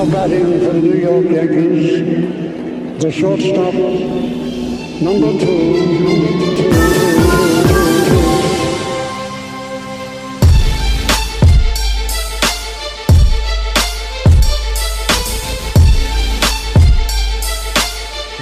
Now 0.00 0.10
batting 0.10 0.60
for 0.60 0.72
the 0.72 0.80
New 0.80 0.94
York 0.94 1.26
Yankees, 1.26 3.02
the 3.02 3.12
shortstop, 3.12 3.74
number 5.02 5.38
two. 5.38 6.70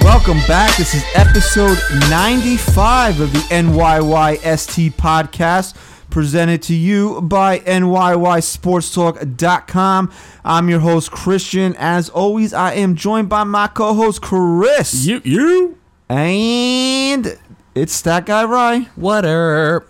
Welcome 0.01 0.37
back. 0.47 0.77
This 0.77 0.93
is 0.93 1.03
episode 1.13 1.77
95 2.09 3.19
of 3.19 3.33
the 3.33 3.39
NYYST 3.49 4.91
podcast, 4.93 5.75
presented 6.09 6.61
to 6.63 6.75
you 6.75 7.21
by 7.21 7.59
NYYSportsTalk.com. 7.59 10.11
I'm 10.43 10.69
your 10.69 10.79
host, 10.79 11.11
Christian. 11.11 11.75
As 11.77 12.09
always, 12.09 12.53
I 12.53 12.73
am 12.73 12.95
joined 12.95 13.29
by 13.29 13.43
my 13.43 13.67
co 13.67 13.93
host, 13.93 14.21
Chris. 14.21 15.05
You 15.05 15.21
you 15.23 15.77
And 16.09 17.37
it's 17.75 18.01
that 18.01 18.25
guy, 18.25 18.43
Rye. 18.43 18.87
what 18.95 19.25
up? 19.25 19.83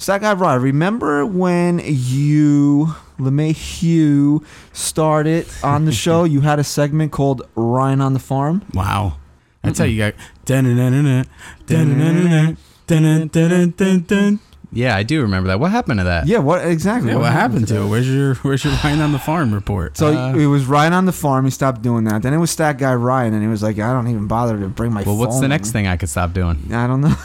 Stat 0.00 0.20
Guy 0.20 0.32
Rye, 0.32 0.54
remember 0.54 1.26
when 1.26 1.80
you, 1.84 2.94
LeMahieu, 3.18 4.44
started 4.72 5.48
on 5.64 5.86
the 5.86 5.92
show? 5.92 6.22
you 6.24 6.42
had 6.42 6.60
a 6.60 6.64
segment 6.64 7.10
called 7.10 7.42
Ryan 7.56 8.00
on 8.00 8.12
the 8.12 8.20
Farm? 8.20 8.64
Wow. 8.74 9.16
That's 9.62 9.80
how 9.80 9.86
you 9.86 9.98
got. 9.98 10.14
Yeah, 14.70 14.94
I 14.94 15.02
do 15.02 15.22
remember 15.22 15.48
that. 15.48 15.60
What 15.60 15.70
happened 15.70 16.00
to 16.00 16.04
that? 16.04 16.26
Yeah, 16.26 16.38
what 16.38 16.66
exactly? 16.66 17.10
Yeah, 17.12 17.16
what 17.18 17.32
happened 17.32 17.68
to 17.68 17.80
it? 17.82 17.88
Where's 17.88 18.08
your 18.08 18.34
Where's 18.36 18.62
your 18.64 18.74
Ryan 18.84 19.00
on 19.00 19.12
the 19.12 19.18
farm 19.18 19.52
report? 19.54 19.96
So 19.96 20.08
Uh, 20.08 20.34
it 20.34 20.46
was 20.46 20.66
Ryan 20.66 20.92
on 20.92 21.06
the 21.06 21.12
farm. 21.12 21.44
He 21.46 21.50
stopped 21.50 21.80
doing 21.82 22.04
that. 22.04 22.20
Then 22.22 22.34
it 22.34 22.38
was 22.38 22.54
that 22.56 22.76
Guy 22.76 22.94
Ryan, 22.94 23.32
and 23.34 23.42
he 23.42 23.48
was 23.48 23.62
like, 23.62 23.78
"I 23.78 23.92
don't 23.92 24.08
even 24.08 24.26
bother 24.26 24.58
to 24.60 24.68
bring 24.68 24.92
my." 24.92 25.02
Well, 25.04 25.16
what's 25.16 25.36
the 25.36 25.42
phone." 25.42 25.50
next 25.50 25.70
thing 25.72 25.86
I 25.86 25.96
could 25.96 26.10
stop 26.10 26.32
doing? 26.34 26.70
I 26.72 26.86
don't 26.86 27.00
know. 27.00 27.14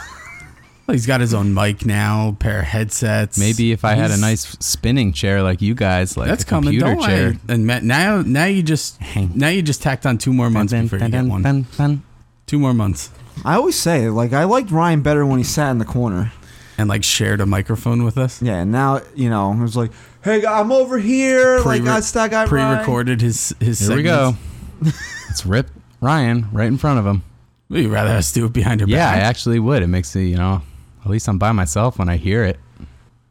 Well, 0.85 0.95
he's 0.95 1.05
got 1.05 1.22
his 1.22 1.33
own 1.33 1.53
mic 1.53 1.85
now, 1.85 2.35
pair 2.39 2.59
of 2.59 2.66
headsets. 2.66 3.38
Maybe 3.39 3.72
if 3.72 3.85
I 3.85 3.94
had 3.94 4.11
a 4.11 4.17
nice 4.17 4.41
spinning 4.59 5.13
chair 5.13 5.41
like 5.41 5.61
you 5.61 5.75
guys, 5.75 6.17
like 6.17 6.28
that's 6.28 6.44
a 6.44 6.45
coming. 6.45 6.72
computer 6.78 6.85
Don't 6.95 7.05
chair. 7.05 7.25
worry. 7.30 7.39
And 7.47 7.66
Matt, 7.66 7.83
now 7.85 8.22
now 8.22 8.44
you 8.44 8.61
just 8.63 9.00
now 9.33 9.47
you 9.47 9.61
just 9.61 9.81
tacked 9.81 10.05
on 10.05 10.17
two 10.17 10.33
more 10.33 10.50
months 10.50 10.73
before 10.73 11.00
you 11.00 11.07
get 11.07 11.23
one. 11.25 12.03
Two 12.47 12.59
more 12.59 12.73
months, 12.73 13.11
I 13.45 13.55
always 13.55 13.80
say, 13.80 14.09
like, 14.09 14.33
I 14.33 14.44
liked 14.44 14.72
Ryan 14.72 15.02
better 15.02 15.25
when 15.25 15.38
he 15.38 15.45
sat 15.45 15.72
in 15.72 15.78
the 15.78 15.85
corner. 15.85 16.33
And 16.77 16.89
like 16.89 17.03
shared 17.03 17.41
a 17.41 17.45
microphone 17.45 18.03
with 18.03 18.17
us. 18.17 18.41
Yeah, 18.41 18.55
and 18.61 18.71
now 18.71 19.02
you 19.16 19.29
know 19.29 19.52
it 19.52 19.59
was 19.59 19.75
like, 19.77 19.91
"Hey, 20.23 20.45
I'm 20.45 20.71
over 20.71 20.97
here." 20.97 21.57
like, 21.59 21.81
Pre-re- 21.81 21.89
I 21.97 21.99
Stat 22.02 22.31
Guy 22.31 22.45
Ryan. 22.45 22.47
Pre-recorded 22.49 23.21
his 23.21 23.55
his. 23.59 23.79
Here 23.88 23.95
we 23.95 24.03
go. 24.03 24.35
Let's 24.81 25.45
rip 25.45 25.69
Ryan 26.01 26.47
right 26.51 26.67
in 26.67 26.77
front 26.77 26.99
of 26.99 27.05
him. 27.05 27.23
Would 27.69 27.81
you 27.81 27.89
rather 27.89 28.11
us 28.11 28.31
do 28.31 28.45
it 28.45 28.53
behind 28.53 28.81
your 28.81 28.88
back. 28.88 28.94
Yeah, 28.95 29.09
I 29.09 29.13
back? 29.16 29.23
actually 29.23 29.59
would. 29.59 29.81
It 29.81 29.88
makes 29.88 30.16
me, 30.16 30.27
you 30.27 30.35
know, 30.38 30.61
at 31.03 31.09
least 31.09 31.27
I'm 31.27 31.39
by 31.39 31.51
myself 31.53 31.97
when 31.97 32.09
I 32.09 32.17
hear 32.17 32.44
it. 32.44 32.59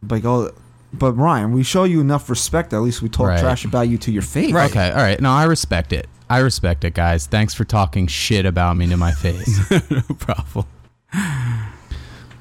Like, 0.08 0.24
oh, 0.24 0.50
but 0.92 1.12
Ryan, 1.12 1.52
we 1.52 1.62
show 1.62 1.84
you 1.84 2.00
enough 2.00 2.28
respect. 2.28 2.72
At 2.72 2.80
least 2.80 3.02
we 3.02 3.08
talk 3.08 3.28
Right. 3.28 3.40
trash 3.40 3.64
about 3.64 3.82
you 3.88 3.98
to 3.98 4.10
your 4.10 4.22
face. 4.22 4.52
Right. 4.52 4.70
Okay, 4.70 4.90
all 4.90 4.96
right. 4.96 5.20
No, 5.20 5.30
I 5.30 5.44
respect 5.44 5.92
it. 5.92 6.08
I 6.28 6.38
respect 6.38 6.82
it, 6.84 6.94
guys. 6.94 7.26
Thanks 7.26 7.54
for 7.54 7.64
talking 7.64 8.06
shit 8.08 8.46
about 8.46 8.76
me 8.76 8.88
to 8.88 8.96
my 8.96 9.12
face. 9.12 9.70
no 9.70 10.00
problem. 10.18 10.66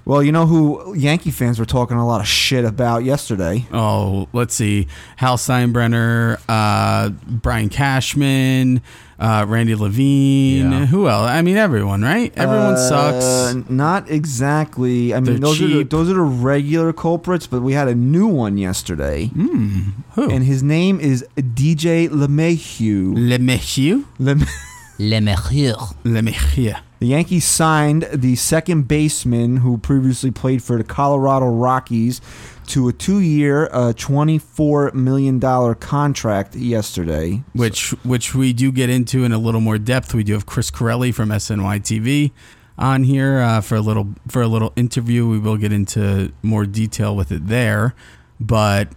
Well, 0.03 0.23
you 0.23 0.31
know 0.31 0.45
who 0.47 0.95
Yankee 0.95 1.31
fans 1.31 1.59
were 1.59 1.66
talking 1.66 1.95
a 1.97 2.05
lot 2.05 2.21
of 2.21 2.27
shit 2.27 2.66
about 2.66 3.03
yesterday. 3.03 3.67
Oh, 3.71 4.27
let's 4.33 4.55
see. 4.55 4.88
Hal 5.17 5.38
Steinbrenner, 5.38 6.39
uh, 6.49 7.09
Brian 7.09 7.69
Cashman, 7.69 8.81
uh, 9.19 9.45
Randy 9.47 9.75
Levine. 9.75 10.72
Yeah. 10.72 10.85
Who 10.88 11.07
else? 11.07 11.29
I 11.29 11.44
mean, 11.44 11.55
everyone, 11.55 12.02
right? 12.02 12.33
Everyone 12.35 12.73
Uh, 12.73 12.77
sucks. 12.89 13.69
Not 13.69 14.09
exactly. 14.09 15.13
I 15.13 15.17
mean, 15.19 15.25
They're 15.33 15.39
those 15.39 15.61
are 15.61 15.67
the, 15.67 15.83
those 15.83 16.09
are 16.09 16.16
the 16.16 16.22
regular 16.22 16.94
culprits, 16.94 17.45
but 17.45 17.61
we 17.61 17.73
had 17.73 17.88
a 17.88 17.95
new 17.95 18.25
one 18.28 18.57
yesterday, 18.57 19.28
Hmm. 19.28 19.79
Who? 20.16 20.29
and 20.31 20.44
his 20.44 20.63
name 20.63 21.00
is 21.00 21.23
DJ 21.38 22.09
LeMahieu. 22.09 23.13
Le 23.16 23.38
Messieurs? 23.38 24.03
Lem- 25.01 25.25
Le 25.25 25.31
Mercier. 25.31 25.75
Le 26.03 26.22
Messieurs. 26.22 26.75
the 27.00 27.07
Yankees 27.07 27.45
signed 27.45 28.07
the 28.13 28.35
second 28.35 28.88
baseman 28.88 29.57
who 29.57 29.78
previously 29.78 30.31
played 30.31 30.62
for 30.62 30.78
the 30.78 30.84
Colorado 30.84 31.47
Rockies 31.47 32.22
to 32.67 32.88
a 32.88 32.94
two-year, 32.94 33.69
uh, 33.73 33.91
twenty-four 33.94 34.91
million 34.94 35.40
dollar 35.40 35.75
contract 35.75 36.56
yesterday. 36.56 37.44
Which, 37.53 37.90
which 38.03 38.34
we 38.35 38.53
do 38.53 38.72
get 38.72 38.90
into 38.90 39.23
in 39.23 39.31
a 39.31 39.38
little 39.38 39.61
more 39.61 39.78
depth. 39.78 40.13
We 40.13 40.23
do 40.23 40.34
have 40.34 40.45
Chris 40.45 40.69
Corelli 40.72 41.11
from 41.11 41.29
SNY 41.29 41.79
TV 41.81 42.31
on 42.78 43.03
here 43.03 43.40
uh, 43.40 43.61
for 43.61 43.75
a 43.75 43.81
little 43.81 44.09
for 44.28 44.41
a 44.41 44.47
little 44.47 44.72
interview. 44.75 45.28
We 45.28 45.40
will 45.40 45.57
get 45.57 45.72
into 45.73 46.31
more 46.44 46.66
detail 46.66 47.16
with 47.16 47.31
it 47.31 47.47
there, 47.47 47.94
but 48.40 48.90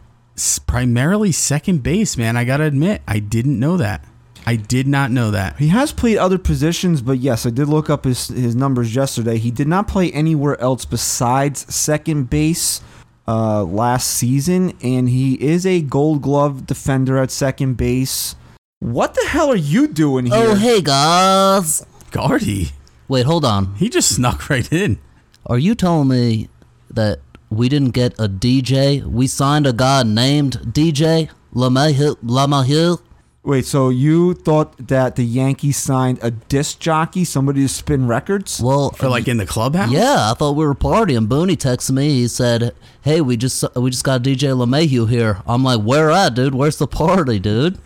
primarily 0.67 1.33
second 1.33 1.83
base, 1.83 2.17
man. 2.17 2.37
I 2.37 2.45
gotta 2.45 2.65
admit, 2.65 3.03
I 3.09 3.19
didn't 3.19 3.59
know 3.59 3.77
that. 3.79 4.05
I 4.47 4.57
did 4.57 4.87
not 4.87 5.11
know 5.11 5.31
that. 5.31 5.57
He 5.57 5.69
has 5.69 5.91
played 5.93 6.19
other 6.19 6.39
positions, 6.39 7.01
but 7.01 7.19
yes, 7.19 7.47
I 7.47 7.51
did 7.51 7.69
look 7.69 7.89
up 7.89 8.05
his 8.05 8.29
his 8.29 8.55
numbers 8.55 8.95
yesterday. 8.95 9.39
He 9.39 9.51
did 9.51 9.69
not 9.69 9.89
play 9.89 10.13
anywhere 10.13 10.61
else 10.61 10.85
besides 10.85 11.73
second 11.75 12.29
base 12.31 12.81
uh, 13.27 13.65
last 13.65 14.11
season, 14.11 14.75
and 14.83 15.09
he 15.09 15.35
is 15.35 15.65
a 15.65 15.81
Gold 15.81 16.21
Glove 16.23 16.67
defender 16.67 17.17
at 17.19 17.31
second 17.31 17.75
base. 17.77 18.37
What 18.81 19.15
the 19.15 19.25
hell 19.29 19.51
are 19.51 19.57
you 19.57 19.89
doing 19.89 20.27
here? 20.27 20.35
Oh, 20.37 20.55
hey 20.57 20.83
guys. 20.83 21.87
Guardy, 22.11 22.73
Wait, 23.09 23.27
hold 23.27 23.45
on. 23.45 23.75
he 23.77 23.89
just 23.89 24.15
snuck 24.15 24.49
right 24.51 24.71
in. 24.73 24.99
Are 25.47 25.59
you 25.59 25.75
telling 25.75 26.09
me 26.09 26.49
that 26.91 27.21
we 27.51 27.69
didn't 27.69 27.91
get 27.91 28.13
a 28.21 28.29
DJ? 28.29 29.03
We 29.05 29.27
signed 29.27 29.67
a 29.67 29.73
guy 29.73 30.03
named 30.03 30.59
DJ 30.73 31.29
LeMahieu? 31.55 32.17
LeMahieu? 32.23 33.01
Wait, 33.45 33.67
so 33.67 33.91
you 33.91 34.33
thought 34.33 34.75
that 34.89 35.17
the 35.17 35.23
Yankees 35.23 35.77
signed 35.77 36.19
a 36.23 36.31
disc 36.31 36.79
jockey, 36.79 37.25
somebody 37.25 37.61
to 37.61 37.69
spin 37.69 38.07
records? 38.09 38.59
Well, 38.59 38.89
For 38.93 39.11
like 39.11 39.29
in 39.29 39.37
the 39.37 39.45
clubhouse? 39.45 39.91
yeah, 39.91 40.31
I 40.31 40.35
thought 40.35 40.57
we 40.57 40.65
were 40.65 40.75
partying. 40.75 41.29
Booney 41.29 41.55
texted 41.55 41.91
me. 41.91 42.09
He 42.21 42.29
said, 42.29 42.75
"Hey, 43.03 43.21
we 43.21 43.37
just 43.37 43.63
we 43.77 43.91
just 43.91 44.03
got 44.03 44.23
DJ 44.23 44.49
LeMahieu 44.57 45.11
here." 45.11 45.43
I'm 45.47 45.63
like, 45.63 45.83
"Where 45.83 46.11
at, 46.11 46.35
dude? 46.35 46.55
Where's 46.55 46.79
the 46.79 46.87
party, 46.87 47.39
dude?" 47.39 47.79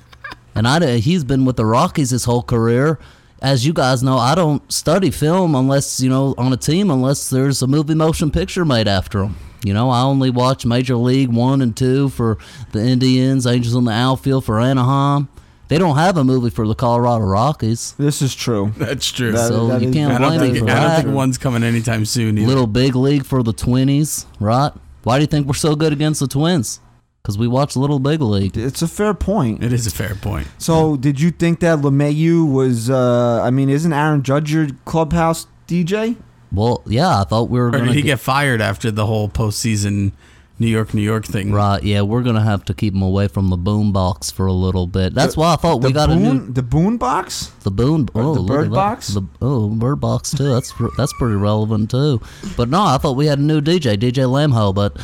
and 0.54 0.66
I 0.66 0.96
he's 0.96 1.24
been 1.24 1.44
with 1.44 1.56
the 1.56 1.66
Rockies 1.66 2.08
his 2.08 2.24
whole 2.24 2.42
career. 2.42 2.98
As 3.42 3.66
you 3.66 3.74
guys 3.74 4.02
know, 4.02 4.16
I 4.16 4.34
don't 4.34 4.62
study 4.72 5.10
film 5.10 5.54
unless 5.54 6.00
you 6.00 6.08
know 6.08 6.34
on 6.38 6.54
a 6.54 6.56
team 6.56 6.90
unless 6.90 7.28
there's 7.28 7.60
a 7.60 7.66
movie 7.66 7.94
motion 7.94 8.30
picture 8.30 8.64
made 8.64 8.88
after 8.88 9.24
him. 9.24 9.36
You 9.64 9.72
know, 9.74 9.90
I 9.90 10.02
only 10.02 10.30
watch 10.30 10.66
Major 10.66 10.96
League 10.96 11.28
One 11.30 11.62
and 11.62 11.76
Two 11.76 12.08
for 12.08 12.38
the 12.72 12.80
Indians, 12.80 13.46
Angels 13.46 13.74
in 13.74 13.84
the 13.84 13.92
outfield 13.92 14.44
for 14.44 14.60
Anaheim. 14.60 15.28
They 15.68 15.78
don't 15.78 15.96
have 15.96 16.16
a 16.18 16.24
movie 16.24 16.50
for 16.50 16.66
the 16.68 16.74
Colorado 16.74 17.24
Rockies, 17.24 17.92
This 17.96 18.20
is 18.20 18.34
true. 18.34 18.72
That's 18.76 19.10
true. 19.10 19.32
That- 19.32 19.48
so 19.48 19.68
that 19.68 19.80
you 19.80 19.88
is- 19.88 19.94
can't 19.94 20.12
I 20.12 20.18
don't, 20.18 20.36
blame 20.36 20.40
me 20.52 20.58
think, 20.58 20.66
for 20.68 20.70
I 20.72 20.74
don't 20.80 20.88
that. 20.88 21.02
think 21.04 21.14
one's 21.14 21.38
coming 21.38 21.62
anytime 21.62 22.04
soon. 22.04 22.36
either. 22.36 22.46
Little 22.46 22.66
big 22.66 22.94
league 22.94 23.24
for 23.24 23.42
the 23.42 23.54
Twinnies, 23.54 24.26
right? 24.40 24.72
Why 25.04 25.16
do 25.16 25.22
you 25.22 25.26
think 25.28 25.46
we're 25.46 25.54
so 25.54 25.74
good 25.74 25.92
against 25.92 26.20
the 26.20 26.26
Twins? 26.28 26.80
Because 27.22 27.38
we 27.38 27.46
watch 27.46 27.76
Little 27.76 28.00
Big 28.00 28.20
League. 28.20 28.56
It's 28.58 28.82
a 28.82 28.88
fair 28.88 29.14
point. 29.14 29.62
It 29.62 29.72
is 29.72 29.86
a 29.86 29.90
fair 29.92 30.16
point. 30.16 30.48
So, 30.58 30.96
did 30.96 31.20
you 31.20 31.30
think 31.30 31.60
that 31.60 31.78
LeMahieu 31.78 32.50
was? 32.52 32.90
Uh, 32.90 33.40
I 33.42 33.50
mean, 33.50 33.68
isn't 33.70 33.92
Aaron 33.92 34.24
Judge 34.24 34.52
your 34.52 34.66
clubhouse 34.84 35.46
DJ? 35.68 36.16
Well, 36.52 36.82
yeah, 36.86 37.20
I 37.20 37.24
thought 37.24 37.48
we 37.50 37.58
were 37.58 37.68
Or 37.68 37.70
going 37.72 37.86
did 37.86 37.94
he 37.96 38.02
get 38.02 38.20
fired 38.20 38.60
after 38.60 38.90
the 38.90 39.06
whole 39.06 39.28
postseason 39.28 40.12
New 40.58 40.66
York, 40.68 40.92
New 40.94 41.02
York 41.02 41.24
thing? 41.24 41.50
right. 41.52 41.82
Yeah, 41.82 42.02
we're 42.02 42.22
going 42.22 42.34
to 42.36 42.42
have 42.42 42.64
to 42.66 42.74
keep 42.74 42.94
him 42.94 43.02
away 43.02 43.26
from 43.26 43.48
the 43.50 43.56
boom 43.56 43.90
box 43.92 44.30
for 44.30 44.46
a 44.46 44.52
little 44.52 44.86
bit. 44.86 45.14
That's 45.14 45.34
The- 45.34 45.40
why 45.40 45.54
I 45.54 45.56
thought 45.56 45.82
we 45.82 45.92
got 45.92 46.08
boon, 46.10 46.26
a 46.26 46.32
new 46.34 46.52
the 46.52 46.62
boon 46.62 46.98
box. 46.98 47.46
the 47.64 47.70
boom. 47.70 48.08
Oh, 48.14 48.34
the 48.34 48.40
look 48.40 48.48
bird 48.48 48.66
at 48.66 48.72
box? 48.72 49.08
The, 49.08 49.22
oh, 49.40 49.68
bird 49.70 49.96
box 50.00 50.30
too. 50.32 50.50
That's 50.50 50.72
that's 50.98 51.12
pretty 51.14 51.36
relevant 51.36 51.90
too. 51.90 52.20
But 52.56 52.68
no, 52.68 52.82
I 52.82 52.98
thought 52.98 53.16
we 53.16 53.26
had 53.26 53.38
a 53.38 53.42
new 53.42 53.60
DJ, 53.60 53.96
DJ 53.96 54.24
Lamho. 54.28 54.74
But 54.74 54.98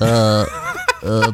uh, 0.00 0.46
uh, 1.02 1.32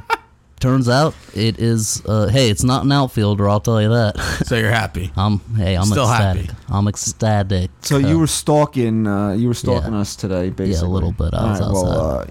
turns 0.64 0.88
out 0.88 1.14
it 1.34 1.58
is. 1.58 2.02
Uh, 2.06 2.26
hey, 2.28 2.48
it's 2.50 2.64
not 2.64 2.84
an 2.84 2.92
outfielder. 2.92 3.48
I'll 3.48 3.60
tell 3.60 3.80
you 3.82 3.90
that. 3.90 4.14
So 4.48 4.56
you're 4.56 4.70
happy. 4.70 5.12
I'm 5.16 5.38
hey, 5.56 5.74
I'm 5.76 5.84
Still 5.84 6.04
ecstatic. 6.10 6.46
happy. 6.46 6.58
I'm 6.68 6.88
ecstatic. 6.88 7.70
So 7.82 7.98
you 7.98 8.18
were 8.18 8.26
stalking. 8.26 9.06
Uh, 9.06 9.32
you 9.32 9.48
were 9.48 9.54
stalking 9.54 9.92
Yeah. 9.92 10.00
us 10.00 10.16
today, 10.16 10.50
basically. 10.50 10.72
Yeah, 10.80 10.86
a 10.86 10.94
little 10.96 11.12
bit. 11.12 11.34
I 11.34 11.50
was 11.50 11.60
All 11.60 11.66
right, 11.66 11.74
well, 11.74 12.20
uh, 12.20 12.24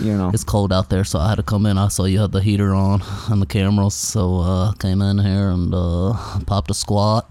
you 0.00 0.16
know, 0.16 0.30
It's 0.32 0.44
cold 0.44 0.72
out 0.72 0.88
there, 0.88 1.04
so 1.04 1.18
I 1.18 1.28
had 1.28 1.34
to 1.36 1.42
come 1.42 1.66
in. 1.66 1.76
I 1.78 1.88
saw 1.88 2.04
you 2.04 2.20
had 2.20 2.32
the 2.32 2.40
heater 2.40 2.74
on 2.74 3.02
and 3.30 3.40
the 3.42 3.46
cameras, 3.46 3.94
so 3.94 4.38
uh, 4.40 4.72
came 4.72 5.02
in 5.02 5.18
here 5.18 5.50
and 5.50 5.74
uh, 5.74 6.14
popped 6.46 6.70
a 6.70 6.74
squat. 6.74 7.30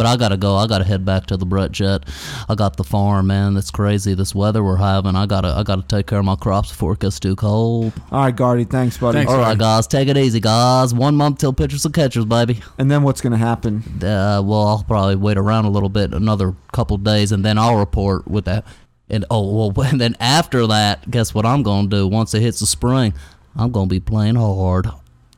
But 0.00 0.06
I 0.06 0.16
gotta 0.16 0.38
go. 0.38 0.56
I 0.56 0.66
gotta 0.66 0.84
head 0.84 1.04
back 1.04 1.26
to 1.26 1.36
the 1.36 1.44
Brett 1.44 1.72
Jet. 1.72 2.04
I 2.48 2.54
got 2.54 2.78
the 2.78 2.84
farm, 2.84 3.26
man. 3.26 3.52
That's 3.52 3.70
crazy. 3.70 4.14
This 4.14 4.34
weather 4.34 4.64
we're 4.64 4.78
having. 4.78 5.14
I 5.14 5.26
gotta 5.26 5.48
I 5.48 5.62
gotta 5.62 5.82
take 5.82 6.06
care 6.06 6.20
of 6.20 6.24
my 6.24 6.36
crops 6.36 6.70
before 6.70 6.94
it 6.94 7.00
gets 7.00 7.20
too 7.20 7.36
cold. 7.36 7.92
All 8.10 8.22
right, 8.22 8.34
Guardy. 8.34 8.64
Thanks, 8.64 8.96
buddy. 8.96 9.18
Thanks, 9.18 9.30
All 9.30 9.36
right, 9.36 9.44
Sorry. 9.48 9.56
guys, 9.58 9.86
take 9.86 10.08
it 10.08 10.16
easy, 10.16 10.40
guys. 10.40 10.94
One 10.94 11.16
month 11.16 11.36
till 11.40 11.52
pitchers 11.52 11.84
and 11.84 11.92
catchers, 11.92 12.24
baby. 12.24 12.60
And 12.78 12.90
then 12.90 13.02
what's 13.02 13.20
gonna 13.20 13.36
happen? 13.36 13.82
Uh, 14.02 14.40
well, 14.42 14.68
I'll 14.68 14.84
probably 14.88 15.16
wait 15.16 15.36
around 15.36 15.66
a 15.66 15.70
little 15.70 15.90
bit, 15.90 16.14
another 16.14 16.54
couple 16.72 16.96
days, 16.96 17.30
and 17.30 17.44
then 17.44 17.58
I'll 17.58 17.76
report 17.76 18.26
with 18.26 18.46
that. 18.46 18.64
And 19.10 19.26
oh 19.30 19.68
well, 19.70 19.86
and 19.86 20.00
then 20.00 20.16
after 20.18 20.66
that, 20.68 21.10
guess 21.10 21.34
what 21.34 21.44
I'm 21.44 21.62
gonna 21.62 21.88
do? 21.88 22.08
Once 22.08 22.32
it 22.32 22.40
hits 22.40 22.60
the 22.60 22.66
spring, 22.66 23.12
I'm 23.54 23.70
gonna 23.70 23.86
be 23.86 24.00
playing 24.00 24.36
hard. 24.36 24.86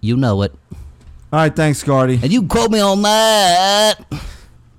You 0.00 0.16
know 0.16 0.42
it, 0.42 0.54
All 1.32 1.40
right, 1.40 1.56
thanks, 1.56 1.82
Guardy. 1.82 2.20
and 2.22 2.32
you 2.32 2.46
quote 2.46 2.70
me 2.70 2.78
on 2.78 3.02
that. 3.02 3.94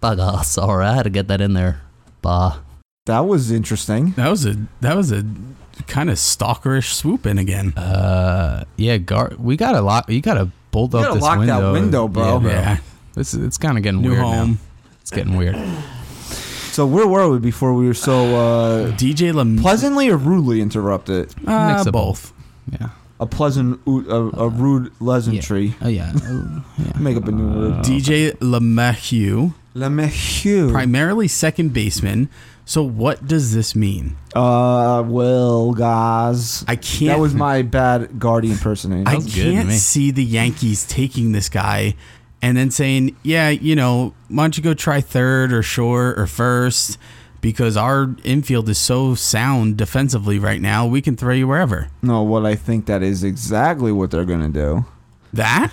Bye, 0.04 0.16
guys. 0.16 0.48
Sorry, 0.48 0.86
I 0.86 0.94
had 0.96 1.04
to 1.04 1.10
get 1.10 1.30
that 1.30 1.40
in 1.40 1.54
there. 1.54 1.80
Bah. 2.22 2.58
That 3.06 3.22
was 3.22 3.52
interesting. 3.52 4.12
That 4.12 4.30
was 4.30 4.46
a 4.46 4.58
that 4.82 4.98
was 4.98 5.14
a 5.14 5.24
kind 5.88 6.10
of 6.10 6.18
stalkerish 6.18 6.94
swoop 6.94 7.26
in 7.26 7.38
again. 7.38 7.72
Uh, 7.78 8.66
yeah, 8.76 8.98
Gar, 8.98 9.32
we 9.38 9.56
got 9.56 9.76
a 9.76 9.82
lock. 9.82 10.10
You 10.10 10.20
gotta 10.22 10.50
bolt 10.72 10.92
You 10.94 11.00
up 11.00 11.06
gotta 11.06 11.14
this 11.16 11.24
lock 11.24 11.38
that 11.46 11.56
window. 11.58 11.74
window, 11.74 12.08
bro. 12.10 12.42
Yeah, 12.42 12.48
yeah, 12.50 12.78
This 13.14 13.34
is 13.34 13.46
it's 13.46 13.58
kind 13.58 13.78
of 13.78 13.84
getting 13.84 14.02
new 14.02 14.10
weird 14.12 14.22
home. 14.22 14.52
now. 14.52 14.58
It's 15.00 15.12
getting 15.12 15.38
weird. 15.38 15.56
So 16.74 16.86
where 16.86 17.08
were 17.08 17.30
we 17.30 17.40
before 17.40 17.74
we 17.74 17.86
were 17.88 17.94
so 17.94 18.36
uh, 18.36 18.92
DJ 18.98 19.34
Lam- 19.34 19.58
pleasantly 19.60 20.10
or 20.10 20.18
rudely 20.18 20.60
interrupted? 20.60 21.34
uh, 21.48 21.74
Mix 21.76 21.86
of 21.86 21.94
both. 21.94 22.34
Yeah. 22.72 22.90
A 23.22 23.26
pleasant, 23.26 23.80
a, 23.88 23.92
a 23.92 24.50
rude 24.50 24.92
pleasantry. 24.98 25.76
Oh 25.82 25.88
yeah. 25.88 26.12
Oh, 26.16 26.64
yeah. 26.78 27.00
Make 27.00 27.16
up 27.16 27.28
a 27.28 27.32
new 27.32 27.48
word. 27.48 27.84
DJ 27.86 28.32
LeMahieu, 28.40 29.54
Le 29.74 29.90
Monsieur. 29.90 30.70
primarily 30.72 31.28
second 31.28 31.74
baseman. 31.74 32.30
So 32.66 32.82
what 32.84 33.28
does 33.28 33.54
this 33.54 33.76
mean? 33.76 34.16
Uh, 34.34 35.04
well, 35.06 35.74
guys, 35.74 36.64
I 36.68 36.76
can't. 36.78 37.10
that 37.10 37.20
was 37.20 37.34
my 37.34 37.62
bad 37.62 38.20
Guardy 38.20 38.52
impersonation. 38.52 39.08
I 39.08 39.16
good 39.18 39.34
can't 39.34 39.72
see 39.72 40.12
the 40.12 40.24
Yankees 40.24 40.86
taking 40.86 41.34
this 41.34 41.50
guy 41.50 41.96
and 42.42 42.56
then 42.56 42.72
saying, 42.72 43.18
"Yeah, 43.24 43.50
you 43.50 43.76
know, 43.76 44.14
why 44.30 44.44
don't 44.44 44.56
you 44.58 44.64
go 44.64 44.74
try 44.74 45.02
third 45.02 45.52
or 45.52 45.62
short 45.62 46.18
or 46.18 46.26
first 46.28 46.98
because 47.42 47.76
our 47.76 48.16
infield 48.24 48.70
is 48.70 48.78
so 48.78 49.14
sound 49.16 49.76
defensively 49.76 50.40
right 50.40 50.62
now. 50.62 50.86
We 50.86 51.02
can 51.02 51.18
throw 51.18 51.34
you 51.34 51.48
wherever." 51.48 51.90
no, 52.02 52.24
what 52.24 52.46
I 52.46 52.56
think 52.56 52.86
that 52.86 53.04
is 53.04 53.24
exactly 53.26 53.92
what 53.92 54.12
they're 54.12 54.24
gonna 54.26 54.48
do. 54.50 54.86
That 55.34 55.72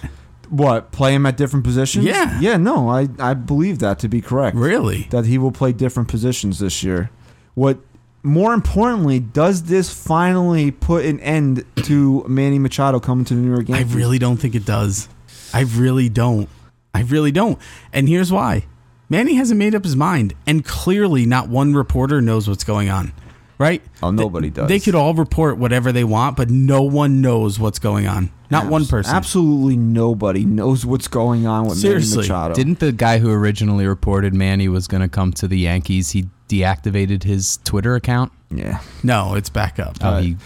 What? 0.50 0.92
Play 0.92 1.14
him 1.14 1.24
at 1.26 1.36
different 1.36 1.64
positions? 1.64 2.04
Yeah. 2.04 2.38
Yeah. 2.40 2.56
No, 2.56 2.88
I 2.88 3.08
I 3.18 3.34
believe 3.34 3.78
that 3.78 3.98
to 4.00 4.08
be 4.08 4.20
correct. 4.20 4.56
really? 4.56 5.06
That 5.10 5.24
he 5.26 5.38
will 5.38 5.52
play 5.52 5.72
different 5.72 6.08
positions 6.08 6.58
this 6.58 6.82
year. 6.82 7.10
What? 7.54 7.78
More 8.22 8.52
importantly, 8.52 9.18
does 9.18 9.62
this 9.62 9.90
finally 9.90 10.70
put 10.70 11.06
an 11.06 11.20
end 11.20 11.64
to 11.84 12.22
Manny 12.28 12.58
Machado 12.58 13.00
coming 13.00 13.24
to 13.24 13.34
the 13.34 13.40
New 13.40 13.50
York 13.54 13.64
game? 13.66 13.76
I 13.76 13.82
really 13.82 14.18
don't 14.18 14.36
think 14.36 14.54
it 14.54 14.66
does. 14.66 15.08
I 15.54 15.60
really 15.62 16.10
don't. 16.10 16.48
I 16.92 17.00
really 17.02 17.32
don't. 17.32 17.58
And 17.94 18.08
here's 18.08 18.30
why. 18.30 18.66
Manny 19.08 19.34
hasn't 19.36 19.58
made 19.58 19.74
up 19.74 19.84
his 19.84 19.96
mind, 19.96 20.34
and 20.46 20.64
clearly 20.64 21.24
not 21.24 21.48
one 21.48 21.72
reporter 21.74 22.20
knows 22.20 22.46
what's 22.46 22.62
going 22.62 22.90
on. 22.90 23.12
Right? 23.60 23.82
Oh, 24.02 24.10
nobody 24.10 24.48
They- 24.48 24.62
does. 24.62 24.68
They 24.68 24.80
could 24.80 24.94
all 24.94 25.12
report 25.14 25.58
whatever 25.58 25.92
they 25.92 26.02
want, 26.02 26.34
but 26.36 26.48
no 26.50 26.80
one 26.82 27.20
knows 27.20 27.58
what's 27.60 27.78
going 27.78 28.06
on. 28.08 28.30
Not 28.50 28.66
one 28.68 28.86
person. 28.86 29.14
Absolutely 29.14 29.76
nobody 29.76 30.44
knows 30.46 30.84
what's 30.86 31.06
going 31.08 31.46
on 31.46 31.66
with 31.66 31.76
Seriously. 31.78 32.16
Manny 32.16 32.28
Machado. 32.28 32.54
Didn't 32.54 32.78
the 32.80 32.90
guy 32.90 33.18
who 33.18 33.30
originally 33.30 33.86
reported 33.86 34.32
Manny 34.34 34.66
was 34.68 34.88
going 34.88 35.02
to 35.02 35.08
come 35.08 35.32
to 35.34 35.46
the 35.46 35.58
Yankees? 35.58 36.10
He 36.12 36.26
deactivated 36.48 37.22
his 37.22 37.58
Twitter 37.62 37.94
account. 37.94 38.32
yeah. 38.50 38.80
No, 39.04 39.34
it's 39.34 39.50
back 39.50 39.78
up. 39.78 39.98
Oh, 40.02 40.16
he 40.22 40.36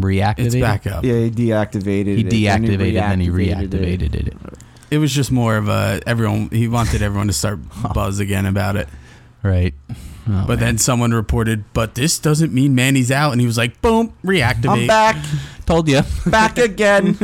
reactivated. 0.00 0.38
it's 0.46 0.54
back 0.56 0.86
up. 0.86 1.04
Yeah, 1.04 1.12
he 1.20 1.30
deactivated 1.30 2.16
He 2.16 2.20
it. 2.22 2.32
deactivated 2.32 3.00
and 3.00 3.20
he 3.22 3.28
reactivated 3.28 3.68
reactivated 3.70 4.14
it. 4.28 4.34
It 4.90 4.98
was 4.98 5.12
just 5.12 5.30
more 5.30 5.56
of 5.56 5.68
a 5.68 6.00
everyone. 6.06 6.48
He 6.50 6.68
wanted 6.68 7.02
everyone 7.02 7.26
to 7.26 7.32
start 7.32 7.60
buzz 7.94 8.18
again 8.18 8.46
about 8.46 8.76
it. 8.76 8.88
Right. 9.42 9.74
Oh, 10.28 10.44
But 10.46 10.58
man. 10.58 10.58
then 10.58 10.78
someone 10.78 11.12
reported, 11.12 11.64
"But 11.72 11.94
this 11.94 12.18
doesn't 12.18 12.52
mean 12.52 12.74
Manny's 12.74 13.10
out," 13.10 13.32
and 13.32 13.40
he 13.40 13.46
was 13.46 13.56
like, 13.56 13.80
"Boom, 13.80 14.12
reactivate." 14.24 14.82
I'm 14.82 14.86
back, 14.86 15.16
told 15.66 15.88
you. 15.88 16.00
back 16.26 16.58
again. 16.58 17.16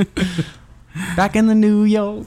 Back 1.17 1.35
in 1.37 1.47
the 1.47 1.55
New 1.55 1.83
York. 1.85 2.27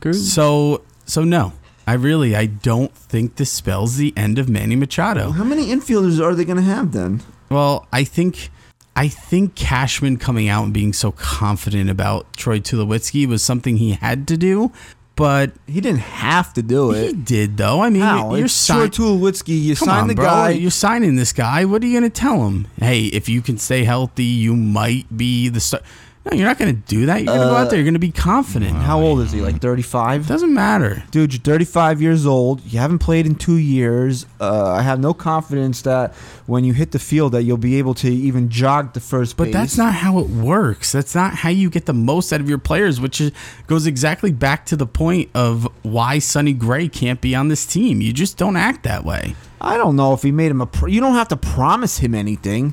Groove. 0.00 0.16
So, 0.16 0.82
so 1.04 1.22
no, 1.22 1.52
I 1.86 1.92
really, 1.94 2.34
I 2.34 2.46
don't 2.46 2.92
think 2.94 3.36
this 3.36 3.52
spells 3.52 3.96
the 3.96 4.12
end 4.16 4.38
of 4.38 4.48
Manny 4.48 4.74
Machado. 4.74 5.30
How 5.32 5.44
many 5.44 5.66
infielders 5.66 6.20
are 6.20 6.34
they 6.34 6.44
going 6.44 6.56
to 6.56 6.62
have 6.62 6.92
then? 6.92 7.20
Well, 7.50 7.86
I 7.92 8.02
think, 8.04 8.50
I 8.96 9.06
think 9.08 9.54
Cashman 9.54 10.16
coming 10.16 10.48
out 10.48 10.64
and 10.64 10.72
being 10.72 10.92
so 10.92 11.12
confident 11.12 11.88
about 11.90 12.32
Troy 12.36 12.58
Tulowitzki 12.58 13.26
was 13.28 13.42
something 13.42 13.76
he 13.76 13.92
had 13.92 14.26
to 14.28 14.36
do, 14.36 14.72
but 15.16 15.52
He 15.66 15.80
didn't 15.80 16.00
have 16.00 16.52
to 16.54 16.62
do 16.62 16.90
it. 16.92 17.06
he 17.08 17.12
did 17.12 17.56
though. 17.56 17.80
I 17.80 17.90
mean, 17.90 18.02
How? 18.02 18.34
you're 18.34 18.48
sign- 18.48 18.88
Tulowitzki. 18.90 19.60
You 19.62 19.76
Come 19.76 19.86
sign 19.88 20.00
on, 20.02 20.08
the 20.08 20.14
bro. 20.14 20.24
guy. 20.24 20.50
You're 20.50 20.70
signing 20.70 21.16
this 21.16 21.32
guy. 21.32 21.64
What 21.64 21.82
are 21.82 21.86
you 21.86 21.98
going 22.00 22.10
to 22.10 22.20
tell 22.20 22.46
him? 22.46 22.66
Hey, 22.80 23.04
if 23.06 23.28
you 23.28 23.42
can 23.42 23.58
stay 23.58 23.84
healthy, 23.84 24.24
you 24.24 24.56
might 24.56 25.14
be 25.16 25.48
the 25.48 25.60
star. 25.60 25.80
No, 26.24 26.36
you're 26.36 26.46
not 26.46 26.56
going 26.56 26.72
to 26.72 26.80
do 26.86 27.06
that. 27.06 27.16
You're 27.24 27.26
going 27.34 27.40
to 27.40 27.46
go 27.46 27.56
out 27.56 27.68
there. 27.70 27.78
You're 27.80 27.84
going 27.84 27.94
to 27.94 27.98
be 27.98 28.12
confident. 28.12 28.76
How 28.76 29.00
old 29.00 29.18
is 29.20 29.32
he? 29.32 29.40
Like 29.40 29.60
35? 29.60 30.28
Doesn't 30.28 30.54
matter. 30.54 31.02
Dude, 31.10 31.32
you're 31.32 31.40
35 31.42 32.00
years 32.00 32.26
old. 32.26 32.60
You 32.64 32.78
haven't 32.78 33.00
played 33.00 33.26
in 33.26 33.34
two 33.34 33.56
years. 33.56 34.24
Uh, 34.40 34.70
I 34.70 34.82
have 34.82 35.00
no 35.00 35.14
confidence 35.14 35.82
that 35.82 36.14
when 36.46 36.62
you 36.62 36.74
hit 36.74 36.92
the 36.92 37.00
field 37.00 37.32
that 37.32 37.42
you'll 37.42 37.56
be 37.56 37.76
able 37.76 37.94
to 37.94 38.08
even 38.08 38.50
jog 38.50 38.92
the 38.92 39.00
first 39.00 39.36
But 39.36 39.44
base. 39.46 39.52
that's 39.54 39.76
not 39.76 39.94
how 39.94 40.20
it 40.20 40.28
works. 40.28 40.92
That's 40.92 41.12
not 41.16 41.34
how 41.34 41.48
you 41.48 41.68
get 41.68 41.86
the 41.86 41.92
most 41.92 42.32
out 42.32 42.40
of 42.40 42.48
your 42.48 42.58
players, 42.58 43.00
which 43.00 43.20
is, 43.20 43.32
goes 43.66 43.86
exactly 43.86 44.30
back 44.30 44.64
to 44.66 44.76
the 44.76 44.86
point 44.86 45.28
of 45.34 45.66
why 45.82 46.20
Sonny 46.20 46.52
Gray 46.52 46.86
can't 46.86 47.20
be 47.20 47.34
on 47.34 47.48
this 47.48 47.66
team. 47.66 48.00
You 48.00 48.12
just 48.12 48.36
don't 48.36 48.56
act 48.56 48.84
that 48.84 49.04
way. 49.04 49.34
I 49.60 49.76
don't 49.76 49.96
know 49.96 50.12
if 50.12 50.22
he 50.22 50.30
made 50.30 50.52
him 50.52 50.60
a. 50.60 50.66
Pr- 50.66 50.86
you 50.88 51.00
don't 51.00 51.14
have 51.14 51.28
to 51.28 51.36
promise 51.36 51.98
him 51.98 52.14
anything. 52.14 52.66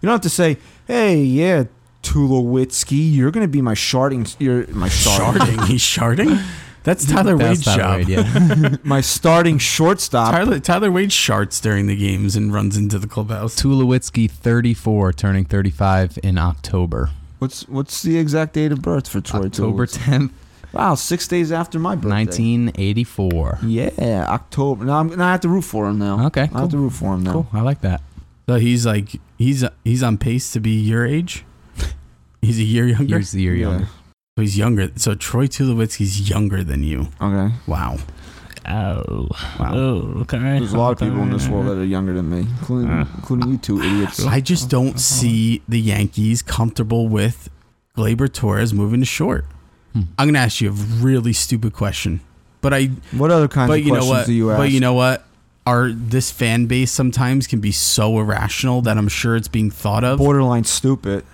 You 0.00 0.06
don't 0.06 0.12
have 0.12 0.20
to 0.22 0.30
say, 0.30 0.56
"Hey, 0.86 1.22
yeah, 1.22 1.64
Tulowitzki, 2.04 3.12
you're 3.14 3.30
going 3.30 3.44
to 3.44 3.50
be 3.50 3.62
my 3.62 3.74
sharding. 3.74 4.34
You're 4.38 4.66
my 4.68 4.88
starting, 4.88 5.42
Sharding. 5.42 5.66
He's 5.66 5.80
sharding? 5.82 6.44
That's 6.84 7.06
Tyler 7.10 7.36
That's 7.36 7.48
Wade's 7.48 7.64
Tyler 7.64 7.78
job. 7.78 7.96
Wade, 7.96 8.08
yeah. 8.08 8.76
my 8.84 9.00
starting 9.00 9.58
shortstop." 9.58 10.32
Tyler, 10.32 10.60
Tyler 10.60 10.92
Wade 10.92 11.10
sharts 11.10 11.60
during 11.60 11.86
the 11.86 11.96
games 11.96 12.36
and 12.36 12.52
runs 12.52 12.76
into 12.76 12.98
the 12.98 13.06
clubhouse. 13.08 13.56
Tulowitzki, 13.56 14.30
34, 14.30 15.12
turning 15.14 15.44
35 15.44 16.18
in 16.22 16.38
October. 16.38 17.10
What's 17.38 17.68
what's 17.68 18.02
the 18.02 18.18
exact 18.18 18.52
date 18.54 18.70
of 18.72 18.80
birth 18.82 19.08
for 19.08 19.20
Troy 19.20 19.46
October 19.46 19.86
Tulowitzki? 19.86 19.98
10th, 19.98 20.30
Wow, 20.74 20.96
six 20.96 21.28
days 21.28 21.52
after 21.52 21.78
my 21.78 21.94
birthday. 21.94 22.08
1984. 22.08 23.58
Yeah, 23.62 23.90
October. 24.28 24.84
No, 24.84 24.94
I'm 24.94 25.08
gonna 25.08 25.22
have 25.24 25.40
to 25.40 25.48
root 25.48 25.62
for 25.62 25.88
him 25.88 25.98
now. 25.98 26.26
Okay, 26.26 26.48
I 26.52 26.60
have 26.60 26.70
to 26.70 26.78
root 26.78 26.92
for 26.92 27.14
him 27.14 27.22
now. 27.22 27.32
Cool. 27.32 27.46
I 27.52 27.60
like 27.60 27.80
that. 27.82 28.02
So 28.48 28.56
he's 28.56 28.84
like 28.84 29.20
he's 29.38 29.64
he's 29.84 30.02
on 30.02 30.18
pace 30.18 30.52
to 30.52 30.60
be 30.60 30.72
your 30.72 31.06
age. 31.06 31.44
He's 32.44 32.58
a 32.58 32.64
year 32.64 32.86
younger. 32.86 33.18
He's 33.18 33.34
a 33.34 33.40
year 33.40 33.54
Yeah. 33.54 33.68
younger. 33.70 33.86
So 34.36 34.40
he's 34.42 34.58
younger. 34.58 34.90
So 34.96 35.14
Troy 35.14 35.46
Tulowitzki's 35.46 36.28
younger 36.28 36.64
than 36.64 36.82
you. 36.82 37.08
Okay. 37.20 37.54
Wow. 37.66 37.98
Oh. 38.66 39.28
Wow. 39.60 39.74
Oh, 39.74 39.98
okay. 40.22 40.38
There's 40.38 40.72
a 40.72 40.78
lot 40.78 40.92
of 40.92 40.98
people 40.98 41.22
in 41.22 41.30
this 41.30 41.48
world 41.48 41.66
that 41.66 41.76
are 41.78 41.84
younger 41.84 42.14
than 42.14 42.30
me, 42.30 42.38
including, 42.40 42.90
Uh. 42.90 43.04
including 43.16 43.50
you 43.52 43.58
two 43.58 43.80
idiots. 43.80 44.24
I 44.24 44.40
just 44.40 44.70
don't 44.70 44.98
see 44.98 45.62
the 45.68 45.78
Yankees 45.80 46.40
comfortable 46.42 47.08
with 47.08 47.50
Gleyber 47.96 48.32
Torres 48.32 48.72
moving 48.72 49.00
to 49.00 49.06
short. 49.06 49.44
Hmm. 49.92 50.02
I'm 50.18 50.28
gonna 50.28 50.38
ask 50.38 50.60
you 50.60 50.70
a 50.70 50.72
really 50.72 51.32
stupid 51.32 51.72
question, 51.74 52.20
but 52.62 52.72
I 52.74 52.90
What 53.12 53.30
other 53.30 53.48
kinds 53.48 53.68
but 53.68 53.78
of 53.80 53.84
you 53.86 53.92
know 53.92 53.98
questions 53.98 54.18
what? 54.18 54.26
do 54.26 54.32
you 54.32 54.50
ask? 54.50 54.58
But 54.58 54.70
you 54.72 54.80
know 54.80 54.94
what? 54.94 55.24
Our 55.66 55.90
this 55.92 56.30
fan 56.30 56.66
base 56.66 56.90
sometimes 56.90 57.46
can 57.46 57.60
be 57.60 57.70
so 57.70 58.18
irrational 58.18 58.82
that 58.82 58.98
I'm 58.98 59.08
sure 59.08 59.36
it's 59.36 59.48
being 59.48 59.70
thought 59.70 60.04
of. 60.04 60.18
borderline 60.18 60.64
stupid. 60.64 61.24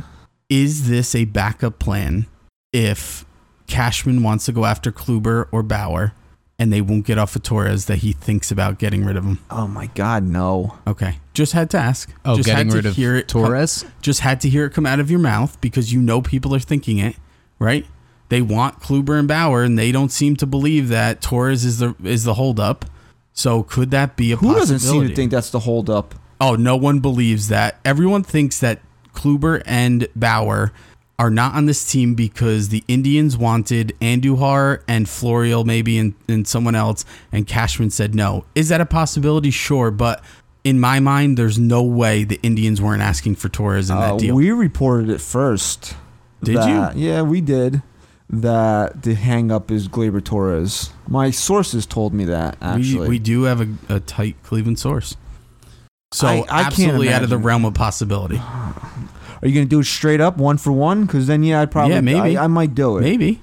Is 0.50 0.88
this 0.88 1.14
a 1.14 1.24
backup 1.24 1.78
plan 1.78 2.26
if 2.72 3.24
Cashman 3.66 4.22
wants 4.22 4.44
to 4.46 4.52
go 4.52 4.64
after 4.64 4.90
Kluber 4.92 5.46
or 5.52 5.62
Bauer 5.62 6.12
and 6.58 6.72
they 6.72 6.80
won't 6.80 7.06
get 7.06 7.16
off 7.18 7.34
of 7.36 7.42
Torres 7.42 7.86
that 7.86 7.98
he 7.98 8.12
thinks 8.12 8.50
about 8.50 8.78
getting 8.78 9.04
rid 9.04 9.16
of 9.16 9.24
him? 9.24 9.38
Oh 9.48 9.66
my 9.68 9.86
God, 9.86 10.24
no. 10.24 10.76
Okay, 10.86 11.18
just 11.34 11.52
had 11.52 11.70
to 11.70 11.78
ask. 11.78 12.12
Oh, 12.24 12.36
just 12.36 12.46
getting 12.46 12.66
had 12.66 12.70
to 12.72 12.76
rid 12.76 12.86
of 12.86 12.96
hear 12.96 13.14
it 13.14 13.28
come- 13.28 13.44
Torres? 13.44 13.84
just 14.02 14.20
had 14.20 14.40
to 14.42 14.48
hear 14.48 14.66
it 14.66 14.70
come 14.74 14.86
out 14.86 14.98
of 15.00 15.10
your 15.10 15.20
mouth 15.20 15.58
because 15.60 15.92
you 15.92 16.00
know 16.00 16.20
people 16.20 16.54
are 16.54 16.58
thinking 16.60 16.98
it, 16.98 17.16
right? 17.60 17.86
They 18.28 18.42
want 18.42 18.80
Kluber 18.80 19.18
and 19.18 19.26
Bauer, 19.26 19.62
and 19.62 19.78
they 19.78 19.90
don't 19.92 20.12
seem 20.12 20.36
to 20.36 20.46
believe 20.46 20.88
that 20.88 21.20
Torres 21.22 21.64
is 21.64 21.78
the 21.78 21.94
is 22.04 22.24
the 22.24 22.34
holdup. 22.34 22.84
So 23.32 23.62
could 23.62 23.90
that 23.92 24.16
be 24.16 24.32
a 24.32 24.36
possibility? 24.36 24.54
Who 24.54 24.60
doesn't 24.60 24.78
seem 24.80 25.08
to 25.08 25.14
think 25.14 25.30
that's 25.30 25.50
the 25.50 25.60
holdup? 25.60 26.14
Oh, 26.40 26.54
no 26.56 26.76
one 26.76 26.98
believes 27.00 27.48
that. 27.48 27.78
Everyone 27.84 28.22
thinks 28.22 28.58
that 28.60 28.80
Kluber 29.14 29.62
and 29.66 30.06
Bauer 30.16 30.72
are 31.18 31.30
not 31.30 31.54
on 31.54 31.66
this 31.66 31.90
team 31.90 32.14
because 32.14 32.70
the 32.70 32.82
Indians 32.88 33.36
wanted 33.36 33.94
Andujar 34.00 34.82
and 34.88 35.06
Florial 35.06 35.64
maybe 35.66 35.98
and, 35.98 36.14
and 36.28 36.48
someone 36.48 36.74
else, 36.74 37.04
and 37.30 37.46
Cashman 37.46 37.90
said 37.90 38.14
no. 38.14 38.44
Is 38.54 38.68
that 38.70 38.80
a 38.80 38.86
possibility? 38.86 39.50
Sure, 39.50 39.90
but 39.90 40.24
in 40.64 40.80
my 40.80 40.98
mind, 41.00 41.36
there's 41.36 41.58
no 41.58 41.82
way 41.82 42.24
the 42.24 42.40
Indians 42.42 42.80
weren't 42.80 43.02
asking 43.02 43.34
for 43.34 43.48
Torres 43.50 43.90
in 43.90 43.96
that 43.96 44.14
Uh, 44.14 44.16
deal. 44.16 44.34
we 44.34 44.50
reported 44.50 45.10
it 45.10 45.20
first. 45.20 45.94
Did 46.42 46.56
that- 46.56 46.96
Yeah, 46.96 47.22
we 47.22 47.40
did. 47.42 47.82
That 48.32 49.02
the 49.02 49.14
hang 49.14 49.50
up 49.50 49.70
is 49.72 49.88
Gleyber 49.88 50.22
Torres. 50.22 50.90
My 51.08 51.30
sources 51.32 51.84
told 51.84 52.14
me 52.14 52.24
that 52.26 52.56
actually. 52.62 53.00
we, 53.00 53.08
we 53.08 53.18
do 53.18 53.42
have 53.42 53.60
a, 53.60 53.68
a 53.96 54.00
tight 54.00 54.36
Cleveland 54.44 54.78
source. 54.78 55.16
So 56.12 56.26
I- 56.26 56.32
I 56.32 56.42
can't 56.42 56.66
absolutely 56.66 57.12
out 57.12 57.22
of 57.22 57.30
the 57.30 57.38
realm 57.38 57.64
of 57.64 57.74
possibility. 57.74 58.36
Are 58.38 59.46
you 59.48 59.54
gonna 59.54 59.64
do 59.66 59.78
it 59.80 59.84
straight 59.86 60.20
up, 60.20 60.36
one 60.38 60.56
for 60.58 60.72
one? 60.72 61.02
Because 61.06 61.28
then, 61.28 61.44
yeah, 61.44 61.60
I'd 61.60 61.70
probably. 61.70 61.94
Yeah, 61.94 62.00
maybe. 62.00 62.36
I, 62.36 62.44
I 62.44 62.46
might 62.48 62.74
do 62.74 62.98
it. 62.98 63.02
Maybe. 63.02 63.40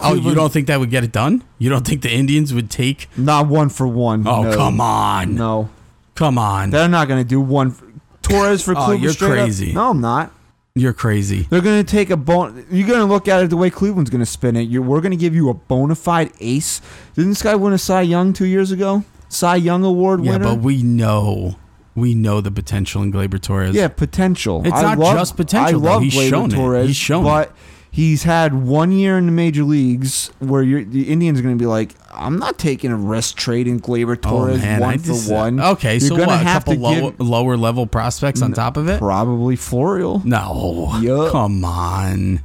Oh, 0.00 0.14
you 0.14 0.34
don't 0.34 0.52
think 0.52 0.66
that 0.68 0.80
would 0.80 0.90
get 0.90 1.04
it 1.04 1.12
done? 1.12 1.44
You 1.58 1.68
don't 1.70 1.86
think 1.86 2.00
the 2.02 2.10
Indians 2.10 2.52
would 2.54 2.70
take? 2.70 3.08
Not 3.16 3.46
one 3.46 3.68
for 3.68 3.86
one. 3.86 4.26
Oh, 4.26 4.42
no. 4.42 4.56
come 4.56 4.80
on. 4.80 5.34
No, 5.36 5.68
Come 6.16 6.38
on. 6.38 6.70
they're 6.70 6.88
not 6.88 7.08
gonna 7.08 7.24
do 7.24 7.40
one. 7.40 7.72
For, 7.72 7.84
Torres 8.22 8.62
for 8.62 8.72
Oh, 8.72 8.76
Cleveland. 8.76 9.02
you're 9.02 9.12
straight 9.12 9.38
up? 9.38 9.44
crazy. 9.44 9.72
No, 9.74 9.90
I'm 9.90 10.00
not. 10.00 10.32
You're 10.74 10.92
crazy. 10.94 11.46
They're 11.50 11.60
gonna 11.60 11.84
take 11.84 12.08
a 12.08 12.16
bone. 12.16 12.64
You're 12.70 12.88
gonna 12.88 13.04
look 13.04 13.28
at 13.28 13.42
it 13.42 13.50
the 13.50 13.56
way 13.58 13.68
Cleveland's 13.68 14.08
gonna 14.10 14.26
spin 14.26 14.56
it. 14.56 14.62
You're, 14.62 14.82
we're 14.82 15.00
gonna 15.02 15.14
give 15.16 15.34
you 15.34 15.50
a 15.50 15.54
bona 15.54 15.94
fide 15.94 16.32
ace. 16.40 16.80
Didn't 17.14 17.30
this 17.32 17.42
guy 17.42 17.54
win 17.54 17.72
a 17.74 17.78
Cy 17.78 18.00
Young 18.02 18.32
two 18.32 18.46
years 18.46 18.72
ago? 18.72 19.04
Cy 19.28 19.56
Young 19.56 19.84
Award 19.84 20.24
Yeah, 20.24 20.32
winner. 20.32 20.44
Yeah, 20.46 20.54
but 20.54 20.62
we 20.62 20.82
know, 20.82 21.56
we 21.98 22.14
know 22.14 22.40
the 22.40 22.50
potential 22.50 23.02
in 23.02 23.12
Gleyber 23.12 23.40
Torres. 23.40 23.74
Yeah, 23.74 23.88
potential. 23.88 24.62
It's 24.64 24.74
I 24.74 24.82
not 24.82 24.98
love- 24.98 25.16
just 25.16 25.36
potential, 25.36 25.68
I 25.68 25.72
though. 25.72 25.92
love 25.94 26.02
He's 26.02 26.14
Gleyber 26.14 26.28
shown 26.30 26.52
it. 26.52 26.54
Torres, 26.56 26.86
He's 26.88 26.96
shown 26.96 27.24
it. 27.24 27.28
but 27.28 27.52
he's 27.90 28.22
had 28.24 28.54
one 28.54 28.92
year 28.92 29.16
in 29.18 29.26
the 29.26 29.32
major 29.32 29.64
leagues 29.64 30.30
where 30.38 30.62
you're, 30.62 30.84
the 30.84 31.08
Indians 31.08 31.38
are 31.38 31.42
going 31.42 31.56
to 31.56 31.62
be 31.62 31.66
like, 31.66 31.94
I'm 32.12 32.38
not 32.38 32.58
taking 32.58 32.90
a 32.92 32.96
risk 32.96 33.36
trading 33.36 33.80
Gleyber 33.80 34.18
Oh, 34.24 34.30
Torres 34.30 34.60
man, 34.60 34.80
one 34.80 34.98
for 34.98 35.06
just- 35.06 35.30
uh, 35.30 35.34
one. 35.34 35.60
Okay, 35.60 35.92
You're 35.94 36.00
so 36.00 36.16
gonna 36.16 36.28
what? 36.28 36.40
A 36.40 36.44
have 36.44 36.64
couple 36.64 36.74
to 36.74 36.80
low, 36.80 37.10
give- 37.12 37.20
lower 37.20 37.56
level 37.56 37.86
prospects 37.86 38.42
on 38.42 38.52
top 38.52 38.76
of 38.76 38.88
it? 38.88 38.98
Probably 38.98 39.56
Florial. 39.56 40.22
No. 40.24 40.92
Yup. 41.00 41.32
Come 41.32 41.64
on. 41.64 42.40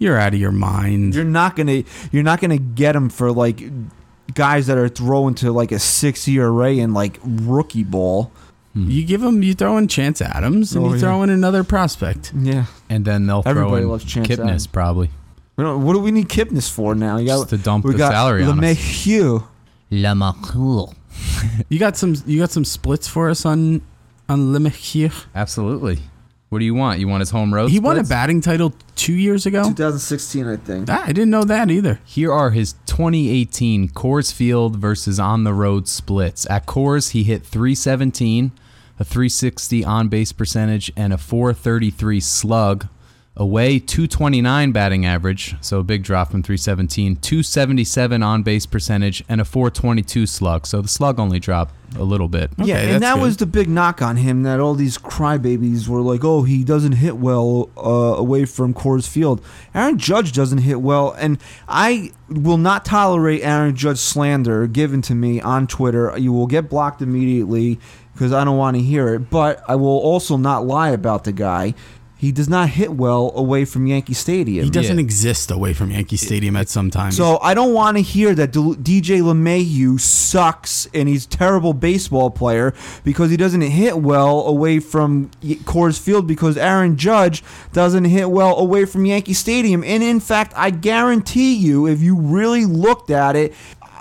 You're 0.00 0.16
out 0.18 0.32
of 0.34 0.40
your 0.40 0.52
mind. 0.52 1.14
You're 1.16 1.24
not 1.24 1.56
gonna 1.56 1.82
you're 2.12 2.22
not 2.22 2.40
gonna 2.40 2.56
get 2.58 2.94
him 2.94 3.08
for 3.08 3.32
like 3.32 3.62
guys 4.34 4.68
that 4.68 4.78
are 4.78 4.88
throwing 4.88 5.34
to 5.34 5.50
like 5.50 5.72
a 5.72 5.78
six 5.80 6.28
ERA 6.28 6.74
and 6.76 6.94
like 6.94 7.18
rookie 7.24 7.82
ball. 7.82 8.30
You 8.86 9.04
give 9.04 9.22
him, 9.22 9.42
you 9.42 9.54
throw 9.54 9.76
in 9.78 9.88
Chance 9.88 10.20
Adams, 10.22 10.74
and 10.74 10.84
Oh, 10.84 10.88
you 10.88 10.94
yeah. 10.94 11.00
throw 11.00 11.22
in 11.22 11.30
another 11.30 11.64
prospect. 11.64 12.32
Yeah. 12.38 12.66
And 12.88 13.04
then 13.04 13.26
they'll 13.26 13.42
throw 13.42 13.50
Everybody 13.50 13.82
in 13.82 13.88
loves 13.88 14.04
Chance 14.04 14.28
Kipnis 14.28 14.44
Adams. 14.44 14.66
probably. 14.66 15.10
We 15.56 15.64
don't- 15.64 15.82
What 15.82 15.94
do 15.94 15.98
we 16.00 16.10
need 16.12 16.28
Kipnis 16.28 16.70
for 16.70 16.94
now? 16.94 17.16
You 17.16 17.26
got 17.26 17.38
Just 17.38 17.50
to 17.50 17.56
dump 17.58 17.84
we 17.84 17.92
the 17.92 17.98
got 17.98 18.12
salary 18.12 18.44
on 18.44 18.62
us. 18.62 18.76
LeMahieu. 18.76 19.44
Lamacool. 19.90 20.94
You 21.68 21.78
got 21.78 21.96
some, 21.96 22.14
you 22.26 22.38
got 22.38 22.50
some 22.50 22.64
splits 22.64 23.08
for 23.08 23.28
us 23.30 23.44
on 23.46 23.82
on 24.28 24.52
Lemaitre. 24.52 25.24
Absolutely. 25.34 25.98
What 26.50 26.60
do 26.60 26.64
you 26.64 26.74
want? 26.74 26.98
You 27.00 27.08
want 27.08 27.20
his 27.20 27.30
home 27.30 27.52
road? 27.52 27.70
He 27.70 27.78
won 27.80 27.96
a 27.96 27.98
splits? 28.00 28.08
batting 28.08 28.40
title 28.40 28.72
two 28.96 29.12
years 29.14 29.44
ago. 29.46 29.64
2016, 29.64 30.46
I 30.48 30.56
think. 30.56 30.88
Ah, 30.90 31.02
I 31.04 31.08
didn't 31.08 31.30
know 31.30 31.44
that 31.44 31.70
either. 31.70 32.00
Here 32.04 32.32
are 32.32 32.50
his 32.50 32.72
2018 32.86 33.88
Coors 33.90 34.32
Field 34.32 34.76
versus 34.76 35.18
on 35.20 35.44
the 35.44 35.52
road 35.52 35.88
splits. 35.88 36.46
At 36.50 36.66
Coors, 36.66 37.10
he 37.10 37.22
hit 37.24 37.44
317, 37.44 38.52
a 38.98 39.04
360 39.04 39.84
on 39.84 40.08
base 40.08 40.32
percentage, 40.32 40.92
and 40.96 41.12
a 41.12 41.18
433 41.18 42.20
slug. 42.20 42.88
Away, 43.40 43.78
229 43.78 44.72
batting 44.72 45.06
average, 45.06 45.54
so 45.60 45.78
a 45.78 45.84
big 45.84 46.02
drop 46.02 46.32
from 46.32 46.42
317, 46.42 47.14
277 47.14 48.20
on 48.20 48.42
base 48.42 48.66
percentage, 48.66 49.22
and 49.28 49.40
a 49.40 49.44
422 49.44 50.26
slug. 50.26 50.66
So 50.66 50.82
the 50.82 50.88
slug 50.88 51.20
only 51.20 51.38
dropped 51.38 51.72
a 51.96 52.02
little 52.02 52.26
bit. 52.26 52.50
Okay, 52.58 52.68
yeah, 52.68 52.78
and 52.78 52.90
that's 52.90 53.00
that 53.02 53.14
good. 53.14 53.22
was 53.22 53.36
the 53.36 53.46
big 53.46 53.68
knock 53.68 54.02
on 54.02 54.16
him 54.16 54.42
that 54.42 54.58
all 54.58 54.74
these 54.74 54.98
crybabies 54.98 55.86
were 55.86 56.00
like, 56.00 56.24
"Oh, 56.24 56.42
he 56.42 56.64
doesn't 56.64 56.92
hit 56.92 57.16
well 57.16 57.70
uh, 57.76 58.16
away 58.16 58.44
from 58.44 58.74
Coors 58.74 59.08
Field." 59.08 59.40
Aaron 59.72 59.98
Judge 59.98 60.32
doesn't 60.32 60.58
hit 60.58 60.80
well, 60.80 61.14
and 61.18 61.38
I 61.68 62.10
will 62.28 62.58
not 62.58 62.84
tolerate 62.84 63.42
Aaron 63.42 63.76
Judge 63.76 63.98
slander 63.98 64.66
given 64.66 65.00
to 65.02 65.14
me 65.14 65.40
on 65.40 65.68
Twitter. 65.68 66.12
You 66.18 66.32
will 66.32 66.48
get 66.48 66.68
blocked 66.68 67.00
immediately 67.02 67.78
because 68.18 68.32
I 68.32 68.42
don't 68.42 68.56
want 68.58 68.76
to 68.76 68.82
hear 68.82 69.14
it. 69.14 69.30
But 69.30 69.62
I 69.68 69.76
will 69.76 69.98
also 69.98 70.36
not 70.36 70.66
lie 70.66 70.88
about 70.90 71.22
the 71.22 71.30
guy. 71.32 71.74
He 72.20 72.32
does 72.32 72.48
not 72.48 72.70
hit 72.70 72.90
well 72.94 73.30
away 73.36 73.64
from 73.64 73.86
Yankee 73.86 74.12
Stadium. 74.12 74.64
He 74.64 74.70
doesn't 74.72 74.96
Yeah. 74.98 75.04
exist 75.04 75.52
away 75.52 75.72
from 75.72 75.92
Yankee 75.92 76.16
Stadium 76.16 76.56
at 76.56 76.68
some 76.68 76.90
times. 76.90 77.16
So 77.16 77.38
I 77.40 77.54
don't 77.54 77.72
want 77.72 77.96
to 77.96 78.02
hear 78.02 78.34
that 78.34 78.50
Del- 78.52 78.74
DJ 78.74 79.20
LeMahieu 79.20 80.00
sucks 80.00 80.88
and 80.92 81.08
he's 81.08 81.26
a 81.26 81.28
terrible 81.28 81.72
baseball 81.74 82.30
player 82.30 82.74
because 83.04 83.30
he 83.30 83.36
doesn't 83.36 83.60
hit 83.60 83.98
well 84.02 84.40
away 84.48 84.80
from 84.80 85.30
Y- 85.44 85.58
Coors 85.64 85.96
Field 85.96 86.26
because 86.26 86.56
Aaron 86.56 86.96
Judge 86.96 87.44
doesn't 87.72 88.06
hit 88.06 88.32
well 88.32 88.56
away 88.58 88.84
from 88.84 89.06
Yankee 89.06 89.32
Stadium. 89.32 89.84
And 89.84 90.02
in 90.02 90.18
fact, 90.18 90.52
I 90.56 90.70
guarantee 90.70 91.54
you, 91.54 91.86
if 91.86 92.02
you 92.02 92.16
really 92.16 92.64
looked 92.64 93.10
at 93.12 93.36
it, 93.36 93.54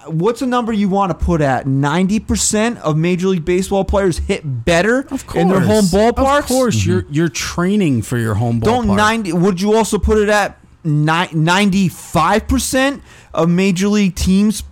what's 0.07 0.41
a 0.41 0.45
number 0.47 0.71
you 0.73 0.89
want 0.89 1.17
to 1.17 1.25
put 1.25 1.41
at? 1.41 1.65
Ninety 1.67 2.19
percent 2.19 2.77
of 2.79 2.97
Major 2.97 3.27
League 3.27 3.45
Baseball 3.45 3.83
players 3.85 4.17
hit 4.17 4.41
better 4.65 5.07
in 5.35 5.47
their 5.49 5.59
home 5.61 5.85
ballparks. 5.85 6.39
Of 6.39 6.45
course, 6.45 6.85
you're 6.85 7.05
you're 7.09 7.29
training 7.29 8.01
for 8.01 8.17
your 8.17 8.35
home 8.35 8.59
Don't 8.59 8.87
ballpark. 8.87 8.95
90 8.97 9.33
would 9.33 9.61
you 9.61 9.73
also 9.75 9.97
put 9.97 10.17
it 10.17 10.29
at 10.29 10.59
ni- 10.83 11.27
95% 11.91 13.01
of 13.33 13.49
major 13.49 13.87
league 13.87 14.15
teams 14.15 14.63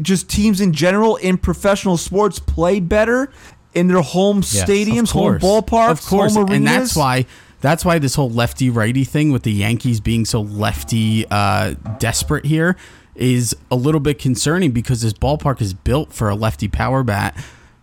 just 0.00 0.28
teams 0.28 0.60
in 0.60 0.72
general 0.72 1.16
in 1.16 1.38
professional 1.38 1.96
sports 1.96 2.38
play 2.38 2.80
better 2.80 3.30
in 3.74 3.86
their 3.88 4.02
home 4.02 4.40
stadiums, 4.42 5.02
Of 5.04 5.10
home 5.10 5.38
ballparks, 5.38 5.90
of 5.90 6.02
course, 6.06 6.34
home 6.34 6.44
arenas? 6.50 6.56
and 6.56 6.66
that's 6.66 6.96
why 6.96 7.26
that's 7.60 7.84
why 7.84 7.98
this 7.98 8.14
whole 8.14 8.30
lefty 8.30 8.70
righty 8.70 9.04
thing 9.04 9.32
with 9.32 9.42
the 9.42 9.52
Yankees 9.52 10.00
being 10.00 10.24
so 10.24 10.40
lefty 10.42 11.26
uh, 11.30 11.74
desperate 11.98 12.44
here 12.44 12.76
is 13.14 13.56
a 13.70 13.76
little 13.76 14.00
bit 14.00 14.18
concerning 14.18 14.72
because 14.72 15.02
this 15.02 15.12
ballpark 15.12 15.60
is 15.60 15.74
built 15.74 16.12
for 16.12 16.28
a 16.28 16.34
lefty 16.34 16.68
power 16.68 17.02
bat. 17.02 17.36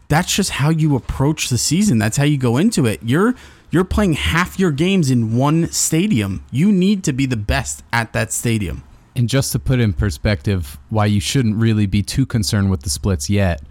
That's 0.07 0.35
just 0.35 0.51
how 0.51 0.69
you 0.69 0.95
approach 0.95 1.49
the 1.49 1.57
season. 1.57 1.97
That's 1.97 2.17
how 2.17 2.25
you 2.25 2.37
go 2.37 2.57
into 2.57 2.85
it. 2.85 3.01
You're 3.03 3.35
you're 3.69 3.85
playing 3.85 4.13
half 4.13 4.59
your 4.59 4.71
games 4.71 5.09
in 5.09 5.37
one 5.37 5.71
stadium. 5.71 6.43
You 6.51 6.71
need 6.71 7.05
to 7.05 7.13
be 7.13 7.25
the 7.25 7.37
best 7.37 7.83
at 7.93 8.11
that 8.11 8.33
stadium. 8.33 8.83
And 9.15 9.29
just 9.29 9.53
to 9.53 9.59
put 9.59 9.79
in 9.79 9.93
perspective 9.93 10.77
why 10.89 11.05
you 11.05 11.21
shouldn't 11.21 11.55
really 11.55 11.85
be 11.85 12.03
too 12.03 12.25
concerned 12.25 12.69
with 12.69 12.81
the 12.81 12.89
splits 12.89 13.29
yet. 13.29 13.61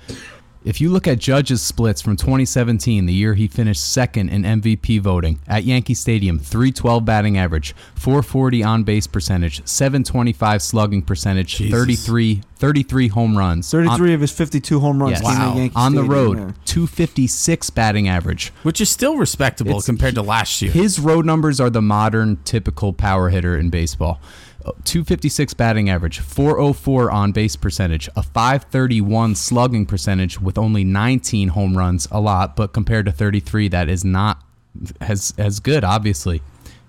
If 0.63 0.79
you 0.79 0.91
look 0.91 1.09
at 1.09 1.19
Judge's 1.19 1.63
splits 1.63 2.03
from 2.03 2.17
2017, 2.17 3.07
the 3.07 3.15
year 3.15 3.33
he 3.33 3.49
finished 3.49 3.83
second 3.93 4.29
in 4.29 4.43
MVP 4.43 5.01
voting 5.01 5.39
at 5.49 5.65
Yankee 5.65 5.95
Stadium, 5.95 6.39
312 6.39 7.03
batting 7.03 7.39
average, 7.39 7.75
440 7.95 8.63
on 8.63 8.85
base 8.85 9.07
percentage, 9.07 9.67
725 9.67 10.61
slugging 10.61 11.01
percentage, 11.01 11.57
Jesus. 11.57 11.73
33, 11.73 12.43
33 12.57 13.09
home 13.09 13.39
runs. 13.39 13.71
33 13.71 14.13
of 14.13 14.21
his 14.21 14.33
52 14.33 14.81
home 14.81 15.03
runs 15.03 15.13
Yes. 15.13 15.21
came 15.23 15.39
Wow. 15.39 15.51
at 15.53 15.57
Yankee 15.57 15.77
On 15.77 15.95
the 15.95 16.05
road, 16.05 16.39
yeah. 16.39 16.51
256 16.67 17.71
batting 17.71 18.07
average. 18.07 18.53
Which 18.63 18.83
is 18.83 18.91
still 18.91 19.17
respectable 19.17 19.71
It's- 19.71 19.87
compared 19.87 20.15
to 20.17 20.23
last 20.23 20.61
year. 20.61 20.73
His 20.73 20.99
road 21.01 21.25
numbers 21.25 21.59
are 21.59 21.71
the 21.71 21.81
modern 21.81 22.37
typical 22.45 22.93
power 22.93 23.31
hitter 23.31 23.57
in 23.57 23.71
baseball. 23.71 24.21
Uh, 24.65 24.73
256 24.85 25.55
batting 25.55 25.89
average, 25.89 26.19
404 26.21 27.11
on 27.11 27.33
base 27.33 27.57
percentage, 27.57 28.09
a 28.15 28.23
531 28.23 29.35
slugging 29.35 29.87
percentage 29.87 30.39
with 30.41 30.59
only 30.59 30.85
19 30.85 31.49
home 31.49 31.79
runs, 31.79 32.07
a 32.11 32.21
lot, 32.21 32.57
but 32.57 32.73
compared 32.73 33.07
to 33.07 33.13
33 33.13 33.69
that 33.69 33.89
is 33.89 34.05
not 34.05 34.43
as 35.01 35.33
as 35.39 35.61
good 35.61 35.83
obviously. 35.83 36.43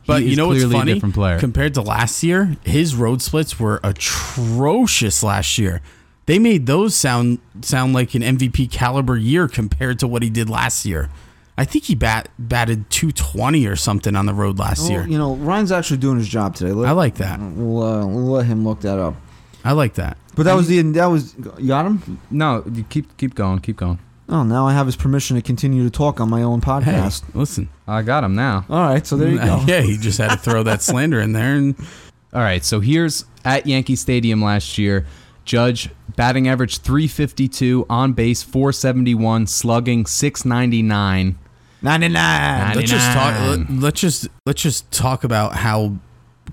But 0.05 0.23
He 0.23 0.31
you 0.31 0.35
know 0.35 0.47
what's 0.47 0.63
funny? 0.63 0.91
a 0.91 0.95
different 0.95 1.15
player. 1.15 1.39
Compared 1.39 1.73
to 1.75 1.81
last 1.81 2.23
year, 2.23 2.57
his 2.63 2.93
road 2.95 3.21
splits 3.21 3.59
were 3.59 3.79
atrocious 3.83 5.23
last 5.23 5.57
year. 5.57 5.81
They 6.25 6.39
made 6.39 6.65
those 6.65 6.95
sound 6.95 7.39
sound 7.61 7.93
like 7.93 8.13
an 8.15 8.21
MVP 8.21 8.71
caliber 8.71 9.17
year 9.17 9.47
compared 9.47 9.99
to 9.99 10.07
what 10.07 10.23
he 10.23 10.29
did 10.29 10.49
last 10.49 10.85
year. 10.85 11.09
I 11.57 11.65
think 11.65 11.83
he 11.85 11.95
bat 11.95 12.29
batted 12.39 12.89
220 12.89 13.65
or 13.67 13.75
something 13.75 14.15
on 14.15 14.25
the 14.25 14.33
road 14.33 14.57
last 14.57 14.81
Well, 14.83 14.91
year. 14.91 15.07
you 15.07 15.17
know, 15.17 15.35
Ryan's 15.35 15.71
actually 15.71 15.97
doing 15.97 16.17
his 16.17 16.27
job 16.27 16.55
today. 16.55 16.71
Let, 16.71 16.89
I 16.89 16.91
like 16.93 17.15
that. 17.15 17.39
We'll, 17.39 17.83
uh, 17.83 18.05
we'll 18.05 18.23
let 18.25 18.45
him 18.45 18.65
look 18.65 18.81
that 18.81 18.97
up. 18.97 19.15
I 19.63 19.73
like 19.73 19.95
that. 19.95 20.17
But 20.35 20.43
that 20.43 20.53
was 20.55 20.67
the 20.69 20.81
that 20.93 21.05
was 21.07 21.35
you 21.59 21.67
got 21.67 21.85
him. 21.85 22.19
No, 22.31 22.63
you 22.73 22.83
keep 22.83 23.15
keep 23.17 23.35
going, 23.35 23.59
keep 23.59 23.77
going. 23.77 23.99
Oh, 24.29 24.43
now 24.43 24.65
I 24.65 24.71
have 24.73 24.85
his 24.85 24.95
permission 24.95 25.35
to 25.35 25.41
continue 25.41 25.83
to 25.83 25.89
talk 25.89 26.21
on 26.21 26.29
my 26.29 26.41
own 26.41 26.61
Hey, 26.61 26.67
podcast. 26.71 27.23
listen. 27.35 27.67
I 27.85 28.01
got 28.01 28.23
him 28.23 28.33
now. 28.33 28.65
All 28.69 28.81
right, 28.81 29.05
so 29.05 29.17
there 29.17 29.27
you 29.29 29.37
go. 29.43 29.61
Yeah, 29.67 29.81
he 29.81 29.97
just 29.97 30.17
had 30.17 30.29
to 30.31 30.37
throw 30.37 30.63
that 30.63 30.81
slander 30.81 31.19
in 31.19 31.33
there 31.33 31.53
and 31.55 31.75
All 32.33 32.39
right, 32.39 32.63
so 32.63 32.79
here's 32.79 33.25
at 33.43 33.67
Yankee 33.67 33.97
Stadium 33.97 34.41
last 34.41 34.77
year. 34.77 35.05
Judge 35.51 35.89
batting 36.15 36.47
average 36.47 36.77
352, 36.77 37.85
on 37.89 38.13
base 38.13 38.41
471, 38.41 39.47
slugging 39.47 40.05
699. 40.05 41.37
99. 41.81 42.75
let's 42.77 42.89
just 42.89 43.11
talk. 43.11 43.37
Let, 43.37 43.69
let's 43.69 43.99
just 43.99 44.27
let's 44.45 44.61
just 44.61 44.89
talk 44.93 45.25
about 45.25 45.55
how 45.55 45.97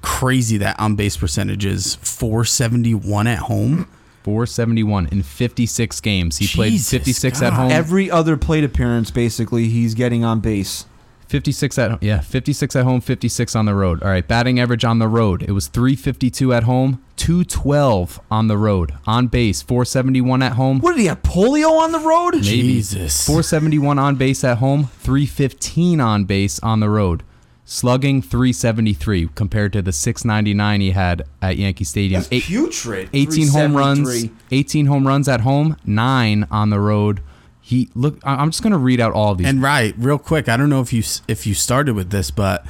crazy 0.03 0.59
that 0.59 0.81
on 0.81 0.97
base 0.97 1.17
percentage 1.17 1.65
is 1.65 1.95
471 1.95 3.29
at 3.29 3.39
home. 3.39 3.89
471 4.25 5.11
in 5.13 5.23
56 5.23 6.01
games. 6.01 6.39
He 6.39 6.49
played 6.49 6.73
Jesus 6.73 6.91
56 6.91 7.43
at 7.43 7.53
home. 7.53 7.71
Every 7.71 8.11
other 8.11 8.37
plate 8.37 8.65
appearance, 8.65 9.13
basically, 9.13 9.69
he's 9.69 9.95
getting 9.95 10.25
on 10.25 10.41
base. 10.41 10.87
56 11.29 11.79
at 11.79 12.03
yeah, 12.03 12.21
56 12.21 12.75
at 12.75 12.85
home, 12.85 13.01
56 13.03 13.55
on 13.55 13.67
the 13.67 13.75
road. 13.75 14.03
All 14.03 14.09
right, 14.09 14.27
batting 14.27 14.59
average 14.59 14.85
on 14.85 14.99
the 14.99 15.09
road. 15.09 15.43
It 15.43 15.53
was 15.53 15.67
352 15.69 16.55
at 16.55 16.63
home, 16.63 17.03
212 17.17 18.19
on 18.31 18.49
the 18.49 18.57
road. 18.57 18.95
On 19.07 19.27
base, 19.27 19.61
471 19.61 20.43
at 20.43 20.53
home. 20.53 20.81
What 20.81 20.93
did 20.93 21.01
he 21.01 21.07
have? 21.07 21.23
Polio 21.23 21.79
on 21.81 21.93
the 21.93 21.99
road? 22.01 22.35
Maybe. 22.35 22.45
Jesus. 22.45 23.27
471 23.27 23.99
on 23.99 24.17
base 24.17 24.43
at 24.43 24.59
home, 24.59 24.85
315 24.87 26.01
on 26.01 26.25
base 26.25 26.59
on 26.61 26.81
the 26.81 26.89
road. 26.89 27.23
Slugging 27.67 28.23
373 28.23 29.29
compared 29.35 29.75
to 29.75 29.83
the 29.83 29.93
699 29.93 30.81
he 30.81 30.93
had 30.93 31.25
at 31.43 31.59
Yankee 31.59 31.85
Stadium. 31.85 32.23
That's 32.23 32.33
Eight- 32.33 32.45
putrid. 32.45 33.11
18 33.13 33.49
home 33.49 33.77
runs, 33.77 34.25
18 34.51 34.87
home 34.87 35.07
runs 35.07 35.29
at 35.29 35.43
home, 35.43 35.77
9 35.85 36.47
on 36.51 36.71
the 36.71 36.81
road. 36.81 37.21
He 37.69 37.91
look 37.95 38.19
I- 38.25 38.37
I'm 38.37 38.51
just 38.51 38.63
going 38.63 38.73
to 38.73 38.79
read 38.79 38.99
out 38.99 39.13
all 39.13 39.33
of 39.33 39.37
these. 39.39 39.47
And 39.47 39.61
right, 39.61 39.95
real 39.99 40.17
quick, 40.19 40.49
I 40.49 40.57
don't 40.57 40.71
know 40.71 40.81
if 40.81 40.91
you 40.91 41.03
if 41.29 41.47
you 41.47 41.53
started 41.53 41.95
with 41.95 42.09
this, 42.09 42.31
but 42.31 42.65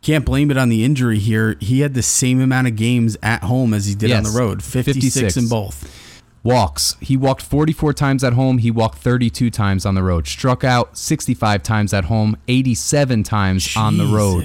can't 0.00 0.24
blame 0.24 0.48
it 0.52 0.56
on 0.56 0.68
the 0.68 0.84
injury 0.84 1.18
here. 1.18 1.56
He 1.58 1.80
had 1.80 1.94
the 1.94 2.02
same 2.02 2.40
amount 2.40 2.68
of 2.68 2.76
games 2.76 3.16
at 3.20 3.42
home 3.42 3.74
as 3.74 3.86
he 3.86 3.96
did 3.96 4.12
on 4.12 4.22
the 4.22 4.30
road. 4.38 4.62
56, 4.62 5.12
56. 5.14 5.36
in 5.38 5.48
both. 5.48 6.12
Walks. 6.44 6.96
He 7.00 7.16
walked 7.16 7.42
44 7.42 7.94
times 7.94 8.22
at 8.22 8.34
home. 8.34 8.58
He 8.58 8.70
walked 8.70 8.98
32 8.98 9.50
times 9.50 9.84
on 9.84 9.96
the 9.96 10.02
road. 10.04 10.28
Struck 10.28 10.62
out 10.62 10.96
65 10.96 11.62
times 11.64 11.92
at 11.92 12.04
home, 12.04 12.36
87 12.46 13.24
times 13.24 13.74
on 13.76 13.98
the 13.98 14.04
road. 14.06 14.44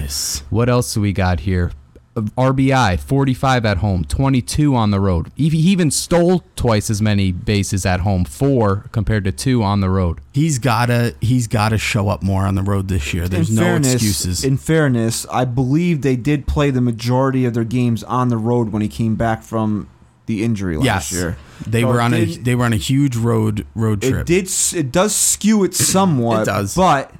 What 0.50 0.70
else 0.70 0.92
do 0.94 1.02
we 1.02 1.14
got 1.14 1.42
here? 1.42 1.72
RBI, 2.22 3.00
45 3.00 3.66
at 3.66 3.78
home, 3.78 4.04
22 4.06 4.76
on 4.76 4.92
the 4.92 5.00
road. 5.00 5.32
He 5.36 5.50
he 5.50 5.70
even 5.72 5.92
stole 5.92 6.44
twice 6.56 6.90
as 6.90 7.02
many 7.02 7.32
bases 7.32 7.86
at 7.86 8.02
home, 8.02 8.26
four 8.26 8.86
compared 8.92 9.24
to 9.26 9.32
two 9.32 9.64
on 9.64 9.82
the 9.82 9.90
road. 9.90 10.20
He's 10.34 10.60
gotta 10.60 11.16
he's 11.22 11.48
gotta 11.48 11.78
show 11.78 12.10
up 12.10 12.22
more 12.24 12.44
on 12.46 12.56
the 12.56 12.64
road 12.64 12.88
this 12.88 13.14
year. 13.14 13.28
There's 13.28 13.50
in 13.50 13.56
no 13.56 13.62
fairness, 13.64 13.94
excuses. 13.96 14.44
In 14.44 14.58
fairness, 14.58 15.26
I 15.32 15.46
believe 15.46 16.02
they 16.02 16.16
did 16.16 16.48
play 16.48 16.72
the 16.72 16.82
majority 16.82 17.46
of 17.46 17.54
their 17.54 17.64
games 17.64 18.04
on 18.04 18.30
the 18.30 18.38
road 18.38 18.72
when 18.72 18.82
he 18.82 18.88
came 18.88 19.16
back 19.16 19.44
from 19.44 19.90
the 20.26 20.44
injury 20.44 20.78
last 20.78 20.86
yes, 20.86 21.12
year. 21.12 21.38
they 21.66 21.82
So 21.82 21.88
were 21.88 22.00
it 22.00 22.04
on 22.04 22.14
a 22.14 22.26
they 22.26 22.54
were 22.54 22.66
on 22.66 22.74
a 22.74 22.78
huge 22.78 23.16
road 23.16 23.66
road 23.74 24.02
trip. 24.02 24.12
It 24.12 24.26
trip. 24.26 24.28
did. 24.28 24.78
It 24.80 24.92
does 24.92 25.16
skew 25.16 25.64
it 25.64 25.74
somewhat. 25.74 26.44
It 26.44 26.46
does. 26.46 26.76
But 26.76 27.12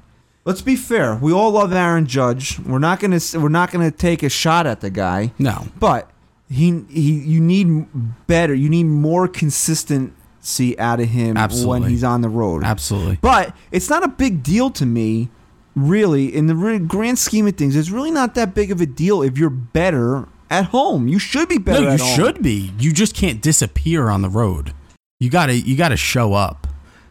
let's 0.44 0.62
be 0.62 0.76
fair. 0.76 1.16
We 1.16 1.32
all 1.32 1.50
love 1.52 1.72
Aaron 1.72 2.06
Judge. 2.06 2.58
We're 2.60 2.78
not 2.78 3.00
gonna. 3.00 3.20
We're 3.34 3.48
not 3.48 3.70
gonna 3.70 3.90
take 3.90 4.22
a 4.22 4.28
shot 4.28 4.66
at 4.66 4.80
the 4.80 4.90
guy. 4.90 5.32
No, 5.38 5.66
But 5.78 6.10
he 6.48 6.84
he. 6.88 7.12
You 7.20 7.40
need 7.40 7.86
better. 8.26 8.54
You 8.54 8.68
need 8.68 8.84
more 8.84 9.28
consistency 9.28 10.78
out 10.78 11.00
of 11.00 11.08
him 11.08 11.36
when 11.64 11.82
he's 11.84 12.04
on 12.04 12.20
the 12.22 12.28
road. 12.28 12.64
absolutely. 12.64 13.18
But 13.20 13.54
it's 13.70 13.90
not 13.90 14.02
a 14.04 14.08
big 14.08 14.42
deal 14.42 14.70
to 14.70 14.86
me, 14.86 15.28
really. 15.74 16.34
In 16.34 16.46
the 16.46 16.84
grand 16.86 17.18
scheme 17.18 17.46
of 17.46 17.56
things, 17.56 17.76
it's 17.76 17.90
really 17.90 18.10
not 18.10 18.34
that 18.34 18.54
big 18.54 18.70
of 18.70 18.80
a 18.80 18.86
deal 18.86 19.22
if 19.22 19.38
you're 19.38 19.50
better 19.50 20.26
at 20.50 20.66
home. 20.66 21.06
You 21.08 21.18
should 21.18 21.48
be 21.48 21.58
better. 21.58 21.80
No, 21.82 21.86
you 21.88 21.94
at 21.94 22.00
home. 22.00 22.16
should 22.16 22.42
be. 22.42 22.72
You 22.78 22.92
just 22.92 23.14
can't 23.14 23.40
disappear 23.40 24.08
on 24.08 24.22
the 24.22 24.30
road. 24.30 24.72
You 25.20 25.28
gotta 25.30 25.54
you 25.54 25.76
gotta 25.76 25.96
show 25.98 26.32
up. 26.32 26.59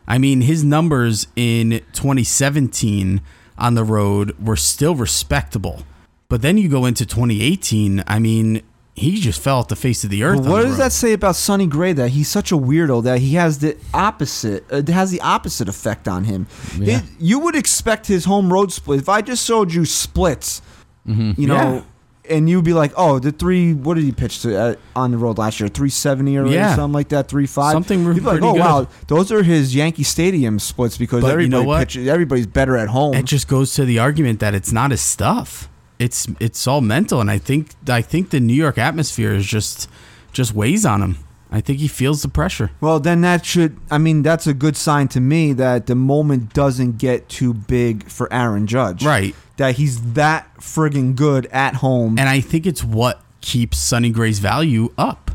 I 0.10 0.18
mean, 0.18 0.42
his 0.42 0.64
numbers 0.64 1.28
in 1.36 1.82
2017 1.94 3.22
on 3.58 3.76
the 3.76 3.84
road 3.84 4.36
were 4.44 4.56
still 4.56 4.96
respectable, 4.96 5.84
but 6.30 6.42
then 6.42 6.58
you 6.58 6.68
go 6.70 6.86
into 6.86 7.06
2018. 7.06 8.04
I 8.08 8.18
mean, 8.20 8.62
he 8.96 9.20
just 9.20 9.40
fell 9.42 9.60
off 9.60 9.68
the 9.68 9.76
face 9.76 10.04
of 10.04 10.10
the 10.10 10.24
earth. 10.24 10.42
But 10.44 10.50
what 10.50 10.58
the 10.58 10.64
does 10.64 10.72
road. 10.72 10.80
that 10.86 10.92
say 10.94 11.14
about 11.14 11.36
Sonny 11.36 11.68
Gray? 11.68 11.94
That 11.94 12.10
he's 12.10 12.28
such 12.28 12.52
a 12.52 12.56
weirdo 12.58 13.04
that 13.04 13.20
he 13.20 13.36
has 13.36 13.60
the 13.60 13.78
opposite. 13.94 14.66
Uh, 14.72 14.78
it 14.78 14.90
has 14.90 15.12
the 15.12 15.22
opposite 15.22 15.70
effect 15.70 16.08
on 16.08 16.24
him. 16.26 16.48
Yeah. 16.78 16.98
It- 17.00 17.04
you 17.20 17.40
would 17.40 17.56
expect 17.56 18.08
his 18.08 18.26
home 18.26 18.52
road 18.52 18.72
split. 18.74 19.00
If 19.00 19.10
I 19.10 19.22
just 19.22 19.46
showed 19.46 19.74
you 19.74 19.86
splits, 19.86 20.62
you 21.06 21.48
know, 21.48 21.56
Yeah. 21.56 21.82
And 22.30 22.50
you'd 22.50 22.64
be 22.66 22.74
like, 22.74 22.92
"Oh, 22.96 23.20
the 23.20 23.32
three. 23.32 23.74
What 23.74 23.96
did 23.96 24.04
he 24.04 24.12
pitch 24.12 24.42
to 24.44 24.58
uh, 24.58 24.76
on 24.96 25.12
the 25.12 25.18
road 25.18 25.38
last 25.38 25.60
year? 25.60 25.68
Three 25.70 25.90
seventy 25.90 26.38
or 26.38 26.46
Yeah. 26.48 26.76
something 26.76 26.94
like 26.94 27.10
that. 27.10 27.28
Three 27.28 27.46
five. 27.48 27.74
Something 27.74 28.04
You'd 28.06 28.16
be 28.16 28.22
like, 28.22 28.42
"Oh 28.42 28.54
good." 28.54 28.60
wow, 28.60 28.88
those 29.08 29.32
are 29.32 29.44
his 29.44 29.76
Yankee 29.76 30.04
Stadium 30.04 30.60
splits 30.60 30.98
because 30.98 31.22
But 31.22 31.28
you 31.28 31.34
everybody 31.34 31.66
know 31.66 31.78
pitches. 31.78 32.08
Everybody's 32.08 32.48
better 32.48 32.78
at 32.78 32.90
home." 32.90 33.14
It 33.16 33.26
just 33.26 33.48
goes 33.48 33.74
to 33.76 33.86
the 33.86 34.00
argument 34.00 34.40
that 34.40 34.54
it's 34.54 34.72
not 34.72 34.92
his 34.92 35.02
stuff. 35.02 35.70
It's 35.98 36.28
it's 36.40 36.66
all 36.68 36.82
mental, 36.82 37.20
and 37.20 37.30
I 37.30 37.38
think 37.38 37.72
I 37.90 38.02
think 38.02 38.30
the 38.30 38.40
New 38.40 38.54
York 38.54 38.78
atmosphere 38.78 39.34
is 39.34 39.46
just 39.46 39.90
just 40.32 40.54
weighs 40.54 40.86
on 40.86 41.02
him. 41.02 41.18
I 41.52 41.62
think 41.62 41.80
he 41.80 41.88
feels 41.88 42.22
the 42.22 42.28
pressure. 42.28 42.72
Well, 42.80 43.00
then 43.00 43.22
that 43.22 43.46
should, 43.46 43.78
I 43.90 43.98
mean, 43.98 44.22
that's 44.22 44.46
a 44.46 44.54
good 44.54 44.78
sign 44.78 45.08
to 45.10 45.20
me 45.20 45.54
that 45.54 45.88
the 45.88 45.96
moment 45.96 46.54
doesn't 46.54 46.98
get 47.00 47.28
too 47.28 47.54
big 47.54 48.08
for 48.08 48.32
Aaron 48.32 48.68
Judge. 48.68 49.04
Right. 49.04 49.36
That 49.58 49.76
he's 49.76 50.14
that 50.14 50.56
friggin' 50.58 51.16
good 51.16 51.48
at 51.48 51.76
home. 51.76 52.20
And 52.20 52.30
I 52.30 52.40
think 52.40 52.68
it's 52.68 52.84
what 52.84 53.22
keeps 53.42 53.78
Sonny 53.78 54.12
Gray's 54.12 54.40
value 54.40 54.94
up. 54.98 55.32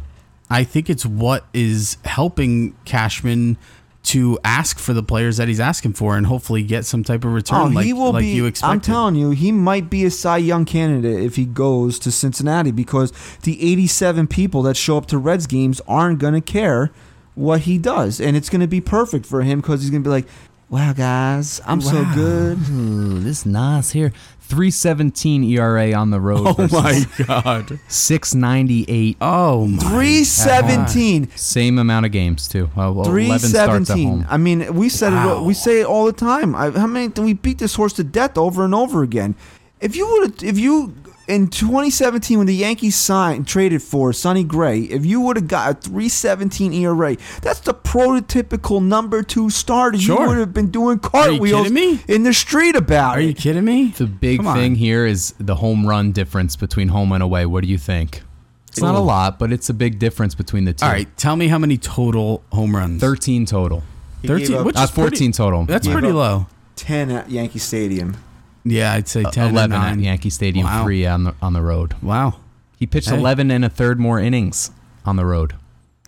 I 0.48 0.62
think 0.62 0.88
it's 0.88 1.04
what 1.04 1.46
is 1.52 1.96
helping 2.04 2.76
Cashman 2.84 3.56
to 4.04 4.38
ask 4.44 4.78
for 4.78 4.92
the 4.92 5.02
players 5.02 5.38
that 5.38 5.48
he's 5.48 5.60
asking 5.60 5.94
for 5.94 6.16
and 6.16 6.26
hopefully 6.26 6.62
get 6.62 6.84
some 6.84 7.02
type 7.02 7.24
of 7.24 7.30
oh, 7.30 7.34
return 7.34 7.74
like, 7.74 7.86
he 7.86 7.92
will 7.92 8.12
like 8.12 8.22
be, 8.22 8.28
you 8.28 8.46
expected. 8.46 8.72
I'm 8.72 8.80
telling 8.80 9.14
you, 9.14 9.30
he 9.30 9.50
might 9.50 9.88
be 9.88 10.04
a 10.04 10.10
Cy 10.10 10.36
Young 10.36 10.64
candidate 10.64 11.22
if 11.22 11.36
he 11.36 11.46
goes 11.46 11.98
to 12.00 12.10
Cincinnati 12.10 12.70
because 12.70 13.12
the 13.42 13.72
87 13.72 14.26
people 14.26 14.62
that 14.62 14.76
show 14.76 14.98
up 14.98 15.06
to 15.06 15.18
Reds 15.18 15.46
games 15.46 15.80
aren't 15.88 16.18
going 16.18 16.34
to 16.34 16.40
care 16.40 16.92
what 17.34 17.62
he 17.62 17.78
does. 17.78 18.20
And 18.20 18.36
it's 18.36 18.50
going 18.50 18.60
to 18.60 18.66
be 18.66 18.80
perfect 18.80 19.24
for 19.26 19.42
him 19.42 19.60
because 19.60 19.80
he's 19.80 19.90
going 19.90 20.02
to 20.02 20.06
be 20.06 20.12
like, 20.12 20.26
wow, 20.68 20.92
guys, 20.92 21.60
I'm 21.66 21.80
so 21.80 22.04
good. 22.14 22.58
Ooh, 22.70 23.20
this 23.20 23.46
nice 23.46 23.90
here. 23.90 24.12
317 24.46 25.42
ERA 25.44 25.92
on 25.94 26.10
the 26.10 26.20
road. 26.20 26.44
Oh 26.58 26.68
my 26.70 27.04
god. 27.26 27.78
698. 27.88 29.16
Oh 29.20 29.66
my. 29.66 29.82
317. 29.82 31.30
Same 31.36 31.78
amount 31.78 32.06
of 32.06 32.12
games 32.12 32.46
too. 32.48 32.66
Uh, 32.76 32.92
well, 32.92 33.06
11 33.08 33.32
at 33.34 33.40
317. 33.40 34.08
home. 34.08 34.26
I 34.28 34.36
mean, 34.36 34.74
we 34.74 34.88
said 34.88 35.12
Wow. 35.12 35.38
it. 35.38 35.42
We 35.44 35.54
say 35.54 35.80
it 35.80 35.86
all 35.86 36.04
the 36.06 36.12
time. 36.12 36.54
I, 36.54 36.70
how 36.70 36.86
many? 36.86 37.08
We 37.08 37.32
beat 37.34 37.58
this 37.58 37.74
horse 37.74 37.92
to 37.94 38.04
death 38.04 38.36
over 38.36 38.64
and 38.64 38.74
over 38.74 39.02
again. 39.02 39.34
If 39.80 39.96
you 39.96 40.06
would, 40.06 40.42
if 40.42 40.58
you 40.58 40.94
in 41.26 41.48
2017 41.48 42.38
when 42.38 42.46
the 42.46 42.54
Yankees 42.54 42.94
signed 42.96 43.36
and 43.38 43.46
traded 43.48 43.82
for 43.82 44.12
Sonny 44.12 44.44
Gray, 44.44 44.80
if 44.80 45.04
you 45.06 45.20
would 45.22 45.36
have 45.36 45.48
got 45.48 45.70
a 45.70 45.74
317 45.74 46.72
ERA, 46.72 47.16
that's 47.42 47.60
the 47.60 47.74
prototypical 47.74 48.82
number 48.82 49.22
two 49.22 49.50
starter. 49.50 49.98
Sure. 49.98 50.20
You 50.22 50.28
would 50.28 50.38
have 50.38 50.52
been 50.52 50.70
doing 50.70 50.98
cartwheels 50.98 51.68
kidding 51.68 51.74
me? 51.74 52.00
in 52.08 52.22
the 52.24 52.32
street 52.34 52.76
about 52.76 53.16
Are 53.16 53.20
it. 53.20 53.26
you 53.26 53.34
kidding 53.34 53.64
me? 53.64 53.88
The 53.96 54.06
big 54.06 54.38
Come 54.38 54.48
on. 54.48 54.56
thing 54.56 54.74
here 54.74 55.06
is 55.06 55.34
the 55.38 55.56
home 55.56 55.86
run 55.86 56.12
difference 56.12 56.56
between 56.56 56.88
home 56.88 57.12
and 57.12 57.22
away. 57.22 57.46
What 57.46 57.62
do 57.64 57.68
you 57.70 57.78
think? 57.78 58.22
It's 58.68 58.80
not 58.80 58.96
a 58.96 58.98
lot, 58.98 59.38
but 59.38 59.52
it's 59.52 59.68
a 59.70 59.74
big 59.74 60.00
difference 60.00 60.34
between 60.34 60.64
the 60.64 60.72
two. 60.72 60.84
All 60.84 60.90
right, 60.90 61.08
tell 61.16 61.36
me 61.36 61.46
how 61.48 61.58
many 61.58 61.78
total 61.78 62.42
home 62.52 62.74
runs? 62.74 63.00
13 63.00 63.46
total. 63.46 63.84
He 64.20 64.26
gave 64.28 64.38
13, 64.40 64.56
up 64.56 64.66
which 64.66 64.76
Uh, 64.76 64.80
is 64.82 64.90
pretty- 64.90 65.10
14 65.16 65.32
total. 65.32 65.64
That's 65.64 65.86
Gave 65.86 65.92
pretty 65.96 66.12
low. 66.12 66.46
10 66.74 67.10
at 67.12 67.30
Yankee 67.30 67.60
Stadium. 67.60 68.16
Yeah, 68.64 68.92
I'd 68.92 69.08
say 69.08 69.22
10 69.24 69.50
11 69.50 69.72
and 69.72 69.82
9. 69.82 69.92
at 69.92 69.98
Yankee 70.04 70.30
Stadium, 70.30 70.66
Wow. 70.66 70.84
3 70.84 71.06
on 71.06 71.24
the, 71.24 71.34
on 71.42 71.52
the 71.52 71.62
road. 71.62 71.94
Wow. 72.02 72.34
He 72.78 72.86
pitched 72.86 73.10
Hey. 73.10 73.18
11 73.18 73.50
and 73.50 73.64
a 73.64 73.68
third 73.68 74.00
more 74.00 74.18
innings 74.18 74.70
on 75.04 75.16
the 75.16 75.26
road. 75.26 75.54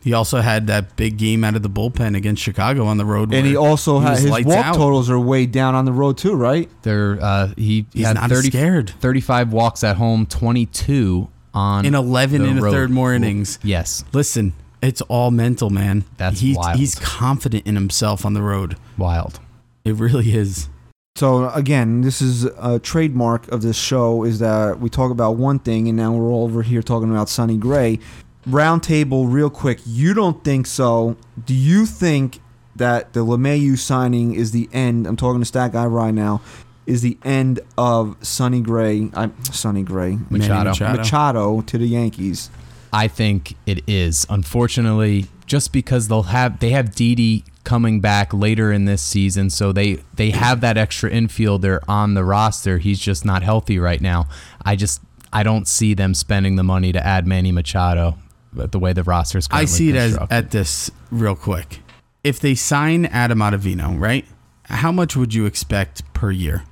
He 0.03 0.13
also 0.13 0.41
had 0.41 0.69
that 0.69 0.95
big 0.97 1.17
game 1.19 1.43
out 1.43 1.57
of 1.57 1.63
the 1.63 1.69
bullpen 1.71 2.17
against 2.17 2.41
Chicago 2.41 2.87
on 2.87 2.97
the 2.97 3.05
road. 3.05 3.35
And 3.35 3.45
he 3.45 3.57
also 3.57 3.99
he 3.99 4.07
had 4.07 4.19
his 4.19 4.31
walk 4.31 4.47
out. 4.65 4.77
totals 4.77 5.11
are 5.11 5.19
way 5.19 5.47
down 5.47 5.75
on 5.75 5.85
the 5.85 5.93
road 5.93 6.17
too, 6.17 6.35
right? 6.35 6.71
There, 6.83 7.19
uh, 7.21 7.49
he 7.57 7.87
He's 7.93 8.07
had 8.07 8.15
not 8.15 8.31
30, 8.31 8.49
scared. 8.51 8.91
35 9.01 9.53
walks 9.53 9.83
at 9.83 9.97
home, 9.97 10.25
22 10.27 11.29
on 11.55 11.85
In 11.85 11.95
11 11.97 12.43
the 12.43 12.49
and 12.49 12.59
a 12.61 12.71
third 12.71 12.91
more 12.91 13.13
innings. 13.15 13.59
Yes, 13.65 14.05
Listen, 14.13 14.53
it's 14.81 15.01
all 15.03 15.31
mental, 15.33 15.71
man. 15.71 16.05
That's 16.19 16.39
he's, 16.39 16.57
wild. 16.57 16.79
He's 16.79 16.95
confident 16.95 17.67
in 17.67 17.75
himself 17.75 18.25
on 18.25 18.35
the 18.35 18.43
road. 18.43 18.77
wild. 18.97 19.41
It 19.85 19.95
really 19.95 20.33
is. 20.35 20.69
So 21.17 21.49
again, 21.49 22.03
this 22.03 22.21
is 22.21 22.45
a 22.45 22.79
trademark 22.79 23.49
of 23.49 23.63
this 23.63 23.77
show 23.77 24.23
is 24.23 24.39
that 24.41 24.81
we 24.81 24.91
talk 24.91 25.11
about 25.11 25.37
one 25.37 25.59
thing 25.59 25.89
and 25.89 25.97
now 25.97 26.13
we're 26.13 26.31
all 26.31 26.45
over 26.45 26.61
here 26.63 26.83
talking 26.83 27.11
about 27.11 27.31
Sonny 27.31 27.57
Gray. 27.57 28.01
Round 28.47 28.83
table, 28.83 29.27
real 29.27 29.49
quick. 29.49 29.81
You 29.87 30.13
don't 30.13 30.45
think 30.45 30.67
so? 30.67 31.17
Do 31.47 31.55
you 31.55 31.87
think 31.87 32.41
that 32.77 33.15
the 33.15 33.25
LeMahieu 33.25 33.79
signing 33.79 34.35
is 34.35 34.53
the 34.53 34.69
end? 34.75 35.07
I'm 35.07 35.17
talking 35.17 35.41
to 35.41 35.47
Stat 35.47 35.73
Guy 35.73 35.87
right 35.87 36.13
now. 36.13 36.43
Is 36.85 37.01
the 37.01 37.17
end 37.25 37.61
of 37.79 38.19
Sonny 38.21 38.61
Gray? 38.61 39.11
I'm 39.15 39.43
Sonny 39.45 39.83
Gray 39.85 40.19
Manny 40.29 40.47
Machado. 40.47 40.71
Machado. 40.71 40.99
Machado 40.99 41.61
to 41.63 41.79
the 41.79 41.87
Yankees. 41.87 42.51
I 42.93 43.09
think 43.09 43.57
it 43.65 43.83
is. 43.89 44.27
Unfortunately, 44.29 45.27
just 45.47 45.73
because 45.73 46.09
they'll 46.09 46.25
have 46.25 46.61
they 46.61 46.71
have 46.71 46.95
Didi 46.95 47.45
coming 47.65 48.01
back 48.01 48.33
later 48.33 48.73
in 48.73 48.85
this 48.85 49.03
season, 49.03 49.51
so 49.51 49.73
they 49.73 50.03
they 50.15 50.31
have 50.31 50.61
that 50.61 50.77
extra 50.77 51.11
infielder 51.11 51.81
on 51.89 52.15
the 52.15 52.25
roster. 52.25 52.79
He's 52.79 52.99
just 52.99 53.25
not 53.25 53.43
healthy 53.43 53.79
right 53.79 54.01
now. 54.01 54.29
I 54.65 54.77
just 54.77 55.01
I 55.33 55.43
don't 55.43 55.67
see 55.69 55.95
them 55.95 56.15
spending 56.15 56.57
the 56.57 56.63
money 56.63 56.93
to 56.93 57.05
add 57.05 57.27
Manny 57.27 57.53
Machado. 57.53 58.19
But 58.53 58.73
the 58.73 58.79
way 58.79 58.95
the 58.95 59.03
roster 59.03 59.37
is 59.39 59.49
I 59.51 59.67
see 59.67 59.91
it 59.91 59.97
as 59.97 60.19
at 60.31 60.51
this 60.51 60.91
real 61.11 61.37
quick. 61.37 61.81
If 62.25 62.41
they 62.41 62.55
sign 62.55 63.05
Adam 63.07 63.39
Ottavino, 63.39 64.01
right? 64.01 64.25
How 64.65 64.91
much 64.91 65.15
would 65.15 65.35
you 65.35 65.47
expect 65.47 66.13
per 66.15 66.31
year? 66.31 66.65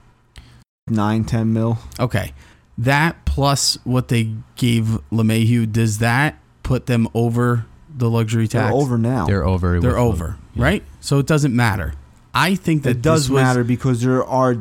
Nine, 0.88 1.24
ten 1.24 1.52
mil. 1.52 1.78
Okay. 2.00 2.32
That 2.76 3.24
plus 3.24 3.78
what 3.84 4.08
they 4.08 4.34
gave 4.56 4.98
LeMahieu, 5.12 5.70
does 5.70 5.98
that 5.98 6.38
put 6.62 6.86
them 6.86 7.06
over 7.14 7.66
the 7.96 8.10
luxury 8.10 8.48
tax. 8.48 8.52
They're 8.52 8.62
tax? 8.72 8.74
over 8.76 8.98
now. 8.98 9.26
they're 9.26 9.46
over. 9.46 9.80
They're 9.80 9.90
with- 9.90 9.98
over, 9.98 10.36
right? 10.56 10.82
So 11.00 11.18
it 11.18 11.26
doesn't 11.26 11.54
matter. 11.54 11.94
I 12.34 12.54
think 12.56 12.82
that 12.82 12.90
it 12.90 13.02
does 13.02 13.24
this 13.24 13.30
was- 13.30 13.42
matter 13.42 13.64
because 13.64 14.00
there 14.02 14.24
are. 14.24 14.56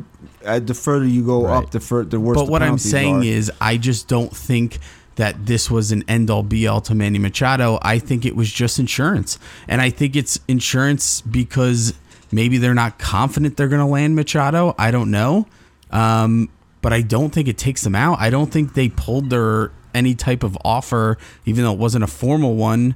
Uh, 0.46 0.58
the 0.58 0.74
further 0.74 1.06
you 1.06 1.24
go 1.24 1.44
Right. 1.46 1.56
up, 1.56 1.70
the 1.70 1.80
fur, 1.80 2.04
the 2.04 2.20
worse. 2.20 2.36
But 2.36 2.46
the 2.46 2.50
what 2.52 2.62
I'm 2.62 2.76
saying 2.78 3.20
are. 3.20 3.24
is, 3.24 3.50
I 3.62 3.78
just 3.78 4.08
don't 4.08 4.34
think 4.34 4.78
that 5.16 5.46
this 5.46 5.70
was 5.70 5.90
an 5.90 6.04
end 6.06 6.28
all 6.30 6.42
be 6.42 6.66
all 6.66 6.80
to 6.82 6.94
Manny 6.94 7.18
Machado. 7.18 7.78
I 7.80 7.98
think 7.98 8.26
it 8.26 8.36
was 8.36 8.52
just 8.52 8.78
insurance. 8.78 9.38
And 9.68 9.80
I 9.80 9.88
think 9.90 10.16
it's 10.16 10.38
insurance 10.48 11.22
because 11.22 11.94
maybe 12.30 12.58
they're 12.58 12.74
not 12.74 12.98
confident 12.98 13.56
they're 13.56 13.68
going 13.68 13.80
to 13.80 13.86
land 13.86 14.16
Machado. 14.16 14.74
I 14.78 14.90
don't 14.90 15.10
know. 15.10 15.46
Um, 15.90 16.48
but 16.82 16.92
I 16.92 17.00
don't 17.00 17.30
think 17.32 17.48
it 17.48 17.56
takes 17.56 17.82
them 17.82 17.94
out. 17.94 18.18
I 18.20 18.28
don't 18.28 18.50
think 18.52 18.74
they 18.74 18.88
pulled 18.90 19.30
their 19.30 19.70
any 19.94 20.14
type 20.14 20.42
of 20.42 20.58
offer, 20.64 21.16
even 21.46 21.64
though 21.64 21.72
it 21.72 21.78
wasn't 21.78 22.04
a 22.04 22.08
formal 22.08 22.56
one, 22.56 22.94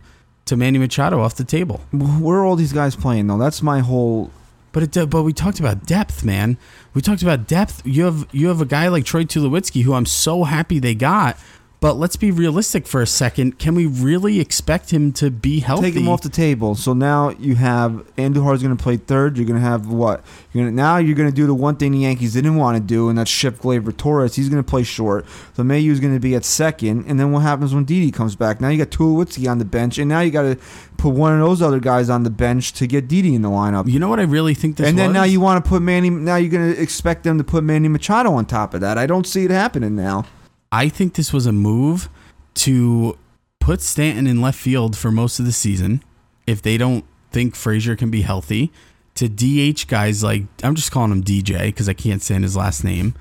to 0.49 0.57
Manny 0.57 0.79
Machado 0.79 1.21
off 1.21 1.37
the 1.37 1.45
table. 1.45 1.81
where 1.93 2.39
are 2.39 2.45
all 2.45 2.57
these 2.57 2.73
guys 2.73 2.97
playing 2.97 3.27
though? 3.27 3.39
That's 3.39 3.63
my 3.63 3.81
whole. 3.81 4.31
But 4.73 4.97
it, 4.97 5.11
but 5.11 5.23
we 5.23 5.33
talked 5.33 5.61
about 5.61 5.87
depth, 5.87 6.25
man. 6.25 6.59
We 6.93 7.01
talked 7.01 7.23
about 7.23 7.47
depth. 7.47 7.87
You 7.87 8.05
have 8.05 8.29
you 8.33 8.49
have 8.49 8.61
a 8.61 8.67
guy 8.67 8.89
like 8.89 9.05
Troy 9.05 9.25
Tulowitzki, 9.25 9.83
who 9.83 9.95
I'm 9.95 10.07
so 10.07 10.45
happy 10.45 10.79
they 10.79 10.95
got. 10.95 11.39
But 11.81 11.95
let's 11.95 12.17
be 12.17 12.33
realistic 12.33 12.89
for 12.89 13.01
a 13.01 13.07
second. 13.07 13.61
Can 13.61 13.77
we 13.77 13.87
really 13.87 14.41
expect 14.41 14.91
him 14.91 15.13
to 15.13 15.31
be 15.31 15.61
healthy? 15.61 15.93
Take 15.93 15.95
him 15.95 16.09
off 16.09 16.23
the 16.23 16.29
table. 16.29 16.75
So 16.75 16.93
now 16.93 17.31
you 17.31 17.55
have 17.55 18.05
Andujar's 18.17 18.65
going 18.65 18.77
to 18.77 18.83
play 18.83 18.97
third. 18.97 19.37
You're 19.37 19.47
going 19.47 19.61
to 19.61 19.65
have 19.65 19.87
what? 19.87 20.25
You're 20.53 20.65
gonna, 20.65 20.75
now 20.75 20.97
you're 20.97 21.15
going 21.15 21.29
to 21.31 21.35
do 21.35 21.47
the 21.47 21.55
one 21.55 21.77
thing 21.77 21.93
the 21.93 21.99
Yankees 21.99 22.33
didn't 22.33 22.57
want 22.57 22.77
to 22.77 22.83
do, 22.83 23.09
and 23.09 23.17
that's 23.17 23.31
ship 23.31 23.59
Gleyber 23.59 23.97
Torres. 23.97 24.35
He's 24.35 24.49
going 24.49 24.63
to 24.63 24.69
play 24.69 24.83
short. 24.83 25.25
So 25.55 25.63
Mayhew's 25.63 26.01
going 26.01 26.15
to 26.15 26.21
be 26.21 26.35
at 26.35 26.45
second. 26.45 27.07
And 27.07 27.21
then 27.21 27.31
what 27.31 27.41
happens 27.43 27.73
when 27.73 27.85
Didi 27.85 28.11
comes 28.11 28.35
back? 28.35 28.61
Now 28.61 28.71
you 28.71 28.79
got 28.79 28.91
Tulowitzki 28.91 29.49
on 29.49 29.59
the 29.59 29.65
bench, 29.65 29.99
and 29.99 30.09
now 30.09 30.19
you 30.19 30.33
got 30.33 30.43
to 30.43 30.59
put 30.97 31.11
one 31.11 31.33
of 31.33 31.47
those 31.47 31.63
other 31.63 31.79
guys 31.79 32.11
on 32.11 32.25
the 32.25 32.31
bench 32.31 32.73
to 32.73 32.89
get 32.89 33.07
Didi 33.07 33.37
in 33.37 33.43
the 33.43 33.51
lineup. 33.51 33.89
You 33.89 34.01
know 34.01 34.09
what 34.09 34.19
I 34.19 34.25
really 34.25 34.55
think 34.55 34.79
this 34.79 34.89
and 34.89 34.99
then 34.99 35.11
was? 35.11 35.15
now 35.15 35.23
you 35.23 35.39
want 35.41 35.65
to 35.65 35.69
put 35.69 35.81
Manny. 35.81 36.11
Now 36.11 36.37
you're 36.37 36.51
going 36.51 36.75
to 36.75 36.83
expect 36.83 37.23
them 37.23 37.39
to 37.39 37.45
put 37.45 37.63
Manny 37.63 37.87
Machado 37.87 38.33
on 38.33 38.47
top 38.47 38.75
of 38.75 38.81
that. 38.81 38.99
I 38.99 39.07
don't 39.07 39.29
see 39.29 39.45
it 39.45 39.53
happening 39.53 39.95
now. 39.95 40.25
I 40.71 40.89
think 40.89 41.15
this 41.15 41.33
was 41.33 41.47
a 41.47 41.53
move 41.53 42.09
to 42.55 43.17
put 43.61 43.81
Stanton 43.81 44.27
in 44.27 44.41
left 44.41 44.59
field 44.59 44.97
for 44.97 45.11
most 45.11 45.39
of 45.39 45.47
the 45.47 45.53
season 45.53 46.03
if 46.47 46.61
they 46.63 46.77
don't 46.77 47.05
think 47.31 47.55
Frazier 47.55 47.97
can 47.97 48.11
be 48.11 48.23
healthy. 48.23 48.73
To 49.17 49.29
DH 49.29 49.89
guys 49.89 50.23
like 50.23 50.45
I'm 50.63 50.75
just 50.77 50.93
calling 50.93 51.11
him 51.11 51.25
DJ 51.25 51.67
because 51.67 51.89
I 51.89 51.93
can't 51.93 52.23
stand 52.23 52.45
his 52.45 52.57
last 52.57 52.85
name. 52.85 53.15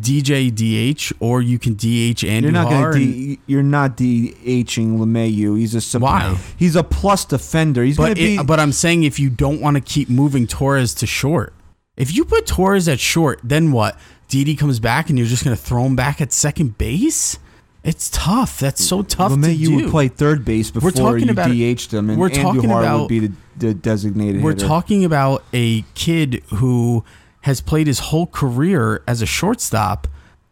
DJ 0.00 0.50
DH, 0.50 1.12
or 1.20 1.40
you 1.40 1.60
can 1.60 1.74
DH 1.74 2.24
Andujar. 2.26 2.42
You're 2.42 2.50
not 2.50 2.68
going 2.68 2.92
to. 2.92 2.98
and- 2.98 3.14
D- 3.14 3.38
you're 3.46 3.62
not 3.62 3.96
DHing 3.96 4.98
LeMahieu. 4.98 5.56
He's 5.56 5.94
a 5.94 5.98
Why? 6.00 6.36
He's 6.56 6.74
a 6.74 6.82
plus 6.82 7.24
defender. 7.24 7.84
He's 7.84 7.96
going 7.96 8.14
to 8.16 8.20
be. 8.20 8.42
but 8.42 8.58
I'm 8.58 8.72
saying 8.72 9.04
if 9.04 9.20
you 9.20 9.30
don't 9.30 9.60
want 9.60 9.76
to 9.76 9.80
keep 9.80 10.08
moving 10.08 10.48
Torres 10.48 10.92
to 10.94 11.06
short, 11.06 11.54
if 11.96 12.12
you 12.14 12.24
put 12.24 12.46
Torres 12.46 12.88
at 12.88 12.98
short, 12.98 13.38
then 13.44 13.70
what? 13.70 13.96
Didi 14.28 14.56
comes 14.56 14.80
back 14.80 15.08
and 15.10 15.18
you're 15.18 15.28
just 15.28 15.44
going 15.44 15.56
to 15.56 15.62
throw 15.62 15.84
him 15.84 15.96
back 15.96 16.20
at 16.20 16.32
second 16.32 16.78
base? 16.78 17.38
It's 17.82 18.08
tough. 18.10 18.58
That's 18.60 18.82
so 18.82 19.02
tough 19.02 19.32
to 19.32 19.38
LeMahieu 19.38 19.66
do. 19.66 19.74
would 19.76 19.90
play 19.90 20.08
third 20.08 20.44
base 20.44 20.70
before 20.70 20.90
talking 20.90 21.26
you 21.26 21.32
about- 21.32 21.50
DH'd 21.50 21.92
him, 21.92 22.08
and 22.10 22.18
we're 22.18 22.30
talking 22.30 22.62
Andujar 22.62 22.80
about- 22.80 23.00
would 23.00 23.08
be 23.08 23.18
the, 23.20 23.32
the 23.58 23.74
designated 23.74 24.42
We're 24.42 24.52
hitter. 24.52 24.66
talking 24.66 25.04
about 25.04 25.44
a 25.52 25.82
kid 25.94 26.42
who 26.54 27.04
has 27.42 27.60
played 27.60 27.86
his 27.86 27.98
whole 27.98 28.26
career 28.26 29.02
as 29.06 29.20
a 29.20 29.26
shortstop, 29.26 30.08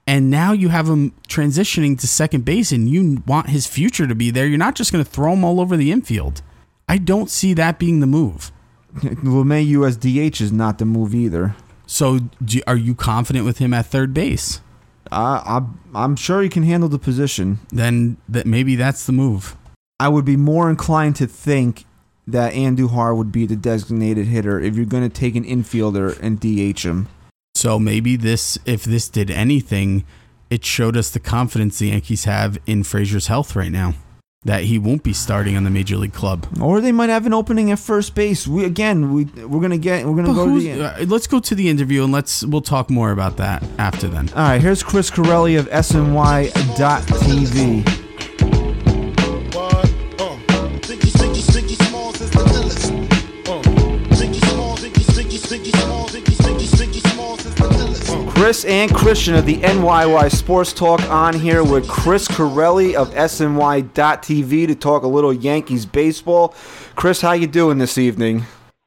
and 0.07 0.29
now 0.31 0.53
you 0.53 0.69
have 0.69 0.89
him 0.89 1.13
transitioning 1.27 1.99
to 2.01 2.07
second 2.07 2.45
base, 2.45 2.71
and 2.71 2.91
you 2.91 3.23
want 3.27 3.49
his 3.49 3.67
future 3.67 4.07
to 4.07 4.15
be 4.15 4.31
there. 4.31 4.47
You're 4.47 4.59
not 4.59 4.75
just 4.75 4.93
going 4.93 5.03
to 5.03 5.11
throw 5.11 5.33
him 5.33 5.43
all 5.43 5.59
over 5.59 5.75
the 5.77 5.91
infield. 5.91 6.43
I 6.87 6.99
don't 6.99 7.31
see 7.31 7.55
that 7.55 7.79
being 7.79 8.01
the 8.01 8.07
move. 8.07 8.53
LeMahieu 9.01 9.87
as 9.87 9.97
DH 9.97 10.43
is 10.43 10.53
not 10.53 10.77
the 10.79 10.85
move 10.85 11.15
either. 11.15 11.55
So, 11.87 12.21
do, 12.45 12.61
are 12.67 12.77
you 12.77 12.95
confident 12.95 13.45
with 13.45 13.59
him 13.59 13.75
at 13.75 13.87
third 13.87 14.15
base? 14.15 14.61
I, 15.11 15.43
I'm, 15.45 15.81
I'm 15.95 16.17
sure 16.17 16.43
he 16.43 16.49
can 16.49 16.63
handle 16.63 16.89
the 16.89 16.99
position. 16.99 17.61
Then 17.71 18.17
that 18.29 18.47
maybe 18.47 18.77
that's 18.77 19.07
the 19.07 19.13
move. 19.13 19.57
I 20.01 20.09
would 20.09 20.25
be 20.25 20.37
more 20.37 20.71
inclined 20.71 21.17
to 21.17 21.27
think 21.27 21.85
that 22.27 22.55
Andujar 22.55 23.17
would 23.17 23.33
be 23.33 23.47
the 23.47 23.57
designated 23.57 24.27
hitter 24.27 24.61
if 24.61 24.77
you're 24.77 24.87
going 24.87 25.09
to 25.09 25.15
take 25.21 25.35
an 25.37 25.45
infielder 25.45 26.19
and 26.21 26.41
DH 26.41 26.85
him. 26.85 27.09
So 27.55 27.79
maybe 27.79 28.17
this, 28.17 28.59
if 28.65 28.85
this 28.85 29.09
did 29.09 29.31
anything, 29.31 30.05
it 30.51 30.65
showed 30.65 30.97
us 30.97 31.11
the 31.11 31.21
confidence 31.21 31.79
the 31.79 31.89
Yankees 31.89 32.25
have 32.25 32.59
in 32.67 32.83
Frazier's 32.83 33.27
health 33.27 33.55
right 33.55 33.71
now. 33.71 33.95
That 34.45 34.65
he 34.65 34.77
won't 34.77 35.05
be 35.05 35.13
starting 35.13 35.57
on 35.57 35.63
the 35.63 35.71
major 35.71 35.97
league 35.97 36.13
club. 36.13 36.49
Or 36.61 36.81
they 36.81 36.91
might 36.91 37.11
have 37.11 37.27
an 37.27 37.33
opening 37.33 37.71
at 37.71 37.79
first 37.79 38.17
base. 38.17 38.49
We 38.49 38.65
again, 38.65 39.13
we 39.15 39.25
we're 39.25 39.61
gonna 39.61 39.79
get 39.79 40.05
we're 40.05 40.17
gonna 40.17 40.27
But 40.29 40.35
go 40.35 40.47
to 40.47 40.61
the. 40.61 40.83
uh, 40.83 41.05
let's 41.07 41.29
go 41.29 41.39
to 41.39 41.55
the 41.55 41.69
interview 41.69 42.03
and 42.03 42.13
let's 42.13 42.45
we'll 42.45 42.61
talk 42.61 42.91
more 42.91 43.13
about 43.13 43.37
that 43.37 43.63
after 43.79 44.09
then. 44.09 44.29
All 44.31 44.43
right, 44.43 44.61
here's 44.61 44.83
Chris 44.83 45.11
Corelli 45.11 45.55
of 45.55 45.69
SNY.TV. 45.71 46.51
Chris 58.43 58.65
and 58.65 58.93
Christian 58.93 59.37
of 59.37 59.47
the 59.47 59.59
NYY 59.59 60.29
Sports 60.29 60.73
Talk 60.73 61.01
on 61.09 61.33
here 61.33 61.63
with 61.63 61.89
Chris 61.89 62.27
Corelli 62.27 62.97
of 62.97 63.09
SNY.TV 63.15 64.67
to 64.67 64.75
talk 64.75 65.05
a 65.05 65.07
little 65.07 65.33
Yankees 65.33 65.87
baseball. 65.87 66.53
Chris, 66.97 67.21
how 67.21 67.31
you 67.35 67.47
doing 67.47 67.79
this 67.79 67.99
evening? 67.99 68.45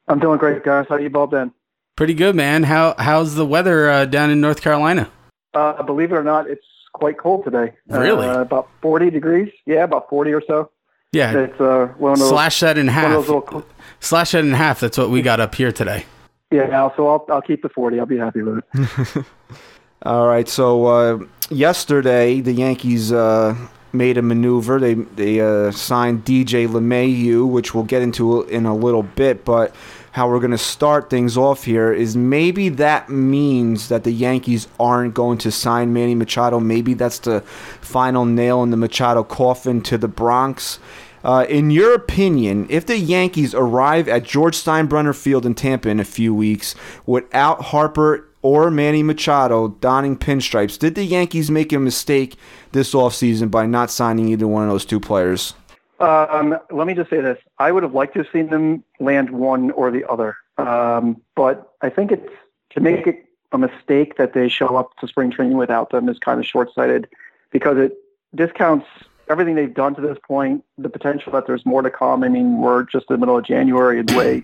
I'm 0.09 0.19
doing 0.19 0.39
great, 0.39 0.65
guys. 0.65 0.87
How 0.89 0.97
you 0.97 1.09
both 1.09 1.29
been? 1.29 1.53
Pretty 1.95 2.13
good, 2.13 2.35
man. 2.35 2.63
How 2.63 2.95
how's 2.97 3.35
the 3.35 3.45
weather 3.45 3.89
uh, 3.89 4.03
down 4.03 4.29
in 4.29 4.41
North 4.41 4.61
Carolina? 4.61 5.09
Uh, 5.53 5.81
believe 5.83 6.11
it 6.11 6.15
or 6.15 6.23
not, 6.23 6.49
it's 6.49 6.65
quite 6.91 7.17
cold 7.17 7.45
today. 7.45 7.75
Really? 7.87 8.27
Uh, 8.27 8.41
about 8.41 8.67
40 8.81 9.09
degrees. 9.09 9.53
Yeah, 9.65 9.85
about 9.85 10.09
40 10.09 10.33
or 10.33 10.43
so. 10.45 10.69
Yeah, 11.13 11.31
It's 11.31 11.61
uh, 11.61 11.93
one 11.97 12.11
of 12.11 12.19
those. 12.19 12.27
slash 12.27 12.59
that 12.59 12.77
in 12.77 12.87
one 12.87 12.95
of 12.97 13.01
half. 13.01 13.13
those 13.13 13.29
little. 13.29 13.65
Slash 14.01 14.33
that 14.33 14.43
in 14.43 14.51
half. 14.51 14.81
That's 14.81 14.97
what 14.97 15.09
we 15.09 15.21
got 15.21 15.39
up 15.39 15.55
here 15.55 15.71
today. 15.71 16.03
Yeah, 16.51 16.89
so 16.95 17.07
I'll 17.07 17.25
I'll 17.29 17.41
keep 17.41 17.61
the 17.61 17.69
40. 17.69 17.99
I'll 17.99 18.05
be 18.05 18.17
happy 18.17 18.41
with 18.41 18.63
it. 18.73 19.25
All 20.03 20.27
right, 20.27 20.47
so 20.47 20.85
uh, 20.85 21.19
yesterday 21.49 22.39
the 22.39 22.53
Yankees 22.53 23.11
uh, 23.11 23.55
made 23.91 24.17
a 24.17 24.21
maneuver. 24.21 24.79
They 24.79 24.93
they 24.93 25.39
uh, 25.39 25.71
signed 25.71 26.23
DJ 26.23 26.67
LeMahieu, 26.67 27.49
which 27.49 27.73
we'll 27.73 27.83
get 27.85 28.01
into 28.01 28.43
in 28.43 28.65
a 28.65 28.75
little 28.75 29.03
bit. 29.03 29.43
But 29.43 29.75
how 30.11 30.29
we're 30.29 30.39
going 30.39 30.51
to 30.51 30.57
start 30.57 31.09
things 31.09 31.35
off 31.35 31.65
here 31.65 31.91
is 31.91 32.15
maybe 32.15 32.69
that 32.69 33.09
means 33.09 33.89
that 33.89 34.05
the 34.05 34.11
Yankees 34.11 34.67
aren't 34.79 35.13
going 35.13 35.37
to 35.39 35.51
sign 35.51 35.91
Manny 35.91 36.15
Machado. 36.15 36.59
Maybe 36.59 36.93
that's 36.93 37.19
the 37.19 37.41
final 37.81 38.23
nail 38.23 38.63
in 38.63 38.69
the 38.69 38.77
Machado 38.77 39.23
coffin 39.23 39.81
to 39.81 39.97
the 39.97 40.07
Bronx. 40.07 40.79
Uh, 41.25 41.43
in 41.49 41.71
your 41.71 41.95
opinion, 41.95 42.67
if 42.69 42.85
the 42.85 42.99
Yankees 42.99 43.55
arrive 43.55 44.07
at 44.07 44.21
George 44.21 44.55
Steinbrenner 44.55 45.15
Field 45.15 45.43
in 45.43 45.55
Tampa 45.55 45.89
in 45.89 45.99
a 45.99 46.05
few 46.05 46.35
weeks 46.35 46.75
without 47.07 47.63
Harper 47.63 48.29
or 48.43 48.69
Manny 48.69 49.01
Machado 49.01 49.69
donning 49.69 50.17
pinstripes, 50.17 50.77
did 50.77 50.93
the 50.93 51.03
Yankees 51.03 51.49
make 51.49 51.73
a 51.73 51.79
mistake 51.79 52.37
this 52.73 52.93
offseason 52.93 53.49
by 53.49 53.65
not 53.65 53.89
signing 53.89 54.27
either 54.29 54.47
one 54.47 54.61
of 54.61 54.69
those 54.69 54.85
two 54.85 54.99
players? 54.99 55.55
Um, 55.99 56.59
let 56.69 56.85
me 56.85 56.93
just 56.93 57.09
say 57.09 57.21
this. 57.21 57.39
I 57.57 57.71
would 57.71 57.81
have 57.81 57.95
liked 57.95 58.13
to 58.13 58.19
have 58.19 58.31
seen 58.31 58.51
them 58.51 58.83
land 58.99 59.31
one 59.31 59.71
or 59.71 59.89
the 59.89 60.07
other. 60.07 60.37
Um, 60.59 61.19
but 61.33 61.73
I 61.81 61.89
think 61.89 62.11
it's 62.11 62.31
to 62.69 62.79
make 62.79 63.07
it 63.07 63.25
a 63.51 63.57
mistake 63.57 64.17
that 64.17 64.33
they 64.33 64.47
show 64.47 64.75
up 64.75 64.95
to 64.97 65.07
spring 65.07 65.31
training 65.31 65.57
without 65.57 65.89
them 65.89 66.07
is 66.07 66.19
kind 66.19 66.39
of 66.39 66.45
short-sighted 66.45 67.07
because 67.49 67.79
it 67.79 67.97
discounts 68.35 68.85
everything 69.27 69.55
they've 69.55 69.73
done 69.73 69.95
to 69.95 70.01
this 70.01 70.17
point, 70.25 70.63
the 70.77 70.89
potential 70.89 71.31
that 71.33 71.47
there's 71.47 71.65
more 71.65 71.81
to 71.81 71.89
come. 71.89 72.23
I 72.23 72.29
mean, 72.29 72.59
we're 72.59 72.83
just 72.83 73.05
in 73.09 73.15
the 73.15 73.17
middle 73.17 73.37
of 73.37 73.45
January 73.45 73.99
and 73.99 74.07
the 74.09 74.15
way 74.15 74.43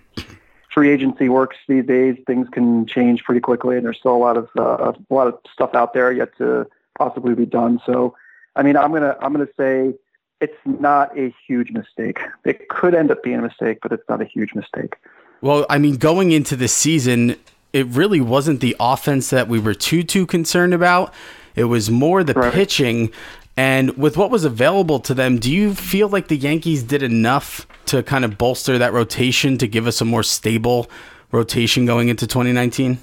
free 0.72 0.90
agency 0.90 1.28
works 1.28 1.56
these 1.68 1.84
days, 1.84 2.16
things 2.26 2.48
can 2.50 2.86
change 2.86 3.22
pretty 3.24 3.40
quickly 3.40 3.76
and 3.76 3.84
there's 3.84 3.98
still 3.98 4.16
a 4.16 4.18
lot 4.18 4.36
of, 4.36 4.48
uh, 4.58 4.92
a 5.10 5.14
lot 5.14 5.26
of 5.26 5.38
stuff 5.52 5.74
out 5.74 5.92
there 5.92 6.10
yet 6.10 6.36
to 6.38 6.66
possibly 6.98 7.34
be 7.34 7.44
done. 7.46 7.80
So, 7.84 8.16
I 8.56 8.62
mean, 8.62 8.76
I'm 8.76 8.90
going 8.90 9.02
to, 9.02 9.16
I'm 9.20 9.34
to 9.34 9.48
say 9.56 9.94
it's 10.40 10.56
not 10.64 11.16
a 11.16 11.34
huge 11.46 11.70
mistake. 11.70 12.18
It 12.44 12.68
could 12.68 12.94
end 12.94 13.10
up 13.10 13.22
being 13.22 13.38
a 13.38 13.42
mistake, 13.42 13.78
but 13.82 13.92
it's 13.92 14.02
not 14.08 14.20
a 14.20 14.24
huge 14.24 14.54
mistake. 14.54 14.96
Well, 15.40 15.66
I 15.68 15.78
mean, 15.78 15.96
going 15.96 16.32
into 16.32 16.56
the 16.56 16.68
season, 16.68 17.36
it 17.72 17.86
really 17.86 18.20
wasn't 18.20 18.60
the 18.60 18.76
offense 18.80 19.30
that 19.30 19.48
we 19.48 19.58
were 19.58 19.74
too 19.74 20.02
too 20.02 20.26
concerned 20.26 20.74
about. 20.74 21.12
It 21.54 21.64
was 21.64 21.90
more 21.90 22.24
the 22.24 22.34
Right. 22.34 22.52
pitching. 22.52 23.10
And 23.62 23.96
with 23.96 24.16
what 24.16 24.32
was 24.32 24.44
available 24.44 24.98
to 24.98 25.14
them, 25.14 25.38
do 25.38 25.48
you 25.48 25.72
feel 25.72 26.08
like 26.08 26.26
the 26.26 26.36
Yankees 26.36 26.82
did 26.82 27.00
enough 27.00 27.64
to 27.86 28.02
kind 28.02 28.24
of 28.24 28.36
bolster 28.36 28.76
that 28.76 28.92
rotation 28.92 29.56
to 29.58 29.68
give 29.68 29.86
us 29.86 30.00
a 30.00 30.04
more 30.04 30.24
stable 30.24 30.90
rotation 31.30 31.86
going 31.86 32.08
into 32.08 32.26
2019? 32.26 32.98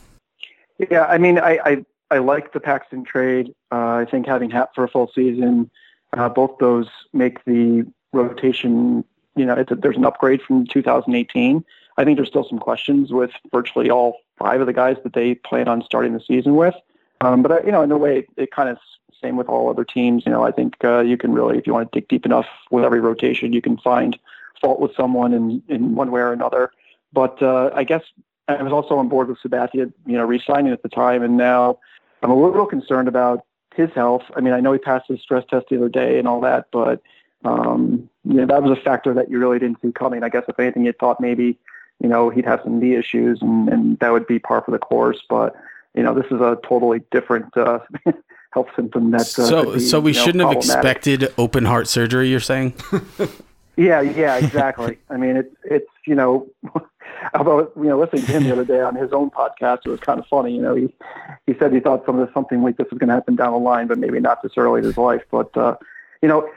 Yeah, 0.91 1.05
I 1.05 1.17
mean, 1.17 1.39
I 1.39 1.59
I, 1.63 1.85
I 2.11 2.17
like 2.17 2.51
the 2.51 2.59
Paxton 2.59 3.05
trade. 3.05 3.53
Uh, 3.71 4.03
I 4.03 4.05
think 4.11 4.27
having 4.27 4.49
Happ 4.49 4.75
for 4.75 4.83
a 4.83 4.89
full 4.89 5.09
season, 5.15 5.71
uh, 6.17 6.27
both 6.27 6.57
those 6.59 6.89
make 7.13 7.45
the 7.45 7.85
rotation. 8.11 9.05
You 9.37 9.45
know, 9.45 9.53
a, 9.53 9.75
there's 9.75 9.95
an 9.95 10.03
upgrade 10.03 10.41
from 10.41 10.67
2018. 10.67 11.63
I 11.95 12.03
think 12.03 12.17
there's 12.17 12.27
still 12.27 12.45
some 12.49 12.59
questions 12.59 13.13
with 13.13 13.31
virtually 13.49 13.89
all 13.89 14.17
five 14.37 14.59
of 14.59 14.67
the 14.67 14.73
guys 14.73 14.97
that 15.05 15.13
they 15.13 15.35
plan 15.35 15.69
on 15.69 15.83
starting 15.83 16.11
the 16.11 16.19
season 16.19 16.57
with. 16.57 16.75
Um, 17.21 17.43
but 17.43 17.51
uh, 17.51 17.61
you 17.65 17.71
know, 17.71 17.81
in 17.81 17.91
a 17.93 17.97
way, 17.97 18.27
it 18.35 18.51
kind 18.51 18.67
of 18.67 18.77
same 19.21 19.35
with 19.35 19.47
all 19.47 19.69
other 19.69 19.83
teams. 19.83 20.25
You 20.25 20.31
know, 20.31 20.43
I 20.43 20.51
think 20.51 20.75
uh, 20.83 20.99
you 20.99 21.17
can 21.17 21.33
really, 21.33 21.57
if 21.57 21.67
you 21.67 21.73
want 21.73 21.91
to 21.91 21.99
dig 21.99 22.07
deep 22.07 22.25
enough 22.25 22.47
with 22.71 22.83
every 22.83 22.99
rotation, 22.99 23.53
you 23.53 23.61
can 23.61 23.77
find 23.77 24.17
fault 24.61 24.79
with 24.79 24.95
someone 24.95 25.33
in 25.33 25.63
in 25.67 25.95
one 25.95 26.11
way 26.11 26.21
or 26.21 26.33
another. 26.33 26.71
But 27.11 27.41
uh, 27.41 27.71
I 27.73 27.83
guess 27.83 28.03
I 28.47 28.61
was 28.61 28.73
also 28.73 28.97
on 28.97 29.09
board 29.09 29.29
with 29.29 29.39
Sabathia, 29.39 29.91
you 30.05 30.17
know, 30.17 30.25
re-signing 30.25 30.71
at 30.71 30.83
the 30.83 30.89
time, 30.89 31.23
and 31.23 31.37
now 31.37 31.79
I'm 32.21 32.31
a 32.31 32.35
little 32.35 32.65
concerned 32.65 33.07
about 33.07 33.45
his 33.75 33.89
health. 33.91 34.23
I 34.35 34.41
mean, 34.41 34.53
I 34.53 34.59
know 34.59 34.73
he 34.73 34.79
passed 34.79 35.07
his 35.07 35.21
stress 35.21 35.45
test 35.49 35.67
the 35.69 35.77
other 35.77 35.89
day 35.89 36.19
and 36.19 36.27
all 36.27 36.41
that, 36.41 36.67
but 36.71 37.01
um, 37.45 38.09
you 38.25 38.33
know, 38.33 38.45
that 38.45 38.63
was 38.63 38.77
a 38.77 38.81
factor 38.81 39.13
that 39.13 39.29
you 39.29 39.39
really 39.39 39.59
didn't 39.59 39.81
see 39.81 39.91
coming. 39.91 40.23
I 40.23 40.29
guess 40.29 40.43
if 40.47 40.59
anything, 40.59 40.85
you 40.85 40.93
thought 40.93 41.21
maybe, 41.21 41.57
you 42.01 42.09
know, 42.09 42.29
he'd 42.29 42.45
have 42.45 42.61
some 42.63 42.79
knee 42.79 42.95
issues 42.95 43.41
and, 43.41 43.69
and 43.69 43.99
that 43.99 44.11
would 44.11 44.27
be 44.27 44.39
par 44.39 44.61
for 44.61 44.71
the 44.71 44.79
course. 44.79 45.23
But 45.29 45.55
you 45.95 46.03
know, 46.03 46.13
this 46.13 46.25
is 46.25 46.41
a 46.41 46.59
totally 46.63 47.01
different 47.11 47.55
uh, 47.57 47.79
health 48.51 48.67
symptom 48.75 49.11
that. 49.11 49.21
Uh, 49.21 49.25
so, 49.25 49.73
be, 49.73 49.79
so 49.79 49.99
we 49.99 50.11
you 50.11 50.17
know, 50.17 50.25
shouldn't 50.25 50.43
have 50.43 50.53
expected 50.53 51.33
open 51.37 51.65
heart 51.65 51.87
surgery. 51.87 52.29
You're 52.29 52.39
saying? 52.39 52.73
Yeah, 53.79 54.01
yeah, 54.01 54.35
exactly. 54.35 54.97
I 55.09 55.15
mean, 55.15 55.37
it's 55.37 55.55
it's 55.63 55.89
you 56.05 56.13
know, 56.13 56.49
although 57.33 57.71
you 57.77 57.85
know, 57.85 57.97
listening 57.97 58.25
to 58.25 58.31
him 58.33 58.43
the 58.43 58.51
other 58.51 58.65
day 58.65 58.81
on 58.81 58.93
his 58.93 59.13
own 59.13 59.29
podcast, 59.29 59.79
it 59.85 59.89
was 59.89 60.01
kind 60.01 60.19
of 60.19 60.27
funny. 60.27 60.53
You 60.53 60.61
know, 60.61 60.75
he 60.75 60.93
he 61.47 61.55
said 61.57 61.71
he 61.71 61.79
thought 61.79 62.05
some 62.05 62.19
of 62.19 62.27
this, 62.27 62.33
something 62.33 62.61
like 62.61 62.75
this 62.75 62.87
was 62.91 62.99
going 62.99 63.07
to 63.07 63.13
happen 63.13 63.37
down 63.37 63.53
the 63.53 63.57
line, 63.57 63.87
but 63.87 63.97
maybe 63.97 64.19
not 64.19 64.43
this 64.43 64.51
early 64.57 64.79
in 64.79 64.85
his 64.85 64.97
life. 64.97 65.21
But 65.31 65.55
uh, 65.55 65.77
you 66.21 66.27
know, 66.27 66.49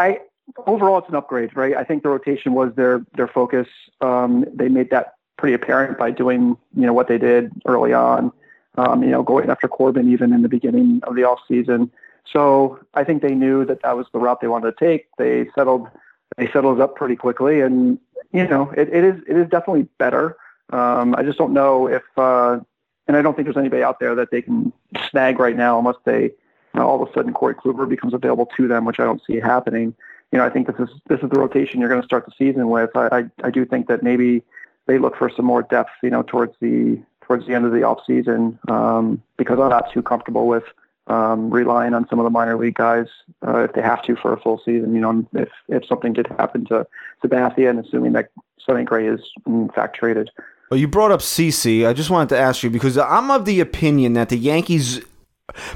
I 0.00 0.18
overall 0.66 0.98
it's 0.98 1.08
an 1.08 1.14
upgrade, 1.14 1.56
right? 1.56 1.76
I 1.76 1.84
think 1.84 2.02
the 2.02 2.08
rotation 2.08 2.52
was 2.52 2.74
their 2.74 3.00
their 3.14 3.28
focus. 3.28 3.68
Um, 4.00 4.44
they 4.52 4.68
made 4.68 4.90
that 4.90 5.14
pretty 5.38 5.54
apparent 5.54 5.98
by 5.98 6.10
doing 6.10 6.56
you 6.74 6.84
know 6.84 6.92
what 6.92 7.06
they 7.06 7.18
did 7.18 7.52
early 7.66 7.92
on. 7.92 8.32
Um, 8.76 9.02
you 9.02 9.10
know, 9.10 9.22
going 9.22 9.48
after 9.48 9.68
Corbin 9.68 10.12
even 10.12 10.32
in 10.32 10.42
the 10.42 10.48
beginning 10.48 11.00
of 11.04 11.14
the 11.16 11.24
off 11.24 11.40
season. 11.48 11.90
So 12.30 12.78
I 12.94 13.04
think 13.04 13.22
they 13.22 13.34
knew 13.34 13.64
that 13.64 13.82
that 13.82 13.96
was 13.96 14.06
the 14.12 14.18
route 14.18 14.40
they 14.40 14.48
wanted 14.48 14.76
to 14.76 14.84
take. 14.84 15.06
They 15.16 15.48
settled 15.54 15.88
they 16.36 16.50
settled 16.50 16.80
up 16.80 16.96
pretty 16.96 17.16
quickly, 17.16 17.60
and 17.60 17.98
you 18.32 18.46
know 18.46 18.70
it, 18.76 18.88
it 18.92 19.04
is 19.04 19.22
it 19.28 19.36
is 19.36 19.48
definitely 19.48 19.88
better. 19.98 20.36
Um, 20.70 21.14
I 21.16 21.22
just 21.22 21.38
don't 21.38 21.52
know 21.52 21.86
if, 21.86 22.02
uh, 22.16 22.58
and 23.06 23.16
I 23.16 23.22
don't 23.22 23.34
think 23.34 23.46
there's 23.46 23.56
anybody 23.56 23.82
out 23.82 24.00
there 24.00 24.14
that 24.16 24.30
they 24.30 24.42
can 24.42 24.72
snag 25.10 25.38
right 25.38 25.56
now 25.56 25.78
unless 25.78 25.96
they 26.04 26.22
you 26.24 26.32
know, 26.74 26.88
all 26.88 27.02
of 27.02 27.08
a 27.08 27.12
sudden 27.12 27.32
Corey 27.32 27.54
Kluber 27.54 27.88
becomes 27.88 28.12
available 28.12 28.46
to 28.56 28.66
them, 28.68 28.84
which 28.84 29.00
I 29.00 29.04
don't 29.04 29.22
see 29.24 29.36
happening. 29.36 29.94
You 30.32 30.38
know, 30.38 30.44
I 30.44 30.50
think 30.50 30.66
this 30.66 30.88
is 30.88 30.94
this 31.08 31.20
is 31.20 31.30
the 31.30 31.38
rotation 31.38 31.80
you're 31.80 31.88
going 31.88 32.02
to 32.02 32.06
start 32.06 32.26
the 32.26 32.32
season 32.36 32.68
with. 32.68 32.90
I, 32.96 33.06
I 33.06 33.24
I 33.44 33.50
do 33.50 33.64
think 33.64 33.86
that 33.86 34.02
maybe 34.02 34.42
they 34.86 34.98
look 34.98 35.16
for 35.16 35.30
some 35.30 35.44
more 35.44 35.62
depth, 35.62 35.92
you 36.02 36.10
know, 36.10 36.22
towards 36.22 36.54
the 36.60 37.00
towards 37.26 37.46
the 37.46 37.54
end 37.54 37.64
of 37.66 37.72
the 37.72 37.82
off 37.82 38.00
season 38.06 38.58
um, 38.68 39.22
because 39.36 39.58
I'm 39.58 39.70
not 39.70 39.92
too 39.92 40.02
comfortable 40.02 40.46
with 40.46 40.64
um, 41.08 41.50
relying 41.50 41.94
on 41.94 42.08
some 42.08 42.18
of 42.18 42.24
the 42.24 42.30
minor 42.30 42.56
league 42.56 42.74
guys 42.74 43.06
uh, 43.46 43.58
if 43.60 43.72
they 43.72 43.82
have 43.82 44.02
to 44.04 44.16
for 44.16 44.32
a 44.32 44.40
full 44.40 44.60
season. 44.64 44.94
You 44.94 45.00
know, 45.00 45.26
if 45.34 45.48
if 45.68 45.86
something 45.86 46.12
did 46.12 46.26
happen 46.38 46.64
to 46.66 46.86
Sabathia, 47.24 47.70
and 47.70 47.84
assuming 47.84 48.12
that 48.12 48.30
Sonny 48.58 48.84
Gray 48.84 49.06
is 49.06 49.20
in 49.46 49.68
fact 49.70 49.96
traded. 49.96 50.30
Well, 50.70 50.80
you 50.80 50.88
brought 50.88 51.12
up 51.12 51.20
CC. 51.20 51.86
I 51.86 51.92
just 51.92 52.10
wanted 52.10 52.30
to 52.30 52.38
ask 52.38 52.62
you 52.64 52.70
because 52.70 52.98
I'm 52.98 53.30
of 53.30 53.44
the 53.44 53.60
opinion 53.60 54.14
that 54.14 54.30
the 54.30 54.36
Yankees 54.36 55.00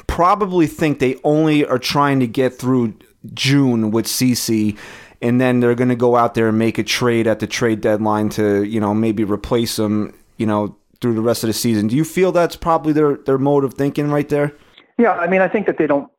probably 0.08 0.66
think 0.66 0.98
they 0.98 1.16
only 1.22 1.64
are 1.64 1.78
trying 1.78 2.18
to 2.20 2.26
get 2.26 2.54
through 2.54 2.94
June 3.32 3.92
with 3.92 4.06
CC, 4.06 4.76
and 5.22 5.40
then 5.40 5.60
they're 5.60 5.76
going 5.76 5.90
to 5.90 5.96
go 5.96 6.16
out 6.16 6.34
there 6.34 6.48
and 6.48 6.58
make 6.58 6.78
a 6.78 6.82
trade 6.82 7.28
at 7.28 7.38
the 7.38 7.46
trade 7.46 7.80
deadline 7.80 8.30
to, 8.30 8.64
you 8.64 8.80
know, 8.80 8.94
maybe 8.94 9.22
replace 9.22 9.78
him, 9.78 10.12
you 10.38 10.46
know, 10.46 10.76
through 11.00 11.14
the 11.14 11.22
rest 11.22 11.42
of 11.42 11.48
the 11.48 11.54
season. 11.54 11.86
Do 11.86 11.96
you 11.96 12.04
feel 12.04 12.32
that's 12.32 12.56
probably 12.56 12.92
their 12.92 13.16
their 13.16 13.38
mode 13.38 13.64
of 13.64 13.74
thinking 13.74 14.10
right 14.10 14.28
there? 14.28 14.54
Yeah, 14.98 15.12
I 15.12 15.26
mean, 15.26 15.40
I 15.40 15.48
think 15.48 15.66
that 15.66 15.78
they 15.78 15.86
don't. 15.86 16.10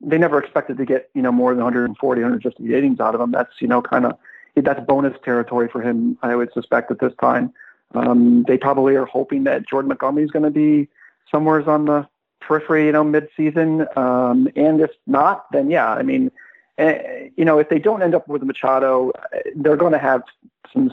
They 0.00 0.18
never 0.18 0.38
expected 0.38 0.76
to 0.78 0.84
get 0.84 1.10
you 1.14 1.22
know 1.22 1.32
more 1.32 1.54
than 1.54 1.64
140, 1.64 2.20
150 2.20 2.74
innings 2.74 3.00
out 3.00 3.14
of 3.14 3.20
him. 3.20 3.30
That's 3.30 3.52
you 3.60 3.68
know 3.68 3.82
kind 3.82 4.06
of 4.06 4.18
that's 4.56 4.84
bonus 4.86 5.16
territory 5.24 5.68
for 5.68 5.82
him. 5.82 6.18
I 6.22 6.34
would 6.36 6.52
suspect 6.52 6.90
at 6.90 7.00
this 7.00 7.12
time. 7.20 7.52
Um, 7.94 8.44
they 8.48 8.58
probably 8.58 8.96
are 8.96 9.06
hoping 9.06 9.44
that 9.44 9.66
Jordan 9.66 9.88
Montgomery 9.88 10.24
is 10.24 10.30
going 10.30 10.44
to 10.44 10.50
be 10.50 10.88
somewhere 11.30 11.68
on 11.68 11.84
the 11.86 12.08
periphery, 12.40 12.86
you 12.86 12.92
know, 12.92 13.04
mid-season. 13.04 13.86
Um, 13.96 14.48
and 14.56 14.80
if 14.80 14.90
not, 15.06 15.46
then 15.52 15.70
yeah, 15.70 15.92
I 15.92 16.02
mean, 16.02 16.30
eh, 16.78 17.28
you 17.36 17.44
know, 17.44 17.58
if 17.58 17.68
they 17.68 17.78
don't 17.78 18.02
end 18.02 18.14
up 18.14 18.28
with 18.28 18.42
Machado, 18.42 19.12
eh, 19.32 19.40
they're 19.54 19.76
going 19.76 19.92
to 19.92 19.98
have 19.98 20.22
some 20.72 20.90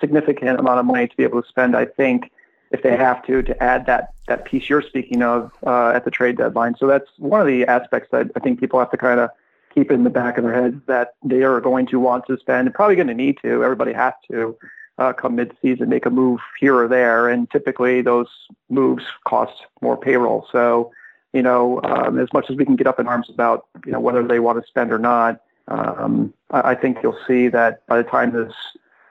significant 0.00 0.58
amount 0.58 0.80
of 0.80 0.86
money 0.86 1.06
to 1.06 1.16
be 1.16 1.22
able 1.22 1.42
to 1.42 1.48
spend. 1.48 1.76
I 1.76 1.84
think 1.84 2.30
if 2.70 2.82
they 2.82 2.96
have 2.96 3.24
to 3.26 3.42
to 3.42 3.62
add 3.62 3.86
that 3.86 4.12
that 4.28 4.44
piece 4.44 4.68
you're 4.68 4.82
speaking 4.82 5.22
of 5.22 5.50
uh, 5.66 5.90
at 5.90 6.04
the 6.04 6.10
trade 6.10 6.36
deadline. 6.36 6.76
So 6.78 6.86
that's 6.86 7.08
one 7.18 7.40
of 7.40 7.46
the 7.46 7.66
aspects 7.66 8.10
that 8.12 8.30
I 8.36 8.40
think 8.40 8.60
people 8.60 8.78
have 8.78 8.90
to 8.92 8.96
kind 8.96 9.20
of 9.20 9.30
keep 9.74 9.90
in 9.90 10.04
the 10.04 10.10
back 10.10 10.38
of 10.38 10.44
their 10.44 10.54
heads 10.54 10.80
that 10.86 11.14
they 11.24 11.42
are 11.42 11.60
going 11.60 11.86
to 11.86 12.00
want 12.00 12.26
to 12.26 12.36
spend 12.38 12.66
and 12.66 12.74
probably 12.74 12.96
going 12.96 13.08
to 13.08 13.14
need 13.14 13.38
to. 13.42 13.62
Everybody 13.64 13.92
has 13.92 14.14
to 14.30 14.56
uh, 14.98 15.12
come 15.12 15.36
mid-season 15.36 15.88
make 15.88 16.06
a 16.06 16.10
move 16.10 16.40
here 16.58 16.76
or 16.76 16.86
there, 16.86 17.28
and 17.28 17.50
typically 17.50 18.02
those 18.02 18.28
moves 18.68 19.04
cost 19.24 19.64
more 19.80 19.96
payroll. 19.96 20.46
So 20.52 20.92
you 21.32 21.42
know, 21.42 21.80
um, 21.84 22.18
as 22.18 22.32
much 22.32 22.50
as 22.50 22.56
we 22.56 22.64
can 22.64 22.76
get 22.76 22.86
up 22.86 22.98
in 22.98 23.06
arms 23.06 23.30
about 23.30 23.66
you 23.86 23.92
know 23.92 24.00
whether 24.00 24.26
they 24.26 24.40
want 24.40 24.60
to 24.60 24.66
spend 24.68 24.92
or 24.92 24.98
not, 24.98 25.40
um, 25.68 26.34
I, 26.50 26.70
I 26.70 26.74
think 26.74 26.98
you'll 27.02 27.18
see 27.26 27.48
that 27.48 27.86
by 27.86 27.98
the 27.98 28.08
time 28.08 28.32
this 28.32 28.52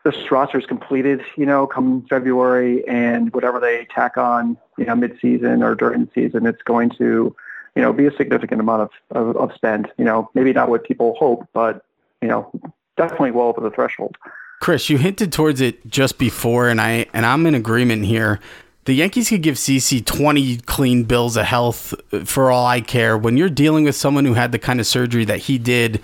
this 0.04 0.32
roster 0.32 0.60
is 0.60 0.66
completed, 0.66 1.22
you 1.36 1.46
know, 1.46 1.68
come 1.68 2.06
February 2.10 2.88
and 2.88 3.34
whatever 3.34 3.60
they 3.60 3.86
tack 3.94 4.18
on, 4.18 4.58
you 4.78 4.86
know, 4.86 4.96
mid-season 4.96 5.62
or 5.62 5.76
during 5.76 6.06
the 6.06 6.12
season, 6.14 6.46
it's 6.46 6.62
going 6.64 6.90
to, 6.92 7.36
you 7.76 7.82
know, 7.82 7.92
be 7.92 8.06
a 8.06 8.16
significant 8.16 8.62
amount 8.62 8.82
of, 8.82 8.90
of, 9.12 9.38
of 9.38 9.54
spend. 9.54 9.92
You 9.98 10.06
know, 10.06 10.30
maybe 10.34 10.54
not 10.54 10.70
what 10.70 10.84
people 10.84 11.16
hope, 11.20 11.48
but, 11.54 11.86
you 12.22 12.28
know, 12.28 12.52
definitely 12.98 13.32
well 13.32 13.48
over 13.48 13.62
the 13.62 13.72
threshold. 13.72 14.18
Chris, 14.62 14.90
you 14.90 14.98
hinted 14.98 15.32
towards 15.32 15.62
it 15.62 15.86
just 15.88 16.18
before, 16.18 16.68
and 16.68 16.82
I 16.82 17.06
and 17.14 17.26
I'm 17.26 17.46
in 17.46 17.56
agreement 17.56 18.06
here. 18.06 18.40
The 18.86 18.94
Yankees 18.94 19.30
could 19.30 19.44
give 19.44 19.56
CC 19.56 20.04
20 20.04 20.58
clean 20.62 21.04
bills 21.04 21.38
of 21.38 21.46
health 21.46 21.94
uh, 22.12 22.26
for 22.26 22.50
all 22.52 22.66
I 22.66 22.82
care. 22.82 23.18
When 23.18 23.38
you're 23.38 23.50
dealing 23.50 23.84
with 23.84 23.96
someone 23.96 24.26
who 24.26 24.34
had 24.34 24.52
the 24.52 24.60
kind 24.60 24.80
of 24.80 24.88
surgery 24.88 25.26
that 25.26 25.40
he 25.40 25.58
did, 25.58 26.02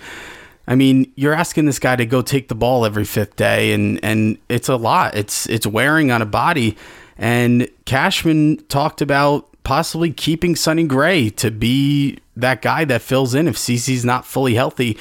I 0.68 0.74
mean, 0.74 1.12
you're 1.14 1.32
asking 1.32 1.66
this 1.66 1.78
guy 1.78 1.96
to 1.96 2.06
go 2.06 2.22
take 2.22 2.48
the 2.48 2.54
ball 2.54 2.84
every 2.84 3.04
fifth 3.04 3.36
day, 3.36 3.72
and 3.72 4.00
and 4.02 4.38
it's 4.48 4.68
a 4.68 4.76
lot. 4.76 5.16
It's 5.16 5.46
it's 5.48 5.66
wearing 5.66 6.10
on 6.10 6.22
a 6.22 6.26
body. 6.26 6.76
And 7.18 7.68
Cashman 7.86 8.58
talked 8.68 9.00
about 9.00 9.48
possibly 9.62 10.12
keeping 10.12 10.54
Sonny 10.54 10.84
Gray 10.84 11.30
to 11.30 11.50
be 11.50 12.18
that 12.36 12.62
guy 12.62 12.84
that 12.84 13.02
fills 13.02 13.34
in 13.34 13.48
if 13.48 13.56
CC's 13.56 14.04
not 14.04 14.26
fully 14.26 14.54
healthy. 14.54 14.98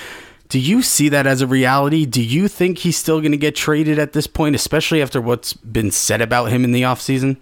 Do 0.47 0.59
you 0.59 0.81
see 0.81 1.09
that 1.09 1.27
as 1.27 1.41
a 1.41 1.47
reality? 1.47 2.05
Do 2.05 2.21
you 2.21 2.47
think 2.47 2.77
he's 2.77 2.97
still 2.97 3.19
going 3.19 3.31
to 3.31 3.37
get 3.37 3.55
traded 3.55 3.99
at 3.99 4.13
this 4.13 4.27
point, 4.27 4.55
especially 4.55 5.01
after 5.01 5.19
what's 5.19 5.53
been 5.53 5.91
said 5.91 6.21
about 6.21 6.45
him 6.45 6.63
in 6.63 6.71
the 6.71 6.83
offseason? 6.83 7.37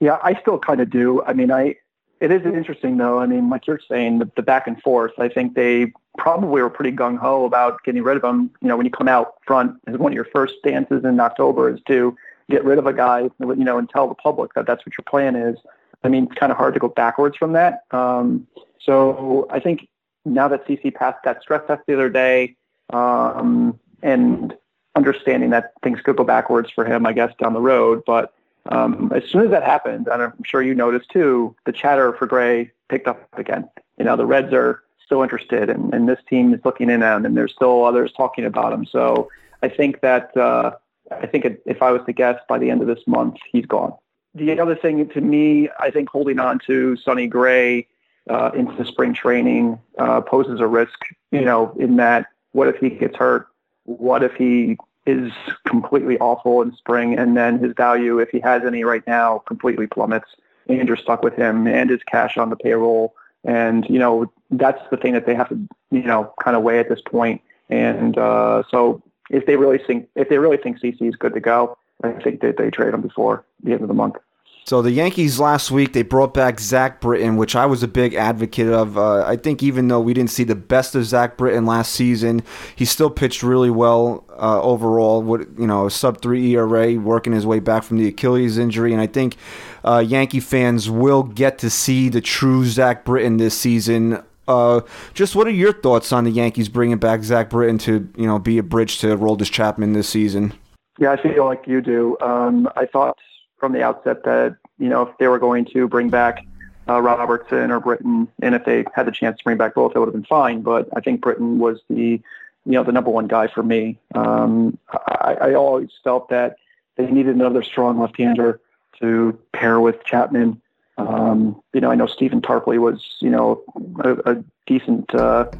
Yeah, 0.00 0.18
I 0.22 0.40
still 0.40 0.58
kind 0.58 0.80
of 0.80 0.90
do. 0.90 1.22
I 1.24 1.34
mean, 1.34 1.52
I 1.52 1.76
it 2.20 2.30
is 2.30 2.44
interesting 2.44 2.96
though. 2.98 3.18
I 3.18 3.26
mean, 3.26 3.48
like 3.48 3.66
you're 3.66 3.80
saying, 3.88 4.18
the, 4.18 4.30
the 4.36 4.42
back 4.42 4.66
and 4.66 4.80
forth. 4.82 5.12
I 5.18 5.28
think 5.28 5.54
they 5.54 5.92
probably 6.20 6.62
were 6.62 6.70
pretty 6.70 6.94
gung 6.94 7.18
ho 7.18 7.44
about 7.44 7.82
getting 7.82 8.02
rid 8.02 8.16
of 8.16 8.22
him. 8.22 8.50
You 8.60 8.68
know, 8.68 8.76
when 8.76 8.84
you 8.86 8.92
come 8.92 9.08
out 9.08 9.34
front, 9.46 9.80
as 9.86 9.96
one 9.96 10.12
of 10.12 10.14
your 10.14 10.26
first 10.26 10.54
stances 10.58 11.02
in 11.04 11.18
October 11.18 11.74
is 11.74 11.80
to 11.88 12.16
get 12.50 12.62
rid 12.64 12.78
of 12.78 12.86
a 12.86 12.92
guy, 12.92 13.30
you 13.40 13.64
know, 13.64 13.78
and 13.78 13.88
tell 13.88 14.06
the 14.06 14.14
public 14.14 14.52
that 14.54 14.66
that's 14.66 14.84
what 14.84 14.92
your 14.98 15.04
plan 15.08 15.34
is. 15.34 15.56
I 16.04 16.08
mean, 16.08 16.24
it's 16.24 16.34
kind 16.34 16.52
of 16.52 16.58
hard 16.58 16.74
to 16.74 16.80
go 16.80 16.88
backwards 16.88 17.36
from 17.36 17.52
that. 17.54 17.84
Um, 17.90 18.46
so 18.78 19.48
I 19.50 19.60
think 19.60 19.88
now 20.24 20.46
that 20.48 20.66
CC 20.66 20.94
passed 20.94 21.18
that 21.24 21.42
stress 21.42 21.62
test 21.66 21.82
the 21.86 21.94
other 21.94 22.10
day, 22.10 22.56
um, 22.90 23.78
and 24.02 24.54
understanding 24.94 25.50
that 25.50 25.72
things 25.82 26.00
could 26.02 26.16
go 26.16 26.24
backwards 26.24 26.70
for 26.70 26.84
him, 26.84 27.06
I 27.06 27.12
guess, 27.12 27.32
down 27.40 27.54
the 27.54 27.60
road, 27.60 28.02
but 28.06 28.34
um, 28.68 29.10
as 29.14 29.24
soon 29.24 29.44
as 29.44 29.50
that 29.50 29.62
happened, 29.62 30.08
and 30.12 30.22
I'm 30.22 30.42
sure 30.44 30.62
you 30.62 30.74
noticed 30.74 31.10
too, 31.10 31.54
the 31.64 31.72
chatter 31.72 32.12
for 32.12 32.26
Gray 32.26 32.70
picked 32.88 33.08
up 33.08 33.26
again. 33.34 33.68
You 33.98 34.04
know, 34.04 34.16
the 34.16 34.26
Reds 34.26 34.52
are 34.52 34.82
still 35.10 35.24
interested, 35.24 35.68
and, 35.68 35.92
and 35.92 36.08
this 36.08 36.20
team 36.28 36.54
is 36.54 36.60
looking 36.64 36.88
in 36.88 37.02
on 37.02 37.26
and 37.26 37.36
there's 37.36 37.52
still 37.52 37.84
others 37.84 38.12
talking 38.16 38.44
about 38.44 38.72
him. 38.72 38.86
So 38.86 39.28
I 39.60 39.68
think 39.68 40.02
that 40.02 40.36
uh, 40.36 40.76
I 41.10 41.26
think 41.26 41.44
if 41.66 41.82
I 41.82 41.90
was 41.90 42.02
to 42.06 42.12
guess, 42.12 42.38
by 42.48 42.58
the 42.58 42.70
end 42.70 42.80
of 42.80 42.86
this 42.86 43.04
month, 43.08 43.38
he's 43.50 43.66
gone. 43.66 43.92
The 44.36 44.60
other 44.60 44.76
thing 44.76 45.08
to 45.08 45.20
me, 45.20 45.68
I 45.80 45.90
think 45.90 46.08
holding 46.08 46.38
on 46.38 46.60
to 46.68 46.96
Sonny 46.96 47.26
Gray 47.26 47.88
uh, 48.28 48.52
into 48.54 48.84
spring 48.84 49.12
training 49.12 49.80
uh, 49.98 50.20
poses 50.20 50.60
a 50.60 50.68
risk, 50.68 51.00
you 51.32 51.44
know, 51.44 51.74
in 51.80 51.96
that 51.96 52.26
what 52.52 52.68
if 52.68 52.76
he 52.76 52.90
gets 52.90 53.16
hurt? 53.16 53.48
What 53.86 54.22
if 54.22 54.34
he 54.34 54.76
is 55.06 55.32
completely 55.66 56.18
awful 56.18 56.62
in 56.62 56.72
spring 56.76 57.18
and 57.18 57.36
then 57.36 57.58
his 57.58 57.72
value, 57.76 58.20
if 58.20 58.28
he 58.28 58.38
has 58.38 58.62
any 58.64 58.84
right 58.84 59.04
now, 59.08 59.38
completely 59.38 59.88
plummets 59.88 60.28
and 60.68 60.86
you're 60.86 60.96
stuck 60.96 61.24
with 61.24 61.34
him 61.34 61.66
and 61.66 61.90
his 61.90 62.02
cash 62.04 62.38
on 62.38 62.50
the 62.50 62.56
payroll. 62.56 63.16
And, 63.44 63.86
you 63.88 63.98
know, 63.98 64.30
that's 64.50 64.82
the 64.90 64.96
thing 64.96 65.12
that 65.14 65.26
they 65.26 65.34
have 65.34 65.48
to, 65.48 65.58
you 65.90 66.02
know, 66.02 66.32
kind 66.42 66.56
of 66.56 66.62
weigh 66.62 66.78
at 66.78 66.88
this 66.88 67.00
point. 67.00 67.40
And 67.68 68.18
uh, 68.18 68.64
so 68.70 69.02
if 69.30 69.46
they 69.46 69.56
really 69.56 69.78
think, 69.78 70.08
if 70.16 70.28
they 70.28 70.38
really 70.38 70.56
think 70.56 70.80
CC 70.80 71.08
is 71.08 71.16
good 71.16 71.34
to 71.34 71.40
go, 71.40 71.76
I 72.02 72.12
think 72.12 72.40
that 72.40 72.56
they 72.56 72.70
trade 72.70 72.94
him 72.94 73.00
before 73.02 73.44
the 73.62 73.72
end 73.72 73.82
of 73.82 73.88
the 73.88 73.94
month. 73.94 74.16
So 74.64 74.82
the 74.82 74.92
Yankees 74.92 75.40
last 75.40 75.70
week 75.70 75.94
they 75.94 76.02
brought 76.02 76.32
back 76.32 76.60
Zach 76.60 77.00
Britton, 77.00 77.36
which 77.36 77.56
I 77.56 77.66
was 77.66 77.82
a 77.82 77.88
big 77.88 78.14
advocate 78.14 78.68
of. 78.68 78.96
Uh, 78.96 79.24
I 79.26 79.36
think 79.36 79.62
even 79.62 79.88
though 79.88 80.00
we 80.00 80.14
didn't 80.14 80.30
see 80.30 80.44
the 80.44 80.54
best 80.54 80.94
of 80.94 81.04
Zach 81.04 81.36
Britton 81.36 81.66
last 81.66 81.92
season, 81.92 82.42
he 82.76 82.84
still 82.84 83.10
pitched 83.10 83.42
really 83.42 83.70
well 83.70 84.24
uh, 84.30 84.62
overall. 84.62 85.22
With 85.22 85.58
you 85.58 85.66
know 85.66 85.86
a 85.86 85.90
sub 85.90 86.22
three 86.22 86.54
ERA, 86.54 86.94
working 86.94 87.32
his 87.32 87.46
way 87.46 87.58
back 87.58 87.82
from 87.82 87.98
the 87.98 88.08
Achilles 88.08 88.58
injury, 88.58 88.92
and 88.92 89.00
I 89.00 89.06
think 89.06 89.36
uh, 89.84 90.04
Yankee 90.06 90.40
fans 90.40 90.88
will 90.88 91.22
get 91.22 91.58
to 91.58 91.70
see 91.70 92.08
the 92.08 92.20
true 92.20 92.64
Zach 92.64 93.04
Britton 93.04 93.38
this 93.38 93.58
season. 93.58 94.22
Uh, 94.46 94.80
just 95.14 95.34
what 95.34 95.46
are 95.46 95.50
your 95.50 95.72
thoughts 95.72 96.12
on 96.12 96.24
the 96.24 96.30
Yankees 96.30 96.68
bringing 96.68 96.98
back 96.98 97.22
Zach 97.22 97.50
Britton 97.50 97.78
to 97.78 98.08
you 98.16 98.26
know 98.26 98.38
be 98.38 98.58
a 98.58 98.62
bridge 98.62 98.98
to 98.98 99.16
Aroldis 99.16 99.50
Chapman 99.50 99.94
this 99.94 100.08
season? 100.08 100.52
Yeah, 100.98 101.12
I 101.12 101.22
feel 101.22 101.46
like 101.46 101.66
you 101.66 101.80
do. 101.80 102.18
Um, 102.20 102.68
I 102.76 102.84
thought 102.86 103.16
from 103.60 103.72
the 103.72 103.82
outset 103.82 104.24
that 104.24 104.56
you 104.78 104.88
know 104.88 105.02
if 105.02 105.18
they 105.18 105.28
were 105.28 105.38
going 105.38 105.66
to 105.66 105.86
bring 105.86 106.08
back 106.08 106.44
uh, 106.88 107.00
Robertson 107.00 107.70
or 107.70 107.78
Britton, 107.78 108.26
and 108.42 108.54
if 108.54 108.64
they 108.64 108.84
had 108.94 109.06
the 109.06 109.12
chance 109.12 109.38
to 109.38 109.44
bring 109.44 109.58
back 109.58 109.74
both, 109.74 109.92
it 109.94 109.98
would 109.98 110.06
have 110.06 110.14
been 110.14 110.24
fine. 110.24 110.62
But 110.62 110.88
I 110.96 111.00
think 111.00 111.20
Britton 111.20 111.58
was 111.58 111.80
the 111.88 112.20
you 112.64 112.72
know 112.72 112.82
the 112.82 112.92
number 112.92 113.10
one 113.10 113.28
guy 113.28 113.46
for 113.46 113.62
me. 113.62 113.98
Um, 114.14 114.78
I, 114.90 115.36
I 115.40 115.54
always 115.54 115.90
felt 116.02 116.30
that 116.30 116.56
they 116.96 117.06
needed 117.10 117.36
another 117.36 117.62
strong 117.62 118.00
left-hander 118.00 118.60
to 119.00 119.38
pair 119.52 119.80
with 119.80 120.02
Chapman. 120.04 120.60
Um, 120.98 121.62
you 121.72 121.80
know, 121.80 121.90
I 121.90 121.94
know 121.94 122.06
Stephen 122.06 122.40
Tarpley 122.40 122.78
was 122.78 123.16
you 123.20 123.30
know 123.30 123.62
a, 124.02 124.32
a 124.32 124.44
decent. 124.66 125.14
Uh, 125.14 125.50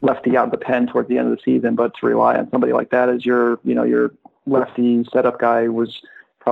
lefty 0.00 0.36
out 0.36 0.44
of 0.44 0.50
the 0.52 0.58
pen 0.58 0.86
towards 0.86 1.08
the 1.08 1.18
end 1.18 1.30
of 1.30 1.36
the 1.36 1.42
season, 1.42 1.74
but 1.74 1.92
to 1.94 2.06
rely 2.06 2.36
on 2.36 2.48
somebody 2.50 2.72
like 2.72 2.90
that 2.90 3.08
as 3.08 3.26
your, 3.26 3.58
you 3.64 3.74
know, 3.74 3.82
your 3.82 4.12
lefty 4.46 5.04
setup 5.12 5.40
guy 5.40 5.68
was 5.68 6.00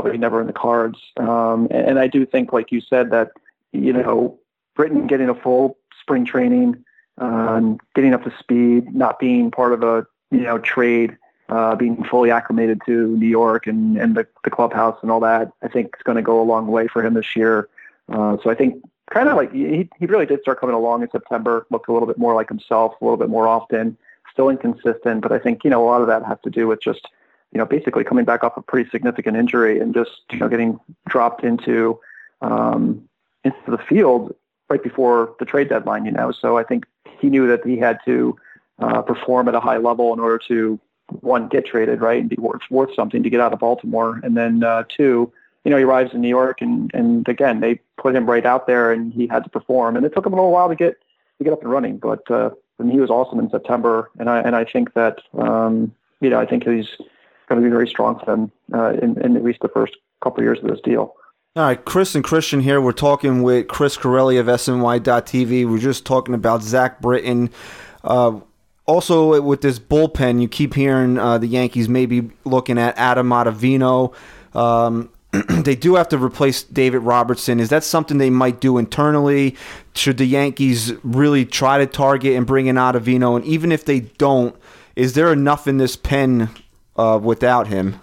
probably 0.03 0.19
never 0.19 0.43
in 0.43 0.47
the 0.47 0.53
cards. 0.53 0.99
Um, 1.17 1.69
and, 1.71 1.99
I 1.99 2.07
do 2.07 2.27
think, 2.27 2.53
like 2.53 2.71
you 2.71 2.83
said, 2.83 3.11
that 3.13 3.31
you 3.73 3.95
know 3.95 4.39
Britton 4.75 5.07
getting 5.07 5.31
a 5.31 5.35
full 5.35 5.79
spring 6.03 6.27
training, 6.27 6.85
um, 7.17 7.79
getting 7.95 8.13
up 8.13 8.23
to 8.25 8.33
speed, 8.39 8.95
not 8.95 9.19
being 9.19 9.51
part 9.51 9.73
of 9.73 9.83
a 9.83 10.07
you 10.31 10.43
know 10.43 10.59
trade, 10.59 11.17
uh, 11.49 11.77
being 11.77 12.05
fully 12.05 12.31
acclimated 12.31 12.83
to 12.85 13.17
New 13.17 13.27
York 13.27 13.67
and 13.67 13.97
and 13.97 14.15
the, 14.15 14.27
the 14.45 14.51
clubhouse 14.51 14.99
and 15.01 15.11
all 15.11 15.21
that, 15.21 15.51
I 15.63 15.69
think 15.69 15.93
it's 15.95 16.03
going 16.03 16.17
to 16.17 16.23
go 16.23 16.43
a 16.43 16.45
long 16.45 16.67
way 16.67 16.89
for 16.89 17.03
him 17.03 17.15
this 17.15 17.35
year. 17.35 17.69
Uh, 18.11 18.37
so 18.43 18.51
I 18.51 18.55
think 18.55 18.85
kind 19.11 19.31
of 19.31 19.37
like 19.37 19.51
he 19.51 19.89
he 19.99 20.05
really 20.05 20.27
did 20.27 20.43
start 20.43 20.61
coming 20.61 20.77
along 20.77 21.03
in 21.03 21.11
September, 21.11 21.67
looked 21.71 21.89
a 21.89 21.93
little 21.93 22.07
bit 22.07 22.19
more 22.19 22.35
like 22.35 22.51
himself, 22.51 22.93
a 23.01 23.05
little 23.05 23.17
bit 23.17 23.31
more 23.31 23.49
often. 23.49 23.97
Still 24.31 24.51
inconsistent, 24.51 25.23
but 25.23 25.33
I 25.33 25.39
think 25.39 25.65
you 25.65 25.71
know 25.71 25.83
a 25.83 25.89
lot 25.89 26.03
of 26.03 26.07
that 26.09 26.23
has 26.27 26.37
to 26.45 26.51
do 26.51 26.67
with 26.67 26.83
just 26.83 27.09
you 27.57 27.59
know, 27.59 27.65
basically 27.65 28.05
coming 28.05 28.27
back 28.27 28.45
off 28.45 28.55
a 28.59 28.61
pretty 28.61 28.91
significant 28.91 29.35
injury 29.35 29.81
and 29.81 29.95
just, 29.95 30.11
you 30.31 30.39
know, 30.39 30.47
getting 30.47 30.79
dropped 31.09 31.43
into 31.43 31.99
um, 32.43 33.09
into 33.45 33.71
the 33.71 33.79
field 33.79 34.37
right 34.69 34.83
before 34.83 35.35
the 35.39 35.47
trade 35.47 35.71
deadline, 35.71 36.05
you 36.05 36.13
know. 36.13 36.31
So 36.33 36.59
I 36.59 36.65
think 36.65 36.85
he 37.19 37.31
knew 37.31 37.47
that 37.49 37.65
he 37.65 37.79
had 37.79 37.99
to 38.05 38.37
uh, 38.79 39.01
perform 39.01 39.49
at 39.49 39.55
a 39.55 39.61
high 39.61 39.79
level 39.79 40.13
in 40.13 40.21
order 40.21 40.39
to 40.49 40.79
one 41.21 41.49
get 41.49 41.65
traded, 41.65 42.03
right, 42.03 42.21
and 42.21 42.29
be 42.29 42.37
worth 42.37 42.61
worth 42.69 42.95
something 42.95 43.23
to 43.23 43.31
get 43.31 43.41
out 43.41 43.55
of 43.55 43.61
Baltimore, 43.61 44.21
and 44.23 44.37
then 44.37 44.63
uh, 44.63 44.85
two, 44.95 45.33
you 45.65 45.71
know, 45.71 45.79
he 45.79 45.85
arrives 45.85 46.13
in 46.13 46.21
New 46.21 46.29
York, 46.29 46.61
and 46.61 46.91
and 46.93 47.27
again 47.27 47.61
they 47.61 47.81
put 47.97 48.15
him 48.15 48.29
right 48.29 48.45
out 48.45 48.67
there, 48.67 48.93
and 48.93 49.15
he 49.15 49.27
had 49.29 49.45
to 49.45 49.49
perform, 49.49 49.97
and 49.97 50.05
it 50.05 50.13
took 50.13 50.27
him 50.27 50.35
a 50.35 50.37
little 50.37 50.53
while 50.53 50.69
to 50.69 50.77
get 50.77 51.01
to 51.39 51.45
get 51.45 51.55
up 51.55 51.63
and 51.63 51.71
running, 51.71 51.97
but 51.97 52.31
uh, 52.31 52.51
and 52.79 52.93
he 52.93 53.01
was 53.01 53.09
awesome 53.09 53.39
in 53.39 53.49
September, 53.49 54.11
and 54.19 54.29
I 54.29 54.41
and 54.41 54.55
I 54.55 54.67
think 54.67 54.93
that 54.93 55.21
um, 55.39 55.95
you 56.21 56.29
know 56.29 56.39
I 56.39 56.45
think 56.45 56.69
he's 56.69 56.89
going 57.49 57.61
to 57.61 57.65
be 57.65 57.71
very 57.71 57.89
strong 57.89 58.19
for 58.19 58.27
them 58.27 58.53
uh, 58.75 58.93
in, 59.03 59.21
in 59.23 59.37
at 59.37 59.45
least 59.45 59.61
the 59.63 59.69
first 59.69 59.95
couple 60.23 60.41
of 60.41 60.45
years 60.45 60.59
of 60.63 60.69
this 60.69 60.81
deal. 60.85 61.15
All 61.57 61.63
right, 61.63 61.83
Chris 61.83 62.15
and 62.15 62.23
Christian 62.23 62.61
here. 62.61 62.81
We're 62.81 62.93
talking 62.93 63.43
with 63.43 63.69
Chris 63.69 63.97
Corelli 63.97 64.37
of 64.37 64.47
SNY.TV. 64.47 65.69
We're 65.69 65.79
just 65.79 66.05
talking 66.05 66.35
about 66.35 66.63
Zach 66.63 67.01
Britton. 67.01 67.51
Uh, 68.05 68.41
also, 68.85 69.41
with 69.41 69.63
this 69.63 69.79
bullpen, 69.79 70.41
you 70.43 70.49
keep 70.49 70.75
hearing 70.75 71.19
uh, 71.19 71.39
the 71.39 71.47
Yankees 71.47 71.89
maybe 71.89 72.31
looking 72.45 72.79
at 72.79 72.97
Adam 72.99 73.31
Ottavino. 73.31 74.15
Um, 74.55 75.11
they 75.49 75.75
do 75.75 75.95
have 75.95 76.09
to 76.11 76.19
replace 76.19 76.63
David 76.63 76.99
Robertson. 77.01 77.59
Is 77.59 77.71
that 77.71 77.85
something 77.85 78.19
they 78.19 78.31
might 78.31 78.61
do 78.61 78.79
internally? 78.79 79.57
Should 79.95 80.19
the 80.19 80.27
Yankees 80.27 80.93
really 81.03 81.45
try 81.45 81.79
to 81.79 81.87
target 81.87 82.37
and 82.37 82.47
bring 82.47 82.67
in 82.67 82.77
Ottavino? 82.77 83.35
And 83.35 83.45
even 83.45 83.73
if 83.73 83.85
they 83.85 84.01
don't, 84.01 84.55
is 84.95 85.15
there 85.15 85.33
enough 85.33 85.67
in 85.67 85.79
this 85.79 85.97
pen 85.97 86.51
uh, 86.97 87.19
without 87.23 87.67
him? 87.67 88.01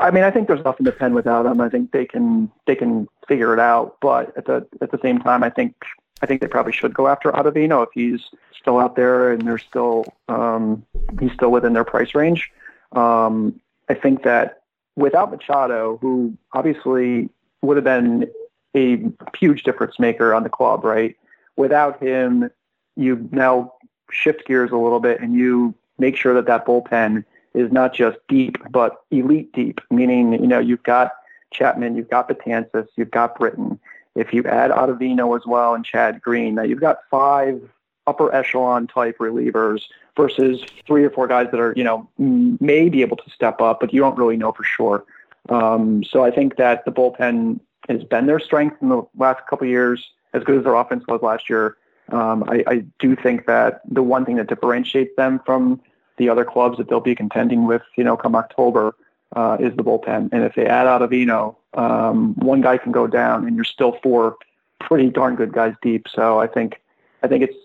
I 0.00 0.10
mean, 0.10 0.24
I 0.24 0.30
think 0.30 0.48
there's 0.48 0.64
nothing 0.64 0.86
to 0.86 0.92
pen 0.92 1.14
without 1.14 1.46
him. 1.46 1.60
I 1.60 1.68
think 1.68 1.92
they 1.92 2.06
can 2.06 2.50
they 2.66 2.74
can 2.74 3.08
figure 3.28 3.52
it 3.52 3.60
out. 3.60 3.96
But 4.00 4.36
at 4.36 4.46
the 4.46 4.66
at 4.80 4.90
the 4.90 4.98
same 5.02 5.18
time, 5.18 5.42
I 5.42 5.50
think 5.50 5.74
I 6.22 6.26
think 6.26 6.40
they 6.40 6.46
probably 6.46 6.72
should 6.72 6.94
go 6.94 7.08
after 7.08 7.30
Ottavino 7.32 7.82
if 7.82 7.90
he's 7.92 8.20
still 8.58 8.78
out 8.78 8.96
there 8.96 9.32
and 9.32 9.46
they're 9.46 9.58
still 9.58 10.04
um, 10.28 10.84
he's 11.18 11.32
still 11.32 11.50
within 11.50 11.72
their 11.72 11.84
price 11.84 12.14
range. 12.14 12.50
Um, 12.92 13.60
I 13.88 13.94
think 13.94 14.22
that 14.22 14.62
without 14.96 15.30
Machado, 15.30 15.98
who 16.00 16.36
obviously 16.52 17.28
would 17.62 17.76
have 17.76 17.84
been 17.84 18.30
a 18.76 19.02
huge 19.36 19.64
difference 19.64 19.98
maker 19.98 20.32
on 20.34 20.42
the 20.42 20.48
club, 20.48 20.84
right? 20.84 21.16
Without 21.56 22.02
him, 22.02 22.50
you 22.96 23.28
now 23.32 23.74
shift 24.10 24.46
gears 24.46 24.70
a 24.70 24.76
little 24.76 25.00
bit 25.00 25.20
and 25.20 25.34
you 25.34 25.74
make 25.98 26.16
sure 26.16 26.34
that 26.34 26.46
that 26.46 26.66
bullpen 26.66 27.24
is 27.54 27.72
not 27.72 27.94
just 27.94 28.18
deep, 28.28 28.56
but 28.70 29.02
elite 29.10 29.52
deep, 29.52 29.80
meaning, 29.90 30.32
you 30.32 30.46
know, 30.46 30.58
you've 30.58 30.82
got 30.82 31.12
Chapman, 31.52 31.96
you've 31.96 32.10
got 32.10 32.28
Betances, 32.28 32.86
you've 32.96 33.10
got 33.10 33.36
Britton. 33.36 33.78
If 34.14 34.32
you 34.32 34.44
add 34.44 34.70
Ottavino 34.70 35.36
as 35.36 35.46
well 35.46 35.74
and 35.74 35.84
Chad 35.84 36.20
Green, 36.20 36.54
now 36.56 36.62
you've 36.62 36.80
got 36.80 36.98
five 37.10 37.60
upper 38.06 38.34
echelon 38.34 38.86
type 38.86 39.18
relievers 39.18 39.82
versus 40.16 40.64
three 40.86 41.04
or 41.04 41.10
four 41.10 41.26
guys 41.26 41.48
that 41.50 41.60
are, 41.60 41.72
you 41.76 41.84
know, 41.84 42.08
may 42.18 42.88
be 42.88 43.02
able 43.02 43.16
to 43.16 43.30
step 43.30 43.60
up, 43.60 43.80
but 43.80 43.92
you 43.92 44.00
don't 44.00 44.18
really 44.18 44.36
know 44.36 44.52
for 44.52 44.64
sure. 44.64 45.04
Um, 45.48 46.04
so 46.04 46.24
I 46.24 46.30
think 46.30 46.56
that 46.56 46.84
the 46.84 46.92
bullpen 46.92 47.60
has 47.88 48.04
been 48.04 48.26
their 48.26 48.40
strength 48.40 48.76
in 48.82 48.88
the 48.88 49.02
last 49.16 49.46
couple 49.48 49.66
of 49.66 49.70
years, 49.70 50.10
as 50.32 50.44
good 50.44 50.58
as 50.58 50.64
their 50.64 50.74
offense 50.74 51.04
was 51.08 51.22
last 51.22 51.48
year. 51.48 51.76
Um, 52.10 52.44
I, 52.48 52.64
I 52.66 52.84
do 52.98 53.14
think 53.14 53.46
that 53.46 53.82
the 53.88 54.02
one 54.02 54.24
thing 54.24 54.36
that 54.36 54.48
differentiates 54.48 55.14
them 55.16 55.40
from 55.46 55.80
the 56.20 56.28
other 56.28 56.44
clubs 56.44 56.76
that 56.76 56.88
they'll 56.88 57.00
be 57.00 57.14
contending 57.14 57.66
with, 57.66 57.80
you 57.96 58.04
know, 58.04 58.14
come 58.14 58.36
October, 58.36 58.94
uh, 59.34 59.56
is 59.58 59.74
the 59.74 59.82
bullpen. 59.82 60.28
And 60.32 60.44
if 60.44 60.54
they 60.54 60.66
add 60.66 60.86
Ottavino, 60.86 61.56
um, 61.74 62.34
one 62.34 62.60
guy 62.60 62.76
can 62.76 62.92
go 62.92 63.06
down, 63.06 63.46
and 63.46 63.56
you're 63.56 63.64
still 63.64 63.98
four 64.02 64.36
pretty 64.80 65.08
darn 65.08 65.34
good 65.34 65.52
guys 65.52 65.74
deep. 65.82 66.06
So 66.14 66.38
I 66.38 66.46
think 66.46 66.80
I 67.22 67.28
think 67.28 67.42
it's 67.42 67.56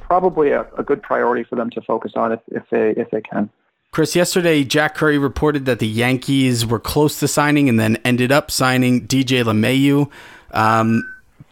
probably 0.00 0.50
a, 0.50 0.66
a 0.78 0.84
good 0.84 1.02
priority 1.02 1.42
for 1.42 1.56
them 1.56 1.68
to 1.70 1.80
focus 1.82 2.12
on 2.14 2.32
if, 2.32 2.40
if 2.48 2.62
they 2.70 2.90
if 2.90 3.10
they 3.10 3.20
can. 3.20 3.50
Chris, 3.90 4.14
yesterday 4.14 4.62
Jack 4.62 4.94
Curry 4.94 5.18
reported 5.18 5.64
that 5.64 5.80
the 5.80 5.88
Yankees 5.88 6.64
were 6.64 6.80
close 6.80 7.18
to 7.20 7.26
signing 7.26 7.68
and 7.68 7.80
then 7.80 7.96
ended 8.04 8.30
up 8.30 8.50
signing 8.50 9.06
DJ 9.06 9.42
LeMahieu. 9.42 10.10
Um, 10.52 11.02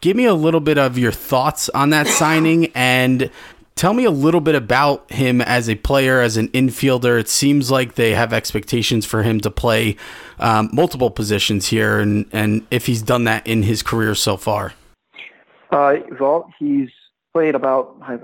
give 0.01 0.15
me 0.15 0.25
a 0.25 0.33
little 0.33 0.59
bit 0.59 0.77
of 0.77 0.97
your 0.97 1.11
thoughts 1.11 1.69
on 1.69 1.89
that 1.89 2.07
signing 2.07 2.71
and 2.75 3.29
Tell 3.75 3.93
me 3.93 4.05
a 4.05 4.11
little 4.11 4.39
bit 4.39 4.55
about 4.55 5.11
him 5.11 5.41
as 5.41 5.69
a 5.69 5.75
player, 5.75 6.21
as 6.21 6.37
an 6.37 6.47
infielder. 6.49 7.19
It 7.19 7.27
seems 7.27 7.69
like 7.69 7.95
they 7.95 8.11
have 8.11 8.31
expectations 8.31 9.05
for 9.05 9.21
him 9.21 9.41
to 9.41 9.51
play 9.51 9.97
um, 10.39 10.69
multiple 10.71 11.11
positions 11.11 11.67
here, 11.67 11.99
and, 11.99 12.25
and 12.31 12.65
if 12.71 12.85
he's 12.85 13.01
done 13.01 13.25
that 13.25 13.45
in 13.45 13.63
his 13.63 13.83
career 13.83 14.15
so 14.15 14.37
far. 14.37 14.73
Uh, 15.71 15.97
well, 16.17 16.49
he's 16.57 16.89
played 17.33 17.53
about, 17.53 17.97
I 18.01 18.15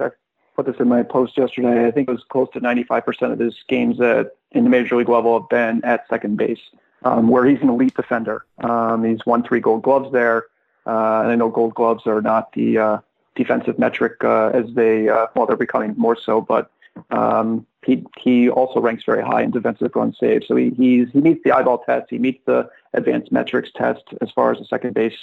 put 0.56 0.68
this 0.68 0.78
in 0.80 0.88
my 0.88 1.04
post 1.04 1.38
yesterday, 1.38 1.86
I 1.86 1.92
think 1.92 2.08
it 2.08 2.14
was 2.14 2.24
close 2.30 2.48
to 2.54 2.62
95% 2.62 3.34
of 3.34 3.40
his 3.40 3.56
games 3.68 4.00
at, 4.00 4.38
in 4.54 4.64
the 4.64 4.70
major 4.70 4.96
league 4.96 5.10
level 5.10 5.38
have 5.38 5.50
been 5.50 5.84
at 5.84 6.08
second 6.08 6.38
base, 6.38 6.62
um, 7.04 7.28
where 7.28 7.46
he's 7.46 7.62
an 7.62 7.68
elite 7.68 7.94
defender. 7.94 8.46
Um, 8.60 9.04
he's 9.04 9.26
won 9.26 9.44
three 9.44 9.60
gold 9.60 9.84
gloves 9.84 10.14
there. 10.14 10.46
Uh, 10.86 11.22
and 11.24 11.32
I 11.32 11.36
know 11.36 11.50
gold 11.50 11.76
gloves 11.76 12.08
are 12.08 12.22
not 12.22 12.54
the 12.54 12.78
uh, 12.78 12.98
defensive 13.36 13.80
metric 13.80 14.24
uh, 14.24 14.48
as 14.54 14.66
they 14.74 15.10
uh, 15.10 15.28
well 15.36 15.46
they're 15.46 15.56
becoming 15.56 15.94
more 15.98 16.16
so, 16.16 16.42
but 16.42 16.72
um, 17.12 17.66
he 17.86 18.06
he 18.20 18.50
also 18.50 18.80
ranks 18.80 19.04
very 19.04 19.24
high 19.24 19.42
in 19.42 19.52
defensive 19.52 19.92
run 19.96 20.14
saves. 20.14 20.48
So 20.48 20.56
he 20.56 20.72
he's, 20.72 21.10
he 21.12 21.22
meets 21.22 21.42
the 21.44 21.52
eyeball 21.52 21.80
test. 21.80 22.10
He 22.10 22.20
meets 22.20 22.40
the 22.46 22.70
advanced 22.94 23.32
metrics 23.32 23.70
test 23.76 24.04
as 24.22 24.30
far 24.32 24.52
as 24.52 24.60
the 24.60 24.66
second 24.66 24.94
base 24.94 25.18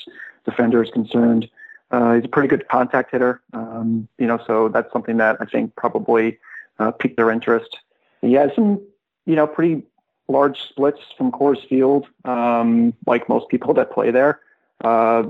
defender 0.44 0.82
is 0.82 0.90
concerned. 0.90 1.48
Uh, 1.90 2.14
he's 2.14 2.24
a 2.24 2.28
pretty 2.28 2.48
good 2.48 2.68
contact 2.68 3.10
hitter, 3.10 3.40
um, 3.54 4.06
you 4.18 4.26
know, 4.26 4.38
so 4.46 4.68
that's 4.68 4.92
something 4.92 5.16
that 5.16 5.38
I 5.40 5.46
think 5.46 5.74
probably 5.74 6.38
uh, 6.78 6.90
piqued 6.90 7.16
their 7.16 7.30
interest. 7.30 7.78
He 8.20 8.34
has 8.34 8.50
some, 8.54 8.82
you 9.24 9.34
know, 9.36 9.46
pretty 9.46 9.82
large 10.28 10.60
splits 10.60 11.00
from 11.16 11.32
Coors 11.32 11.66
Field, 11.66 12.06
um, 12.26 12.92
like 13.06 13.26
most 13.28 13.48
people 13.48 13.72
that 13.74 13.90
play 13.90 14.10
there. 14.10 14.40
Uh, 14.82 15.24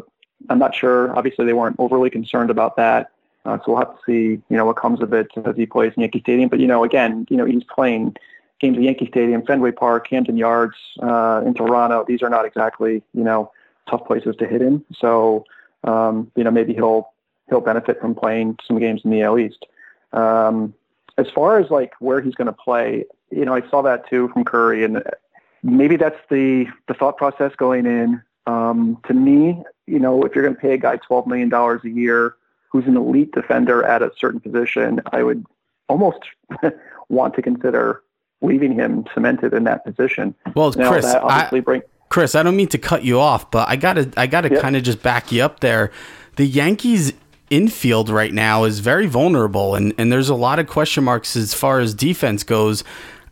I'm 0.49 0.59
not 0.59 0.75
sure. 0.75 1.17
Obviously, 1.17 1.47
they 1.47 1.53
weren't 1.53 1.77
overly 1.79 2.11
concerned 2.11 2.51
about 2.51 2.77
that. 2.77 3.11
Uh, 3.45 3.59
so 3.59 3.73
we'll 3.73 3.79
have 3.79 3.95
to 3.95 4.01
see, 4.05 4.43
you 4.49 4.57
know, 4.57 4.67
what 4.67 4.77
comes 4.77 5.01
of 5.01 5.13
it 5.13 5.29
as 5.45 5.57
he 5.57 5.67
plays 5.67 5.93
in 5.97 6.03
Yankee 6.03 6.21
Stadium. 6.21 6.49
But 6.49 6.61
you 6.61 6.67
know, 6.67 6.85
again, 6.85 7.27
you 7.31 7.37
know, 7.37 7.45
he's 7.45 7.65
playing 7.65 8.17
games 8.61 8.77
at 8.77 8.83
Yankee 8.83 9.07
Stadium, 9.07 9.45
Fenway 9.45 9.73
Park, 9.73 10.09
Camden 10.09 10.37
Yards, 10.37 10.77
uh, 11.03 11.43
in 11.47 11.55
Toronto. 11.55 12.05
These 12.07 12.23
are 12.23 12.29
not 12.29 12.45
exactly, 12.45 13.03
you 13.15 13.25
know, 13.25 13.51
tough 13.89 14.05
places 14.07 14.37
to 14.37 14.47
hit 14.47 14.61
in. 14.61 14.85
So, 14.99 15.45
um, 15.85 16.31
you 16.37 16.45
know, 16.45 16.51
maybe 16.51 16.75
he'll 16.75 17.11
he'll 17.49 17.61
benefit 17.61 18.01
from 18.01 18.15
playing 18.15 18.59
some 18.67 18.79
games 18.79 19.03
in 19.05 19.11
the 19.11 19.23
AL 19.23 19.39
East. 19.39 19.67
Um, 20.13 20.75
as 21.17 21.29
far 21.31 21.59
as 21.59 21.71
like 21.71 21.95
where 22.01 22.21
he's 22.21 22.35
going 22.35 22.47
to 22.47 22.53
play, 22.53 23.05
you 23.31 23.45
know, 23.45 23.55
I 23.55 23.69
saw 23.69 23.83
that 23.83 24.09
too 24.09 24.29
from 24.29 24.45
Curry, 24.45 24.85
and 24.85 25.03
maybe 25.63 25.97
that's 25.97 26.19
the 26.31 26.67
the 26.87 26.95
thought 26.95 27.17
process 27.17 27.53
going 27.57 27.87
in. 27.87 28.23
Um, 28.47 28.99
to 29.07 29.15
me, 29.15 29.63
you 29.89 29.99
know, 29.99 30.23
if 30.23 30.35
you're 30.35 30.45
going 30.45 30.55
to 30.55 30.61
pay 30.61 30.75
a 30.75 30.79
guy 30.79 30.97
twelve 30.97 31.27
million 31.27 31.49
dollars 31.49 31.81
a 31.85 31.91
year 31.91 32.37
who's 32.71 32.87
an 32.87 32.97
elite 32.97 33.33
defender 33.33 33.83
at 33.85 34.03
a 34.03 34.13
certain 34.19 34.41
position, 34.41 35.01
I 35.13 35.23
would 35.23 35.45
almost 35.89 36.19
want 37.09 37.35
to 37.35 37.43
consider 37.43 38.03
leaving 38.43 38.73
him 38.73 39.05
cemented 39.15 39.53
in 39.55 39.65
that 39.65 39.85
position. 39.85 40.35
Well, 40.55 40.73
Now, 40.77 40.91
Chris, 40.93 41.07
obviously 41.07 41.59
I, 41.59 41.63
bring, 41.63 41.83
Chris, 42.09 42.35
I 42.35 42.43
don't 42.43 42.57
mean 42.57 42.69
to 42.69 42.79
cut 42.79 43.03
you 43.03 43.19
off, 43.19 43.51
but 43.51 43.69
I 43.69 43.77
gotta, 43.77 44.11
I 44.17 44.27
gotta 44.27 44.51
Yep. 44.51 44.61
kind 44.63 44.77
of 44.77 44.83
just 44.83 45.03
back 45.03 45.33
you 45.33 45.43
up 45.43 45.61
there. 45.61 45.91
The 46.37 46.47
Yankees 46.47 47.13
infield 47.51 48.11
right 48.11 48.33
now 48.33 48.65
is 48.65 48.81
very 48.81 49.07
vulnerable, 49.07 49.75
and 49.75 49.95
and 49.99 50.13
there's 50.13 50.29
a 50.29 50.35
lot 50.35 50.59
of 50.59 50.67
question 50.67 51.05
marks 51.05 51.35
as 51.37 51.55
far 51.55 51.81
as 51.81 51.95
defense 51.95 52.45
goes. 52.45 52.85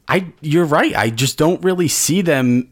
I, 0.09 0.33
you're 0.41 0.65
right. 0.65 0.95
I 0.97 1.11
just 1.11 1.37
don't 1.37 1.63
really 1.63 1.89
see 1.89 2.23
them 2.23 2.69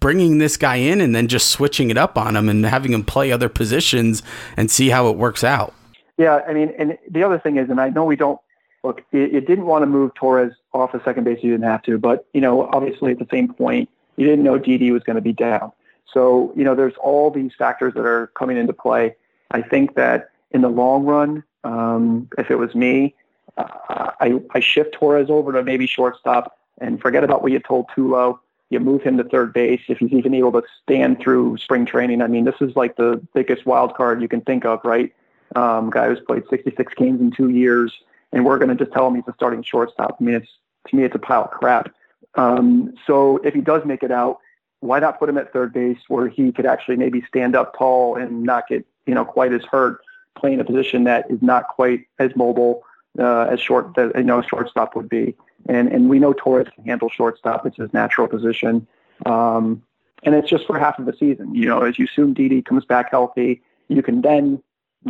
bringing 0.00 0.38
this 0.38 0.56
guy 0.56 0.76
in 0.76 1.00
and 1.00 1.14
then 1.14 1.28
just 1.28 1.50
switching 1.50 1.90
it 1.90 1.98
up 1.98 2.16
on 2.16 2.36
him 2.36 2.48
and 2.48 2.64
having 2.64 2.92
him 2.92 3.04
play 3.04 3.32
other 3.32 3.48
positions 3.48 4.22
and 4.56 4.70
see 4.70 4.88
how 4.88 5.08
it 5.08 5.16
works 5.16 5.42
out. 5.44 5.74
Yeah, 6.16 6.40
I 6.46 6.52
mean, 6.52 6.72
and 6.78 6.96
the 7.10 7.22
other 7.24 7.38
thing 7.38 7.56
is, 7.56 7.68
and 7.68 7.80
I 7.80 7.88
know 7.88 8.04
we 8.04 8.16
don't 8.16 8.40
look. 8.84 9.02
You 9.10 9.40
didn't 9.40 9.66
want 9.66 9.82
to 9.82 9.86
move 9.86 10.14
Torres 10.14 10.52
off 10.72 10.94
of 10.94 11.02
second 11.04 11.24
base. 11.24 11.40
You 11.42 11.50
didn't 11.50 11.66
have 11.66 11.82
to, 11.82 11.98
but 11.98 12.26
you 12.32 12.40
know, 12.40 12.68
obviously 12.68 13.12
at 13.12 13.18
the 13.18 13.26
same 13.30 13.52
point, 13.52 13.88
you 14.16 14.24
didn't 14.24 14.44
know 14.44 14.58
Didi 14.58 14.92
was 14.92 15.02
going 15.02 15.16
to 15.16 15.22
be 15.22 15.32
down. 15.32 15.72
So 16.12 16.52
you 16.54 16.62
know, 16.62 16.74
there's 16.74 16.94
all 17.02 17.30
these 17.30 17.52
factors 17.58 17.94
that 17.94 18.06
are 18.06 18.28
coming 18.28 18.56
into 18.56 18.72
play. 18.72 19.16
I 19.50 19.62
think 19.62 19.96
that 19.96 20.30
in 20.52 20.60
the 20.60 20.68
long 20.68 21.04
run, 21.04 21.42
um, 21.64 22.28
if 22.38 22.50
it 22.50 22.56
was 22.56 22.74
me, 22.76 23.14
uh, 23.56 24.10
I 24.20 24.40
I 24.52 24.60
shift 24.60 24.92
Torres 24.92 25.30
over 25.30 25.52
to 25.52 25.64
maybe 25.64 25.88
shortstop 25.88 26.56
and 26.78 27.00
forget 27.00 27.24
about 27.24 27.42
what 27.42 27.50
you 27.50 27.58
told 27.58 27.88
Tulo. 27.88 28.38
You 28.70 28.80
move 28.80 29.02
him 29.02 29.16
to 29.18 29.24
third 29.24 29.52
base 29.52 29.82
if 29.88 29.98
he's 29.98 30.12
even 30.12 30.34
able 30.34 30.52
to 30.52 30.62
stand 30.82 31.20
through 31.20 31.58
spring 31.58 31.86
training. 31.86 32.22
I 32.22 32.26
mean, 32.26 32.44
this 32.44 32.56
is 32.60 32.74
like 32.74 32.96
the 32.96 33.20
biggest 33.34 33.66
wild 33.66 33.94
card 33.94 34.20
you 34.20 34.28
can 34.28 34.40
think 34.40 34.64
of, 34.64 34.80
right? 34.84 35.12
um, 35.56 35.90
guy 35.90 36.08
who's 36.08 36.20
played 36.20 36.44
66 36.50 36.94
games 36.94 37.20
in 37.20 37.30
two 37.30 37.50
years, 37.50 37.92
and 38.32 38.44
we're 38.44 38.58
going 38.58 38.76
to 38.76 38.84
just 38.84 38.92
tell 38.92 39.06
him 39.06 39.14
he's 39.14 39.24
a 39.28 39.34
starting 39.34 39.62
shortstop. 39.62 40.16
I 40.20 40.24
mean, 40.24 40.34
it's 40.36 40.48
to 40.88 40.96
me, 40.96 41.04
it's 41.04 41.14
a 41.14 41.18
pile 41.18 41.44
of 41.44 41.50
crap. 41.50 41.94
Um, 42.34 42.94
so 43.06 43.38
if 43.38 43.54
he 43.54 43.60
does 43.60 43.84
make 43.84 44.02
it 44.02 44.10
out, 44.10 44.38
why 44.80 44.98
not 44.98 45.18
put 45.18 45.28
him 45.28 45.38
at 45.38 45.52
third 45.52 45.72
base 45.72 45.98
where 46.08 46.28
he 46.28 46.52
could 46.52 46.66
actually 46.66 46.96
maybe 46.96 47.22
stand 47.26 47.56
up 47.56 47.76
tall 47.78 48.16
and 48.16 48.42
not 48.42 48.68
get 48.68 48.84
you 49.06 49.14
know 49.14 49.24
quite 49.24 49.52
as 49.52 49.62
hurt, 49.64 50.00
playing 50.36 50.60
a 50.60 50.64
position 50.64 51.04
that 51.04 51.30
is 51.30 51.40
not 51.40 51.68
quite 51.68 52.06
as 52.18 52.34
mobile 52.36 52.82
uh, 53.18 53.44
as 53.44 53.60
short 53.60 53.94
that 53.94 54.14
you 54.16 54.24
know 54.24 54.40
a 54.40 54.46
shortstop 54.46 54.94
would 54.96 55.08
be. 55.08 55.34
And 55.68 55.88
and 55.92 56.08
we 56.08 56.18
know 56.18 56.32
Torres 56.32 56.68
can 56.74 56.84
handle 56.84 57.08
shortstop; 57.08 57.66
it's 57.66 57.76
his 57.76 57.92
natural 57.92 58.28
position. 58.28 58.86
Um, 59.26 59.82
and 60.22 60.34
it's 60.34 60.48
just 60.48 60.66
for 60.66 60.78
half 60.78 60.98
of 60.98 61.06
the 61.06 61.12
season. 61.12 61.54
You 61.54 61.66
know, 61.66 61.82
as 61.82 61.98
you 61.98 62.06
assume 62.06 62.34
Didi 62.34 62.62
comes 62.62 62.84
back 62.84 63.10
healthy, 63.10 63.62
you 63.88 64.02
can 64.02 64.22
then 64.22 64.62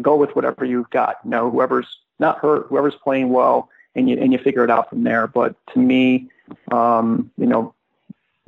go 0.03 0.17
with 0.17 0.35
whatever 0.35 0.65
you've 0.65 0.91
got. 0.91 1.17
You 1.25 1.31
know, 1.31 1.51
whoever's 1.51 1.99
not 2.19 2.39
hurt, 2.39 2.67
whoever's 2.69 2.97
playing 2.97 3.31
well, 3.31 3.69
and 3.95 4.09
you 4.09 4.19
and 4.19 4.33
you 4.33 4.39
figure 4.39 4.65
it 4.65 4.71
out 4.71 4.91
from 4.91 5.05
there. 5.05 5.27
But 5.27 5.55
to 5.73 5.79
me, 5.79 6.31
um, 6.71 7.31
you 7.37 7.47
know, 7.47 7.75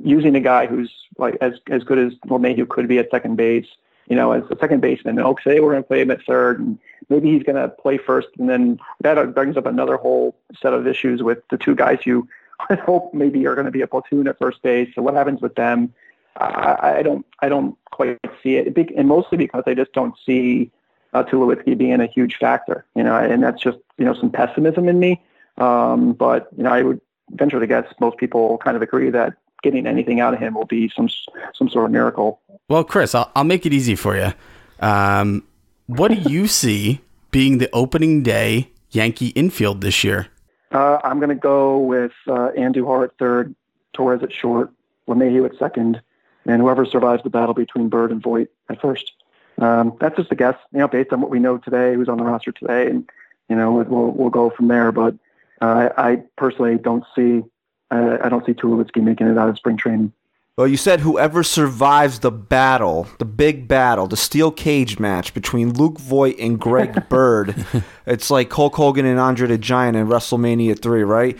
using 0.03 0.35
a 0.35 0.41
guy 0.41 0.67
who's 0.67 0.91
like 1.17 1.37
as 1.41 1.53
as 1.69 1.83
good 1.83 1.97
as 1.97 2.13
LeMahieu 2.27 2.67
could 2.67 2.87
be 2.87 2.99
at 2.99 3.09
second 3.09 3.35
base, 3.35 3.67
you 4.07 4.15
know, 4.15 4.31
as 4.31 4.43
a 4.49 4.57
second 4.59 4.81
baseman, 4.81 5.17
and 5.17 5.27
okay, 5.27 5.59
we're 5.59 5.71
going 5.71 5.83
to 5.83 5.87
play 5.87 6.01
him 6.01 6.11
at 6.11 6.23
third, 6.23 6.59
and 6.59 6.79
maybe 7.09 7.31
he's 7.31 7.43
going 7.43 7.55
to 7.55 7.69
play 7.69 7.97
first, 7.97 8.27
and 8.37 8.49
then 8.49 8.79
that 9.01 9.33
brings 9.33 9.57
up 9.57 9.65
another 9.65 9.97
whole 9.97 10.35
set 10.61 10.73
of 10.73 10.87
issues 10.87 11.23
with 11.23 11.39
the 11.49 11.57
two 11.57 11.75
guys 11.75 11.99
you 12.05 12.27
hope 12.85 13.13
maybe 13.13 13.45
are 13.45 13.55
going 13.55 13.65
to 13.65 13.71
be 13.71 13.81
a 13.81 13.87
platoon 13.87 14.27
at 14.27 14.37
first 14.39 14.61
base. 14.61 14.89
So 14.95 15.01
what 15.01 15.13
happens 15.13 15.41
with 15.41 15.55
them? 15.55 15.93
I, 16.37 16.97
I 16.99 17.01
don't 17.03 17.25
I 17.39 17.49
don't 17.49 17.77
quite 17.91 18.19
see 18.43 18.57
it, 18.57 18.77
and 18.95 19.07
mostly 19.07 19.37
because 19.37 19.63
I 19.65 19.73
just 19.73 19.93
don't 19.93 20.15
see 20.25 20.71
uh, 21.13 21.23
Tulowitzki 21.23 21.77
being 21.77 21.99
a 21.99 22.05
huge 22.05 22.37
factor, 22.37 22.85
you 22.95 23.03
know, 23.03 23.15
and 23.15 23.41
that's 23.41 23.61
just 23.61 23.79
you 23.97 24.05
know 24.05 24.13
some 24.13 24.31
pessimism 24.31 24.87
in 24.87 24.99
me. 24.99 25.21
Um, 25.57 26.13
but 26.13 26.49
you 26.55 26.63
know, 26.63 26.71
I 26.71 26.83
would 26.83 27.01
venture 27.31 27.59
to 27.59 27.67
guess 27.67 27.85
most 27.99 28.17
people 28.17 28.57
kind 28.59 28.75
of 28.75 28.83
agree 28.83 29.09
that 29.09 29.35
getting 29.63 29.87
anything 29.87 30.19
out 30.19 30.33
of 30.33 30.39
him 30.39 30.53
will 30.53 30.65
be 30.65 30.89
some 30.95 31.09
some 31.55 31.69
sort 31.69 31.85
of 31.85 31.91
miracle. 31.91 32.39
Well, 32.69 32.83
Chris, 32.83 33.15
I'll, 33.15 33.31
I'll 33.35 33.43
make 33.43 33.65
it 33.65 33.73
easy 33.73 33.95
for 33.95 34.15
you. 34.15 34.33
Um, 34.79 35.43
what 35.87 36.11
do 36.11 36.29
you 36.29 36.47
see 36.47 37.01
being 37.31 37.57
the 37.57 37.69
opening 37.73 38.23
day 38.23 38.71
Yankee 38.91 39.29
infield 39.29 39.81
this 39.81 40.03
year? 40.03 40.27
Uh, 40.71 40.99
I'm 41.03 41.19
going 41.19 41.29
to 41.29 41.35
go 41.35 41.77
with 41.77 42.11
uh, 42.27 42.51
Andujar 42.57 43.05
at 43.05 43.17
third, 43.17 43.55
Torres 43.93 44.21
at 44.21 44.33
short, 44.33 44.71
LeMahieu 45.07 45.45
at 45.45 45.57
second, 45.57 46.01
and 46.45 46.61
whoever 46.61 46.85
survives 46.85 47.23
the 47.23 47.29
battle 47.29 47.53
between 47.53 47.89
Bird 47.89 48.11
and 48.11 48.21
Voit 48.21 48.49
at 48.69 48.81
first. 48.81 49.13
Um, 49.57 49.97
that's 49.99 50.17
just 50.17 50.31
a 50.31 50.35
guess, 50.35 50.57
you 50.71 50.79
know, 50.79 50.87
based 50.87 51.11
on 51.11 51.21
what 51.21 51.31
we 51.31 51.39
know 51.39 51.57
today, 51.57 51.95
who's 51.95 52.09
on 52.09 52.17
the 52.17 52.23
roster 52.23 52.51
today, 52.51 52.87
and 52.87 53.09
you 53.49 53.55
know, 53.55 53.71
we'll 53.71 54.11
we'll 54.11 54.29
go 54.29 54.49
from 54.49 54.67
there. 54.67 54.91
But 54.91 55.15
uh, 55.61 55.89
I, 55.97 56.11
I 56.11 56.15
personally 56.35 56.77
don't 56.77 57.05
see 57.15 57.43
uh, 57.89 58.17
I 58.21 58.29
don't 58.29 58.45
see 58.45 58.53
Tulowitzki 58.53 59.01
making 59.01 59.27
it 59.27 59.37
out 59.37 59.49
of 59.49 59.57
spring 59.57 59.77
training. 59.77 60.11
Well, 60.57 60.67
you 60.67 60.75
said 60.75 61.01
whoever 61.01 61.43
survives 61.43 62.17
the 62.17 62.31
battle, 62.31 63.07
the 63.19 63.25
big 63.25 63.67
battle, 63.67 64.07
the 64.07 64.17
steel 64.17 64.49
cage 64.49 64.97
match 64.97 65.35
between 65.35 65.73
Luke 65.73 65.99
Voit 65.99 66.35
and 66.39 66.59
Greg 66.59 67.07
Bird. 67.09 67.63
it's 68.07 68.31
like 68.31 68.51
Hulk 68.51 68.75
Hogan 68.75 69.05
and 69.05 69.19
Andre 69.19 69.49
the 69.49 69.59
Giant 69.59 69.95
in 69.95 70.07
WrestleMania 70.07 70.81
3, 70.81 71.03
right? 71.03 71.37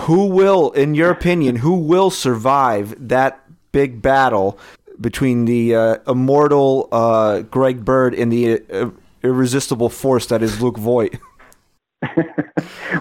Who 0.00 0.26
will, 0.26 0.72
in 0.72 0.94
your 0.94 1.10
opinion, 1.10 1.56
who 1.56 1.76
will 1.76 2.10
survive 2.10 2.94
that 3.08 3.42
big 3.72 4.02
battle 4.02 4.58
between 5.00 5.46
the 5.46 5.74
uh, 5.74 5.96
immortal 6.06 6.90
uh, 6.92 7.40
Greg 7.40 7.86
Bird 7.86 8.14
and 8.14 8.30
the 8.30 8.60
uh, 8.70 8.90
irresistible 9.22 9.88
force 9.88 10.26
that 10.26 10.42
is 10.42 10.60
Luke 10.60 10.76
Voit? 10.76 11.18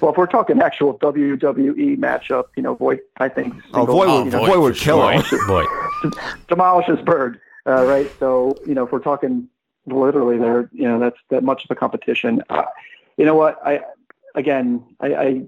Well, 0.01 0.11
if 0.11 0.17
we're 0.17 0.25
talking 0.27 0.59
actual 0.61 0.97
WWE 0.99 1.97
matchup, 1.97 2.45
you 2.55 2.63
know, 2.63 2.75
Voit, 2.75 2.99
I 3.17 3.29
think, 3.29 3.53
Oh, 3.73 3.85
single- 3.85 3.85
Voit 3.95 4.07
Oh, 4.07 4.17
would, 4.17 4.25
you 4.25 4.31
know, 4.31 4.39
Voit 4.39 4.47
Voit 4.55 4.59
would 4.61 4.75
kill 4.75 5.07
him. 5.07 5.23
Boy, 5.47 5.65
demolishes 6.47 6.99
Bird, 7.05 7.39
uh, 7.65 7.85
right? 7.85 8.09
So 8.19 8.55
you 8.65 8.73
know, 8.73 8.85
if 8.85 8.91
we're 8.91 8.99
talking 8.99 9.47
literally 9.85 10.37
there, 10.37 10.69
you 10.73 10.83
know, 10.87 10.99
that's 10.99 11.17
that 11.29 11.43
much 11.43 11.63
of 11.65 11.71
a 11.71 11.75
competition. 11.75 12.43
Uh, 12.49 12.63
you 13.17 13.25
know 13.25 13.35
what? 13.35 13.59
I 13.65 13.81
again, 14.35 14.83
I, 14.99 15.15
I 15.15 15.41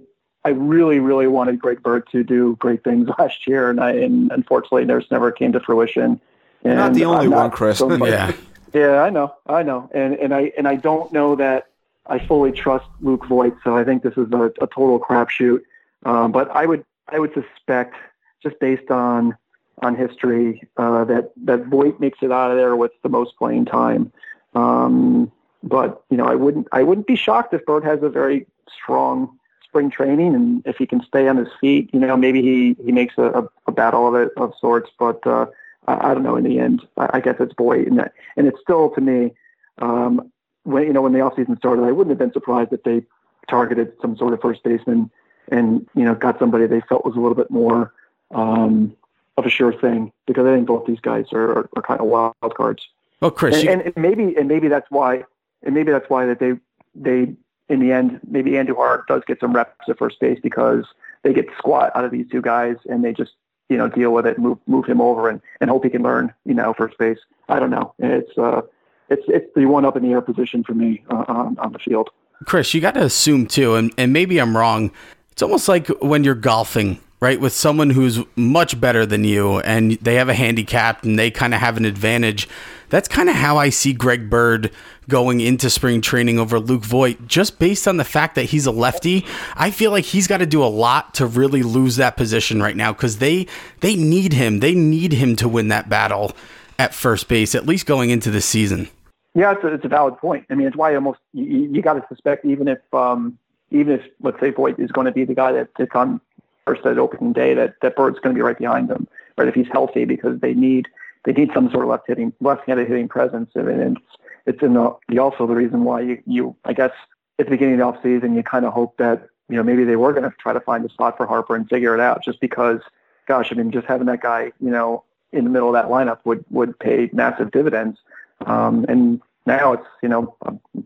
I 0.46 0.50
really, 0.50 1.00
really 1.00 1.28
wanted 1.28 1.60
Greg 1.60 1.84
Bird 1.84 2.08
to 2.12 2.24
do 2.24 2.56
great 2.60 2.84
things 2.84 3.10
last 3.20 3.46
year, 3.48 3.70
and 3.70 3.80
I 3.80 3.92
and 3.92 4.32
unfortunately, 4.32 4.86
there's 4.86 5.10
never 5.12 5.32
came 5.32 5.52
to 5.54 5.60
fruition. 5.60 6.20
You're 6.64 6.76
not 6.76 6.88
And 6.88 6.96
the 6.96 7.06
only 7.06 7.26
I'm 7.26 7.32
one, 7.32 7.52
Chris. 7.52 7.78
somebody- 7.80 8.12
Yeah. 8.12 8.32
yeah, 8.74 9.02
I 9.02 9.10
know, 9.10 9.34
I 9.48 9.64
know, 9.64 9.90
and 9.94 10.14
and 10.16 10.34
I 10.34 10.52
and 10.58 10.68
I 10.68 10.76
don't 10.76 11.12
know 11.12 11.36
that 11.36 11.68
I 12.10 12.26
fully 12.26 12.52
trust 12.52 12.88
Luke 13.02 13.26
Voit, 13.28 13.56
so 13.64 13.78
I 13.78 13.84
think 13.84 14.04
this 14.04 14.18
is 14.18 14.32
a, 14.32 14.52
a 14.62 14.68
total 14.68 15.00
crapshoot. 15.00 15.62
Um, 16.06 16.32
but 16.32 16.50
I 16.52 16.66
would 16.66 16.84
I 17.08 17.20
would 17.20 17.34
suspect, 17.34 17.96
just 18.42 18.60
based 18.60 18.90
on 18.92 19.38
on 19.82 19.96
history, 19.96 20.68
uh, 20.78 21.06
that 21.06 21.32
that 21.46 21.66
Voit 21.66 22.00
makes 22.00 22.20
it 22.22 22.32
out 22.32 22.52
of 22.52 22.58
there 22.58 22.76
with 22.76 22.92
the 23.04 23.10
most 23.10 23.38
playing 23.38 23.66
time. 23.66 24.12
Um, 24.56 25.32
but 25.64 26.04
you 26.10 26.18
know, 26.18 26.26
I 26.26 26.36
wouldn't 26.36 26.68
I 26.72 26.84
wouldn't 26.84 27.08
be 27.08 27.16
shocked 27.16 27.54
if 27.54 27.66
Bird 27.66 27.84
has 27.84 28.02
a 28.02 28.10
very 28.10 28.48
strong 28.68 29.38
spring 29.64 29.92
training, 29.92 30.34
and 30.34 30.64
if 30.66 30.78
he 30.78 30.88
can 30.88 31.04
stay 31.04 31.28
on 31.28 31.38
his 31.38 31.50
feet, 31.62 31.90
you 31.94 32.00
know, 32.00 32.18
maybe 32.18 32.42
he 32.42 32.76
he 32.84 32.92
makes 32.92 33.16
a, 33.18 33.24
a, 33.24 33.48
a 33.68 33.72
battle 33.72 34.08
of 34.08 34.16
it 34.16 34.32
of 34.38 34.54
sorts. 34.60 34.90
But 34.98 35.26
uh, 35.28 35.46
I, 35.88 36.12
I 36.12 36.14
don't 36.14 36.24
know. 36.24 36.36
In 36.36 36.44
the 36.44 36.60
end, 36.60 36.88
I, 36.98 37.10
I 37.14 37.20
guess 37.20 37.36
it's 37.40 37.54
Voit, 37.58 37.88
and 37.88 38.00
that, 38.00 38.14
and 38.36 38.48
it's 38.48 38.60
still 38.62 38.90
to 38.92 39.02
me. 39.02 39.34
Um, 39.78 40.32
when 40.70 40.84
you 40.84 40.94
know 40.94 41.02
when 41.02 41.14
the 41.14 41.20
offseason 41.20 41.58
started, 41.58 41.84
I 41.84 41.92
wouldn't 41.92 42.12
have 42.12 42.20
been 42.20 42.34
surprised 42.34 42.72
if 42.72 42.84
they 42.84 43.04
targeted 43.50 43.94
some 44.02 44.16
sort 44.16 44.34
of 44.34 44.42
first 44.42 44.64
baseman 44.64 45.10
and 45.52 45.88
you 45.96 46.04
know 46.04 46.16
got 46.16 46.38
somebody 46.40 46.68
they 46.68 46.82
felt 46.82 47.04
was 47.04 47.16
a 47.16 47.20
little 47.20 47.36
bit 47.36 47.50
more 47.50 47.94
um, 48.32 48.96
of 49.38 49.46
a 49.46 49.50
sure 49.50 49.74
thing 49.74 50.12
because 50.28 50.46
I 50.46 50.54
think 50.54 50.68
both 50.68 50.86
these 50.86 51.00
guys 51.00 51.26
are, 51.34 51.52
are, 51.52 51.70
are 51.76 51.82
kind 51.82 52.00
of 52.00 52.08
wild 52.08 52.56
cards. 52.56 52.88
Well, 53.22 53.32
Chris, 53.32 53.56
And, 53.56 53.64
you, 53.64 53.72
and, 53.72 53.82
and 53.82 53.98
maybe 53.98 54.36
and 54.38 54.48
maybe 54.48 54.68
that's 54.68 54.90
why 54.90 55.24
and 55.64 55.74
maybe 55.74 55.92
that's 55.92 56.10
why 56.10 56.26
that 56.28 56.40
they 56.40 56.54
they 56.96 57.34
in 57.68 57.80
the 57.80 57.92
end 57.92 58.20
maybe 58.28 58.52
Andujar 58.52 59.06
does 59.08 59.24
get 59.26 59.40
some 59.40 59.54
reps 59.54 59.90
at 59.90 59.98
first 59.98 60.20
base 60.20 60.40
because 60.42 60.86
they 61.24 61.34
get 61.34 61.48
squat 61.58 61.92
out 61.96 62.06
of 62.06 62.12
these 62.12 62.28
two 62.32 62.42
guys 62.42 62.76
and 62.90 63.04
they 63.04 63.14
just 63.14 63.32
you 63.70 63.78
know 63.78 63.88
deal 63.88 64.12
with 64.12 64.28
it, 64.28 64.38
move 64.38 64.60
move 64.68 64.86
him 64.86 65.02
over, 65.02 65.30
and 65.30 65.42
and 65.62 65.70
hope 65.70 65.84
he 65.84 65.90
can 65.90 66.04
learn 66.04 66.34
you 66.46 66.54
know 66.54 66.74
first 66.74 66.98
base. 66.98 67.20
I 67.48 67.60
don't 67.60 67.72
know. 67.72 67.94
It's 67.98 68.38
uh 68.38 68.62
it's 69.10 69.24
it's 69.28 69.54
the 69.56 69.66
one 69.66 69.86
up 69.86 69.96
in 69.96 70.04
the 70.04 70.10
air 70.10 70.22
position 70.22 70.64
for 70.64 70.74
me 70.74 71.04
uh, 71.10 71.26
on 71.28 71.58
on 71.60 71.74
the 71.74 71.80
field. 71.80 72.10
Chris, 72.46 72.74
you 72.74 72.82
got 72.82 72.94
to 72.94 73.04
assume 73.04 73.48
too, 73.48 73.76
and, 73.76 73.94
and 73.98 74.14
maybe 74.14 74.40
I'm 74.40 74.56
wrong. 74.56 74.92
It's 75.32 75.42
almost 75.42 75.68
like 75.68 75.88
when 76.02 76.24
you're 76.24 76.36
golfing, 76.36 77.00
right, 77.20 77.40
with 77.40 77.54
someone 77.54 77.90
who's 77.90 78.20
much 78.36 78.80
better 78.80 79.06
than 79.06 79.24
you 79.24 79.60
and 79.60 79.94
they 80.02 80.16
have 80.16 80.30
a 80.30 80.34
handicap 80.34 81.04
and 81.04 81.18
they 81.20 81.32
kind 81.32 81.54
of 81.54 81.60
have 81.60 81.78
an 81.78 81.86
advantage. 81.86 82.48
That's 82.90 83.08
kind 83.08 83.30
of 83.30 83.36
how 83.36 83.58
I 83.58 83.70
see 83.70 83.94
Greg 83.94 84.30
Bird 84.30 84.72
going 85.08 85.42
into 85.42 85.70
spring 85.70 86.02
training 86.02 86.40
over 86.40 86.60
Luke 86.60 86.84
Voit, 86.84 87.28
just 87.28 87.60
based 87.60 87.88
on 87.88 87.98
the 87.98 88.04
fact 88.04 88.36
that 88.36 88.46
he's 88.46 88.66
a 88.66 88.72
lefty. 88.72 89.26
I 89.56 89.70
feel 89.72 89.92
like 89.92 90.06
he's 90.06 90.28
got 90.28 90.38
to 90.38 90.46
do 90.46 90.64
a 90.64 90.66
lot 90.66 91.14
to 91.16 91.26
really 91.26 91.62
lose 91.62 91.98
that 91.98 92.18
position 92.18 92.62
right 92.62 92.76
now 92.76 92.94
because 92.94 93.18
they 93.18 93.48
they 93.82 93.96
need 93.96 94.34
him. 94.34 94.60
They 94.60 94.74
need 94.74 95.14
him 95.14 95.36
to 95.38 95.50
win 95.50 95.68
that 95.68 95.90
battle 95.90 96.36
at 96.80 96.94
first 96.94 97.28
base, 97.28 97.54
at 97.54 97.66
least 97.66 97.86
going 97.86 98.10
into 98.10 98.32
the 98.32 98.42
season. 98.42 98.90
Yeah, 99.36 99.52
it's 99.52 99.64
a, 99.64 99.68
it's 99.68 99.86
a 99.86 99.90
valid 99.90 100.18
point. 100.18 100.46
I 100.50 100.56
mean, 100.56 100.68
it's 100.68 100.76
why 100.76 100.96
almost 100.96 101.20
you, 101.34 101.70
you 101.72 101.82
got 101.82 101.94
to 101.94 102.06
suspect 102.08 102.46
even 102.46 102.68
if 102.68 102.80
um, 102.94 103.38
even 103.72 103.94
if 104.00 104.02
let's 104.22 104.40
say 104.40 104.50
Voit 104.50 104.80
is 104.80 104.92
going 104.92 105.06
to 105.06 105.12
be 105.12 105.24
the 105.24 105.36
guy 105.36 105.52
that 105.52 105.70
that's 105.78 105.96
on 105.96 106.20
first 106.66 106.86
at 106.86 106.98
opening 106.98 107.34
day, 107.34 107.54
that 107.54 107.76
that 107.82 107.96
Bird's 107.96 108.20
going 108.20 108.36
to 108.36 108.38
be 108.38 108.42
right 108.42 108.58
behind 108.58 108.90
him, 108.90 109.08
right? 109.38 109.48
If 109.48 109.56
he's 109.56 109.68
healthy, 109.72 110.06
because 110.06 110.40
they 110.40 110.54
need 110.54 110.88
they 111.26 111.34
need 111.34 111.52
some 111.54 111.70
sort 111.72 111.84
of 111.84 111.90
left 111.90 112.08
hitting 112.08 112.34
left-handed 112.42 112.88
hitting 112.88 113.08
presence, 113.08 113.52
and, 113.56 113.68
and 113.68 113.98
it's 113.98 114.06
it's 114.46 114.64
in 114.64 114.74
the, 114.74 114.96
the 115.08 115.20
also 115.20 115.46
the 115.46 115.56
reason 115.56 115.84
why 115.84 116.02
you 116.02 116.24
you 116.26 116.56
I 116.66 116.74
guess 116.74 116.92
at 117.38 117.46
the 117.46 117.52
beginning 117.52 117.76
of 117.76 117.80
the 117.80 117.86
off 117.86 118.04
season 118.04 118.36
you 118.36 118.44
kind 118.44 118.66
of 118.66 118.74
hope 118.74 118.98
that 118.98 119.28
you 119.48 119.56
know 119.58 119.64
maybe 119.64 119.84
they 119.84 119.96
were 119.96 120.14
going 120.14 120.30
to 120.30 120.36
try 120.40 120.54
to 120.54 120.60
find 120.60 120.84
a 120.86 120.90
spot 120.90 121.18
for 121.18 121.28
Harper 121.28 121.56
and 121.56 121.70
figure 121.70 121.94
it 121.94 122.00
out, 122.00 122.24
just 122.24 122.40
because, 122.42 122.82
gosh, 123.28 123.52
I 123.52 123.56
mean, 123.56 123.72
just 123.72 123.86
having 123.86 124.08
that 124.08 124.22
guy 124.22 124.52
you 124.60 124.72
know 124.72 125.04
in 125.32 125.44
the 125.44 125.50
middle 125.52 125.70
of 125.70 125.74
that 125.74 125.92
lineup 125.92 126.20
would 126.24 126.44
would 126.50 126.78
pay 126.80 127.10
massive 127.14 127.52
dividends. 127.52 128.00
Um, 128.46 128.86
and 128.88 129.22
now 129.46 129.74
it's 129.74 129.88
you 130.02 130.10
know 130.10 130.36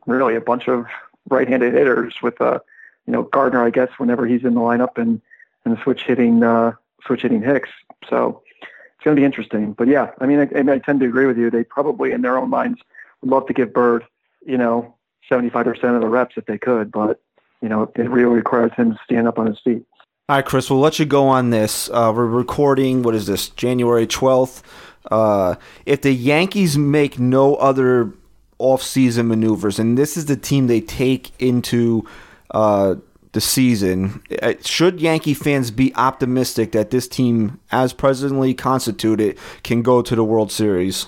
really 0.06 0.36
a 0.36 0.42
bunch 0.42 0.68
of 0.68 0.86
right-handed 1.30 1.74
hitters 1.74 2.16
with 2.22 2.40
uh, 2.42 2.60
you 3.06 3.14
know 3.14 3.24
Gardner, 3.24 3.64
I 3.64 3.70
guess, 3.70 3.90
whenever 3.98 4.26
he's 4.26 4.44
in 4.44 4.54
the 4.54 4.62
lineup, 4.62 4.98
and 4.98 5.22
and 5.66 5.78
switch 5.84 6.04
hitting 6.04 6.44
uh, 6.44 6.74
switch 7.06 7.22
hitting 7.22 7.42
Hicks. 7.42 7.70
So 8.10 8.42
it's 8.60 9.04
going 9.04 9.16
to 9.16 9.20
be 9.20 9.26
interesting. 9.26 9.74
But 9.74 9.88
yeah, 9.88 10.12
I 10.20 10.26
mean, 10.26 10.40
I, 10.40 10.74
I, 10.74 10.80
tend 10.80 11.00
to 11.02 11.06
agree 11.06 11.26
with 11.26 11.38
you. 11.38 11.50
They 11.50 11.64
probably 11.64 12.12
in 12.12 12.22
their 12.22 12.38
own 12.38 12.50
minds 12.50 12.80
would 13.22 13.32
love 13.32 13.48
to 13.48 13.54
give 13.54 13.74
Bird 13.74 14.06
you 14.46 14.58
know 14.58 14.96
75% 15.32 15.96
of 15.96 16.02
the 16.02 16.08
reps 16.08 16.36
if 16.38 16.46
they 16.46 16.58
could, 16.58 16.92
but 16.92 17.22
you 17.62 17.70
know 17.70 17.92
it 17.96 18.10
really 18.10 18.36
requires 18.36 18.72
him 18.74 18.94
to 18.94 19.00
stand 19.04 19.28
up 19.28 19.40
on 19.40 19.48
his 19.48 19.60
feet. 19.60 19.86
All 20.30 20.38
right, 20.38 20.46
Chris, 20.46 20.70
we'll 20.70 20.80
let 20.80 21.00
you 21.00 21.06
go 21.06 21.28
on 21.28 21.50
this. 21.50 21.90
Uh, 21.90 22.14
we're 22.16 22.26
recording, 22.26 23.04
what 23.04 23.14
is 23.14 23.28
this, 23.28 23.50
January 23.50 24.08
12th. 24.08 24.64
Uh, 25.12 25.56
if 25.86 26.02
the 26.02 26.14
Yankees 26.14 26.78
make 26.78 27.20
no 27.20 27.56
other 27.56 28.14
off-season 28.60 29.28
maneuvers, 29.28 29.80
and 29.80 29.98
this 29.98 30.16
is 30.16 30.26
the 30.26 30.38
team 30.38 30.68
they 30.68 30.82
take 30.82 31.32
into 31.40 32.08
uh, 32.52 32.96
the 33.34 33.42
season, 33.42 34.22
uh, 34.42 34.54
should 34.64 35.02
Yankee 35.02 35.34
fans 35.34 35.72
be 35.72 35.94
optimistic 35.96 36.72
that 36.72 36.92
this 36.92 37.08
team, 37.08 37.60
as 37.72 37.94
presently 37.94 38.54
constituted, 38.54 39.38
can 39.64 39.82
go 39.82 40.02
to 40.02 40.16
the 40.16 40.24
World 40.24 40.52
Series? 40.52 41.08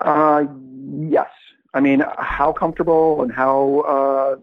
Uh, 0.00 0.44
yes. 0.98 1.28
I 1.72 1.80
mean, 1.80 2.04
how 2.18 2.52
comfortable 2.52 3.22
and 3.22 3.32
how 3.32 3.80
uh, 3.80 4.36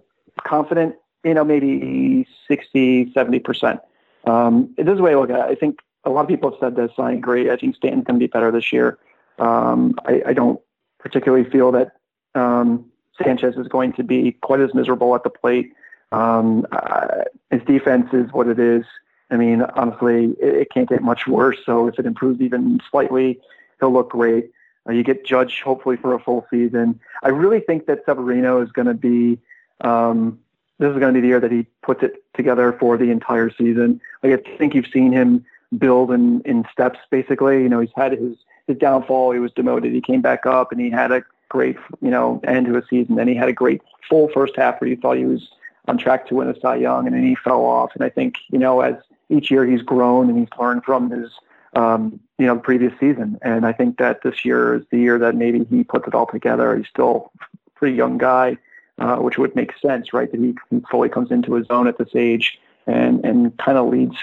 confident, 0.48 0.96
you 1.24 1.34
know, 1.34 1.44
maybe 1.44 2.26
60, 2.48 3.12
70%. 3.14 3.80
Um, 4.26 4.74
this 4.78 4.88
is 4.88 4.98
the 4.98 5.04
way 5.04 5.12
I 5.12 5.16
look 5.16 5.30
at 5.30 5.50
it. 5.50 5.52
I 5.52 5.56
think 5.56 5.80
a 6.08 6.10
lot 6.10 6.22
of 6.22 6.28
people 6.28 6.50
have 6.52 6.60
said 6.60 6.76
this. 6.76 6.92
I 6.98 7.12
agree. 7.12 7.52
I 7.52 7.58
think 7.58 7.76
Stanton 7.76 8.06
can 8.06 8.18
be 8.18 8.28
better 8.28 8.50
this 8.50 8.72
year. 8.72 8.98
Um, 9.40 9.94
I, 10.06 10.22
I 10.28 10.34
don't 10.34 10.60
particularly 11.00 11.48
feel 11.50 11.72
that 11.74 11.98
um, 12.34 12.86
Sanchez 13.22 13.56
is 13.58 13.68
going 13.68 13.94
to 13.94 14.04
be 14.04 14.32
quite 14.42 14.62
as 14.62 14.74
miserable 14.74 15.14
at 15.16 15.24
the 15.24 15.30
plate. 15.30 15.74
Um, 16.12 16.66
uh, 16.72 17.26
his 17.52 17.62
defense 17.64 18.08
is 18.14 18.32
what 18.32 18.48
it 18.48 18.58
is. 18.58 18.86
I 19.30 19.36
mean, 19.36 19.62
honestly, 19.62 20.36
it, 20.40 20.56
it 20.56 20.72
can't 20.72 20.88
get 20.88 21.04
much 21.04 21.28
worse. 21.28 21.58
So 21.66 21.88
if 21.88 22.00
it 22.00 22.06
improves 22.06 22.40
even 22.40 22.80
slightly, 22.90 23.42
he'll 23.80 23.92
look 23.92 24.12
great. 24.12 24.52
Uh, 24.88 24.94
you 24.94 25.04
get 25.04 25.26
Judge 25.26 25.62
hopefully 25.62 25.98
for 25.98 26.14
a 26.14 26.20
full 26.20 26.48
season. 26.50 27.02
I 27.22 27.30
really 27.30 27.60
think 27.60 27.88
that 27.88 28.06
Severino 28.06 28.62
is 28.62 28.72
going 28.72 28.88
to 28.88 28.94
be. 28.94 29.40
Um, 29.82 30.40
this 30.80 30.92
is 30.92 31.00
going 31.00 31.14
to 31.14 31.18
be 31.18 31.22
the 31.22 31.28
year 31.28 31.40
that 31.40 31.52
he 31.52 31.66
puts 31.82 32.04
it 32.04 32.24
together 32.36 32.72
for 32.80 32.98
the 32.98 33.10
entire 33.10 33.50
season. 33.50 34.00
Like 34.22 34.34
I 34.34 34.58
think 34.58 34.76
you've 34.76 34.88
seen 34.94 35.12
him 35.12 35.44
build 35.78 36.12
in, 36.12 36.42
in 36.42 36.66
steps. 36.72 37.00
Basically, 37.10 37.62
you 37.62 37.70
know, 37.70 37.80
he's 37.80 37.90
had 37.96 38.14
his 38.14 38.36
his 38.68 38.78
downfall. 38.78 39.32
He 39.32 39.40
was 39.40 39.52
demoted. 39.54 39.94
He 39.94 40.02
came 40.02 40.22
back 40.22 40.46
up, 40.46 40.72
and 40.72 40.80
he 40.82 40.90
had 40.90 41.12
a 41.12 41.24
great, 41.50 41.78
you 42.02 42.10
know, 42.10 42.42
end 42.44 42.68
to 42.68 42.78
a 42.78 42.86
season. 42.90 43.16
Then 43.16 43.28
he 43.28 43.36
had 43.36 43.50
a 43.50 43.54
great 43.54 43.82
full 44.10 44.30
first 44.30 44.56
half 44.56 44.80
where 44.80 44.90
you 44.90 44.98
thought 44.98 45.18
he 45.18 45.26
was 45.26 45.50
on 45.88 45.98
track 45.98 46.28
to 46.28 46.36
win 46.36 46.50
a 46.50 46.60
Cy 46.60 46.76
Young, 46.76 47.08
and 47.08 47.16
then 47.16 47.24
he 47.24 47.36
fell 47.36 47.66
off. 47.66 47.92
And 47.96 48.04
I 48.04 48.10
think, 48.10 48.36
you 48.50 48.60
know, 48.60 48.82
as 48.82 48.96
each 49.30 49.50
year 49.50 49.66
he's 49.66 49.82
grown 49.82 50.30
and 50.30 50.38
he's 50.38 50.60
learned 50.60 50.84
from 50.84 51.10
his, 51.10 51.32
um, 51.76 52.20
you 52.38 52.46
know, 52.46 52.58
previous 52.58 52.94
season. 53.00 53.38
And 53.42 53.66
I 53.66 53.72
think 53.72 53.98
that 53.98 54.22
this 54.24 54.44
year 54.44 54.76
is 54.76 54.84
the 54.92 55.00
year 55.00 55.18
that 55.20 55.36
maybe 55.36 55.64
he 55.66 55.84
puts 55.84 56.08
it 56.08 56.14
all 56.14 56.26
together. 56.26 56.76
He's 56.76 56.88
still 56.88 57.32
a 57.40 57.80
pretty 57.80 57.96
young 57.96 58.18
guy, 58.18 58.58
uh, 59.00 59.18
which 59.18 59.38
would 59.38 59.56
make 59.56 59.78
sense, 59.78 60.14
right? 60.14 60.30
That 60.32 60.40
he 60.40 60.56
fully 60.92 61.10
comes 61.10 61.32
into 61.32 61.54
his 61.54 61.68
own 61.70 61.88
at 61.88 61.98
this 61.98 62.16
age 62.16 62.60
and, 62.86 63.24
and 63.26 63.58
kind 63.58 63.78
of 63.78 63.88
leads 63.88 64.18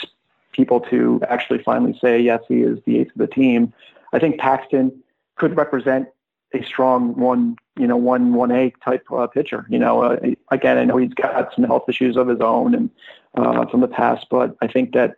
people 0.55 0.81
to 0.81 1.21
actually 1.29 1.63
finally 1.63 1.99
say, 2.01 2.21
yes, 2.21 2.41
he 2.49 2.63
is 2.63 2.79
the 2.87 3.01
ace 3.01 3.11
of 3.11 3.19
the 3.19 3.27
team. 3.27 3.73
I 4.13 4.19
think 4.19 4.39
Paxton 4.39 5.03
could 5.37 5.57
represent 5.57 6.09
a 6.53 6.63
strong 6.65 7.15
one, 7.17 7.57
you 7.79 7.87
know, 7.87 7.97
one 7.97 8.33
one 8.33 8.53
A 8.53 8.73
type 8.85 9.05
uh, 9.13 9.27
pitcher. 9.27 9.67
You 9.69 9.79
know, 9.79 10.03
uh, 10.03 10.17
again, 10.51 10.79
I 10.79 10.85
know 10.85 10.97
he's 10.97 11.15
got 11.15 11.53
some 11.55 11.65
health 11.65 11.89
issues 11.89 12.17
of 12.17 12.29
his 12.29 12.41
own 12.41 12.75
and 12.75 12.91
uh, 13.35 13.67
from 13.67 13.81
the 13.81 13.89
past, 13.89 14.27
but 14.31 14.57
I 14.63 14.69
think 14.69 14.93
that 14.95 15.17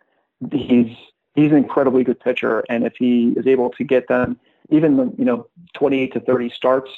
he's 0.51 0.95
he's 1.35 1.51
an 1.51 1.57
incredibly 1.57 2.03
good 2.03 2.19
pitcher, 2.19 2.63
and 2.69 2.85
if 2.85 2.95
he 2.97 3.33
is 3.37 3.45
able 3.45 3.69
to 3.71 3.83
get 3.83 4.07
them 4.07 4.39
even 4.69 5.15
you 5.17 5.25
know 5.25 5.47
28 5.75 6.13
to 6.13 6.19
30 6.19 6.49
starts, 6.49 6.91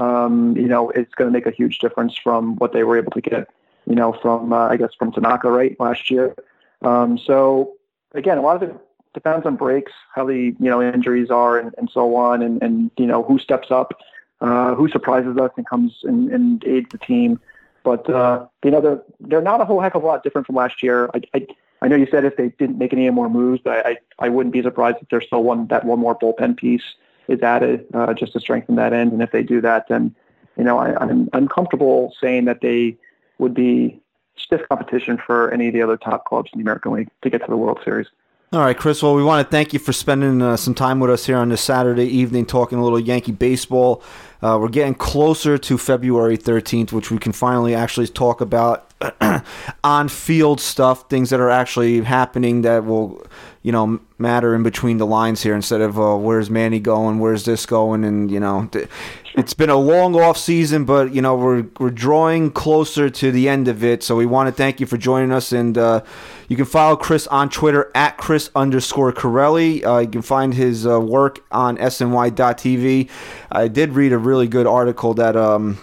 um, 0.00 0.56
you 0.56 0.66
know, 0.66 0.90
it's 0.90 1.14
going 1.14 1.30
to 1.30 1.32
make 1.32 1.46
a 1.46 1.50
huge 1.50 1.78
difference 1.78 2.16
from 2.16 2.56
what 2.56 2.72
they 2.72 2.84
were 2.84 2.96
able 2.96 3.12
to 3.12 3.20
get, 3.20 3.48
you 3.86 3.94
know, 3.94 4.12
from 4.20 4.52
uh, 4.52 4.68
I 4.68 4.76
guess 4.76 4.90
from 4.98 5.12
Tanaka 5.12 5.50
right 5.50 5.78
last 5.78 6.10
year. 6.10 6.34
Um, 6.82 7.18
so 7.18 7.74
again, 8.14 8.38
a 8.38 8.42
lot 8.42 8.56
of 8.56 8.62
it 8.62 8.76
depends 9.14 9.46
on 9.46 9.56
breaks, 9.56 9.92
how 10.14 10.26
the 10.26 10.54
you 10.58 10.70
know 10.70 10.82
injuries 10.82 11.30
are, 11.30 11.58
and, 11.58 11.74
and 11.78 11.90
so 11.90 12.14
on, 12.16 12.42
and, 12.42 12.62
and 12.62 12.90
you 12.96 13.06
know 13.06 13.22
who 13.22 13.38
steps 13.38 13.70
up, 13.70 14.00
uh, 14.40 14.74
who 14.74 14.88
surprises 14.88 15.36
us 15.36 15.50
and 15.56 15.66
comes 15.66 16.00
and, 16.04 16.30
and 16.30 16.64
aids 16.64 16.88
the 16.90 16.98
team. 16.98 17.40
But 17.84 18.08
uh, 18.08 18.46
you 18.64 18.70
know 18.70 18.80
they're 18.80 19.02
they're 19.20 19.42
not 19.42 19.60
a 19.60 19.64
whole 19.64 19.80
heck 19.80 19.94
of 19.94 20.02
a 20.02 20.06
lot 20.06 20.22
different 20.22 20.46
from 20.46 20.56
last 20.56 20.82
year. 20.82 21.10
I, 21.14 21.22
I 21.34 21.46
I 21.82 21.88
know 21.88 21.96
you 21.96 22.06
said 22.10 22.24
if 22.24 22.36
they 22.36 22.50
didn't 22.50 22.78
make 22.78 22.92
any 22.92 23.08
more 23.10 23.28
moves, 23.28 23.60
but 23.62 23.84
I 23.84 23.98
I 24.18 24.28
wouldn't 24.28 24.52
be 24.52 24.62
surprised 24.62 24.98
if 25.00 25.08
there's 25.08 25.26
still 25.26 25.42
one 25.42 25.66
that 25.68 25.84
one 25.84 25.98
more 25.98 26.18
bullpen 26.18 26.56
piece 26.56 26.94
is 27.28 27.40
added 27.42 27.86
uh, 27.94 28.14
just 28.14 28.32
to 28.32 28.40
strengthen 28.40 28.76
that 28.76 28.92
end. 28.92 29.12
And 29.12 29.22
if 29.22 29.30
they 29.30 29.42
do 29.42 29.60
that, 29.60 29.88
then 29.88 30.14
you 30.56 30.64
know 30.64 30.78
I, 30.78 31.00
I'm 31.02 31.28
I'm 31.32 31.48
comfortable 31.48 32.14
saying 32.20 32.44
that 32.46 32.60
they 32.60 32.96
would 33.38 33.54
be 33.54 34.01
stiff 34.36 34.62
competition 34.68 35.18
for 35.24 35.50
any 35.52 35.68
of 35.68 35.74
the 35.74 35.82
other 35.82 35.96
top 35.96 36.24
clubs 36.24 36.50
in 36.52 36.58
the 36.58 36.62
American 36.62 36.92
League 36.92 37.08
to 37.22 37.30
get 37.30 37.38
to 37.38 37.46
the 37.48 37.56
World 37.56 37.80
Series. 37.84 38.06
All 38.52 38.60
right, 38.60 38.76
Chris. 38.76 39.02
Well, 39.02 39.14
we 39.14 39.24
want 39.24 39.46
to 39.46 39.50
thank 39.50 39.72
you 39.72 39.78
for 39.78 39.94
spending 39.94 40.42
uh, 40.42 40.58
some 40.58 40.74
time 40.74 41.00
with 41.00 41.10
us 41.10 41.24
here 41.24 41.38
on 41.38 41.48
this 41.48 41.62
Saturday 41.62 42.04
evening, 42.04 42.44
talking 42.44 42.76
a 42.76 42.84
little 42.84 43.00
Yankee 43.00 43.32
baseball. 43.32 44.02
Uh, 44.42 44.58
we're 44.60 44.68
getting 44.68 44.94
closer 44.94 45.56
to 45.56 45.78
February 45.78 46.36
13th, 46.36 46.92
which 46.92 47.10
we 47.10 47.16
can 47.16 47.32
finally 47.32 47.74
actually 47.74 48.08
talk 48.08 48.42
about 48.42 48.92
on-field 49.84 50.60
stuff, 50.60 51.08
things 51.08 51.30
that 51.30 51.40
are 51.40 51.48
actually 51.48 52.02
happening 52.02 52.60
that 52.60 52.84
will, 52.84 53.24
you 53.62 53.72
know, 53.72 53.98
matter 54.18 54.54
in 54.54 54.62
between 54.62 54.98
the 54.98 55.06
lines 55.06 55.42
here 55.42 55.54
instead 55.54 55.80
of 55.80 55.98
uh, 55.98 56.14
where's 56.14 56.50
Manny 56.50 56.78
going, 56.78 57.20
where's 57.20 57.46
this 57.46 57.64
going, 57.64 58.04
and 58.04 58.30
you 58.30 58.38
know, 58.38 58.68
th- 58.70 58.86
it's 59.34 59.54
been 59.54 59.70
a 59.70 59.76
long 59.76 60.14
off 60.20 60.36
season, 60.36 60.84
but 60.84 61.14
you 61.14 61.22
know, 61.22 61.36
we're 61.36 61.64
we're 61.78 61.90
drawing 61.90 62.50
closer 62.50 63.08
to 63.10 63.32
the 63.32 63.48
end 63.48 63.68
of 63.68 63.82
it. 63.82 64.02
So 64.02 64.16
we 64.16 64.26
want 64.26 64.48
to 64.48 64.52
thank 64.52 64.80
you 64.80 64.86
for 64.86 64.96
joining 64.96 65.32
us 65.32 65.52
and. 65.52 65.76
Uh, 65.76 66.02
you 66.48 66.56
can 66.56 66.66
follow 66.66 66.96
Chris 66.96 67.26
on 67.28 67.48
Twitter 67.48 67.90
at 67.94 68.18
Chris 68.18 68.50
underscore 68.54 69.10
Corelli. 69.10 69.82
Uh, 69.82 70.00
you 70.00 70.08
can 70.08 70.20
find 70.20 70.52
his 70.52 70.86
uh, 70.86 71.00
work 71.00 71.42
on 71.50 71.78
SNY.TV. 71.78 73.08
I 73.50 73.68
did 73.68 73.92
read 73.92 74.12
a 74.12 74.18
really 74.18 74.46
good 74.48 74.66
article 74.66 75.14
that 75.14 75.34
um, 75.34 75.78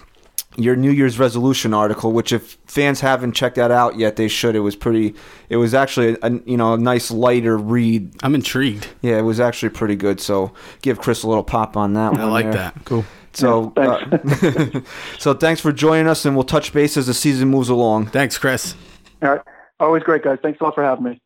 your 0.57 0.75
New 0.75 0.91
Year's 0.91 1.17
resolution 1.17 1.73
article, 1.73 2.11
which 2.11 2.31
if 2.31 2.59
fans 2.67 2.99
haven't 2.99 3.31
checked 3.31 3.55
that 3.55 3.71
out 3.71 3.97
yet, 3.97 4.15
they 4.15 4.27
should. 4.27 4.55
It 4.55 4.59
was 4.59 4.75
pretty. 4.75 5.15
It 5.49 5.57
was 5.57 5.73
actually 5.73 6.17
a, 6.21 6.31
you 6.45 6.57
know 6.57 6.73
a 6.73 6.77
nice 6.77 7.09
lighter 7.09 7.57
read. 7.57 8.11
I'm 8.21 8.35
intrigued. 8.35 8.87
Yeah, 9.01 9.17
it 9.17 9.23
was 9.23 9.39
actually 9.39 9.69
pretty 9.69 9.95
good. 9.95 10.19
So 10.19 10.53
give 10.83 10.99
Chris 10.99 11.23
a 11.23 11.27
little 11.27 11.43
pop 11.43 11.77
on 11.77 11.93
that 11.93 12.13
I 12.13 12.23
one. 12.23 12.31
like 12.31 12.45
there. 12.45 12.53
that. 12.53 12.85
Cool. 12.85 13.05
So, 13.33 13.73
Yeah, 13.77 14.07
uh, 14.13 14.81
so 15.19 15.33
thanks 15.33 15.61
for 15.61 15.71
joining 15.71 16.07
us, 16.07 16.25
and 16.25 16.35
we'll 16.35 16.43
touch 16.43 16.73
base 16.73 16.97
as 16.97 17.07
the 17.07 17.13
season 17.13 17.49
moves 17.49 17.69
along. 17.69 18.07
Thanks, 18.07 18.37
Chris. 18.37 18.75
All 19.21 19.29
right. 19.29 19.41
Always 19.79 20.03
great, 20.03 20.23
guys. 20.23 20.39
Thanks 20.41 20.59
a 20.59 20.63
lot 20.63 20.75
for 20.75 20.83
having 20.83 21.05
me. 21.05 21.21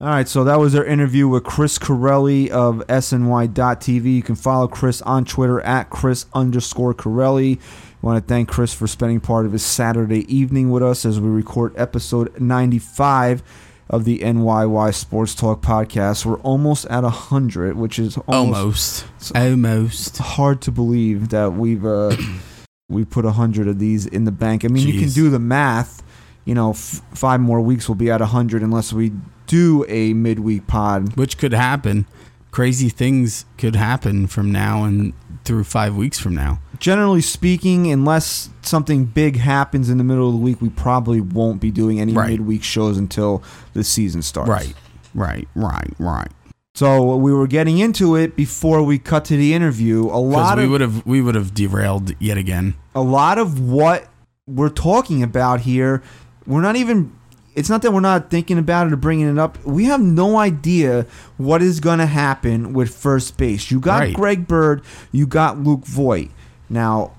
All 0.00 0.08
right, 0.08 0.28
so 0.28 0.44
that 0.44 0.60
was 0.60 0.76
our 0.76 0.84
interview 0.84 1.26
with 1.26 1.42
Chris 1.42 1.76
Corelli 1.76 2.52
of 2.52 2.86
SNY.TV. 2.86 4.14
You 4.14 4.22
can 4.22 4.36
follow 4.36 4.68
Chris 4.68 5.02
on 5.02 5.24
Twitter 5.24 5.60
at 5.62 5.90
Chris 5.90 6.26
underscore 6.32 6.94
Corelli. 6.94 7.58
I 8.00 8.06
want 8.06 8.24
to 8.24 8.32
thank 8.32 8.48
Chris 8.48 8.72
for 8.72 8.86
spending 8.86 9.18
part 9.18 9.44
of 9.44 9.50
his 9.50 9.64
Saturday 9.64 10.32
evening 10.32 10.70
with 10.70 10.84
us 10.84 11.04
as 11.04 11.18
we 11.18 11.28
record 11.28 11.74
episode 11.76 12.40
95 12.40 13.42
of 13.90 14.04
the 14.04 14.18
NYY 14.20 14.94
Sports 14.94 15.34
Talk 15.34 15.62
podcast. 15.62 16.26
We're 16.26 16.36
almost 16.40 16.84
at 16.86 17.02
100, 17.02 17.76
which 17.76 17.98
is 17.98 18.16
almost, 18.26 19.06
Almost. 19.32 19.36
Almost. 19.36 20.18
hard 20.18 20.60
to 20.62 20.70
believe 20.72 21.30
that 21.30 21.54
we've 21.54 21.84
uh, 21.84 22.14
we 22.88 23.04
put 23.04 23.24
100 23.24 23.68
of 23.68 23.78
these 23.78 24.06
in 24.06 24.24
the 24.24 24.32
bank. 24.32 24.64
I 24.64 24.68
mean, 24.68 24.86
you 24.86 25.00
can 25.00 25.10
do 25.10 25.30
the 25.30 25.38
math. 25.38 26.02
You 26.44 26.54
know, 26.54 26.70
f- 26.70 27.02
five 27.14 27.40
more 27.40 27.60
weeks 27.60 27.88
will 27.88 27.94
be 27.94 28.10
at 28.10 28.20
100 28.20 28.62
unless 28.62 28.92
we 28.92 29.12
do 29.46 29.84
a 29.88 30.12
midweek 30.14 30.66
pod. 30.66 31.16
Which 31.16 31.36
could 31.38 31.52
happen. 31.52 32.06
Crazy 32.50 32.88
things 32.88 33.44
could 33.58 33.76
happen 33.76 34.26
from 34.26 34.50
now 34.50 34.84
and 34.84 35.12
through 35.44 35.64
five 35.64 35.96
weeks 35.96 36.18
from 36.18 36.34
now. 36.34 36.60
Generally 36.78 37.22
speaking, 37.22 37.90
unless 37.90 38.50
something 38.62 39.04
big 39.04 39.36
happens 39.36 39.88
in 39.90 39.98
the 39.98 40.04
middle 40.04 40.26
of 40.28 40.32
the 40.34 40.38
week, 40.40 40.60
we 40.60 40.68
probably 40.68 41.20
won't 41.20 41.60
be 41.60 41.70
doing 41.70 42.00
any 42.00 42.12
Right. 42.12 42.30
midweek 42.30 42.62
shows 42.62 42.96
until 42.98 43.42
the 43.72 43.82
season 43.84 44.22
starts. 44.22 44.48
Right. 44.50 44.74
Right. 45.14 45.48
Right. 45.54 45.92
Right. 45.98 46.28
So 46.74 47.16
we 47.16 47.32
were 47.32 47.48
getting 47.48 47.78
into 47.78 48.14
it 48.14 48.36
before 48.36 48.82
we 48.84 48.98
cut 48.98 49.24
to 49.26 49.36
the 49.36 49.52
interview. 49.52 50.04
A 50.06 50.20
lot 50.20 50.58
we 50.58 50.64
of 50.64 50.70
would 50.70 50.80
have 50.80 51.04
we 51.06 51.20
would 51.20 51.34
have 51.34 51.52
derailed 51.52 52.12
yet 52.20 52.38
again. 52.38 52.74
a 52.94 53.00
lot 53.00 53.38
of 53.38 53.58
what 53.58 54.06
we're 54.46 54.68
talking 54.68 55.22
about 55.22 55.60
here, 55.62 56.02
we're 56.46 56.60
not 56.62 56.76
even. 56.76 57.12
It's 57.58 57.68
not 57.68 57.82
that 57.82 57.92
we're 57.92 58.00
not 58.00 58.30
thinking 58.30 58.56
about 58.56 58.86
it 58.86 58.92
or 58.92 58.96
bringing 58.96 59.28
it 59.28 59.38
up. 59.38 59.62
We 59.64 59.84
have 59.86 60.00
no 60.00 60.38
idea 60.38 61.06
what 61.38 61.60
is 61.60 61.80
going 61.80 61.98
to 61.98 62.06
happen 62.06 62.72
with 62.72 62.94
first 62.94 63.36
base. 63.36 63.70
You 63.70 63.80
got 63.80 63.98
Right. 63.98 64.14
Greg 64.14 64.46
Bird, 64.46 64.82
you 65.10 65.26
got 65.26 65.58
Luke 65.58 65.84
Voit. 65.84 66.30
Now, 66.70 67.12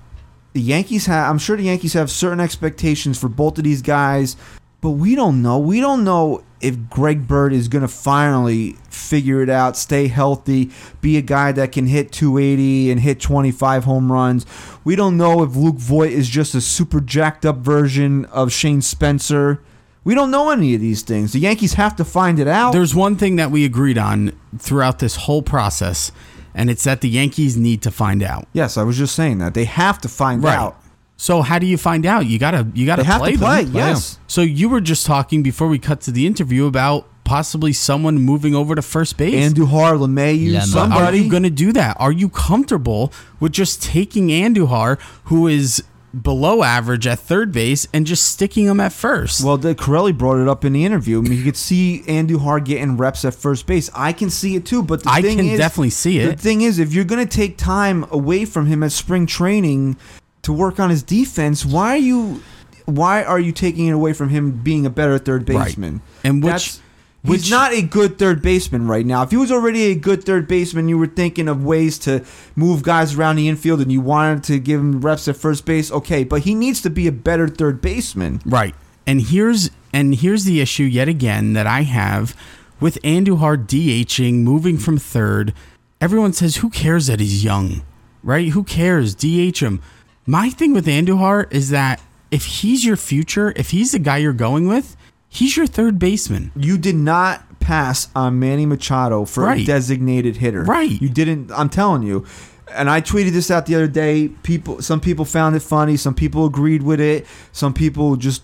the 0.54 0.62
Yankees 0.62 1.06
have. 1.06 1.30
I'm 1.30 1.38
sure 1.38 1.56
the 1.56 1.64
Yankees 1.64 1.92
have 1.92 2.10
certain 2.10 2.40
expectations 2.40 3.18
for 3.20 3.28
both 3.28 3.58
of 3.58 3.64
these 3.64 3.82
guys, 3.82 4.36
but 4.80 4.92
we 4.92 5.14
don't 5.14 5.42
know. 5.42 5.58
We 5.58 5.80
don't 5.80 6.04
know 6.04 6.42
if 6.60 6.88
Greg 6.88 7.28
Bird 7.28 7.52
is 7.52 7.68
going 7.68 7.82
to 7.82 7.88
finally 7.88 8.76
figure 8.88 9.42
it 9.42 9.50
out, 9.50 9.76
stay 9.76 10.08
healthy, 10.08 10.70
be 11.00 11.16
a 11.16 11.22
guy 11.22 11.52
that 11.52 11.72
can 11.72 11.86
hit 11.86 12.12
280 12.12 12.90
and 12.90 13.00
hit 13.00 13.20
25 13.20 13.84
home 13.84 14.10
runs. 14.10 14.46
We 14.84 14.96
don't 14.96 15.16
know 15.16 15.42
if 15.42 15.54
Luke 15.54 15.76
Voigt 15.76 16.12
is 16.12 16.28
just 16.28 16.54
a 16.54 16.60
super 16.60 17.00
jacked 17.00 17.44
up 17.44 17.58
version 17.58 18.24
of 18.26 18.52
Shane 18.52 18.82
Spencer. 18.82 19.60
We 20.04 20.14
don't 20.14 20.30
know 20.30 20.50
any 20.50 20.74
of 20.74 20.80
these 20.80 21.02
things. 21.02 21.32
The 21.32 21.40
Yankees 21.40 21.74
have 21.74 21.94
to 21.96 22.04
find 22.04 22.38
it 22.38 22.48
out. 22.48 22.72
There's 22.72 22.94
one 22.94 23.16
thing 23.16 23.36
that 23.36 23.50
we 23.50 23.64
agreed 23.64 23.98
on 23.98 24.32
throughout 24.58 24.98
this 24.98 25.14
whole 25.16 25.42
process, 25.42 26.10
and 26.54 26.70
it's 26.70 26.84
that 26.84 27.00
the 27.02 27.08
Yankees 27.08 27.56
need 27.56 27.82
to 27.82 27.90
find 27.90 28.22
out. 28.22 28.46
yes, 28.52 28.76
I 28.78 28.82
was 28.82 28.96
just 28.96 29.14
saying 29.14 29.38
that. 29.38 29.54
They 29.54 29.64
have 29.66 30.00
to 30.00 30.08
find 30.08 30.44
out. 30.44 30.76
So 31.18 31.42
how 31.42 31.58
do 31.58 31.66
you 31.66 31.76
find 31.76 32.06
out? 32.06 32.24
You 32.24 32.38
gotta 32.38 32.66
you 32.72 32.86
gotta 32.86 33.02
They 33.02 33.06
have 33.08 33.20
play 33.20 33.32
to 33.32 33.38
play, 33.38 33.64
them. 33.64 33.74
yes. 33.74 34.18
So 34.26 34.40
you 34.40 34.70
were 34.70 34.80
just 34.80 35.04
talking 35.04 35.42
before 35.42 35.68
we 35.68 35.78
cut 35.78 36.00
to 36.02 36.10
the 36.10 36.26
interview 36.26 36.64
about 36.64 37.06
possibly 37.24 37.74
someone 37.74 38.16
moving 38.18 38.54
over 38.54 38.74
to 38.74 38.80
first 38.80 39.18
base. 39.18 39.52
Andujar, 39.52 39.98
LeMahieu, 39.98 40.46
Yeah, 40.46 40.52
no. 40.52 40.58
Are 40.60 40.66
somebody. 40.66 41.18
you 41.20 41.30
going 41.30 41.42
to 41.44 41.50
do 41.50 41.72
that? 41.74 41.96
Are 42.00 42.10
you 42.10 42.30
comfortable 42.30 43.12
with 43.38 43.52
just 43.52 43.82
taking 43.82 44.28
Andujar, 44.28 44.98
who 45.24 45.46
is 45.46 45.84
below 46.18 46.62
average 46.62 47.06
at 47.06 47.18
third 47.18 47.52
base, 47.52 47.86
and 47.92 48.06
just 48.06 48.24
sticking 48.26 48.66
him 48.66 48.80
at 48.80 48.92
first? 48.92 49.44
Well, 49.44 49.56
the 49.56 49.74
Corelli 49.74 50.12
brought 50.12 50.40
it 50.40 50.48
up 50.48 50.64
in 50.64 50.72
the 50.72 50.84
interview. 50.84 51.18
I 51.18 51.22
mean, 51.22 51.38
you 51.38 51.44
could 51.44 51.56
see 51.56 52.02
Andujar 52.06 52.64
getting 52.64 52.96
reps 52.96 53.24
at 53.24 53.34
first 53.34 53.66
base. 53.66 53.90
I 53.94 54.12
can 54.12 54.30
see 54.30 54.56
it 54.56 54.66
too, 54.66 54.82
but 54.82 55.02
the 55.04 55.10
I 55.10 55.22
thing 55.22 55.36
can 55.38 55.46
is, 55.46 55.58
definitely 55.58 55.90
see 55.90 56.18
it. 56.18 56.36
The 56.36 56.42
thing 56.42 56.62
is, 56.62 56.78
if 56.78 56.92
you're 56.92 57.04
going 57.04 57.26
to 57.26 57.36
take 57.36 57.56
time 57.56 58.04
away 58.10 58.44
from 58.44 58.66
him 58.66 58.82
at 58.82 58.92
spring 58.92 59.26
training 59.26 59.96
to 60.42 60.52
work 60.52 60.80
on 60.80 60.90
his 60.90 61.02
defense, 61.02 61.64
why 61.64 61.90
are 61.94 61.96
you? 61.96 62.42
Why 62.86 63.22
are 63.22 63.38
you 63.38 63.52
taking 63.52 63.86
it 63.86 63.92
away 63.92 64.12
from 64.12 64.30
him 64.30 64.50
being 64.50 64.84
a 64.84 64.90
better 64.90 65.16
third 65.18 65.48
Right. 65.48 65.66
baseman? 65.66 66.00
And 66.24 66.42
which- 66.42 66.50
That's- 66.50 66.80
which- 67.22 67.42
he's 67.42 67.50
not 67.50 67.72
a 67.72 67.82
good 67.82 68.18
third 68.18 68.42
baseman 68.42 68.86
right 68.86 69.04
now. 69.04 69.22
If 69.22 69.30
he 69.30 69.36
was 69.36 69.50
already 69.52 69.84
a 69.84 69.94
good 69.94 70.24
third 70.24 70.48
baseman, 70.48 70.88
you 70.88 70.98
were 70.98 71.06
thinking 71.06 71.48
of 71.48 71.64
ways 71.64 71.98
to 72.00 72.22
move 72.56 72.82
guys 72.82 73.14
around 73.14 73.36
the 73.36 73.48
infield, 73.48 73.80
and 73.80 73.92
you 73.92 74.00
wanted 74.00 74.42
to 74.44 74.58
give 74.58 74.80
him 74.80 75.00
reps 75.00 75.28
at 75.28 75.36
first 75.36 75.64
base. 75.64 75.90
Okay, 75.92 76.24
but 76.24 76.42
he 76.42 76.54
needs 76.54 76.80
to 76.82 76.90
be 76.90 77.06
a 77.06 77.12
better 77.12 77.48
third 77.48 77.80
baseman. 77.80 78.40
Right. 78.44 78.74
And 79.06 79.20
here's 79.22 79.70
and 79.92 80.14
here's 80.14 80.44
the 80.44 80.60
issue 80.60 80.84
yet 80.84 81.08
again 81.08 81.52
that 81.54 81.66
I 81.66 81.82
have 81.82 82.36
with 82.78 82.98
Andujar 83.02 83.66
DHing, 83.66 84.34
moving 84.42 84.78
from 84.78 84.98
third. 84.98 85.52
Everyone 86.00 86.32
says, 86.32 86.56
"Who 86.56 86.70
cares 86.70 87.08
that 87.08 87.18
he's 87.20 87.42
young?" 87.42 87.82
Right? 88.22 88.50
Who 88.50 88.62
cares? 88.62 89.14
DH 89.14 89.60
him. 89.60 89.80
My 90.26 90.48
thing 90.50 90.72
with 90.72 90.86
Andujar 90.86 91.46
is 91.50 91.70
that 91.70 92.00
if 92.30 92.44
he's 92.44 92.84
your 92.84 92.96
future, 92.96 93.52
if 93.56 93.70
he's 93.70 93.92
the 93.92 93.98
guy 93.98 94.18
you're 94.18 94.32
going 94.32 94.68
with, 94.68 94.96
he's 95.30 95.56
your 95.56 95.66
third 95.66 95.98
baseman. 95.98 96.52
you 96.54 96.76
did 96.76 96.96
not 96.96 97.60
pass 97.60 98.08
on 98.14 98.38
Manny 98.38 98.66
Machado 98.66 99.24
for 99.24 99.50
a 99.50 99.64
designated 99.64 100.36
hitter. 100.36 100.64
Right. 100.64 101.00
You 101.00 101.08
didn't. 101.08 101.50
I'm 101.52 101.68
telling 101.70 102.02
you. 102.02 102.26
And 102.72 102.90
I 102.90 103.00
tweeted 103.00 103.32
this 103.32 103.50
out 103.50 103.66
the 103.66 103.74
other 103.74 103.88
day. 103.88 104.28
People, 104.42 104.82
some 104.82 105.00
people 105.00 105.24
found 105.24 105.56
it 105.56 105.60
funny. 105.60 105.96
Some 105.96 106.14
people 106.14 106.46
agreed 106.46 106.82
with 106.82 107.00
it. 107.00 107.26
Some 107.52 107.74
people 107.74 108.16
just, 108.16 108.42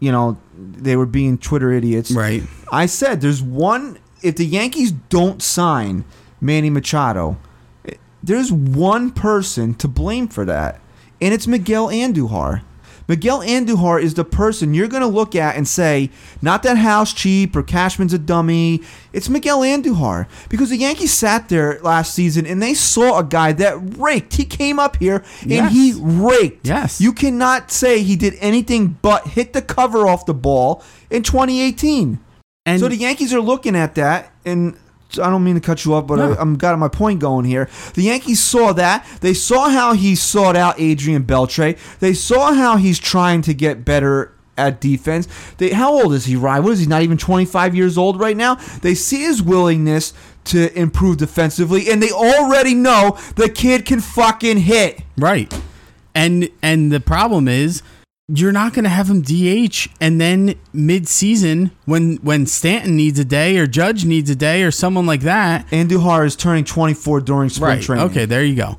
you 0.00 0.12
know, 0.12 0.38
they 0.56 0.96
were 0.96 1.06
being 1.06 1.38
Twitter 1.38 1.72
idiots. 1.72 2.10
Right. 2.10 2.42
I 2.70 2.86
said 2.86 3.20
there's 3.20 3.42
one. 3.42 3.98
If 4.22 4.36
the 4.36 4.46
Yankees 4.46 4.92
don't 4.92 5.42
sign 5.42 6.04
Manny 6.40 6.70
Machado, 6.70 7.36
there's 8.22 8.52
one 8.52 9.10
person 9.10 9.74
to 9.74 9.88
blame 9.88 10.28
for 10.28 10.44
that, 10.44 10.80
and 11.20 11.34
it's 11.34 11.46
Miguel 11.46 11.88
Andujar. 11.88 12.62
Miguel 13.12 13.40
Andujar 13.40 14.02
is 14.02 14.14
the 14.14 14.24
person 14.24 14.72
you're 14.72 14.88
going 14.88 15.02
to 15.02 15.06
look 15.06 15.34
at 15.36 15.54
and 15.54 15.68
say, 15.68 16.08
not 16.40 16.62
that 16.62 16.78
Hal's 16.78 17.12
cheap 17.12 17.54
or 17.54 17.62
Cashman's 17.62 18.14
a 18.14 18.18
dummy. 18.18 18.80
It's 19.12 19.28
Miguel 19.28 19.60
Andujar 19.60 20.26
because 20.48 20.70
the 20.70 20.78
Yankees 20.78 21.12
sat 21.12 21.50
there 21.50 21.78
last 21.82 22.14
season 22.14 22.46
and 22.46 22.62
they 22.62 22.72
saw 22.72 23.18
a 23.18 23.22
guy 23.22 23.52
that 23.52 23.98
raked. 23.98 24.36
He 24.36 24.46
came 24.46 24.78
up 24.78 24.96
here 24.96 25.22
and 25.42 25.50
Yes. 25.50 25.72
he 25.74 25.92
raked. 25.94 26.66
Yes. 26.66 27.02
You 27.02 27.12
cannot 27.12 27.70
say 27.70 28.02
he 28.02 28.16
did 28.16 28.34
anything 28.40 28.96
but 29.02 29.26
hit 29.28 29.52
the 29.52 29.60
cover 29.60 30.08
off 30.08 30.24
the 30.24 30.32
ball 30.32 30.82
in 31.10 31.22
2018. 31.22 32.18
And 32.64 32.80
so 32.80 32.88
the 32.88 32.96
Yankees 32.96 33.34
are 33.34 33.42
looking 33.42 33.76
at 33.76 33.94
that, 33.96 34.32
and 34.46 34.74
I 35.18 35.30
don't 35.30 35.44
mean 35.44 35.54
to 35.54 35.60
cut 35.60 35.84
you 35.84 35.94
off, 35.94 36.06
but 36.06 36.16
No. 36.16 36.32
I, 36.32 36.40
I'm 36.40 36.56
got 36.56 36.78
my 36.78 36.88
point 36.88 37.20
going 37.20 37.44
here. 37.44 37.68
The 37.94 38.02
Yankees 38.02 38.40
saw 38.40 38.72
that. 38.74 39.06
They 39.20 39.34
saw 39.34 39.68
how 39.68 39.92
he 39.94 40.14
sought 40.14 40.56
out 40.56 40.78
Adrian 40.78 41.24
Beltre. 41.24 41.78
They 41.98 42.14
saw 42.14 42.52
how 42.52 42.76
he's 42.76 42.98
trying 42.98 43.42
to 43.42 43.54
get 43.54 43.84
better 43.84 44.32
at 44.58 44.80
defense. 44.80 45.28
They, 45.58 45.70
how 45.70 45.92
old 45.92 46.12
is 46.14 46.26
he, 46.26 46.36
Ryan? 46.36 46.64
What 46.64 46.72
is 46.74 46.80
he? 46.80 46.86
Not 46.86 47.02
even 47.02 47.16
25 47.18 47.74
years 47.74 47.96
old 47.96 48.20
right 48.20 48.36
now. 48.36 48.56
They 48.82 48.94
see 48.94 49.22
his 49.22 49.42
willingness 49.42 50.12
to 50.44 50.76
improve 50.78 51.18
defensively, 51.18 51.90
and 51.90 52.02
they 52.02 52.10
already 52.10 52.74
know 52.74 53.16
the 53.36 53.48
kid 53.48 53.86
can 53.86 54.00
fucking 54.00 54.58
hit. 54.58 55.02
Right. 55.16 55.52
And 56.14 56.50
and 56.60 56.92
the 56.92 57.00
problem 57.00 57.48
is 57.48 57.82
you're 58.28 58.52
not 58.52 58.72
going 58.72 58.84
to 58.84 58.90
have 58.90 59.10
him 59.10 59.22
DH 59.22 59.88
and 60.00 60.20
then 60.20 60.54
mid-season 60.72 61.70
when 61.84 62.16
when 62.16 62.46
Stanton 62.46 62.96
needs 62.96 63.18
a 63.18 63.24
day 63.24 63.58
or 63.58 63.66
Judge 63.66 64.04
needs 64.04 64.30
a 64.30 64.36
day 64.36 64.62
or 64.62 64.70
someone 64.70 65.06
like 65.06 65.22
that. 65.22 65.66
Andujar 65.68 66.24
is 66.24 66.36
turning 66.36 66.64
24 66.64 67.20
during 67.20 67.48
spring 67.48 67.80
training. 67.80 68.06
Okay, 68.06 68.24
there 68.24 68.44
you 68.44 68.54
go. 68.54 68.78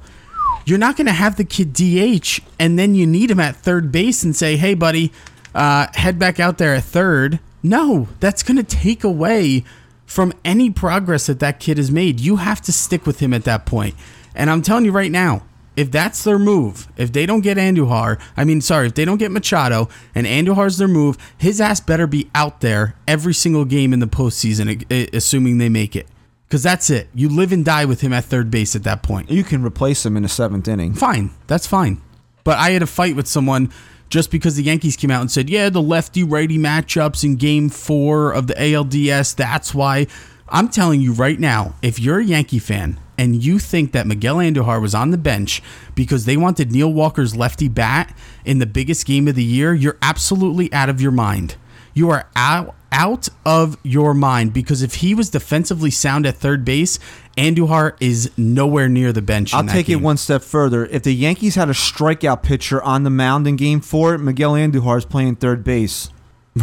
You're 0.65 0.79
not 0.79 0.95
going 0.95 1.07
to 1.07 1.13
have 1.13 1.35
the 1.35 1.43
kid 1.43 1.73
DH 1.73 2.39
and 2.57 2.79
then 2.79 2.95
you 2.95 3.05
need 3.05 3.29
him 3.29 3.39
at 3.39 3.55
third 3.57 3.91
base 3.91 4.23
and 4.23 4.35
say, 4.35 4.55
"Hey 4.55 4.73
buddy, 4.73 5.11
uh, 5.53 5.87
head 5.93 6.17
back 6.17 6.39
out 6.39 6.57
there 6.57 6.73
at 6.75 6.83
third. 6.83 7.39
No, 7.61 8.07
that's 8.19 8.43
going 8.43 8.57
to 8.57 8.63
take 8.63 9.03
away 9.03 9.63
from 10.05 10.33
any 10.43 10.69
progress 10.69 11.27
that 11.27 11.39
that 11.39 11.59
kid 11.59 11.77
has 11.77 11.91
made. 11.91 12.19
You 12.19 12.37
have 12.37 12.61
to 12.61 12.71
stick 12.71 13.05
with 13.05 13.19
him 13.19 13.33
at 13.33 13.43
that 13.45 13.65
point. 13.65 13.95
And 14.35 14.49
I'm 14.49 14.61
telling 14.61 14.85
you 14.85 14.91
right 14.91 15.11
now, 15.11 15.43
if 15.75 15.91
that's 15.91 16.23
their 16.23 16.39
move, 16.39 16.87
if 16.97 17.11
they 17.11 17.25
don't 17.25 17.41
get 17.41 17.57
Andujar, 17.57 18.19
I 18.37 18.43
mean, 18.43 18.61
sorry, 18.61 18.87
if 18.87 18.95
they 18.95 19.05
don't 19.05 19.17
get 19.17 19.31
Machado 19.31 19.89
and 20.13 20.27
Andujar's 20.27 20.77
their 20.77 20.87
move, 20.87 21.17
his 21.37 21.59
ass 21.59 21.79
better 21.79 22.07
be 22.07 22.29
out 22.35 22.61
there 22.61 22.95
every 23.07 23.33
single 23.33 23.65
game 23.65 23.93
in 23.93 23.99
the 23.99 24.07
postseason, 24.07 25.13
assuming 25.13 25.57
they 25.57 25.69
make 25.69 25.95
it. 25.95 26.07
Because 26.47 26.61
that's 26.61 26.91
it. 26.91 27.07
You 27.15 27.29
live 27.29 27.51
and 27.51 27.65
die 27.65 27.85
with 27.85 28.01
him 28.01 28.13
at 28.13 28.25
third 28.25 28.51
base 28.51 28.75
at 28.75 28.83
that 28.83 29.01
point. 29.01 29.31
You 29.31 29.43
can 29.43 29.63
replace 29.63 30.05
him 30.05 30.15
in 30.15 30.21
the 30.23 30.29
seventh 30.29 30.67
inning. 30.67 30.93
Fine. 30.93 31.31
That's 31.47 31.65
fine. 31.65 31.99
But 32.43 32.59
I 32.59 32.71
had 32.71 32.83
a 32.83 32.87
fight 32.87 33.15
with 33.15 33.27
someone 33.27 33.71
just 34.09 34.29
because 34.29 34.55
the 34.55 34.63
Yankees 34.63 34.95
came 34.95 35.09
out 35.09 35.21
and 35.21 35.31
said, 35.31 35.49
yeah, 35.49 35.69
the 35.69 35.81
lefty 35.81 36.23
righty 36.23 36.59
matchups 36.59 37.23
in 37.23 37.37
game 37.37 37.69
four 37.69 38.31
of 38.31 38.45
the 38.45 38.53
ALDS, 38.53 39.35
that's 39.35 39.73
why. 39.73 40.05
I'm 40.47 40.67
telling 40.67 41.01
you 41.01 41.13
right 41.13 41.39
now, 41.39 41.73
if 41.81 41.99
you're 41.99 42.19
a 42.19 42.23
Yankee 42.23 42.59
fan 42.59 42.99
and 43.17 43.43
you 43.43 43.59
think 43.59 43.91
that 43.91 44.07
Miguel 44.07 44.37
Andujar 44.37 44.81
was 44.81 44.95
on 44.95 45.11
the 45.11 45.17
bench 45.17 45.61
because 45.95 46.25
they 46.25 46.37
wanted 46.37 46.71
Neil 46.71 46.91
Walker's 46.91 47.35
lefty 47.35 47.67
bat 47.67 48.15
in 48.45 48.59
the 48.59 48.65
biggest 48.65 49.05
game 49.05 49.27
of 49.27 49.35
the 49.35 49.43
year, 49.43 49.73
you're 49.73 49.97
absolutely 50.01 50.71
out 50.73 50.89
of 50.89 50.99
your 51.01 51.11
mind. 51.11 51.55
You 51.93 52.09
are 52.09 52.27
out 52.35 52.75
out 52.91 53.27
of 53.43 53.75
your 53.81 54.13
mind 54.13 54.53
because 54.53 54.83
if 54.83 54.95
he 54.95 55.15
was 55.15 55.29
defensively 55.31 55.89
sound 55.89 56.27
at 56.27 56.35
third 56.35 56.63
base, 56.63 56.99
Andujar 57.37 57.95
is 57.99 58.29
nowhere 58.37 58.87
near 58.87 59.11
the 59.11 59.21
bench. 59.21 59.53
I'll 59.53 59.65
take 59.65 59.89
it 59.89 59.95
one 59.95 60.17
step 60.17 60.43
further. 60.43 60.85
If 60.85 61.01
the 61.03 61.13
Yankees 61.13 61.55
had 61.55 61.69
a 61.69 61.73
strikeout 61.73 62.43
pitcher 62.43 62.81
on 62.83 63.03
the 63.03 63.09
mound 63.09 63.47
in 63.47 63.55
Game 63.55 63.81
Four, 63.81 64.17
Miguel 64.19 64.53
Andujar 64.53 64.99
is 64.99 65.05
playing 65.05 65.37
third 65.37 65.63
base. 65.63 66.09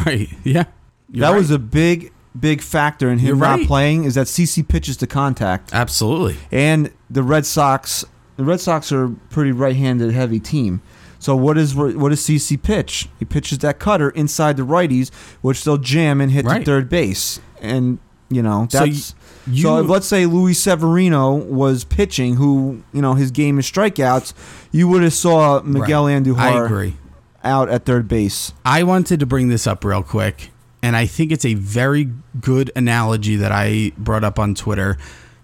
Right? 0.06 0.28
Yeah, 0.44 0.66
You're 1.10 1.22
that 1.26 1.30
right. 1.32 1.36
was 1.38 1.50
a 1.50 1.58
big, 1.58 2.12
big 2.38 2.60
factor 2.62 3.10
in 3.10 3.18
him 3.18 3.28
You're 3.28 3.36
not 3.36 3.58
right. 3.60 3.66
playing. 3.66 4.04
Is 4.04 4.14
that 4.14 4.26
CC 4.26 4.66
pitches 4.66 4.96
to 4.98 5.06
contact, 5.06 5.70
absolutely. 5.72 6.36
and 6.52 6.90
the 7.08 7.22
Red 7.22 7.46
Sox. 7.46 8.04
The 8.36 8.44
Red 8.44 8.60
Sox 8.60 8.90
are 8.92 9.04
a 9.04 9.10
pretty 9.28 9.52
right-handed 9.52 10.12
heavy 10.12 10.40
team. 10.40 10.80
So 11.18 11.36
what 11.36 11.58
is 11.58 11.74
what 11.74 12.08
does 12.08 12.20
CC 12.20 12.56
pitch? 12.62 13.08
He 13.18 13.24
pitches 13.26 13.58
that 13.58 13.78
cutter 13.78 14.08
inside 14.10 14.56
the 14.56 14.62
righties, 14.64 15.12
which 15.42 15.64
they'll 15.64 15.76
jam 15.76 16.20
and 16.20 16.30
hit 16.32 16.46
Right. 16.46 16.60
to 16.60 16.64
third 16.64 16.88
base. 16.88 17.40
And 17.60 17.98
you 18.30 18.42
know 18.42 18.66
So 18.70 18.78
that's 18.78 18.88
you- 18.88 18.94
so. 18.94 19.76
you- 19.78 19.84
If, 19.84 19.90
let's 19.90 20.06
say 20.06 20.24
Luis 20.24 20.58
Severino 20.60 21.34
was 21.34 21.84
pitching, 21.84 22.36
who 22.36 22.82
you 22.94 23.02
know 23.02 23.14
his 23.14 23.30
game 23.30 23.58
is 23.58 23.66
strikeouts, 23.70 24.32
you 24.72 24.88
would 24.88 25.02
have 25.02 25.12
saw 25.12 25.60
Miguel 25.62 26.06
Right. 26.06 26.22
Andujar 26.22 26.38
I 26.38 26.64
agree. 26.64 26.96
out 27.44 27.68
at 27.68 27.84
third 27.84 28.08
base. 28.08 28.52
I 28.64 28.82
wanted 28.84 29.20
to 29.20 29.26
bring 29.26 29.48
this 29.48 29.66
up 29.66 29.84
real 29.84 30.02
quick, 30.02 30.50
and 30.82 30.96
I 30.96 31.06
think 31.06 31.32
it's 31.32 31.44
a 31.44 31.54
very 31.54 32.10
good 32.40 32.70
analogy 32.76 33.36
that 33.36 33.52
I 33.52 33.92
brought 33.98 34.24
up 34.24 34.38
on 34.38 34.54
Twitter. 34.54 34.96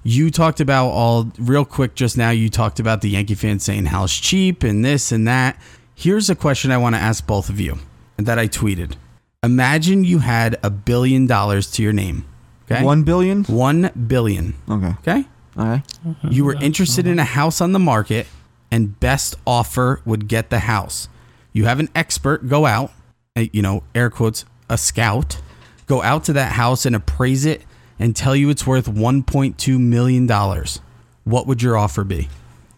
You 0.02 0.30
talked 0.30 0.60
about 0.60 0.88
all 0.88 1.32
real 1.38 1.64
quick 1.64 1.94
just 1.94 2.16
now. 2.16 2.30
You 2.30 2.48
talked 2.48 2.78
about 2.80 3.00
the 3.00 3.10
Yankee 3.10 3.34
fans 3.34 3.64
saying 3.64 3.86
how 3.86 4.06
cheap 4.06 4.62
and 4.62 4.84
this 4.84 5.10
and 5.12 5.26
that. 5.26 5.60
Here's 5.94 6.30
a 6.30 6.34
question 6.36 6.70
I 6.70 6.76
want 6.78 6.94
to 6.94 7.00
ask 7.00 7.26
both 7.26 7.48
of 7.48 7.58
you 7.58 7.78
and 8.16 8.26
that 8.26 8.38
I 8.38 8.46
tweeted. 8.48 8.94
Imagine 9.42 10.04
you 10.04 10.20
had 10.20 10.58
a 10.62 10.70
billion 10.70 11.26
dollars 11.26 11.70
to 11.72 11.82
your 11.82 11.92
name. 11.92 12.24
Okay, 12.70 12.82
One 12.82 13.02
billion. 13.04 13.44
one 13.44 13.90
billion. 14.08 14.54
Okay. 14.68 14.94
Okay, 15.00 15.24
All 15.56 15.64
right. 15.66 15.82
you 16.30 16.44
were 16.44 16.54
interested 16.60 17.06
in 17.06 17.18
a 17.18 17.24
house 17.24 17.60
on 17.60 17.72
the 17.72 17.78
market 17.78 18.26
and 18.70 18.98
best 18.98 19.36
offer 19.46 20.00
would 20.04 20.26
get 20.28 20.50
the 20.50 20.60
house. 20.60 21.08
You 21.52 21.64
have 21.66 21.78
an 21.80 21.88
expert 21.94 22.48
go 22.48 22.66
out, 22.66 22.90
uh, 23.36 23.44
you 23.52 23.62
know, 23.62 23.84
air 23.94 24.10
quotes, 24.10 24.44
a 24.68 24.76
scout, 24.78 25.40
go 25.86 26.02
out 26.02 26.24
to 26.24 26.32
that 26.34 26.52
house 26.52 26.84
and 26.86 26.94
appraise 26.96 27.44
it 27.44 27.62
and 27.98 28.14
tell 28.14 28.34
you 28.36 28.50
it's 28.50 28.66
worth 28.66 28.86
1.2 28.86 29.78
million 29.80 30.26
dollars. 30.26 30.80
What 31.24 31.46
would 31.46 31.62
your 31.62 31.76
offer 31.76 32.04
be? 32.04 32.28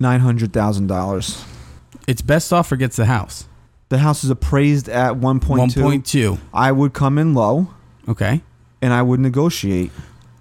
Nine 0.00 0.20
hundred 0.20 0.52
thousand 0.52 0.86
dollars. 0.86 1.44
Its 2.06 2.22
best 2.22 2.52
offer 2.52 2.76
gets 2.76 2.96
the 2.96 3.06
house. 3.06 3.46
The 3.90 3.98
house 3.98 4.22
is 4.24 4.30
appraised 4.30 4.88
at 4.88 5.16
one 5.16 5.40
point 5.40 5.72
two. 5.72 5.80
1.2. 5.82 6.38
I 6.54 6.72
would 6.72 6.92
come 6.92 7.18
in 7.18 7.34
low 7.34 7.68
Okay. 8.06 8.42
and 8.82 8.92
I 8.92 9.02
would 9.02 9.20
negotiate. 9.20 9.90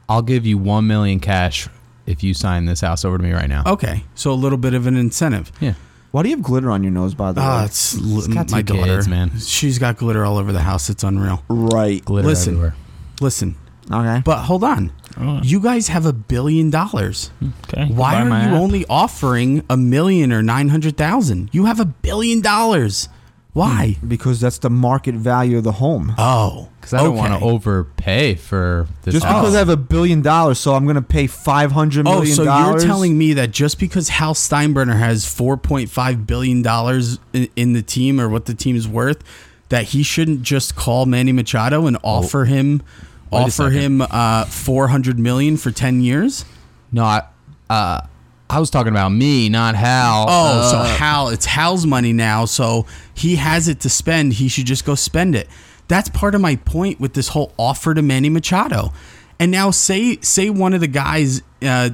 I'll 0.10 0.22
give 0.22 0.46
you 0.46 0.58
one 0.58 0.88
million 0.88 1.20
cash 1.20 1.68
if 2.06 2.24
you 2.24 2.34
sign 2.34 2.66
this 2.66 2.82
house 2.82 3.04
over 3.04 3.18
to 3.18 3.24
me 3.24 3.32
right 3.34 3.50
now. 3.50 3.64
Okay. 3.66 4.04
So 4.16 4.32
a 4.32 4.36
little 4.36 4.58
bit 4.58 4.74
of 4.74 4.86
an 4.88 4.96
incentive. 4.96 5.52
Yeah. 5.60 5.74
Why 6.18 6.24
do 6.24 6.30
you 6.30 6.36
have 6.38 6.44
glitter 6.44 6.72
on 6.72 6.82
your 6.82 6.92
nose, 6.92 7.14
by 7.14 7.32
the 7.32 7.42
Ah, 7.42 7.60
way? 7.60 7.66
it's 7.66 7.96
li- 7.96 8.34
got 8.34 8.50
my 8.50 8.64
two 8.64 8.74
daughter, 8.74 8.96
kids, 8.96 9.08
man. 9.08 9.34
She's 9.40 9.78
got 9.78 9.98
glitter 9.98 10.26
all 10.26 10.40
over 10.40 10.52
the 10.52 10.62
house. 10.62 10.90
It's 10.90 11.04
unreal. 11.04 11.44
Right. 11.48 12.04
Glitter 12.04 12.28
Listen. 12.28 12.54
everywhere. 12.56 12.76
Listen, 13.22 13.54
Okay. 13.92 14.24
but 14.26 14.40
hold 14.40 14.64
on. 14.64 14.92
Oh, 15.22 15.42
You 15.44 15.60
guys 15.60 15.90
have 15.90 16.08
a 16.08 16.14
billion 16.14 16.72
dollars. 16.72 17.30
okay. 17.68 17.86
Why 17.94 18.14
Buy 18.16 18.22
are 18.22 18.26
you 18.26 18.34
app. 18.56 18.60
only 18.60 18.84
offering 18.90 19.62
a 19.70 19.78
million 19.78 20.34
or 20.34 20.42
nine 20.42 20.70
hundred 20.70 20.98
thousand? 20.98 21.50
You 21.52 21.66
have 21.66 21.80
a 21.80 21.86
billion 21.86 22.42
dollars. 22.42 23.10
Why? 23.58 23.98
because 24.08 24.40
that's 24.40 24.60
the 24.60 24.70
market 24.70 25.16
value 25.16 25.58
of 25.58 25.64
the 25.64 25.72
home. 25.74 26.14
Oh, 26.18 26.70
Because 26.80 26.94
I 26.94 27.04
don't 27.04 27.16
want 27.16 27.34
to 27.34 27.44
overpay 27.46 28.36
for 28.36 28.88
this. 29.04 29.14
Just 29.16 29.26
house. 29.26 29.42
because 29.42 29.56
I 29.56 29.60
have 29.60 29.70
a 29.70 29.76
billion 29.78 30.22
dollars, 30.22 30.60
so 30.60 30.74
I'm 30.76 30.84
going 30.86 30.96
to 30.96 31.02
pay 31.02 31.28
five 31.28 31.72
hundred 31.72 32.08
Oh, 32.08 32.20
million 32.20 32.36
so 32.36 32.46
dollars. 32.46 32.84
you're 32.84 32.88
telling 32.90 33.18
me 33.18 33.34
that 33.34 33.52
just 33.52 33.80
because 33.80 34.10
Hal 34.10 34.34
Steinbrenner 34.36 34.98
has 34.98 35.26
four 35.26 35.58
point 35.58 35.90
five 35.90 36.28
billion 36.28 36.62
dollars 36.62 37.20
in, 37.34 37.50
in 37.56 37.74
the 37.74 37.82
team 37.82 38.22
or 38.22 38.30
what 38.30 38.46
the 38.46 38.54
team's 38.54 38.88
worth, 38.88 39.24
that 39.70 39.86
he 39.86 40.04
shouldn't 40.04 40.44
just 40.44 40.76
call 40.76 41.06
Manny 41.06 41.32
Machado 41.32 41.88
and 41.88 41.98
offer 42.04 42.46
him 42.46 42.82
Wait 43.32 43.40
offer 43.42 43.70
him 43.72 44.02
uh, 44.02 44.46
four 44.46 44.88
hundred 44.90 45.18
million 45.20 45.58
for 45.58 45.72
ten 45.72 46.02
years? 46.02 46.46
no, 46.92 47.04
I, 47.04 47.24
uh, 47.70 48.02
I 48.50 48.60
was 48.60 48.70
talking 48.70 48.92
about 48.92 49.10
me, 49.10 49.50
not 49.50 49.76
Hal. 49.76 50.26
Oh, 50.30 50.60
Uh, 50.60 50.72
so 50.72 50.78
Hal, 50.98 51.30
it's 51.30 51.46
Hal's 51.46 51.86
money 51.86 52.14
now, 52.14 52.46
so 52.46 52.86
he 53.14 53.36
has 53.36 53.68
it 53.68 53.82
to 53.82 53.90
spend. 53.90 54.34
He 54.34 54.48
should 54.48 54.66
just 54.66 54.86
go 54.86 54.96
spend 54.96 55.36
it. 55.36 55.48
That's 55.88 56.10
part 56.10 56.34
of 56.36 56.42
my 56.42 56.56
point 56.58 57.00
with 57.00 57.14
this 57.14 57.30
whole 57.30 57.54
offer 57.58 57.94
to 57.94 58.02
Manny 58.02 58.30
Machado. 58.30 58.94
And 59.40 59.52
now, 59.52 59.72
say 59.72 60.18
say 60.22 60.50
one 60.50 60.74
of 60.74 60.82
the 60.82 60.88
guys 60.88 61.42
uh, 61.62 61.92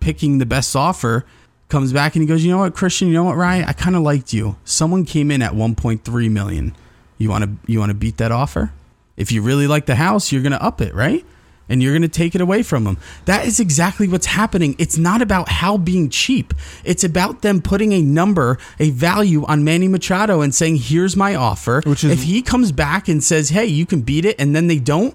picking 0.00 0.38
the 0.38 0.46
best 0.46 0.74
offer 0.74 1.24
comes 1.68 1.92
back 1.92 2.16
and 2.16 2.22
he 2.22 2.26
goes, 2.26 2.44
you 2.44 2.50
know 2.50 2.58
what, 2.58 2.74
Christian, 2.74 3.08
you 3.08 3.14
know 3.14 3.24
what, 3.24 3.36
Ryan, 3.36 3.64
I 3.64 3.72
kind 3.72 3.94
of 3.94 4.02
liked 4.02 4.32
you. 4.32 4.56
Someone 4.64 5.04
came 5.04 5.30
in 5.30 5.40
at 5.40 5.52
1.3 5.52 6.30
million. 6.30 6.74
You 7.16 7.28
want 7.30 7.44
to 7.44 7.72
you 7.72 7.78
want 7.78 7.90
to 7.90 7.94
beat 7.94 8.16
that 8.16 8.32
offer? 8.32 8.72
If 9.16 9.30
you 9.30 9.42
really 9.42 9.66
like 9.66 9.86
the 9.86 9.94
house, 9.96 10.32
you're 10.32 10.42
gonna 10.42 10.56
up 10.56 10.80
it, 10.80 10.94
right? 10.94 11.24
And 11.70 11.82
you're 11.82 11.92
going 11.92 12.02
to 12.02 12.08
take 12.08 12.34
it 12.34 12.42
away 12.42 12.62
from 12.62 12.84
them. 12.84 12.98
That 13.24 13.46
is 13.46 13.58
exactly 13.60 14.08
what's 14.08 14.26
happening. 14.26 14.74
It's 14.78 14.98
not 14.98 15.22
about 15.22 15.48
Hal 15.48 15.78
being 15.78 16.10
cheap. 16.10 16.52
It's 16.84 17.04
about 17.04 17.40
them 17.40 17.62
putting 17.62 17.92
a 17.92 18.02
number, 18.02 18.58
a 18.78 18.90
value 18.90 19.46
on 19.46 19.64
Manny 19.64 19.88
Machado 19.88 20.42
and 20.42 20.54
saying, 20.54 20.76
"Here's 20.76 21.16
my 21.16 21.34
offer." 21.34 21.80
Which 21.86 22.04
is- 22.04 22.10
if 22.10 22.24
he 22.24 22.42
comes 22.42 22.72
back 22.72 23.08
and 23.08 23.24
says, 23.24 23.48
"Hey, 23.48 23.66
you 23.66 23.86
can 23.86 24.02
beat 24.02 24.26
it," 24.26 24.36
and 24.38 24.54
then 24.54 24.66
they 24.66 24.78
don't, 24.78 25.14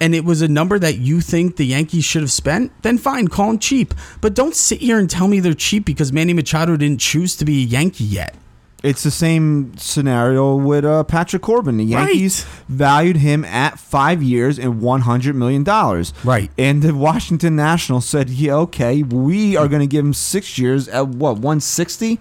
and 0.00 0.14
it 0.14 0.24
was 0.24 0.42
a 0.42 0.48
number 0.48 0.80
that 0.80 0.98
you 0.98 1.20
think 1.20 1.56
the 1.56 1.64
Yankees 1.64 2.04
should 2.04 2.22
have 2.22 2.32
spent, 2.32 2.72
then 2.82 2.98
fine, 2.98 3.28
call 3.28 3.46
them 3.48 3.58
cheap. 3.60 3.94
But 4.20 4.34
don't 4.34 4.56
sit 4.56 4.80
here 4.80 4.98
and 4.98 5.08
tell 5.08 5.28
me 5.28 5.38
they're 5.38 5.54
cheap 5.54 5.84
because 5.84 6.12
Manny 6.12 6.32
Machado 6.32 6.76
didn't 6.76 7.00
choose 7.00 7.36
to 7.36 7.44
be 7.44 7.62
a 7.62 7.66
Yankee 7.66 8.04
yet. 8.04 8.34
It's 8.82 9.04
the 9.04 9.10
same 9.12 9.76
scenario 9.76 10.56
with 10.56 10.84
uh, 10.84 11.04
Patrick 11.04 11.42
Corbin. 11.42 11.76
The 11.76 11.84
Right. 11.94 12.08
Yankees 12.08 12.44
valued 12.68 13.16
him 13.16 13.44
at 13.44 13.78
five 13.78 14.22
years 14.22 14.58
and 14.58 14.80
one 14.80 15.02
hundred 15.02 15.36
million 15.36 15.62
dollars. 15.62 16.12
Right. 16.24 16.50
And 16.58 16.82
the 16.82 16.92
Washington 16.94 17.54
Nationals 17.54 18.06
said, 18.06 18.28
"Yeah, 18.28 18.54
okay, 18.56 19.02
we 19.04 19.56
are 19.56 19.68
going 19.68 19.80
to 19.80 19.86
give 19.86 20.04
him 20.04 20.12
six 20.14 20.58
years 20.58 20.88
at 20.88 21.06
what 21.08 21.38
one 21.38 21.60
sixty? 21.60 22.18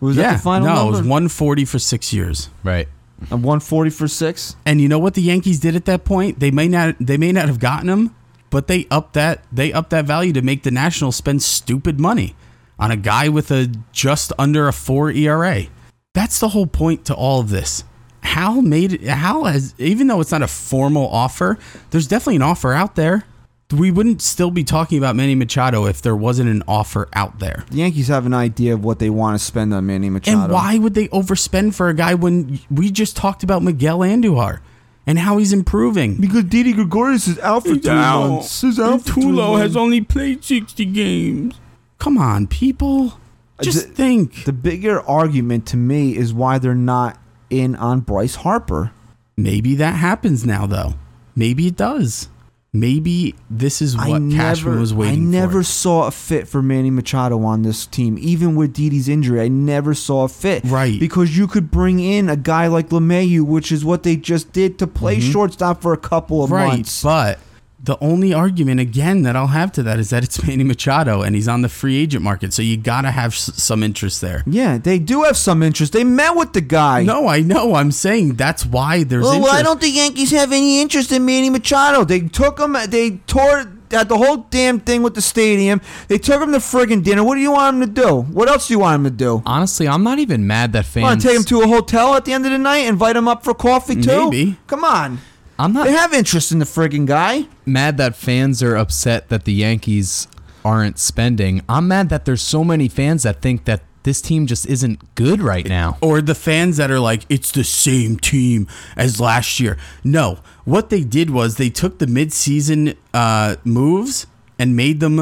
Was 0.00 0.16
yeah, 0.16 0.32
that 0.32 0.36
the 0.38 0.42
final 0.42 0.66
no, 0.66 0.74
number? 0.74 0.88
it 0.88 0.90
was 0.90 0.98
140 1.02 1.64
for 1.64 1.78
six 1.78 2.12
years. 2.12 2.50
Right. 2.64 2.88
At 3.30 3.38
one 3.38 3.60
forty 3.60 3.90
for 3.90 4.08
six. 4.08 4.56
And 4.66 4.80
you 4.80 4.88
know 4.88 4.98
what 4.98 5.14
the 5.14 5.22
Yankees 5.22 5.60
did 5.60 5.76
at 5.76 5.84
that 5.84 6.04
point? 6.04 6.40
They 6.40 6.50
may 6.50 6.66
not 6.66 6.96
they 6.98 7.16
may 7.16 7.30
not 7.30 7.46
have 7.46 7.60
gotten 7.60 7.88
him, 7.88 8.12
but 8.50 8.66
they 8.66 8.88
upped 8.90 9.12
that 9.12 9.44
they 9.52 9.72
upped 9.72 9.90
that 9.90 10.04
value 10.06 10.32
to 10.32 10.42
make 10.42 10.64
the 10.64 10.72
Nationals 10.72 11.14
spend 11.14 11.44
stupid 11.44 12.00
money 12.00 12.34
on 12.80 12.90
a 12.90 12.96
guy 12.96 13.28
with 13.28 13.52
a 13.52 13.70
just 13.92 14.32
under 14.36 14.66
a 14.66 14.72
4 14.72 15.12
ERA. 15.12 15.66
That's 16.14 16.40
the 16.40 16.48
whole 16.48 16.66
point 16.66 17.04
to 17.06 17.14
all 17.14 17.40
of 17.40 17.48
this. 17.48 17.84
Hal 18.22 18.62
made 18.62 18.92
it 18.92 19.02
Hal 19.02 19.44
has 19.44 19.74
even 19.78 20.06
though 20.06 20.20
it's 20.20 20.30
not 20.30 20.42
a 20.42 20.46
formal 20.48 21.08
offer, 21.08 21.58
there's 21.90 22.06
definitely 22.06 22.36
an 22.36 22.42
offer 22.42 22.72
out 22.72 22.94
there. 22.94 23.24
We 23.72 23.90
wouldn't 23.90 24.20
still 24.20 24.50
be 24.50 24.64
talking 24.64 24.98
about 24.98 25.16
Manny 25.16 25.34
Machado 25.34 25.86
if 25.86 26.02
there 26.02 26.14
wasn't 26.14 26.50
an 26.50 26.62
offer 26.68 27.08
out 27.14 27.38
there. 27.38 27.64
The 27.70 27.78
Yankees 27.78 28.08
have 28.08 28.26
an 28.26 28.34
idea 28.34 28.74
of 28.74 28.84
what 28.84 28.98
they 28.98 29.08
want 29.08 29.38
to 29.38 29.44
spend 29.44 29.72
on 29.72 29.86
Manny 29.86 30.10
Machado. 30.10 30.42
And 30.42 30.52
why 30.52 30.76
would 30.76 30.92
they 30.92 31.08
overspend 31.08 31.74
for 31.74 31.88
a 31.88 31.94
guy 31.94 32.12
when 32.12 32.60
we 32.70 32.90
just 32.90 33.16
talked 33.16 33.42
about 33.42 33.62
Miguel 33.62 34.00
Andujar 34.00 34.60
and 35.06 35.18
how 35.18 35.38
he's 35.38 35.54
improving? 35.54 36.20
Because 36.20 36.44
Didi 36.44 36.74
Gregorius 36.74 37.26
is 37.26 37.38
out 37.38 37.62
for 37.62 37.76
two 37.76 37.88
months. 37.94 38.60
He's 38.60 38.78
out 38.78 39.02
for 39.02 39.14
two 39.14 39.40
only 39.40 40.02
played 40.02 40.44
60 40.44 40.84
games. 40.84 41.58
Come 41.98 42.18
on, 42.18 42.48
people. 42.48 43.18
Just 43.60 43.88
the- 43.88 43.94
think. 43.94 44.44
The 44.44 44.52
bigger 44.52 45.00
argument 45.02 45.66
to 45.66 45.76
me 45.76 46.16
is 46.16 46.32
why 46.32 46.58
they're 46.58 46.74
not 46.74 47.18
in 47.50 47.76
on 47.76 48.00
Bryce 48.00 48.36
Harper. 48.36 48.92
Maybe 49.36 49.74
that 49.76 49.96
happens 49.96 50.44
now, 50.46 50.66
though. 50.66 50.94
Maybe 51.36 51.66
it 51.66 51.76
does. 51.76 52.28
Maybe 52.74 53.34
this 53.50 53.82
is 53.82 53.94
what 53.96 54.22
Cashman 54.32 54.80
was 54.80 54.94
waiting 54.94 55.30
for. 55.30 55.36
I 55.36 55.40
never 55.40 55.60
for. 55.60 55.64
saw 55.64 56.06
a 56.06 56.10
fit 56.10 56.48
for 56.48 56.62
Manny 56.62 56.90
Machado 56.90 57.42
on 57.44 57.60
this 57.62 57.84
team. 57.84 58.16
Even 58.18 58.54
with 58.56 58.72
Didi's 58.72 59.10
injury, 59.10 59.42
I 59.42 59.48
never 59.48 59.92
saw 59.92 60.24
a 60.24 60.28
fit. 60.28 60.64
Right. 60.64 60.98
Because 60.98 61.36
you 61.36 61.46
could 61.46 61.70
bring 61.70 62.00
in 62.00 62.30
a 62.30 62.36
guy 62.36 62.68
like 62.68 62.88
LeMahieu, 62.88 63.42
which 63.42 63.70
is 63.70 63.84
what 63.84 64.04
they 64.04 64.16
just 64.16 64.52
did 64.52 64.78
to 64.78 64.86
play 64.86 65.20
shortstop 65.20 65.82
for 65.82 65.92
a 65.92 65.98
couple 65.98 66.42
of 66.42 66.48
Mm-hmm. 66.48 66.54
Right, 66.54 66.66
months. 66.68 67.02
but 67.02 67.38
the 67.84 67.98
only 68.00 68.32
argument 68.32 68.78
again 68.80 69.22
that 69.22 69.34
I'll 69.34 69.48
have 69.48 69.72
to 69.72 69.82
that 69.82 69.98
is 69.98 70.10
that 70.10 70.22
it's 70.22 70.40
Manny 70.46 70.62
Machado 70.64 71.22
and 71.22 71.34
he's 71.34 71.48
on 71.48 71.62
the 71.62 71.68
free 71.68 71.96
agent 71.96 72.22
market, 72.22 72.52
so 72.52 72.62
you 72.62 72.76
gotta 72.76 73.10
have 73.10 73.32
s- 73.32 73.50
some 73.60 73.82
interest 73.82 74.20
there. 74.20 74.44
yeah, 74.46 74.78
they 74.78 74.98
do 75.00 75.24
have 75.24 75.36
some 75.36 75.62
interest. 75.62 75.92
They 75.92 76.04
met 76.04 76.36
with 76.36 76.52
the 76.52 76.60
guy. 76.60 77.02
No, 77.02 77.26
I 77.26 77.40
know. 77.40 77.74
I'm 77.74 77.90
saying 77.90 78.34
that's 78.34 78.64
why 78.64 79.02
there's 79.04 79.24
Well, 79.24 79.34
interest. 79.34 79.52
why 79.54 79.62
don't 79.62 79.80
the 79.80 79.90
Yankees 79.90 80.30
have 80.30 80.52
any 80.52 80.80
interest 80.80 81.10
in 81.12 81.24
Manny 81.24 81.50
Machado? 81.50 82.04
They 82.04 82.20
took 82.20 82.58
him. 82.60 82.76
They 82.88 83.18
tore 83.26 83.66
had 83.90 84.08
the 84.08 84.16
whole 84.16 84.46
damn 84.48 84.80
thing 84.80 85.02
with 85.02 85.14
the 85.14 85.20
stadium. 85.20 85.80
They 86.08 86.16
took 86.16 86.40
him 86.40 86.52
to 86.52 86.58
friggin' 86.58 87.02
dinner. 87.04 87.22
What 87.24 87.34
do 87.34 87.42
you 87.42 87.52
want 87.52 87.76
him 87.76 87.80
to 87.94 88.00
do? 88.02 88.20
What 88.22 88.48
else 88.48 88.68
do 88.68 88.72
you 88.74 88.78
want 88.78 89.00
him 89.00 89.04
to 89.04 89.10
do? 89.10 89.42
Honestly, 89.44 89.86
I'm 89.86 90.02
not 90.02 90.18
even 90.18 90.46
mad 90.46 90.72
that 90.72 90.86
fans. 90.86 91.02
Want 91.02 91.20
to 91.20 91.28
take 91.28 91.36
him 91.36 91.44
to 91.44 91.60
a 91.60 91.66
hotel 91.66 92.14
at 92.14 92.24
the 92.24 92.32
end 92.32 92.46
of 92.46 92.52
the 92.52 92.58
night? 92.58 92.86
Invite 92.86 93.16
him 93.16 93.28
up 93.28 93.44
for 93.44 93.52
coffee 93.52 94.00
too? 94.00 94.30
Maybe. 94.30 94.56
Come 94.66 94.82
on. 94.84 95.18
I'm 95.58 95.72
not 95.72 95.86
They 95.86 95.92
have 95.92 96.12
interest 96.12 96.52
in 96.52 96.58
the 96.58 96.64
friggin' 96.64 97.06
guy. 97.06 97.46
mad 97.66 97.96
that 97.98 98.16
fans 98.16 98.62
are 98.62 98.76
upset 98.76 99.28
that 99.28 99.44
the 99.44 99.52
Yankees 99.52 100.26
aren't 100.64 100.98
spending. 100.98 101.62
I'm 101.68 101.88
mad 101.88 102.08
that 102.10 102.24
there's 102.24 102.42
so 102.42 102.62
many 102.64 102.88
fans 102.88 103.22
that 103.24 103.40
think 103.42 103.64
that 103.64 103.82
this 104.04 104.20
team 104.20 104.46
just 104.48 104.66
isn't 104.66 105.14
good 105.14 105.40
right 105.40 105.66
now. 105.68 105.96
or 106.00 106.20
the 106.20 106.34
fans 106.34 106.76
that 106.78 106.90
are 106.90 106.98
like 106.98 107.22
it's 107.28 107.52
the 107.52 107.62
same 107.64 108.16
team 108.16 108.66
as 108.96 109.20
last 109.20 109.60
year. 109.60 109.76
No, 110.02 110.40
what 110.64 110.90
they 110.90 111.04
did 111.04 111.30
was 111.30 111.56
they 111.56 111.70
took 111.70 111.98
the 112.00 112.06
midseason 112.06 112.96
uh, 113.14 113.56
moves 113.64 114.26
and 114.58 114.74
made 114.76 114.98
them 115.00 115.16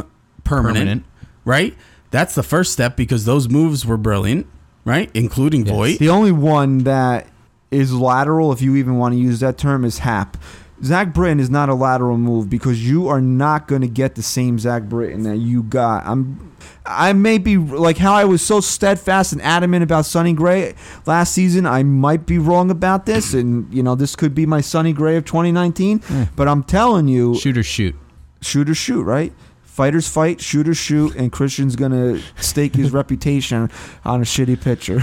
permanent, 0.45 0.76
Permanent. 0.76 1.05
Right? 1.45 1.74
That's 2.11 2.35
the 2.35 2.43
first 2.43 2.72
step 2.72 2.97
because 2.97 3.24
those 3.26 3.49
moves 3.49 3.85
were 3.87 3.97
brilliant, 3.99 4.47
right? 4.85 5.11
Including 5.14 5.64
Voit. 5.64 5.99
The 5.99 6.09
only 6.09 6.33
one 6.33 6.78
that 6.78 7.28
is 7.71 7.93
lateral, 7.93 8.53
if 8.53 8.61
you 8.62 8.77
even 8.77 8.97
want 8.99 9.14
to 9.14 9.18
use 9.18 9.41
that 9.41 9.59
term, 9.59 9.85
is 9.85 9.99
Happ. 9.99 10.37
Zach 10.83 11.12
Britton 11.12 11.41
is 11.41 11.51
not 11.51 11.68
a 11.68 11.75
lateral 11.75 12.16
move 12.16 12.49
because 12.49 12.89
you 12.89 13.07
are 13.09 13.21
not 13.21 13.68
going 13.68 13.83
to 13.83 13.87
get 13.89 14.14
the 14.14 14.23
same 14.23 14.59
Zach 14.59 14.85
Britton 14.85 15.25
that 15.25 15.37
you 15.37 15.62
got. 15.62 16.07
I'm, 16.07 16.57
I 16.87 17.12
may 17.12 17.37
be 17.37 17.59
like 17.59 17.99
how 17.99 18.14
I 18.14 18.25
was 18.25 18.41
so 18.41 18.61
steadfast 18.61 19.35
and 19.35 19.43
adamant 19.43 19.83
about 19.83 20.07
Sonny 20.07 20.33
Gray 20.33 20.75
last 21.05 21.35
season. 21.35 21.66
I 21.66 21.83
might 21.83 22.25
be 22.25 22.39
wrong 22.39 22.71
about 22.71 23.05
this, 23.05 23.35
and 23.35 23.73
you 23.73 23.83
know 23.83 23.95
this 23.95 24.16
could 24.16 24.35
be 24.35 24.47
my 24.47 24.62
Sonny 24.62 24.95
Gray 24.95 25.16
of 25.16 25.27
2019. 25.27 25.99
Hmm. 25.99 26.23
But 26.35 26.49
I'm 26.49 26.62
telling 26.64 27.09
you, 27.09 27.35
Shoot 27.35 27.59
or 27.59 27.62
shoot. 27.62 27.95
shoot 28.41 28.71
or 28.71 28.75
shoot, 28.75 29.03
right? 29.03 29.35
Fighters 29.62 30.09
fight, 30.09 30.41
shooters 30.41 30.79
shoot, 30.79 31.14
and 31.14 31.31
Christian's 31.31 31.77
gonna 31.77 32.21
stake 32.37 32.75
his 32.75 32.91
reputation 33.01 33.71
on 34.05 34.23
a 34.23 34.25
shitty 34.25 34.61
pitcher. 34.62 35.03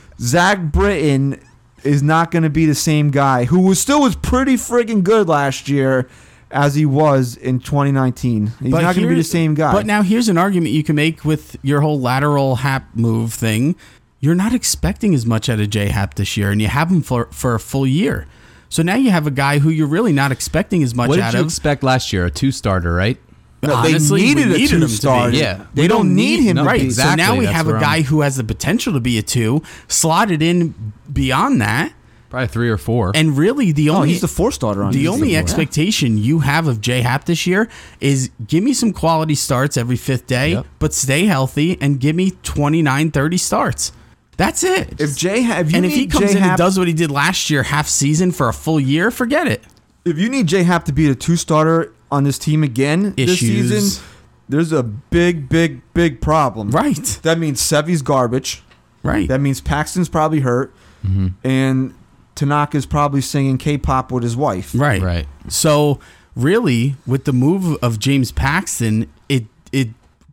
Zach 0.20 0.60
Britton 0.60 1.40
is 1.84 2.02
not 2.02 2.30
gonna 2.30 2.50
be 2.50 2.66
the 2.66 2.74
same 2.74 3.10
guy 3.10 3.44
who 3.44 3.60
was 3.60 3.80
still 3.80 4.02
was 4.02 4.16
pretty 4.16 4.54
friggin' 4.54 5.02
good 5.04 5.28
last 5.28 5.68
year 5.68 6.08
as 6.50 6.74
he 6.74 6.84
was 6.86 7.36
in 7.36 7.60
2019. 7.60 8.52
He's 8.60 8.72
not 8.72 8.94
gonna 8.94 9.06
be 9.06 9.14
the 9.14 9.22
same 9.22 9.54
guy. 9.54 9.72
But 9.72 9.86
now 9.86 10.02
here's 10.02 10.28
an 10.28 10.38
argument 10.38 10.72
you 10.72 10.82
can 10.82 10.96
make 10.96 11.24
with 11.24 11.56
your 11.62 11.80
whole 11.80 12.00
lateral 12.00 12.56
Happ 12.56 12.88
move 12.94 13.32
thing. 13.32 13.76
You're 14.20 14.34
not 14.34 14.52
expecting 14.52 15.14
as 15.14 15.24
much 15.24 15.48
out 15.48 15.60
of 15.60 15.70
J 15.70 15.88
Happ 15.88 16.14
this 16.14 16.36
year, 16.36 16.50
and 16.50 16.60
you 16.60 16.68
have 16.68 16.90
him 16.90 17.02
for 17.02 17.28
for 17.30 17.54
a 17.54 17.60
full 17.60 17.86
year. 17.86 18.26
So 18.68 18.82
now 18.82 18.96
you 18.96 19.10
have 19.10 19.26
a 19.26 19.30
guy 19.30 19.60
who 19.60 19.70
you're 19.70 19.86
really 19.86 20.12
not 20.12 20.32
expecting 20.32 20.82
as 20.82 20.94
much 20.94 21.08
What 21.08 21.20
out 21.20 21.30
did 21.32 21.38
you 21.38 21.42
of. 21.42 21.46
expect 21.46 21.82
last 21.82 22.12
year? 22.12 22.26
A 22.26 22.30
two 22.30 22.50
starter, 22.50 22.92
right? 22.92 23.18
No, 23.62 23.74
Honestly, 23.74 24.20
they 24.22 24.26
we 24.28 24.34
needed 24.34 24.52
a 24.52 24.58
needed 24.58 24.70
him 24.74 24.80
to 24.80 24.86
be. 24.86 24.90
two-star. 24.92 25.30
Yeah. 25.30 25.64
they 25.74 25.82
We 25.82 25.88
don't 25.88 26.14
need 26.14 26.40
him 26.42 26.56
no, 26.56 26.64
right. 26.64 26.80
exactly. 26.80 27.24
So 27.24 27.32
now 27.32 27.36
we 27.38 27.44
That's 27.46 27.56
have 27.56 27.68
a 27.68 27.72
guy 27.80 27.94
I'm- 27.96 28.04
who 28.04 28.20
has 28.20 28.36
the 28.36 28.44
potential 28.44 28.92
to 28.92 29.00
be 29.00 29.18
a 29.18 29.22
two, 29.22 29.62
slotted 29.88 30.42
in 30.42 30.92
beyond 31.12 31.60
that, 31.60 31.92
Probably 32.30 32.46
three 32.46 32.68
or 32.70 32.76
four. 32.78 33.10
and 33.16 33.36
really 33.36 33.72
the 33.72 33.90
Oh, 33.90 33.96
only 33.96 34.10
he's 34.10 34.20
the 34.20 34.28
four 34.28 34.52
starter 34.52 34.84
on 34.84 34.92
the 34.92 34.98
this 35.02 35.08
only 35.10 35.28
team. 35.30 35.38
expectation 35.38 36.18
you 36.18 36.40
have 36.40 36.68
of 36.68 36.80
J 36.80 37.00
Happ 37.00 37.24
this 37.24 37.46
year 37.48 37.68
is 38.00 38.30
give 38.46 38.62
me 38.62 38.72
some 38.74 38.92
quality 38.92 39.34
starts 39.34 39.76
every 39.76 39.96
fifth 39.96 40.26
day, 40.28 40.52
Yep. 40.52 40.66
but 40.78 40.94
stay 40.94 41.24
healthy 41.26 41.78
and 41.80 41.98
give 41.98 42.14
me 42.14 42.32
29, 42.44 43.10
30 43.10 43.38
starts. 43.38 43.90
That's 44.36 44.62
it. 44.62 44.94
If 45.00 45.16
Jay, 45.16 45.42
Ha- 45.42 45.58
if 45.60 45.72
you 45.72 45.76
and 45.78 45.84
if 45.86 45.92
he 45.94 46.06
comes 46.06 46.30
J 46.32 46.36
in 46.38 46.44
and 46.44 46.56
does 46.56 46.78
what 46.78 46.86
he 46.86 46.94
did 46.94 47.10
last 47.10 47.50
year, 47.50 47.64
half 47.64 47.88
season 47.88 48.30
for 48.30 48.48
a 48.48 48.52
full 48.52 48.78
year, 48.78 49.10
forget 49.10 49.48
it. 49.48 49.64
if 50.04 50.16
you 50.16 50.28
need 50.28 50.46
J 50.46 50.62
Happ 50.62 50.84
to 50.84 50.92
be 50.92 51.08
a 51.10 51.14
two 51.16 51.34
starter 51.34 51.92
on 52.10 52.24
this 52.24 52.38
team 52.38 52.62
again 52.62 53.14
this 53.16 53.40
season, 53.40 54.02
there's 54.48 54.72
a 54.72 54.82
big, 54.82 55.48
big, 55.48 55.82
big 55.94 56.20
problem. 56.20 56.70
Right. 56.70 57.18
That 57.22 57.38
means 57.38 57.60
Sevy's 57.60 58.02
garbage. 58.02 58.62
Right. 59.02 59.28
That 59.28 59.40
means 59.40 59.60
Paxton's 59.60 60.08
probably 60.08 60.40
hurt, 60.40 60.74
mm-hmm. 61.06 61.28
and 61.44 61.94
Tanaka's 62.34 62.86
probably 62.86 63.20
singing 63.20 63.58
K-pop 63.58 64.10
with 64.10 64.22
his 64.22 64.36
wife. 64.36 64.72
Right. 64.74 65.00
Right. 65.00 65.28
So 65.48 66.00
really, 66.34 66.96
with 67.06 67.24
the 67.24 67.32
move 67.32 67.78
of 67.82 67.98
James 67.98 68.32
Paxton, 68.32 69.10
it 69.28 69.46
it 69.72 69.88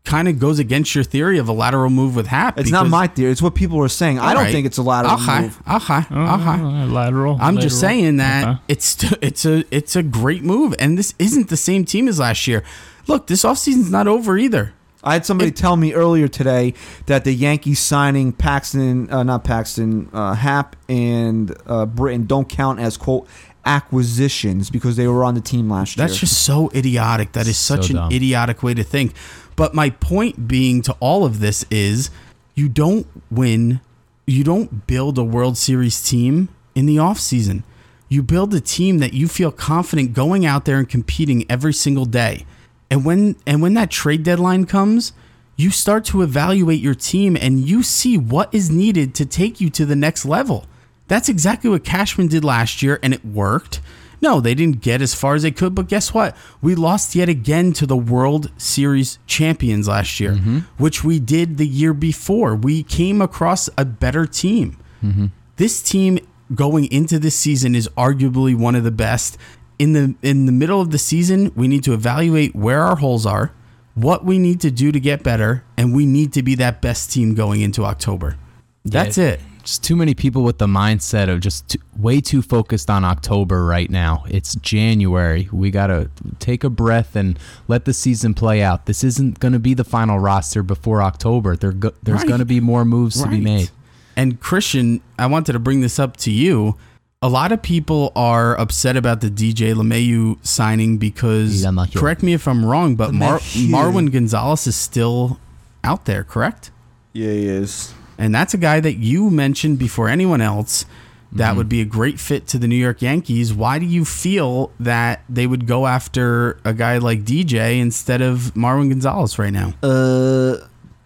kind 0.05 0.27
of 0.27 0.39
goes 0.39 0.59
against 0.59 0.93
your 0.95 1.03
theory 1.03 1.37
of 1.39 1.49
a 1.49 1.51
lateral 1.51 1.89
move 1.89 2.15
with 2.15 2.27
Happ. 2.27 2.59
It's 2.59 2.71
not 2.71 2.87
my 2.87 3.07
theory. 3.07 3.31
It's 3.31 3.41
what 3.41 3.55
people 3.55 3.81
are 3.83 3.87
saying. 3.89 4.19
I 4.19 4.33
don't 4.33 4.43
right. 4.43 4.51
think 4.51 4.65
it's 4.67 4.77
a 4.77 4.83
lateral 4.83 5.15
Okay. 5.15 5.41
move. 5.41 5.59
Okay. 5.67 5.97
Okay. 5.97 6.09
Uh, 6.11 6.85
lateral. 6.87 7.37
I'm 7.41 7.57
just 7.59 7.79
saying 7.79 8.17
that 8.17 8.47
Okay. 8.47 8.59
it's 8.67 8.85
st- 8.85 9.17
it's 9.21 9.45
a 9.45 9.63
it's 9.75 9.95
a 9.95 10.03
great 10.03 10.43
move, 10.43 10.75
and 10.79 10.97
this 10.97 11.13
isn't 11.19 11.49
the 11.49 11.57
same 11.57 11.83
team 11.85 12.07
as 12.07 12.19
last 12.19 12.47
year. 12.47 12.63
Look, 13.07 13.27
this 13.27 13.43
offseason's 13.43 13.91
not 13.91 14.07
over 14.07 14.37
either. 14.37 14.73
I 15.03 15.13
had 15.13 15.25
somebody 15.25 15.51
tell 15.51 15.75
me 15.77 15.93
earlier 15.93 16.27
today 16.27 16.73
that 17.05 17.25
the 17.25 17.31
Yankees 17.31 17.79
signing 17.79 18.31
Paxton, 18.33 19.11
uh, 19.11 19.21
not 19.21 19.43
Paxton, 19.43 20.09
uh, 20.11 20.33
Happ 20.33 20.75
and 20.89 21.55
uh, 21.67 21.85
Britton 21.85 22.25
don't 22.25 22.49
count 22.49 22.79
as 22.79 22.97
quote 22.97 23.27
acquisitions 23.67 24.69
because 24.69 24.95
they 24.95 25.07
were 25.07 25.23
on 25.23 25.35
the 25.35 25.41
team 25.41 25.69
last 25.69 25.95
year. 25.97 26.07
That's 26.07 26.19
just 26.19 26.43
so 26.43 26.71
idiotic. 26.73 27.33
That 27.33 27.47
is 27.47 27.57
So 27.57 27.75
such 27.75 27.89
an 27.91 27.97
idiotic 28.11 28.63
way 28.63 28.73
to 28.73 28.83
think. 28.83 29.13
But 29.55 29.73
my 29.73 29.89
point 29.89 30.47
being 30.47 30.81
to 30.83 30.93
all 30.99 31.25
of 31.25 31.39
this 31.39 31.65
is 31.71 32.09
you 32.55 32.69
don't 32.69 33.07
win, 33.31 33.79
you 34.25 34.43
don't 34.43 34.87
build 34.87 35.17
a 35.17 35.23
World 35.23 35.57
Series 35.57 36.01
team 36.01 36.49
in 36.73 36.85
the 36.85 36.97
offseason. 36.97 37.63
You 38.09 38.21
build 38.21 38.53
a 38.53 38.59
team 38.59 38.99
that 38.99 39.13
you 39.13 39.27
feel 39.27 39.51
confident 39.51 40.13
going 40.13 40.45
out 40.45 40.65
there 40.65 40.77
and 40.77 40.87
competing 40.87 41.49
every 41.49 41.73
single 41.73 42.05
day. 42.05 42.45
And 42.89 43.03
when 43.03 43.35
and 43.47 43.61
when 43.61 43.73
that 43.73 43.89
trade 43.89 44.23
deadline 44.23 44.65
comes, 44.65 45.13
you 45.55 45.71
start 45.71 46.05
to 46.05 46.21
evaluate 46.21 46.81
your 46.81 46.93
team 46.93 47.35
and 47.35 47.59
you 47.67 47.81
see 47.81 48.17
what 48.17 48.53
is 48.53 48.69
needed 48.69 49.15
to 49.15 49.25
take 49.25 49.59
you 49.59 49.69
to 49.71 49.85
the 49.85 49.95
next 49.95 50.25
level. 50.25 50.65
That's 51.07 51.29
exactly 51.29 51.69
what 51.69 51.83
Cashman 51.83 52.27
did 52.27 52.43
last 52.43 52.81
year, 52.81 52.99
and 53.03 53.13
it 53.13 53.23
worked. 53.23 53.79
No, 54.25 54.41
they 54.41 54.55
didn't 54.55 54.81
get 54.81 55.03
as 55.03 55.13
far 55.13 55.35
as 55.35 55.43
they 55.43 55.51
could, 55.51 55.75
but 55.75 55.87
guess 55.87 56.11
what? 56.11 56.35
We 56.59 56.73
lost 56.73 57.13
yet 57.13 57.29
again 57.29 57.73
to 57.73 57.85
the 57.85 57.95
World 57.95 58.51
Series 58.57 59.19
champions 59.27 59.87
last 59.87 60.19
year, 60.19 60.31
mm-hmm. 60.31 60.59
which 60.77 61.03
we 61.03 61.19
did 61.19 61.57
the 61.57 61.67
year 61.67 61.93
before. 61.93 62.55
We 62.55 62.81
came 62.81 63.21
across 63.21 63.69
a 63.77 63.85
better 63.85 64.25
team. 64.25 64.77
Mm-hmm. 65.03 65.27
This 65.57 65.79
team 65.83 66.17
going 66.55 66.85
into 66.91 67.19
this 67.19 67.35
season 67.35 67.75
is 67.75 67.87
arguably 67.89 68.55
one 68.55 68.73
of 68.73 68.83
the 68.83 68.89
best. 68.89 69.37
In 69.77 69.93
the 69.93 70.15
in 70.23 70.47
the 70.47 70.51
middle 70.51 70.81
of 70.81 70.89
the 70.89 70.97
season, 70.97 71.51
we 71.55 71.67
need 71.67 71.83
to 71.83 71.93
evaluate 71.93 72.55
where 72.55 72.81
our 72.81 72.95
holes 72.95 73.27
are, 73.27 73.51
what 73.93 74.25
we 74.25 74.39
need 74.39 74.59
to 74.61 74.71
do 74.71 74.91
to 74.91 74.99
get 74.99 75.21
better, 75.21 75.63
and 75.77 75.93
we 75.93 76.07
need 76.07 76.33
to 76.33 76.41
be 76.41 76.55
that 76.55 76.81
best 76.81 77.11
team 77.11 77.35
going 77.35 77.61
into 77.61 77.85
October. 77.85 78.37
That's 78.83 79.19
Yeah. 79.19 79.33
it. 79.33 79.41
Just 79.65 79.83
too 79.83 79.95
many 79.95 80.13
people 80.13 80.43
with 80.43 80.59
the 80.59 80.67
mindset 80.67 81.27
of 81.27 81.39
just 81.39 81.67
too, 81.69 81.79
way 81.97 82.21
too 82.21 82.43
focused 82.43 82.87
on 82.89 83.03
October 83.03 83.65
right 83.65 83.89
now. 83.89 84.23
It's 84.29 84.53
January. 84.55 85.49
We 85.51 85.71
got 85.71 85.87
to 85.87 86.09
take 86.37 86.63
a 86.63 86.69
breath 86.69 87.15
and 87.15 87.39
let 87.67 87.85
the 87.85 87.93
season 87.93 88.35
play 88.35 88.61
out. 88.61 88.85
This 88.85 89.03
isn't 89.03 89.39
going 89.39 89.53
to 89.53 89.59
be 89.59 89.73
the 89.73 89.83
final 89.83 90.19
roster 90.19 90.61
before 90.61 91.01
October. 91.01 91.55
There 91.55 91.71
go, 91.71 91.91
there's 92.03 92.19
Right. 92.19 92.27
going 92.27 92.39
to 92.39 92.45
be 92.45 92.59
more 92.59 92.85
moves 92.85 93.19
to 93.23 93.27
be 93.27 93.41
made. 93.41 93.71
And 94.15 94.39
Christian, 94.39 95.01
I 95.17 95.25
wanted 95.25 95.53
to 95.53 95.59
bring 95.59 95.81
this 95.81 95.97
up 95.97 96.15
to 96.17 96.31
you. 96.31 96.75
A 97.23 97.27
lot 97.27 97.51
of 97.51 97.63
people 97.63 98.11
are 98.15 98.55
upset 98.59 98.95
about 98.95 99.21
the 99.21 99.31
DJ 99.31 99.73
LeMahieu 99.73 100.37
signing 100.45 100.99
because, 100.99 101.65
LeMahieu. 101.65 101.95
correct 101.97 102.21
me 102.21 102.33
if 102.33 102.47
I'm 102.47 102.63
wrong, 102.63 102.95
but 102.95 103.15
Mar- 103.15 103.39
Marwin 103.39 104.11
Gonzalez 104.11 104.67
is 104.67 104.75
still 104.75 105.39
out 105.83 106.05
there, 106.05 106.23
correct? 106.23 106.69
yeah, 107.13 107.31
he 107.31 107.47
is. 107.47 107.95
And 108.17 108.33
that's 108.33 108.53
a 108.53 108.57
guy 108.57 108.79
that 108.79 108.95
you 108.95 109.29
mentioned 109.29 109.79
before 109.79 110.09
anyone 110.09 110.41
else 110.41 110.85
that 111.31 111.57
would 111.57 111.67
be 111.67 111.81
a 111.81 111.85
great 111.85 112.19
fit 112.19 112.47
to 112.47 112.57
the 112.57 112.67
New 112.67 112.77
York 112.77 113.01
Yankees. 113.01 113.53
Why 113.53 113.77
do 113.77 113.85
you 113.85 114.05
feel 114.05 114.71
that 114.79 115.23
they 115.27 115.45
would 115.45 115.67
go 115.67 115.85
after 115.85 116.59
a 116.63 116.73
guy 116.73 116.97
like 116.97 117.23
DJ 117.23 117.79
instead 117.79 118.21
of 118.21 118.53
Marwin 118.55 118.89
Gonzalez 118.89 119.37
right 119.37 119.51
now? 119.51 119.73
Uh, 119.83 120.57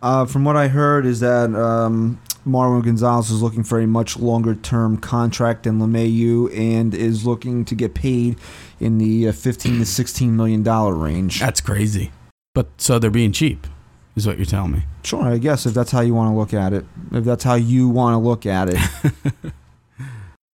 uh, 0.01 0.25
from 0.25 0.45
what 0.45 0.55
I 0.55 0.67
heard 0.67 1.07
is 1.07 1.19
that 1.21 1.55
um, 1.55 2.21
Marwin 2.45 2.83
Gonzalez 2.83 3.31
is 3.31 3.41
looking 3.41 3.63
for 3.63 3.79
a 3.79 3.87
much 3.87 4.17
longer 4.17 4.53
term 4.53 4.97
contract 4.97 5.63
than 5.63 5.79
LeMahieu 5.79 6.55
and 6.55 6.93
is 6.93 7.25
looking 7.25 7.65
to 7.65 7.75
get 7.75 7.95
paid 7.95 8.37
in 8.79 8.99
the 8.99 9.29
uh, 9.29 9.31
15 9.31 9.79
to 9.79 9.85
16 9.85 10.35
million 10.35 10.63
dollar 10.63 10.93
range. 10.93 11.39
That's 11.39 11.61
crazy. 11.61 12.11
But 12.53 12.67
so 12.77 12.99
they're 12.99 13.09
being 13.09 13.31
cheap, 13.31 13.67
is 14.15 14.27
what 14.27 14.37
you're 14.37 14.45
telling 14.45 14.71
me. 14.71 14.83
Sure, 15.03 15.23
I 15.23 15.37
guess 15.37 15.65
if 15.65 15.73
that's 15.73 15.91
how 15.91 16.01
you 16.01 16.13
want 16.13 16.31
to 16.31 16.37
look 16.37 16.53
at 16.53 16.73
it. 16.73 16.85
If 17.11 17.23
that's 17.23 17.43
how 17.43 17.55
you 17.55 17.89
want 17.89 18.13
to 18.13 18.17
look 18.17 18.45
at 18.45 18.69
it. 18.69 18.79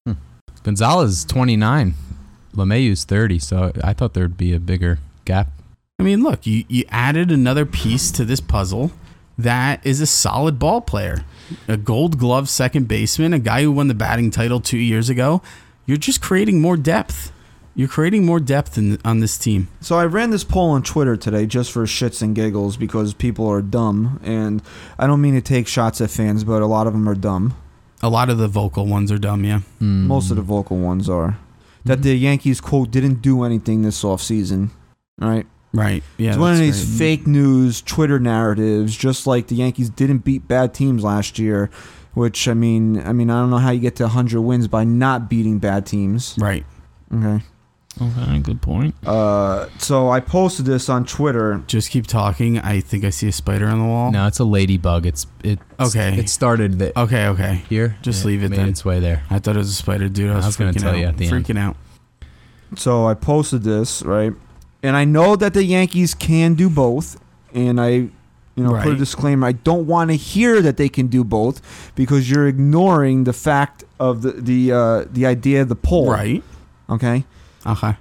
Hmm. 0.08 0.14
Gonzalez 0.64 1.12
is 1.12 1.26
29. 1.26 1.94
LeMahieu's 2.56 3.04
30, 3.06 3.40
so 3.40 3.72
I 3.84 3.94
thought 3.94 4.14
there'd 4.14 4.38
be 4.38 4.54
a 4.54 4.60
bigger 4.60 5.00
gap. 5.26 5.50
I 6.00 6.04
mean, 6.04 6.24
look, 6.24 6.46
you, 6.46 6.64
you 6.68 6.84
added 6.90 7.32
another 7.32 7.66
piece 7.66 8.12
to 8.12 8.26
this 8.26 8.40
puzzle 8.40 8.92
that 9.38 9.86
is 9.86 10.02
a 10.02 10.06
solid 10.06 10.60
ball 10.60 10.82
player. 10.82 11.26
A 11.68 11.78
gold 11.78 12.18
glove 12.18 12.50
second 12.50 12.88
baseman, 12.88 13.34
a 13.34 13.40
guy 13.40 13.64
who 13.64 13.72
won 13.72 13.88
the 13.88 13.94
batting 13.94 14.32
title 14.32 14.60
two 14.60 14.78
years 14.78 15.10
ago. 15.10 15.42
You're 15.86 15.98
just 15.98 16.22
creating 16.22 16.62
more 16.62 16.78
depth. 16.78 17.32
You're 17.78 17.90
creating 17.90 18.26
more 18.26 18.40
depth 18.40 18.78
in, 18.78 19.00
on 19.04 19.20
this 19.20 19.38
team. 19.38 19.68
So 19.82 19.98
I 19.98 20.06
ran 20.06 20.30
this 20.30 20.46
poll 20.46 20.70
on 20.72 20.82
Twitter 20.82 21.18
today 21.18 21.46
just 21.46 21.72
for 21.72 21.84
shits 21.84 22.22
and 22.22 22.34
giggles 22.34 22.78
because 22.78 23.14
people 23.14 23.48
are 23.48 23.62
dumb, 23.62 24.20
and 24.24 24.62
I 24.98 25.08
don't 25.08 25.22
mean 25.22 25.36
to 25.36 25.42
take 25.42 25.68
shots 25.68 26.00
at 26.00 26.10
fans, 26.10 26.44
but 26.44 26.62
a 26.62 26.68
lot 26.68 26.88
of 26.88 26.94
them 26.94 27.08
are 27.10 27.16
dumb. 27.16 27.54
A 28.02 28.10
lot 28.10 28.30
of 28.30 28.38
the 28.38 28.48
vocal 28.48 28.86
ones 28.86 29.12
are 29.12 29.18
dumb, 29.18 29.44
yeah. 29.44 29.62
Mm. 29.82 30.08
Most 30.08 30.30
of 30.30 30.38
the 30.38 30.42
vocal 30.42 30.78
ones 30.78 31.10
are. 31.10 31.38
That 31.84 32.02
the 32.02 32.16
Yankees 32.16 32.62
quote 32.62 32.92
didn't 32.92 33.22
do 33.22 33.44
anything 33.44 33.82
this 33.82 34.04
offseason. 34.04 34.70
All 35.22 35.30
right. 35.30 35.46
Right. 35.74 35.86
Right. 35.86 36.04
Yeah. 36.18 36.30
it's 36.30 36.38
one 36.38 36.54
of 36.54 36.60
these 36.60 36.86
right. 36.86 36.98
fake 36.98 37.28
news 37.28 37.82
Twitter 37.82 38.18
narratives, 38.18 38.96
just 38.96 39.28
like 39.28 39.48
the 39.48 39.56
Yankees 39.56 39.90
didn't 39.90 40.20
beat 40.20 40.48
bad 40.48 40.74
teams 40.74 41.04
last 41.04 41.38
year. 41.38 41.70
Which 42.14 42.48
I 42.48 42.54
mean, 42.54 43.06
I 43.06 43.12
mean, 43.12 43.30
I 43.30 43.42
don't 43.42 43.50
know 43.50 43.58
how 43.58 43.72
you 43.72 43.82
get 43.82 43.98
to 43.98 44.04
100 44.04 44.40
wins 44.40 44.70
by 44.70 44.86
not 44.86 45.30
beating 45.30 45.60
bad 45.60 45.86
teams. 45.86 46.38
Right. 46.40 46.66
Okay. 47.14 47.44
Okay, 48.02 48.40
good 48.40 48.62
point. 48.62 48.94
Uh, 49.08 49.70
so 49.78 50.10
I 50.10 50.20
posted 50.20 50.66
this 50.66 50.90
on 50.90 51.06
Twitter. 51.06 51.64
Just 51.68 51.92
keep 51.92 52.08
talking. 52.08 52.60
I 52.60 52.82
think 52.82 53.06
I 53.06 53.10
see 53.10 53.30
a 53.30 53.32
spider 53.32 53.68
on 53.68 53.80
the 53.80 53.86
wall. 53.86 54.12
No, 54.12 54.28
it's 54.28 54.40
a 54.40 54.44
ladybug. 54.44 55.06
It's 55.06 55.26
it. 55.44 55.60
Okay. 55.80 56.18
It 56.18 56.30
started 56.30 56.78
the, 56.80 57.00
Okay. 57.00 57.28
Okay. 57.28 57.64
here. 57.70 57.98
Just 58.02 58.26
leave 58.26 58.44
it 58.44 58.50
made 58.50 58.60
then. 58.60 58.70
its 58.70 58.84
way 58.84 59.00
there. 59.00 59.24
I 59.30 59.40
thought 59.40 59.56
it 59.56 59.60
was 59.60 59.70
a 59.70 59.74
spider, 59.74 60.10
dude. 60.10 60.30
I 60.32 60.36
was, 60.36 60.44
I 60.46 60.48
was 60.50 60.58
gonna 60.58 60.72
freaking 60.74 60.82
tell 60.82 60.90
out. 60.92 60.98
you 60.98 61.06
at 61.06 61.18
the 61.18 61.28
end. 61.28 61.46
freaking 61.46 61.58
out. 61.58 61.78
So 62.76 63.08
I 63.08 63.14
posted 63.14 63.64
this 63.64 64.04
right, 64.04 64.34
and 64.84 64.98
I 64.98 65.06
know 65.06 65.38
that 65.38 65.54
the 65.54 65.64
Yankees 65.64 66.14
can 66.14 66.56
do 66.56 66.70
both, 66.70 67.18
and 67.54 67.80
I, 67.80 67.90
you 67.90 68.12
know, 68.58 68.72
put 68.82 68.92
a 68.94 68.96
disclaimer. 68.98 69.48
I 69.48 69.54
don't 69.54 69.88
want 69.88 70.10
to 70.10 70.18
hear 70.18 70.62
that 70.62 70.76
they 70.76 70.90
can 70.90 71.08
do 71.08 71.24
both 71.24 71.94
because 71.96 72.30
you're 72.30 72.48
ignoring 72.48 73.24
the 73.24 73.32
fact 73.34 73.86
of 74.02 74.22
the 74.24 74.32
the 74.34 74.72
uh, 74.74 75.06
the 75.10 75.26
idea 75.26 75.62
of 75.62 75.70
the 75.70 75.76
poll. 75.78 76.10
Right. 76.12 76.44
Okay. 76.90 77.24
Okay. 77.66 77.96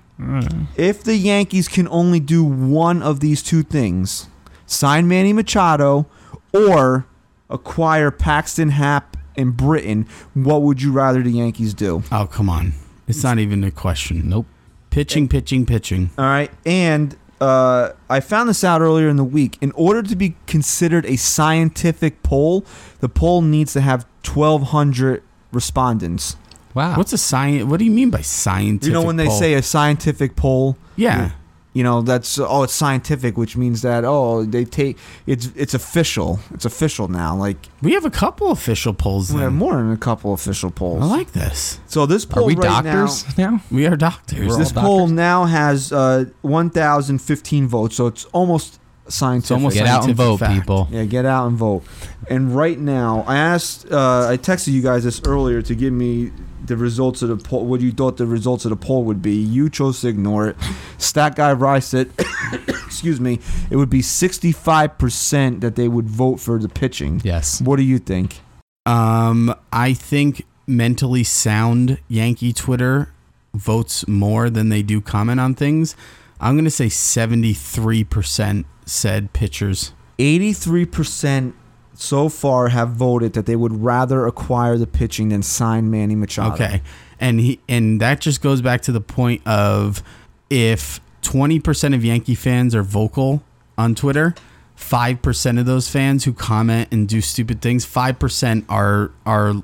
If 0.77 1.03
the 1.03 1.17
Yankees 1.17 1.67
can 1.69 1.89
only 1.89 2.21
do 2.21 2.45
one 2.45 3.03
of 3.03 3.21
these 3.21 3.43
two 3.43 3.63
things, 3.63 4.29
sign 4.67 5.09
Manny 5.09 5.33
Machado 5.33 6.07
or 6.53 7.07
acquire 7.51 8.11
Paxton 8.11 8.71
Happ 8.71 9.17
and 9.37 9.57
Britton, 9.57 10.07
what 10.35 10.63
would 10.63 10.81
you 10.81 10.93
rather 10.93 11.23
the 11.23 11.33
Yankees 11.33 11.75
do? 11.75 12.03
Oh 12.13 12.27
come 12.27 12.49
on. 12.49 12.75
It's 13.09 13.23
not 13.23 13.39
even 13.39 13.65
a 13.65 13.71
question. 13.71 14.29
Nope. 14.29 14.47
Pitching, 14.91 15.29
pitching, 15.29 15.67
pitching. 15.67 16.11
All 16.17 16.25
right. 16.25 16.51
And 16.65 17.17
uh, 17.41 17.91
I 18.09 18.21
found 18.21 18.49
this 18.49 18.63
out 18.63 18.81
earlier 18.81 19.09
in 19.09 19.17
the 19.17 19.25
week. 19.25 19.59
In 19.61 19.73
order 19.73 20.03
to 20.03 20.17
be 20.17 20.37
considered 20.47 21.05
a 21.05 21.17
scientific 21.17 22.23
poll, 22.23 22.65
the 23.01 23.09
poll 23.09 23.43
needs 23.43 23.73
to 23.73 23.81
have 23.81 24.07
1,200 24.25 25.23
respondents. 25.53 26.37
Wow. 26.75 26.97
What's 26.97 27.13
a 27.13 27.19
science? 27.19 27.65
What 27.65 27.79
do 27.79 27.85
you 27.85 27.91
mean 27.93 28.11
by 28.11 28.21
scientific? 28.23 28.87
You 28.89 28.93
know, 28.93 29.03
when 29.03 29.17
they 29.17 29.27
poll? 29.27 29.39
say 29.39 29.55
a 29.55 29.63
scientific 29.63 30.35
poll, 30.37 30.77
yeah. 30.97 31.31
you 31.73 31.83
know 31.83 32.03
that's 32.03 32.39
oh 32.39 32.63
it's 32.65 32.73
scientific 32.73 33.37
which 33.37 33.57
means 33.57 33.83
that 33.83 34.05
oh 34.05 34.45
they 34.45 34.65
take 34.65 34.97
it's 35.27 35.51
it's 35.57 35.75
official 35.75 36.39
it's 36.53 36.65
official 36.65 37.09
now 37.09 37.35
like 37.37 37.57
we 37.83 37.93
have 37.95 38.05
a 38.05 38.11
couple 38.11 38.51
official 38.53 38.95
polls. 38.95 39.33
we 39.33 39.41
have 39.41 39.53
more 39.53 39.75
than 39.77 39.91
a 39.93 39.97
couple 39.97 40.33
official 40.33 40.71
polls 40.71 41.03
I 41.03 41.07
like 41.07 41.33
this. 41.33 41.81
so 41.89 42.07
this 42.07 42.25
Are 42.25 42.29
poll 42.29 42.47
we 42.47 42.55
right 42.55 42.85
doctors 42.85 43.37
now? 43.39 43.61
We 43.73 43.87
are 43.87 43.97
doctors. 43.97 44.47
We're 44.49 44.57
this 44.57 44.71
poll 44.73 44.99
doctors? 45.09 45.13
now 45.17 45.45
has 45.47 45.93
uh 45.93 46.27
1015 46.43 47.67
votes 47.67 47.97
so 47.97 48.07
it's 48.07 48.25
almost 48.27 48.79
scientific 49.09 49.53
almost 49.57 49.75
Get 49.75 49.87
out 49.87 50.05
and 50.09 50.17
Scientific 50.17 50.17
vote, 50.17 50.37
fact. 50.39 50.55
people. 50.61 50.89
yeah 50.91 51.05
get 51.05 51.25
out 51.27 51.47
and 51.49 51.57
vote 51.57 51.83
and 52.31 52.55
right 52.57 52.79
now 52.79 53.25
i 53.27 53.37
asked 53.37 53.91
uh 53.91 54.29
i 54.31 54.37
texted 54.37 54.73
you 54.73 54.81
guys 54.81 55.03
this 55.05 55.21
earlier 55.27 55.61
to 55.61 55.75
give 55.75 55.93
me 55.93 56.31
the 56.67 56.77
results 56.77 57.23
of 57.23 57.29
the 57.29 57.37
poll 57.37 57.65
what 57.67 57.81
you 57.81 57.93
thought 57.93 58.17
the 58.17 58.27
results 58.27 58.65
of 58.65 58.71
the 58.71 58.77
poll 58.77 59.05
would 59.05 59.21
be 59.23 59.35
you 59.35 59.69
chose 59.69 60.01
to 60.01 60.09
ignore 60.09 60.49
it 60.49 60.57
stat 60.99 61.37
guy 61.37 61.53
rice 61.53 61.87
said 61.87 62.11
excuse 62.69 63.21
me 63.21 63.39
it 63.71 63.77
would 63.77 63.91
be 63.91 64.01
65% 64.01 65.61
that 65.61 65.77
they 65.77 65.89
would 65.89 66.09
vote 66.09 66.41
for 66.41 66.59
the 66.59 66.69
pitching 66.69 67.21
Yes. 67.25 67.61
what 67.61 67.77
do 67.77 67.83
you 67.83 67.99
think 67.99 68.41
Um, 68.87 69.55
I 69.73 69.95
think 69.95 70.45
mentally 70.67 71.25
sound 71.25 71.99
Yankee 72.09 72.53
Twitter 72.53 73.13
votes 73.55 74.07
more 74.09 74.51
than 74.51 74.69
they 74.69 74.83
do 74.83 75.01
comment 75.01 75.41
on 75.41 75.55
things. 75.55 75.95
I'm 76.41 76.57
gonna 76.57 76.71
say 76.71 76.89
73% 76.89 78.65
said 78.85 79.33
pitchers. 79.33 79.93
83% 80.19 81.53
so 81.95 82.29
far 82.29 82.69
have 82.69 82.91
voted 82.91 83.33
that 83.35 83.47
they 83.47 83.57
would 83.57 83.83
rather 83.83 84.27
acquire 84.27 84.77
the 84.77 84.87
pitching 84.87 85.29
than 85.29 85.43
sign 85.43 85.91
Manny 85.91 86.15
Machado. 86.15 86.55
Okay, 86.55 86.83
and 87.21 87.41
he 87.41 87.61
and 87.69 88.01
that 88.01 88.21
just 88.21 88.43
goes 88.43 88.61
back 88.61 88.83
to 88.83 88.93
the 88.93 89.01
point 89.01 89.47
of 89.47 90.03
if 90.51 91.01
20% 91.23 91.95
of 91.95 92.05
Yankee 92.05 92.35
fans 92.35 92.75
are 92.75 92.83
vocal 92.83 93.43
on 93.79 93.95
Twitter, 93.95 94.35
five 94.75 95.23
percent 95.23 95.59
of 95.59 95.67
those 95.67 95.89
fans 95.89 96.25
who 96.25 96.33
comment 96.33 96.89
and 96.93 97.09
do 97.09 97.21
stupid 97.21 97.63
things, 97.63 97.85
five 97.85 98.19
percent 98.19 98.65
are 98.69 99.11
are 99.25 99.55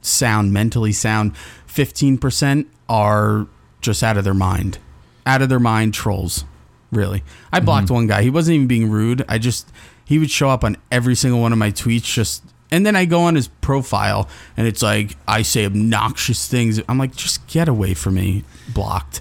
sound, 0.00 0.52
mentally 0.52 0.92
sound. 0.92 1.36
Fifteen 1.66 2.18
percent 2.18 2.68
are 2.88 3.46
just 3.80 4.02
out 4.02 4.16
of 4.16 4.24
their 4.24 4.34
mind, 4.34 4.78
out 5.26 5.42
of 5.42 5.48
their 5.48 5.60
mind 5.60 5.94
trolls. 5.94 6.44
Really, 6.90 7.22
I 7.52 7.60
blocked 7.60 7.86
mm-hmm. 7.86 7.94
one 7.94 8.06
guy. 8.06 8.22
He 8.22 8.30
wasn't 8.30 8.54
even 8.56 8.66
being 8.66 8.90
rude. 8.90 9.24
I 9.28 9.38
just 9.38 9.70
he 10.08 10.18
would 10.18 10.30
show 10.30 10.48
up 10.48 10.64
on 10.64 10.78
every 10.90 11.14
single 11.14 11.38
one 11.42 11.52
of 11.52 11.58
my 11.58 11.70
tweets. 11.70 12.04
Just 12.04 12.42
and 12.70 12.86
then 12.86 12.96
I 12.96 13.04
go 13.04 13.20
on 13.20 13.34
his 13.34 13.48
profile 13.48 14.26
and 14.56 14.66
it's 14.66 14.82
like 14.82 15.16
I 15.28 15.42
say 15.42 15.66
obnoxious 15.66 16.48
things. 16.48 16.80
I'm 16.88 16.96
like, 16.98 17.14
just 17.14 17.46
get 17.46 17.68
away 17.68 17.92
from 17.92 18.14
me. 18.14 18.44
Blocked. 18.72 19.20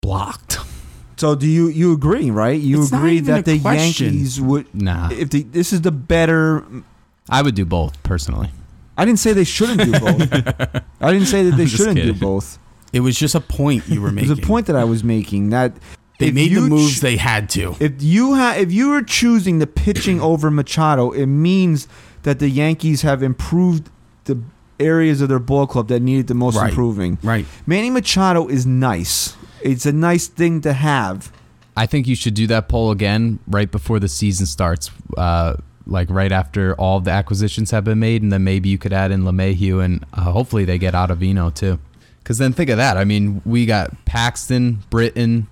Blocked. 0.00 0.58
So 1.16 1.34
do 1.34 1.48
you 1.48 1.66
you 1.66 1.92
agree, 1.92 2.30
right? 2.30 2.60
You 2.60 2.82
It's 2.82 2.92
agree 2.92 3.18
that 3.20 3.44
the 3.44 3.58
question. 3.58 4.14
Yankees 4.14 4.40
would 4.40 4.72
Nah. 4.72 5.10
if 5.10 5.30
the, 5.30 5.42
this 5.42 5.72
is 5.72 5.80
the 5.80 5.90
better 5.90 6.64
I 7.28 7.42
would 7.42 7.56
do 7.56 7.64
both 7.64 8.00
personally. 8.04 8.50
I 8.96 9.04
didn't 9.04 9.18
say 9.18 9.32
they 9.32 9.42
shouldn't 9.44 9.80
do 9.82 9.92
both. 9.98 10.22
I 11.00 11.12
didn't 11.12 11.26
say 11.26 11.42
that 11.50 11.56
they 11.56 11.64
I'm 11.64 11.68
shouldn't 11.68 12.00
do 12.00 12.14
both. 12.14 12.58
It 12.92 13.00
was 13.00 13.18
just 13.18 13.34
a 13.34 13.40
point 13.40 13.88
you 13.88 14.00
were 14.00 14.12
making. 14.12 14.28
There's 14.28 14.38
a 14.38 14.46
point 14.46 14.66
that 14.68 14.76
I 14.76 14.84
was 14.84 15.02
making 15.04 15.50
that 15.50 15.72
They 16.18 16.28
if 16.28 16.34
made 16.34 16.54
the 16.54 16.60
moves 16.62 16.98
ch- 16.98 17.00
they 17.00 17.16
had 17.16 17.48
to. 17.50 17.76
If 17.80 18.02
you 18.02 18.34
ha- 18.34 18.56
if 18.58 18.72
you 18.72 18.90
were 18.90 19.02
choosing 19.02 19.58
the 19.60 19.66
pitching 19.66 20.20
over 20.30 20.50
Machado, 20.50 21.10
it 21.12 21.26
means 21.26 21.86
that 22.24 22.38
the 22.40 22.48
Yankees 22.48 23.02
have 23.02 23.22
improved 23.22 23.88
the 24.24 24.40
areas 24.80 25.20
of 25.20 25.28
their 25.28 25.38
ball 25.38 25.66
club 25.66 25.88
that 25.88 26.00
needed 26.00 26.26
the 26.26 26.34
most 26.34 26.56
Right. 26.56 26.68
improving. 26.70 27.18
Right. 27.22 27.46
Manny 27.66 27.90
Machado 27.90 28.46
is 28.48 28.66
nice. 28.66 29.36
It's 29.62 29.86
a 29.86 29.92
nice 29.92 30.26
thing 30.28 30.60
to 30.62 30.72
have. 30.72 31.32
I 31.76 31.86
think 31.86 32.06
you 32.08 32.14
should 32.16 32.34
do 32.34 32.46
that 32.48 32.68
poll 32.68 32.90
again 32.90 33.38
right 33.46 33.70
before 33.70 34.00
the 34.00 34.08
season 34.08 34.46
starts, 34.46 34.90
uh, 35.16 35.54
like 35.86 36.10
right 36.10 36.32
after 36.32 36.74
all 36.74 37.00
the 37.00 37.10
acquisitions 37.12 37.70
have 37.70 37.84
been 37.84 38.00
made, 38.00 38.22
and 38.22 38.32
then 38.32 38.42
maybe 38.44 38.68
you 38.68 38.78
could 38.78 38.92
add 38.92 39.10
in 39.12 39.22
LeMahieu, 39.22 39.84
and 39.84 40.04
uh, 40.12 40.22
hopefully 40.22 40.64
they 40.64 40.78
get 40.78 40.94
Ottavino 40.94 41.54
too. 41.54 41.78
Because 42.22 42.38
then 42.38 42.52
think 42.52 42.68
of 42.70 42.76
that. 42.76 42.96
I 42.96 43.04
mean, 43.04 43.40
we 43.44 43.64
got 43.66 44.04
Paxton, 44.04 44.80
Britton, 44.90 45.46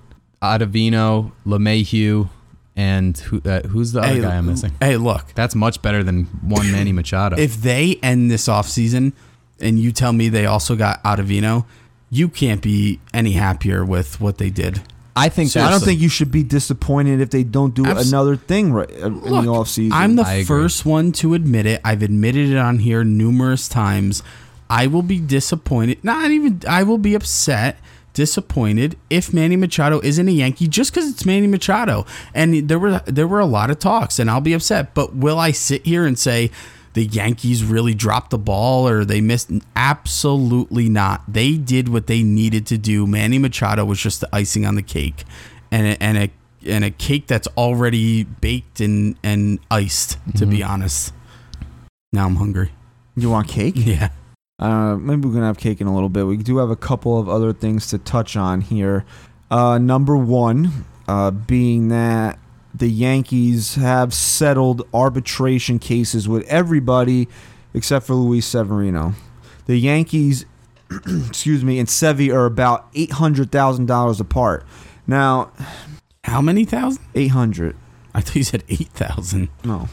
Ottavino, 0.58 1.32
LeMahieu, 1.46 2.28
and 2.76 3.16
who, 3.18 3.40
uh, 3.44 3.62
who's 3.62 3.92
the 3.92 4.00
other 4.00 4.08
Hey, 4.14 4.20
guy 4.20 4.36
I'm 4.36 4.46
missing? 4.46 4.72
Hey, 4.80 4.96
look. 4.96 5.32
That's 5.34 5.54
much 5.54 5.80
better 5.82 6.02
than 6.04 6.24
one 6.42 6.70
Manny 6.72 6.92
Machado. 6.92 7.36
If 7.38 7.56
they 7.62 7.98
end 8.02 8.30
this 8.30 8.48
offseason 8.48 9.12
and 9.60 9.78
you 9.78 9.92
tell 9.92 10.12
me 10.12 10.28
they 10.28 10.46
also 10.46 10.76
got 10.76 11.02
Ottavino, 11.02 11.64
you 12.10 12.28
can't 12.28 12.60
be 12.62 13.00
any 13.14 13.32
happier 13.32 13.84
with 13.84 14.20
what 14.20 14.38
they 14.38 14.50
did. 14.50 14.82
I 15.18 15.30
think 15.30 15.56
I 15.56 15.70
don't 15.70 15.80
think 15.82 15.98
you 15.98 16.10
should 16.10 16.30
be 16.30 16.42
disappointed 16.42 17.22
if 17.22 17.30
they 17.30 17.42
don't 17.42 17.74
do 17.74 17.86
Abs- 17.86 18.10
another 18.12 18.36
thing 18.36 18.74
right, 18.74 18.90
uh, 19.02 19.06
in 19.06 19.20
the 19.22 19.30
Look, 19.30 19.46
offseason. 19.46 19.92
I'm 19.92 20.16
the 20.16 20.22
I 20.24 20.32
agree. 20.34 20.44
first 20.44 20.84
one 20.84 21.10
to 21.12 21.32
admit 21.32 21.64
it. 21.64 21.80
I've 21.82 22.02
admitted 22.02 22.50
it 22.50 22.58
on 22.58 22.80
here 22.80 23.02
numerous 23.02 23.66
times. 23.66 24.22
I 24.68 24.88
will 24.88 25.02
be 25.02 25.18
disappointed. 25.18 26.04
Not 26.04 26.30
even 26.30 26.60
I 26.68 26.82
will 26.82 26.98
be 26.98 27.14
upset, 27.14 27.78
disappointed 28.16 28.96
if 29.10 29.34
Manny 29.34 29.56
Machado 29.56 30.00
isn't 30.00 30.26
a 30.26 30.32
Yankee 30.32 30.68
just 30.68 30.90
because 30.90 31.10
it's 31.10 31.26
Manny 31.26 31.46
Machado. 31.46 32.06
And 32.32 32.66
there 32.66 32.78
were 32.78 33.00
there 33.04 33.28
were 33.28 33.40
a 33.40 33.46
lot 33.46 33.70
of 33.70 33.78
talks, 33.78 34.18
and 34.18 34.30
I'll 34.30 34.40
be 34.40 34.54
upset. 34.54 34.94
But 34.94 35.14
will 35.14 35.38
I 35.38 35.50
sit 35.50 35.84
here 35.84 36.06
and 36.06 36.18
say 36.18 36.50
the 36.94 37.04
Yankees 37.04 37.62
really 37.62 37.92
dropped 37.92 38.30
the 38.30 38.38
ball 38.38 38.88
or 38.88 39.04
they 39.04 39.20
missed? 39.20 39.50
Absolutely 39.76 40.88
not. 40.88 41.24
They 41.28 41.58
did 41.58 41.90
what 41.90 42.06
they 42.06 42.22
needed 42.22 42.66
to 42.68 42.78
do. 42.78 43.06
Manny 43.06 43.38
Machado 43.38 43.84
was 43.84 44.00
just 44.00 44.22
the 44.22 44.34
icing 44.34 44.64
on 44.64 44.76
the 44.76 44.82
cake, 44.82 45.24
and 45.70 45.86
a, 45.86 46.02
and 46.02 46.16
a 46.16 46.30
and 46.64 46.84
a 46.84 46.90
cake 46.90 47.26
that's 47.26 47.48
already 47.58 48.24
baked 48.24 48.80
and 48.80 49.16
and 49.22 49.58
iced. 49.70 50.16
To 50.38 50.46
be 50.46 50.60
mm-hmm. 50.60 50.70
honest, 50.70 51.12
now 52.14 52.24
I'm 52.24 52.36
hungry. 52.36 52.72
you 53.14 53.28
want 53.28 53.48
cake? 53.48 53.74
Yeah. 53.76 54.08
Uh, 54.58 54.96
maybe 54.96 55.26
we're 55.28 55.34
gonna 55.34 55.46
have 55.46 55.58
cake 55.58 55.80
in 55.80 55.86
a 55.86 55.94
little 55.94 56.08
bit. 56.08 56.26
We 56.26 56.36
do 56.38 56.58
have 56.58 56.70
a 56.70 56.76
couple 56.76 57.18
of 57.18 57.28
other 57.28 57.52
things 57.52 57.86
to 57.88 57.98
touch 57.98 58.36
on 58.36 58.62
here. 58.62 59.04
Uh, 59.50 59.78
number 59.78 60.16
one, 60.16 60.86
uh, 61.08 61.30
being 61.30 61.88
that 61.88 62.38
the 62.74 62.88
Yankees 62.88 63.74
have 63.76 64.12
settled 64.14 64.82
arbitration 64.92 65.78
cases 65.78 66.28
with 66.28 66.46
everybody 66.46 67.28
except 67.74 68.06
for 68.06 68.14
Luis 68.14 68.46
Severino. 68.46 69.12
The 69.66 69.76
Yankees 69.76 70.46
excuse 71.06 71.64
me, 71.64 71.78
and 71.78 71.88
Sevi 71.88 72.32
are 72.32 72.46
about 72.46 72.88
eight 72.94 73.12
hundred 73.12 73.50
thousand 73.52 73.86
dollars 73.86 74.20
apart. 74.20 74.64
Now, 75.06 75.52
How 76.24 76.40
many 76.40 76.64
thousand? 76.64 77.02
eight 77.14 77.28
hundred. 77.28 77.76
I 78.14 78.20
thought 78.22 78.36
you 78.36 78.44
said 78.44 78.64
eight 78.68 78.88
thousand. 78.88 79.48
No. 79.64 79.88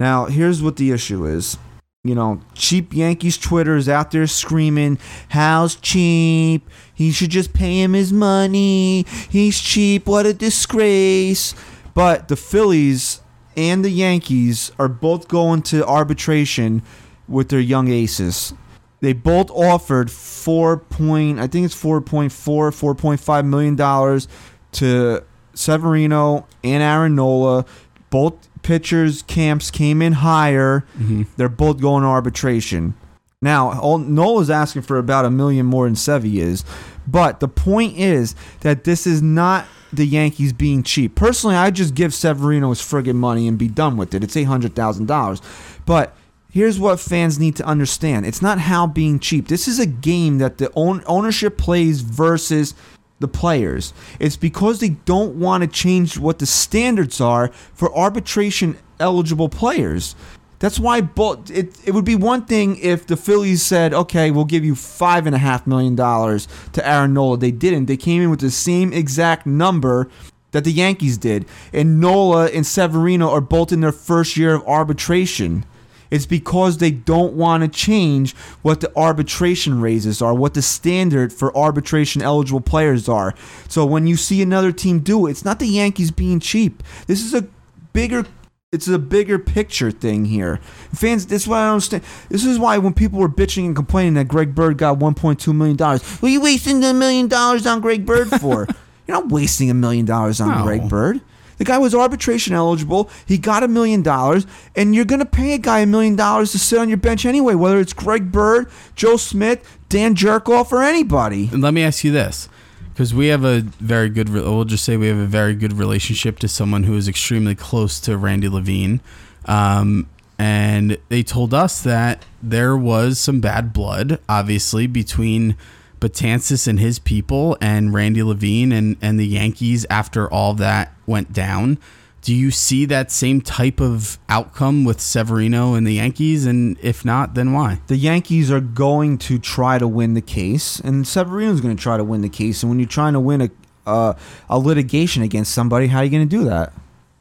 Now, 0.00 0.26
here's 0.26 0.62
what 0.62 0.76
the 0.76 0.90
issue 0.90 1.24
is. 1.24 1.56
You 2.04 2.14
know, 2.14 2.40
cheap 2.54 2.94
Yankees 2.94 3.36
Twitter 3.36 3.76
is 3.76 3.88
out 3.88 4.12
there 4.12 4.28
screaming, 4.28 4.98
Hal's 5.30 5.74
cheap? 5.74 6.70
He 6.94 7.10
should 7.10 7.30
just 7.30 7.52
pay 7.52 7.82
him 7.82 7.92
his 7.92 8.12
money. 8.12 9.04
He's 9.28 9.60
cheap. 9.60 10.06
What 10.06 10.24
a 10.24 10.32
disgrace. 10.32 11.56
But 11.94 12.28
the 12.28 12.36
Phillies 12.36 13.20
and 13.56 13.84
the 13.84 13.90
Yankees 13.90 14.70
are 14.78 14.88
both 14.88 15.26
going 15.26 15.62
to 15.62 15.84
arbitration 15.84 16.82
with 17.26 17.48
their 17.48 17.58
young 17.58 17.88
aces. 17.88 18.54
They 19.00 19.12
both 19.12 19.50
offered 19.50 20.08
four 20.08 20.76
point, 20.76 21.40
I 21.40 21.48
think 21.48 21.66
it's 21.66 21.74
4.4, 21.74 22.30
4.5 22.30 23.46
million 23.46 23.74
dollars 23.74 24.28
to 24.72 25.24
Severino 25.52 26.46
and 26.62 26.80
Aaron 26.80 27.16
Nola. 27.16 27.64
Both 28.10 28.47
pitchers' 28.68 29.22
camps 29.22 29.70
came 29.70 30.02
in 30.02 30.12
higher. 30.12 30.84
Mm-hmm. 30.98 31.22
They're 31.38 31.48
both 31.48 31.80
going 31.80 32.02
to 32.02 32.08
arbitration. 32.08 32.92
Now, 33.40 33.80
all, 33.80 33.96
Nola's 33.96 34.50
asking 34.50 34.82
for 34.82 34.98
about 34.98 35.24
a 35.24 35.30
million 35.30 35.64
more 35.64 35.86
than 35.86 35.94
Sevy 35.94 36.34
is, 36.34 36.66
but 37.06 37.40
the 37.40 37.48
point 37.48 37.96
is 37.96 38.34
that 38.60 38.84
this 38.84 39.06
is 39.06 39.22
not 39.22 39.64
the 39.90 40.04
Yankees 40.04 40.52
being 40.52 40.82
cheap. 40.82 41.14
Personally, 41.14 41.56
I 41.56 41.70
just 41.70 41.94
give 41.94 42.12
Severino 42.12 42.68
his 42.68 42.80
friggin' 42.80 43.14
money 43.14 43.48
and 43.48 43.56
be 43.56 43.68
done 43.68 43.96
with 43.96 44.12
it. 44.12 44.22
It's 44.22 44.36
eight 44.36 44.44
hundred 44.44 44.74
thousand 44.74 45.06
dollars, 45.06 45.40
but 45.86 46.14
here's 46.50 46.78
what 46.78 47.00
fans 47.00 47.38
need 47.38 47.56
to 47.56 47.64
understand: 47.64 48.26
it's 48.26 48.42
not 48.42 48.58
Hal 48.58 48.86
being 48.86 49.18
cheap. 49.18 49.48
This 49.48 49.66
is 49.66 49.78
a 49.78 49.86
game 49.86 50.38
that 50.38 50.58
the 50.58 50.70
own, 50.76 51.02
ownership 51.06 51.56
plays 51.56 52.02
versus 52.02 52.74
the 53.20 53.28
players. 53.28 53.92
It's 54.20 54.36
because 54.36 54.80
they 54.80 54.90
don't 54.90 55.34
want 55.36 55.62
to 55.62 55.68
change 55.68 56.18
what 56.18 56.38
the 56.38 56.46
standards 56.46 57.20
are 57.20 57.48
for 57.74 57.94
arbitration 57.96 58.78
eligible 59.00 59.48
players. 59.48 60.14
That's 60.60 60.80
why 60.80 60.98
it, 60.98 61.78
it 61.86 61.94
would 61.94 62.04
be 62.04 62.16
one 62.16 62.44
thing 62.44 62.78
if 62.78 63.06
the 63.06 63.16
Phillies 63.16 63.62
said, 63.62 63.94
okay, 63.94 64.30
we'll 64.30 64.44
give 64.44 64.64
you 64.64 64.74
five 64.74 65.26
and 65.26 65.34
a 65.34 65.38
half 65.38 65.66
million 65.66 65.94
dollars 65.94 66.48
to 66.72 66.86
Aaron 66.88 67.14
Nola. 67.14 67.38
They 67.38 67.52
didn't. 67.52 67.86
They 67.86 67.96
came 67.96 68.22
in 68.22 68.30
with 68.30 68.40
the 68.40 68.50
same 68.50 68.92
exact 68.92 69.46
number 69.46 70.08
that 70.50 70.64
the 70.64 70.72
Yankees 70.72 71.16
did. 71.16 71.46
And 71.72 72.00
Nola 72.00 72.46
and 72.46 72.66
Severino 72.66 73.30
are 73.30 73.40
both 73.40 73.70
in 73.70 73.80
their 73.80 73.92
first 73.92 74.36
year 74.36 74.54
of 74.54 74.66
arbitration. 74.66 75.64
It's 76.10 76.26
because 76.26 76.78
they 76.78 76.90
don't 76.90 77.34
want 77.34 77.62
to 77.62 77.68
change 77.68 78.34
what 78.62 78.80
the 78.80 78.92
arbitration 78.96 79.80
raises 79.80 80.22
are, 80.22 80.34
what 80.34 80.54
the 80.54 80.62
standard 80.62 81.32
for 81.32 81.56
arbitration 81.56 82.22
eligible 82.22 82.60
players 82.60 83.08
are. 83.08 83.34
So 83.68 83.84
when 83.84 84.06
you 84.06 84.16
see 84.16 84.42
another 84.42 84.72
team 84.72 85.00
do 85.00 85.26
it, 85.26 85.32
it's 85.32 85.44
not 85.44 85.58
the 85.58 85.66
Yankees 85.66 86.10
being 86.10 86.40
cheap. 86.40 86.82
This 87.06 87.22
is 87.22 87.34
a 87.34 87.46
bigger 87.92 88.24
it's 88.70 88.86
a 88.86 88.98
bigger 88.98 89.38
picture 89.38 89.90
thing 89.90 90.26
here. 90.26 90.60
Fans, 90.94 91.26
this 91.26 91.42
is 91.42 91.48
what 91.48 91.56
I 91.56 91.64
don't 91.64 91.72
understand. 91.74 92.04
This 92.28 92.44
is 92.44 92.58
why 92.58 92.76
when 92.76 92.92
people 92.92 93.18
were 93.18 93.28
bitching 93.28 93.64
and 93.64 93.74
complaining 93.74 94.12
that 94.14 94.28
Greg 94.28 94.54
Bird 94.54 94.76
got 94.76 94.98
1.2 94.98 95.54
million 95.56 95.76
dollars, 95.76 96.02
what 96.02 96.28
are 96.28 96.32
you 96.32 96.42
wasting 96.42 96.84
a 96.84 96.92
million 96.92 97.28
dollars 97.28 97.66
on 97.66 97.80
Greg 97.80 98.04
Bird 98.04 98.28
for? 98.28 98.66
You're 99.06 99.22
not 99.22 99.30
wasting 99.30 99.70
a 99.70 99.74
million 99.74 100.04
dollars 100.04 100.38
on 100.38 100.48
No. 100.48 100.64
Greg 100.64 100.86
Bird. 100.86 101.22
The 101.58 101.64
guy 101.64 101.78
was 101.78 101.94
arbitration 101.94 102.54
eligible. 102.54 103.10
He 103.26 103.36
got 103.36 103.62
a 103.62 103.68
million 103.68 104.02
dollars, 104.02 104.46
and 104.74 104.94
you're 104.94 105.04
going 105.04 105.18
to 105.18 105.26
pay 105.26 105.54
a 105.54 105.58
guy 105.58 105.80
a 105.80 105.86
million 105.86 106.16
dollars 106.16 106.52
to 106.52 106.58
sit 106.58 106.78
on 106.78 106.88
your 106.88 106.98
bench 106.98 107.26
anyway, 107.26 107.54
whether 107.54 107.78
it's 107.80 107.92
Greg 107.92 108.32
Bird, 108.32 108.70
Joe 108.94 109.16
Smith, 109.16 109.78
Dan 109.88 110.14
Jerkoff, 110.14 110.72
or 110.72 110.82
anybody. 110.82 111.48
And 111.52 111.60
let 111.60 111.74
me 111.74 111.82
ask 111.82 112.04
you 112.04 112.12
this, 112.12 112.48
because 112.92 113.12
we 113.12 113.26
have 113.26 113.44
a 113.44 113.60
very 113.80 114.08
good. 114.08 114.28
re- 114.28 114.42
We'll 114.42 114.64
just 114.64 114.84
say 114.84 114.96
we 114.96 115.08
have 115.08 115.18
a 115.18 115.26
very 115.26 115.54
good 115.54 115.72
relationship 115.72 116.38
to 116.40 116.48
someone 116.48 116.84
who 116.84 116.96
is 116.96 117.08
extremely 117.08 117.54
close 117.54 117.98
to 118.00 118.16
Randy 118.16 118.48
Levine, 118.48 119.00
um, 119.46 120.08
and 120.38 120.96
they 121.08 121.24
told 121.24 121.52
us 121.52 121.82
that 121.82 122.24
there 122.40 122.76
was 122.76 123.18
some 123.18 123.40
bad 123.40 123.72
blood, 123.72 124.20
obviously, 124.28 124.86
between 124.86 125.56
Betances 126.00 126.66
and 126.68 126.78
his 126.78 126.98
people 126.98 127.56
and 127.60 127.92
Randy 127.92 128.22
Levine 128.22 128.72
and 128.72 128.96
and 129.02 129.18
the 129.18 129.26
Yankees 129.26 129.86
after 129.90 130.30
all 130.32 130.54
that 130.54 130.94
went 131.06 131.32
down. 131.32 131.78
Do 132.20 132.34
you 132.34 132.50
see 132.50 132.84
that 132.86 133.10
same 133.12 133.40
type 133.40 133.80
of 133.80 134.18
outcome 134.28 134.84
with 134.84 135.00
Severino 135.00 135.74
and 135.74 135.86
the 135.86 135.94
Yankees? 135.94 136.46
And 136.46 136.76
if 136.82 137.04
not, 137.04 137.34
then 137.34 137.52
why? 137.52 137.80
the 137.86 137.96
Yankees 137.96 138.50
are 138.50 138.60
going 138.60 139.18
to 139.18 139.38
try 139.38 139.78
to 139.78 139.86
win 139.86 140.14
the 140.14 140.20
case, 140.20 140.80
and 140.80 141.06
Severino's 141.06 141.60
going 141.60 141.76
to 141.76 141.82
try 141.82 141.96
to 141.96 142.04
win 142.04 142.20
the 142.20 142.28
case. 142.28 142.62
And 142.62 142.70
when 142.70 142.80
you're 142.80 142.88
trying 142.88 143.12
to 143.12 143.20
win 143.20 143.40
a 143.42 143.50
uh, 143.86 144.12
a 144.50 144.58
litigation 144.58 145.22
against 145.22 145.52
somebody, 145.54 145.86
how 145.86 145.98
are 145.98 146.04
you 146.04 146.10
going 146.10 146.28
to 146.28 146.36
do 146.36 146.44
that? 146.44 146.72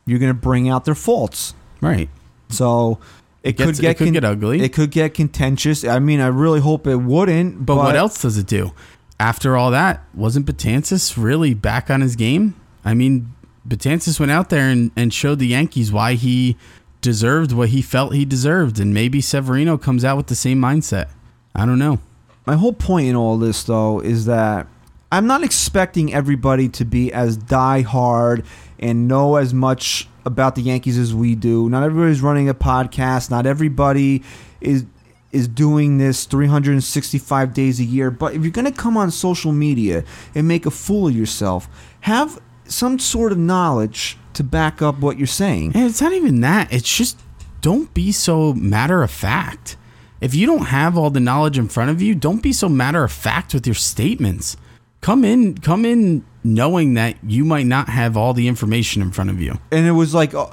You're 0.05 0.19
going 0.19 0.33
to 0.33 0.39
bring 0.39 0.67
out 0.67 0.83
their 0.83 0.95
faults. 0.95 1.53
Right. 1.79 2.09
So 2.49 2.99
it, 3.43 3.57
gets- 3.57 3.71
could 3.71 3.81
get 3.81 3.91
it 3.91 3.97
could 3.97 4.13
get 4.13 4.23
ugly. 4.23 4.61
It 4.61 4.73
could 4.73 4.91
get 4.91 5.13
contentious. 5.13 5.83
I 5.83 5.99
mean, 5.99 6.19
I 6.19 6.27
really 6.27 6.59
hope 6.59 6.87
it 6.87 6.97
wouldn't. 6.97 7.65
But, 7.65 7.77
what 7.77 7.95
else 7.95 8.21
does 8.21 8.37
it 8.37 8.47
do? 8.47 8.73
After 9.19 9.57
all 9.57 9.71
that, 9.71 10.03
wasn't 10.13 10.45
Betances 10.45 11.21
really 11.21 11.53
back 11.53 11.89
on 11.89 12.01
his 12.01 12.15
game? 12.15 12.55
I 12.85 12.93
mean, 12.93 13.33
Betances 13.67 14.19
went 14.19 14.31
out 14.31 14.49
there 14.49 14.69
and, 14.69 14.91
and 14.95 15.13
showed 15.13 15.39
the 15.39 15.47
Yankees 15.47 15.91
why 15.91 16.13
he 16.13 16.55
deserved 17.01 17.51
what 17.51 17.69
he 17.69 17.81
felt 17.81 18.13
he 18.13 18.25
deserved. 18.25 18.79
And 18.79 18.93
maybe 18.93 19.21
Severino 19.21 19.77
comes 19.77 20.05
out 20.05 20.17
with 20.17 20.27
the 20.27 20.35
same 20.35 20.59
mindset. 20.59 21.09
I 21.55 21.65
don't 21.65 21.79
know. 21.79 21.99
My 22.45 22.55
whole 22.55 22.73
point 22.73 23.07
in 23.07 23.15
all 23.15 23.37
this, 23.37 23.63
though, 23.63 23.99
is 23.99 24.25
that 24.25 24.67
I'm 25.11 25.27
not 25.27 25.43
expecting 25.43 26.13
everybody 26.13 26.69
to 26.69 26.85
be 26.85 27.11
as 27.11 27.37
die 27.37 27.81
hard 27.81 28.45
and 28.79 29.07
know 29.07 29.35
as 29.35 29.53
much 29.53 30.07
about 30.27 30.55
the 30.55 30.61
Yankees 30.61 30.97
as 30.97 31.15
we 31.15 31.33
do. 31.33 31.69
Not 31.69 31.83
everybody's 31.83 32.21
running 32.21 32.49
a 32.49 32.53
podcast. 32.53 33.31
Not 33.31 33.45
everybody 33.45 34.23
is 34.61 34.85
is 35.31 35.47
doing 35.47 35.97
this 35.97 36.25
365 36.25 37.53
days 37.53 37.79
a 37.79 37.83
year. 37.83 38.09
But 38.09 38.33
if 38.33 38.43
you're 38.43 38.51
going 38.51 38.65
to 38.65 38.71
come 38.71 38.95
on 38.95 39.11
social 39.11 39.51
media 39.51 40.03
and 40.33 40.47
make 40.47 40.65
a 40.65 40.71
fool 40.71 41.07
of 41.07 41.15
yourself, 41.15 41.67
have 42.01 42.41
some 42.65 42.97
sort 42.97 43.31
of 43.31 43.37
knowledge 43.37 44.17
to 44.33 44.43
back 44.43 44.81
up 44.81 44.99
what 44.99 45.17
you're 45.17 45.27
saying. 45.27 45.73
And 45.75 45.85
it's 45.85 46.01
not 46.01 46.13
even 46.13 46.41
that. 46.41 46.71
It's 46.71 46.95
just 46.95 47.19
don't 47.61 47.93
be 47.93 48.11
so 48.11 48.53
matter 48.53 49.03
of 49.03 49.11
fact. 49.11 49.75
If 50.21 50.33
you 50.33 50.47
don't 50.47 50.67
have 50.67 50.97
all 50.97 51.09
the 51.09 51.19
knowledge 51.19 51.57
in 51.59 51.67
front 51.67 51.91
of 51.91 52.01
you, 52.01 52.15
don't 52.15 52.41
be 52.41 52.53
so 52.53 52.69
matter 52.69 53.03
of 53.03 53.11
fact 53.11 53.53
with 53.53 53.67
your 53.67 53.75
statements. 53.75 54.57
Come 55.01 55.23
in, 55.23 55.57
come 55.57 55.85
in 55.85 56.25
knowing 56.43 56.95
that 56.95 57.15
you 57.23 57.45
might 57.45 57.65
not 57.65 57.89
have 57.89 58.17
all 58.17 58.33
the 58.33 58.47
information 58.47 59.01
in 59.01 59.11
front 59.11 59.29
of 59.29 59.41
you. 59.41 59.57
and 59.71 59.85
it 59.85 59.91
was 59.91 60.13
like 60.13 60.33
uh, 60.33 60.47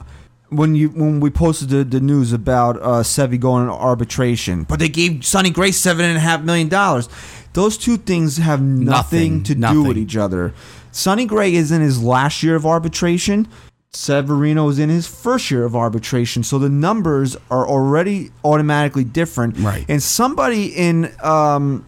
when 0.50 0.74
you 0.74 0.88
when 0.90 1.20
we 1.20 1.30
posted 1.30 1.68
the, 1.70 1.84
the 1.84 2.00
news 2.00 2.32
about 2.32 2.76
uh, 2.76 3.02
Sevy 3.02 3.38
going 3.40 3.66
to 3.66 3.72
arbitration, 3.72 4.64
but 4.64 4.78
they 4.78 4.88
gave 4.88 5.24
Sonny 5.24 5.50
Gray 5.50 5.72
seven 5.72 6.04
and 6.04 6.16
a 6.16 6.20
half 6.20 6.42
million 6.42 6.68
dollars. 6.68 7.08
Those 7.54 7.78
two 7.78 7.96
things 7.96 8.36
have 8.38 8.60
nothing, 8.60 9.38
Nothing, 9.38 9.42
to 9.44 9.54
do 9.54 9.82
with 9.84 9.96
each 9.96 10.16
other. 10.16 10.52
Sonny 10.90 11.24
Gray 11.24 11.54
is 11.54 11.70
in 11.72 11.80
his 11.80 12.02
last 12.02 12.42
year 12.42 12.56
of 12.56 12.66
arbitration. 12.66 13.48
Severino 13.92 14.68
is 14.68 14.80
in 14.80 14.88
his 14.88 15.06
first 15.06 15.52
year 15.52 15.64
of 15.64 15.76
arbitration, 15.76 16.42
so 16.42 16.58
the 16.58 16.68
numbers 16.68 17.36
are 17.50 17.66
already 17.66 18.30
automatically 18.44 19.04
different. 19.04 19.56
Right. 19.58 19.84
And 19.88 20.02
somebody 20.02 20.66
in 20.66 21.14
um, 21.22 21.86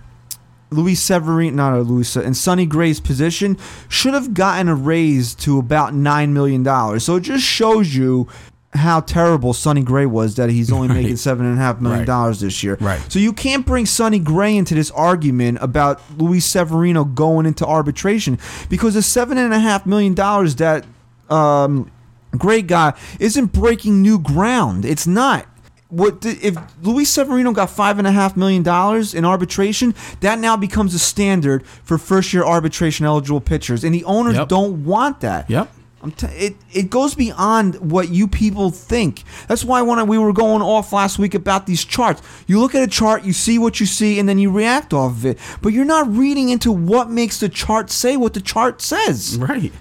Luis 0.70 1.00
Severino, 1.00 1.54
not 1.56 1.74
a 1.74 1.80
Luis, 1.82 2.16
in 2.16 2.34
Sonny 2.34 2.66
Gray's 2.66 3.00
position 3.00 3.56
should 3.88 4.14
have 4.14 4.34
gotten 4.34 4.68
a 4.68 4.74
raise 4.74 5.34
to 5.36 5.58
about 5.58 5.94
nine 5.94 6.34
million 6.34 6.62
dollars. 6.62 7.04
So 7.04 7.16
it 7.16 7.20
just 7.22 7.44
shows 7.44 7.94
you 7.94 8.28
how 8.72 9.00
terrible 9.00 9.54
Sonny 9.54 9.82
Gray 9.82 10.04
was 10.06 10.34
that 10.34 10.50
he's 10.50 10.70
only 10.70 10.88
Right. 10.88 10.96
making 10.96 11.16
seven 11.16 11.46
and 11.46 11.56
a 11.56 11.60
half 11.60 11.80
million 11.80 12.00
Right. 12.00 12.06
dollars 12.06 12.40
this 12.40 12.62
year. 12.62 12.76
Right. 12.80 13.00
So 13.10 13.18
you 13.18 13.32
can't 13.32 13.64
bring 13.64 13.86
Sonny 13.86 14.18
Gray 14.18 14.54
into 14.56 14.74
this 14.74 14.90
argument 14.90 15.58
about 15.62 16.00
Luis 16.18 16.44
Severino 16.44 17.04
going 17.04 17.46
into 17.46 17.64
arbitration 17.64 18.38
because 18.68 18.94
the 18.94 19.02
seven 19.02 19.38
and 19.38 19.54
a 19.54 19.60
half 19.60 19.86
million 19.86 20.12
dollars 20.14 20.56
that 20.56 20.84
um, 21.30 21.90
Gray 22.32 22.60
got 22.60 22.98
isn't 23.18 23.52
breaking 23.52 24.02
new 24.02 24.18
ground. 24.18 24.84
It's 24.84 25.06
not. 25.06 25.46
What 25.88 26.24
if 26.24 26.56
Luis 26.82 27.08
Severino 27.10 27.52
got 27.52 27.70
five 27.70 27.98
and 27.98 28.06
a 28.08 28.12
half 28.12 28.36
million 28.36 28.62
dollars 28.64 29.14
in 29.14 29.24
arbitration? 29.24 29.94
That 30.20 30.38
now 30.40 30.56
becomes 30.56 30.94
a 30.94 30.98
standard 30.98 31.64
for 31.84 31.96
first 31.96 32.32
year 32.32 32.44
arbitration 32.44 33.06
eligible 33.06 33.40
pitchers, 33.40 33.84
and 33.84 33.94
the 33.94 34.02
owners 34.04 34.34
Yep. 34.36 34.48
don't 34.48 34.84
want 34.84 35.20
that. 35.20 35.48
Yep. 35.48 35.72
I'm 36.02 36.10
t- 36.10 36.26
it 36.26 36.56
it 36.72 36.90
goes 36.90 37.14
beyond 37.14 37.76
what 37.90 38.10
you 38.10 38.26
people 38.28 38.70
think. 38.70 39.22
That's 39.48 39.64
why 39.64 39.80
when 39.82 39.98
I, 39.98 40.02
we 40.02 40.18
were 40.18 40.32
going 40.32 40.60
off 40.60 40.92
last 40.92 41.18
week 41.18 41.34
about 41.34 41.66
these 41.66 41.84
charts, 41.84 42.20
you 42.46 42.60
look 42.60 42.74
at 42.74 42.82
a 42.82 42.86
chart, 42.86 43.24
you 43.24 43.32
see 43.32 43.58
what 43.58 43.78
you 43.80 43.86
see, 43.86 44.18
and 44.18 44.28
then 44.28 44.38
you 44.38 44.50
react 44.50 44.92
off 44.92 45.12
of 45.12 45.24
it. 45.24 45.38
But 45.62 45.72
you're 45.72 45.84
not 45.86 46.06
reading 46.12 46.48
into 46.50 46.70
what 46.72 47.10
makes 47.10 47.40
the 47.40 47.48
chart 47.48 47.90
say 47.90 48.16
what 48.16 48.34
the 48.34 48.40
chart 48.40 48.82
says. 48.82 49.38
Right. 49.38 49.72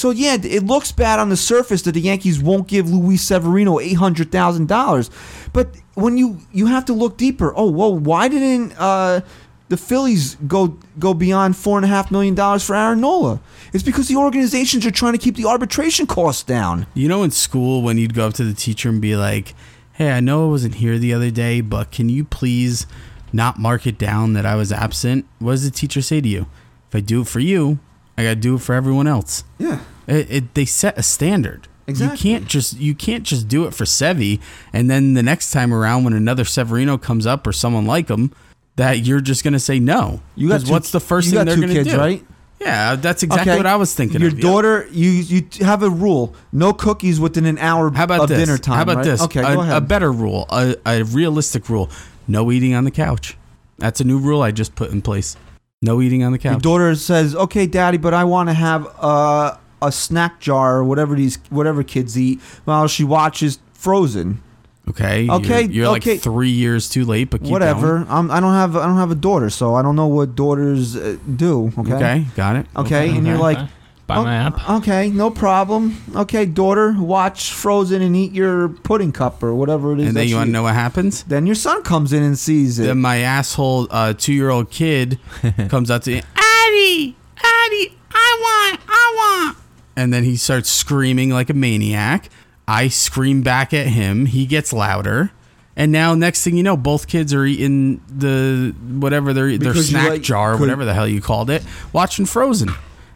So 0.00 0.08
yeah, 0.08 0.38
it 0.42 0.64
looks 0.64 0.92
bad 0.92 1.18
on 1.18 1.28
the 1.28 1.36
surface 1.36 1.82
that 1.82 1.92
the 1.92 2.00
Yankees 2.00 2.42
won't 2.42 2.66
give 2.66 2.88
Luis 2.88 3.22
Severino 3.22 3.78
eight 3.78 3.98
hundred 3.98 4.32
thousand 4.32 4.66
dollars, 4.66 5.10
but 5.52 5.76
when 5.92 6.16
you 6.16 6.38
you 6.52 6.64
have 6.68 6.86
to 6.86 6.94
look 6.94 7.18
deeper. 7.18 7.52
Oh, 7.54 7.70
whoa, 7.70 7.90
why 7.90 8.28
didn't 8.28 8.72
uh, 8.78 9.20
the 9.68 9.76
Phillies 9.76 10.36
go 10.46 10.78
go 10.98 11.12
beyond 11.12 11.54
four 11.54 11.76
and 11.76 11.84
a 11.84 11.88
half 11.88 12.10
million 12.10 12.34
dollars 12.34 12.64
for 12.64 12.74
Aaron 12.74 13.02
Nola? 13.02 13.42
It's 13.74 13.84
because 13.84 14.08
the 14.08 14.16
organizations 14.16 14.86
are 14.86 14.90
trying 14.90 15.12
to 15.12 15.18
keep 15.18 15.36
the 15.36 15.44
arbitration 15.44 16.06
costs 16.06 16.44
down. 16.44 16.86
You 16.94 17.06
know, 17.06 17.22
in 17.22 17.30
school, 17.30 17.82
when 17.82 17.98
you'd 17.98 18.14
go 18.14 18.26
up 18.26 18.32
to 18.34 18.44
the 18.44 18.54
teacher 18.54 18.88
and 18.88 19.02
be 19.02 19.16
like, 19.16 19.54
"Hey, 19.92 20.12
I 20.12 20.20
know 20.20 20.46
I 20.46 20.48
wasn't 20.48 20.76
here 20.76 20.96
the 20.96 21.12
other 21.12 21.30
day, 21.30 21.60
but 21.60 21.92
can 21.92 22.08
you 22.08 22.24
please 22.24 22.86
not 23.34 23.58
mark 23.58 23.86
it 23.86 23.98
down 23.98 24.32
that 24.32 24.46
I 24.46 24.54
was 24.54 24.72
absent?" 24.72 25.26
What 25.40 25.52
does 25.52 25.64
the 25.64 25.70
teacher 25.70 26.00
say 26.00 26.22
to 26.22 26.28
you? 26.28 26.46
If 26.88 26.94
I 26.94 27.00
do 27.00 27.20
it 27.20 27.28
for 27.28 27.40
you, 27.40 27.80
I 28.16 28.22
got 28.22 28.30
to 28.30 28.36
do 28.36 28.54
it 28.54 28.62
for 28.62 28.74
everyone 28.74 29.06
else. 29.06 29.44
Yeah. 29.58 29.80
It, 30.06 30.30
it, 30.30 30.54
they 30.54 30.64
set 30.64 30.98
a 30.98 31.02
standard. 31.02 31.68
Exactly. 31.86 32.30
You 32.30 32.36
can't 32.38 32.48
just 32.48 32.78
you 32.78 32.94
can't 32.94 33.24
just 33.24 33.48
do 33.48 33.66
it 33.66 33.74
for 33.74 33.84
Sevi, 33.84 34.40
and 34.72 34.88
then 34.88 35.14
the 35.14 35.22
next 35.22 35.50
time 35.50 35.74
around 35.74 36.04
when 36.04 36.12
another 36.12 36.44
Severino 36.44 36.96
comes 36.98 37.26
up 37.26 37.46
or 37.46 37.52
someone 37.52 37.86
like 37.86 38.08
him, 38.08 38.32
that 38.76 39.04
you're 39.04 39.20
just 39.20 39.42
gonna 39.42 39.58
say 39.58 39.80
no. 39.80 40.20
You 40.36 40.48
got 40.48 40.62
two- 40.62 40.72
what's 40.72 40.90
the 40.92 41.00
first 41.00 41.30
thing 41.30 41.44
they're 41.44 41.56
gonna 41.56 41.72
kids, 41.72 41.90
do? 41.90 41.98
right? 41.98 42.24
Yeah, 42.60 42.96
that's 42.96 43.22
exactly 43.22 43.56
what 43.56 43.66
I 43.66 43.76
was 43.76 43.94
thinking. 43.94 44.20
Your 44.20 44.28
of, 44.28 44.38
yeah. 44.38 44.42
daughter, 44.42 44.88
you 44.92 45.08
you 45.10 45.64
have 45.64 45.82
a 45.82 45.88
rule: 45.88 46.34
no 46.52 46.72
cookies 46.72 47.18
within 47.18 47.46
an 47.46 47.56
hour 47.58 47.90
How 47.90 48.04
about 48.04 48.20
of 48.20 48.28
this? 48.28 48.38
dinner 48.38 48.58
time. 48.58 48.76
How 48.76 48.82
about 48.82 48.96
right? 48.96 49.04
this? 49.06 49.22
Okay, 49.22 49.40
a, 49.40 49.54
go 49.54 49.60
ahead. 49.62 49.76
a 49.76 49.80
better 49.80 50.12
rule, 50.12 50.46
a, 50.50 50.76
a 50.84 51.02
realistic 51.04 51.70
rule: 51.70 51.90
no 52.28 52.52
eating 52.52 52.74
on 52.74 52.84
the 52.84 52.90
couch. 52.90 53.36
That's 53.78 54.00
a 54.00 54.04
new 54.04 54.18
rule 54.18 54.42
I 54.42 54.50
just 54.50 54.74
put 54.74 54.90
in 54.90 55.00
place. 55.00 55.36
No 55.80 56.02
eating 56.02 56.22
on 56.22 56.32
the 56.32 56.38
couch. 56.38 56.52
Your 56.52 56.60
daughter 56.60 56.94
says, 56.94 57.34
"Okay, 57.34 57.66
daddy, 57.66 57.96
but 57.96 58.12
I 58.12 58.24
want 58.24 58.50
to 58.50 58.52
have 58.52 58.84
a 58.84 59.58
a 59.82 59.90
snack 59.92 60.40
jar 60.40 60.76
or 60.78 60.84
whatever 60.84 61.14
these 61.14 61.38
whatever 61.50 61.82
kids 61.82 62.18
eat 62.18 62.40
while 62.64 62.86
she 62.88 63.04
watches 63.04 63.58
Frozen. 63.72 64.42
okay. 64.88 65.28
Okay, 65.30 65.62
You're, 65.62 65.70
you're 65.70 65.96
okay. 65.96 66.12
like 66.14 66.20
three 66.22 66.50
years 66.50 66.88
too 66.88 67.04
late, 67.04 67.30
but 67.30 67.42
keep 67.42 67.50
whatever. 67.50 67.98
going. 67.98 68.06
I'm, 68.10 68.30
I 68.30 68.40
don't 68.40 68.52
have 68.54 68.76
I 68.76 68.86
don't 68.86 68.96
have 68.96 69.10
a 69.10 69.14
daughter, 69.14 69.48
so 69.50 69.74
I 69.74 69.82
don't 69.82 69.96
know 69.96 70.06
what 70.08 70.34
daughters 70.34 70.96
uh, 70.96 71.16
do. 71.36 71.72
Okay. 71.78 71.94
Okay, 71.94 72.26
got 72.36 72.56
it. 72.56 72.66
Okay, 72.76 73.10
and 73.10 73.26
you're 73.26 73.38
like, 73.38 73.58
Buy 74.06 74.16
"Oh, 74.16 74.24
my 74.24 74.34
app. 74.34 74.68
Okay, 74.68 75.08
no 75.10 75.30
problem. 75.30 75.96
Okay, 76.16 76.44
daughter, 76.44 76.96
watch 76.98 77.52
Frozen 77.52 78.02
and 78.02 78.16
eat 78.16 78.32
your 78.32 78.68
pudding 78.68 79.12
cup 79.12 79.40
or 79.40 79.54
whatever 79.54 79.92
it 79.92 80.00
is. 80.00 80.08
And 80.08 80.16
then 80.16 80.26
you 80.26 80.34
want 80.34 80.48
to 80.48 80.52
know 80.52 80.64
what 80.64 80.74
happens? 80.74 81.22
Then 81.22 81.46
your 81.46 81.54
son 81.54 81.82
comes 81.84 82.12
in 82.12 82.24
and 82.24 82.36
sees 82.36 82.80
it. 82.80 82.86
Then 82.86 83.00
my 83.00 83.18
asshole 83.18 83.86
uh, 83.88 84.12
two-year-old 84.14 84.70
kid 84.70 85.20
comes 85.68 85.92
out 85.92 86.02
to 86.04 86.10
me, 86.10 86.22
Addie, 86.34 87.16
Addie, 87.36 87.96
I 88.12 88.68
want, 88.72 88.80
I 88.88 89.44
want, 89.46 89.58
and 89.96 90.12
then 90.12 90.24
he 90.24 90.36
starts 90.36 90.68
screaming 90.70 91.30
like 91.30 91.50
a 91.50 91.54
maniac. 91.54 92.28
I 92.68 92.88
scream 92.88 93.42
back 93.42 93.72
at 93.74 93.86
him. 93.86 94.26
He 94.26 94.46
gets 94.46 94.72
louder. 94.72 95.32
And 95.76 95.92
now, 95.92 96.14
next 96.14 96.44
thing 96.44 96.56
you 96.56 96.62
know, 96.62 96.76
both 96.76 97.06
kids 97.06 97.32
are 97.32 97.44
eating 97.44 98.00
the 98.08 98.74
whatever 98.98 99.32
their 99.32 99.48
their 99.56 99.58
Because 99.72 99.90
you 99.90 99.98
snack 99.98 100.10
like- 100.10 100.22
jar, 100.22 100.52
could- 100.52 100.60
whatever 100.60 100.84
the 100.84 100.92
hell 100.94 101.08
you 101.08 101.20
called 101.20 101.48
it, 101.50 101.62
watching 101.92 102.26
Frozen. 102.26 102.70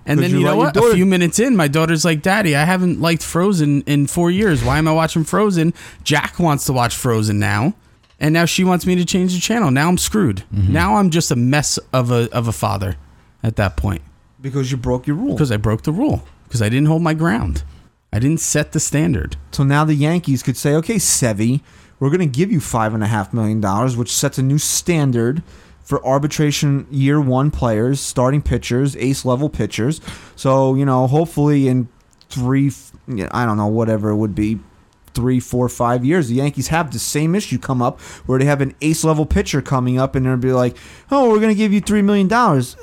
And 0.06 0.18
then 0.20 0.30
you 0.32 0.38
you 0.40 0.44
know 0.44 0.56
what? 0.56 0.74
daughter- 0.74 0.90
A 0.90 0.94
few 0.94 1.06
minutes 1.06 1.38
in, 1.38 1.56
my 1.56 1.66
daughter's 1.68 2.04
like, 2.04 2.20
"Daddy, 2.22 2.54
I 2.54 2.64
haven't 2.64 3.00
liked 3.00 3.22
Frozen 3.22 3.82
in 3.82 4.06
four 4.06 4.30
years. 4.30 4.62
Why 4.62 4.76
am 4.78 4.86
I 4.86 4.92
watching 4.92 5.24
Frozen?" 5.24 5.72
Jack 6.04 6.38
wants 6.38 6.64
to 6.66 6.72
watch 6.74 6.94
Frozen 6.94 7.38
now, 7.38 7.74
and 8.20 8.32
now 8.34 8.44
she 8.44 8.64
wants 8.64 8.84
me 8.86 8.96
to 8.96 9.04
change 9.06 9.34
the 9.34 9.40
channel. 9.40 9.70
Now 9.70 9.88
I'm 9.88 9.96
screwed. 9.98 10.42
Mm-hmm. 10.54 10.72
Now 10.72 10.96
I'm 10.96 11.08
just 11.10 11.30
a 11.30 11.36
mess 11.36 11.78
of 11.92 12.10
a 12.10 12.28
of 12.32 12.48
a 12.48 12.52
father 12.52 12.96
at 13.42 13.56
that 13.56 13.76
point 13.78 14.02
because 14.42 14.70
you 14.70 14.76
broke 14.76 15.06
your 15.06 15.16
rule. 15.16 15.32
because 15.34 15.50
I 15.50 15.56
broke 15.56 15.82
the 15.82 15.92
rule 15.92 16.22
because 16.44 16.62
I 16.62 16.68
didn't 16.68 16.88
hold 16.88 17.02
my 17.02 17.14
ground. 17.14 17.64
I 18.12 18.18
didn't 18.20 18.40
set 18.40 18.72
the 18.72 18.80
standard. 18.80 19.36
So 19.50 19.64
now 19.64 19.84
the 19.84 19.94
Yankees 19.94 20.42
could 20.42 20.56
say, 20.56 20.74
okay, 20.74 20.96
Sevy, 20.96 21.62
we're 21.98 22.10
going 22.10 22.20
to 22.20 22.26
give 22.26 22.52
you 22.52 22.60
five 22.60 22.94
and 22.94 23.02
a 23.02 23.08
half 23.08 23.32
million 23.32 23.60
dollars, 23.60 23.96
which 23.96 24.12
sets 24.12 24.38
a 24.38 24.42
new 24.42 24.58
standard 24.58 25.42
for 25.82 26.04
arbitration 26.04 26.86
year 26.90 27.20
one 27.20 27.50
players, 27.50 28.00
starting 28.00 28.40
pitchers, 28.42 28.96
ace 28.96 29.24
level 29.24 29.48
pitchers. 29.48 30.00
So 30.36 30.74
you 30.74 30.84
know, 30.84 31.06
hopefully 31.06 31.68
in 31.68 31.88
three, 32.28 32.72
I 33.30 33.44
don't 33.44 33.56
know, 33.56 33.66
whatever 33.66 34.10
it 34.10 34.16
would 34.16 34.34
be. 34.34 34.60
Three, 35.12 35.38
four, 35.38 35.68
five 35.68 36.04
years, 36.04 36.26
the 36.26 36.34
Yankees 36.34 36.68
have 36.68 36.92
the 36.92 36.98
same 36.98 37.36
issue 37.36 37.56
come 37.56 37.80
up 37.80 38.00
where 38.26 38.36
they 38.36 38.46
have 38.46 38.60
an 38.60 38.74
ace 38.80 39.04
level 39.04 39.24
pitcher 39.24 39.62
coming 39.62 39.96
up, 39.96 40.16
and 40.16 40.26
they'll 40.26 40.36
be 40.36 40.50
like, 40.50 40.76
"Oh, 41.08 41.30
we're 41.30 41.38
gonna 41.38 41.54
give 41.54 41.72
you 41.72 41.80
three 41.80 42.02
million 42.02 42.26
dollars, 42.26 42.76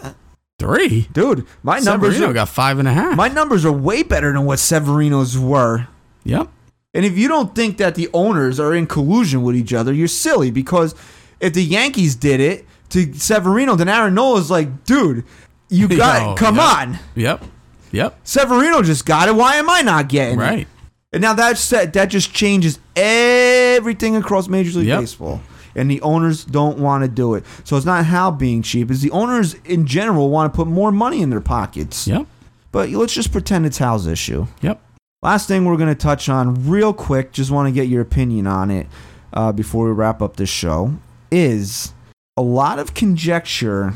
Three. 0.62 1.08
dude." 1.12 1.46
My 1.64 1.80
numbers, 1.80 2.14
Severino 2.14 2.32
are, 2.32 2.34
got 2.34 2.50
five 2.50 2.80
and 2.80 2.88
a 2.88 2.94
half. 2.94 3.16
my 3.18 3.28
numbers 3.28 3.66
are 3.66 3.72
way 3.72 4.04
better 4.04 4.32
than 4.32 4.46
what 4.46 4.60
Severino's 4.60 5.38
were. 5.38 5.88
yep. 6.24 6.48
And 6.94 7.06
if 7.06 7.18
you 7.18 7.28
don't 7.30 7.56
think 7.56 7.78
that 7.78 7.96
the 7.96 8.10
owners 8.14 8.60
are 8.60 8.74
in 8.76 8.86
collusion 8.86 9.44
with 9.44 9.56
each 9.56 9.74
other, 9.74 9.94
you're 9.94 10.10
silly 10.10 10.52
because 10.52 10.94
if 11.40 11.54
the 11.54 11.64
Yankees 11.64 12.16
did 12.16 12.42
it 12.42 12.66
to 12.90 13.14
Severino, 13.14 13.76
then 13.78 13.88
Aaron 13.88 14.14
Nola's 14.14 14.52
like, 14.52 14.84
dude, 14.84 15.24
you 15.70 15.88
got 15.98 16.22
Yo. 16.22 16.36
Come 16.36 16.56
yep. 16.58 16.64
on. 16.78 17.00
Yep. 17.16 17.44
Yep. 17.94 18.20
Severino 18.26 18.82
just 18.82 19.06
got 19.06 19.30
it. 19.30 19.36
Why 19.36 19.56
am 19.56 19.70
I 19.70 19.82
not 19.82 20.10
getting 20.10 20.38
it? 20.38 20.44
Right. 20.44 20.68
And 21.14 21.22
now 21.22 21.34
that's 21.34 21.70
that 21.70 21.94
that 21.94 22.06
just 22.06 22.34
changes 22.34 22.78
everything 22.96 24.16
across 24.18 24.48
Major 24.50 24.80
League 24.80 24.88
Yep. 24.88 25.00
Baseball. 25.02 25.42
And 25.76 25.90
the 25.90 26.02
owners 26.02 26.44
don't 26.44 26.78
want 26.78 27.04
to 27.04 27.08
do 27.08 27.36
it. 27.36 27.44
So 27.64 27.78
it's 27.78 27.86
not 27.86 28.06
Hal 28.06 28.32
being 28.32 28.62
cheap, 28.62 28.92
it's 28.92 29.02
the 29.02 29.12
owners 29.12 29.54
in 29.66 29.86
general 29.86 30.30
want 30.30 30.52
to 30.52 30.56
put 30.56 30.68
more 30.68 30.92
money 30.92 31.22
in 31.22 31.30
their 31.30 31.42
pockets. 31.42 32.08
Yep. 32.08 32.28
But 32.72 32.90
let's 32.90 33.14
just 33.14 33.32
pretend 33.32 33.66
it's 33.66 33.78
Hal's 33.78 34.08
issue. 34.08 34.48
Yep. 34.62 34.82
Last 35.22 35.48
thing 35.48 35.66
we're 35.66 35.78
going 35.78 35.90
to 35.90 35.96
touch 35.96 36.30
on 36.30 36.68
real 36.68 36.94
quick, 36.94 37.32
just 37.32 37.52
want 37.52 37.68
to 37.68 37.72
get 37.72 37.88
your 37.88 38.02
opinion 38.02 38.48
on 38.48 38.72
it 38.72 38.88
uh, 39.34 39.52
before 39.52 39.86
we 39.86 39.92
wrap 39.92 40.22
up 40.22 40.38
this 40.38 40.50
show, 40.50 40.94
is 41.30 41.94
a 42.38 42.42
lot 42.42 42.80
of 42.80 42.94
conjecture 42.94 43.94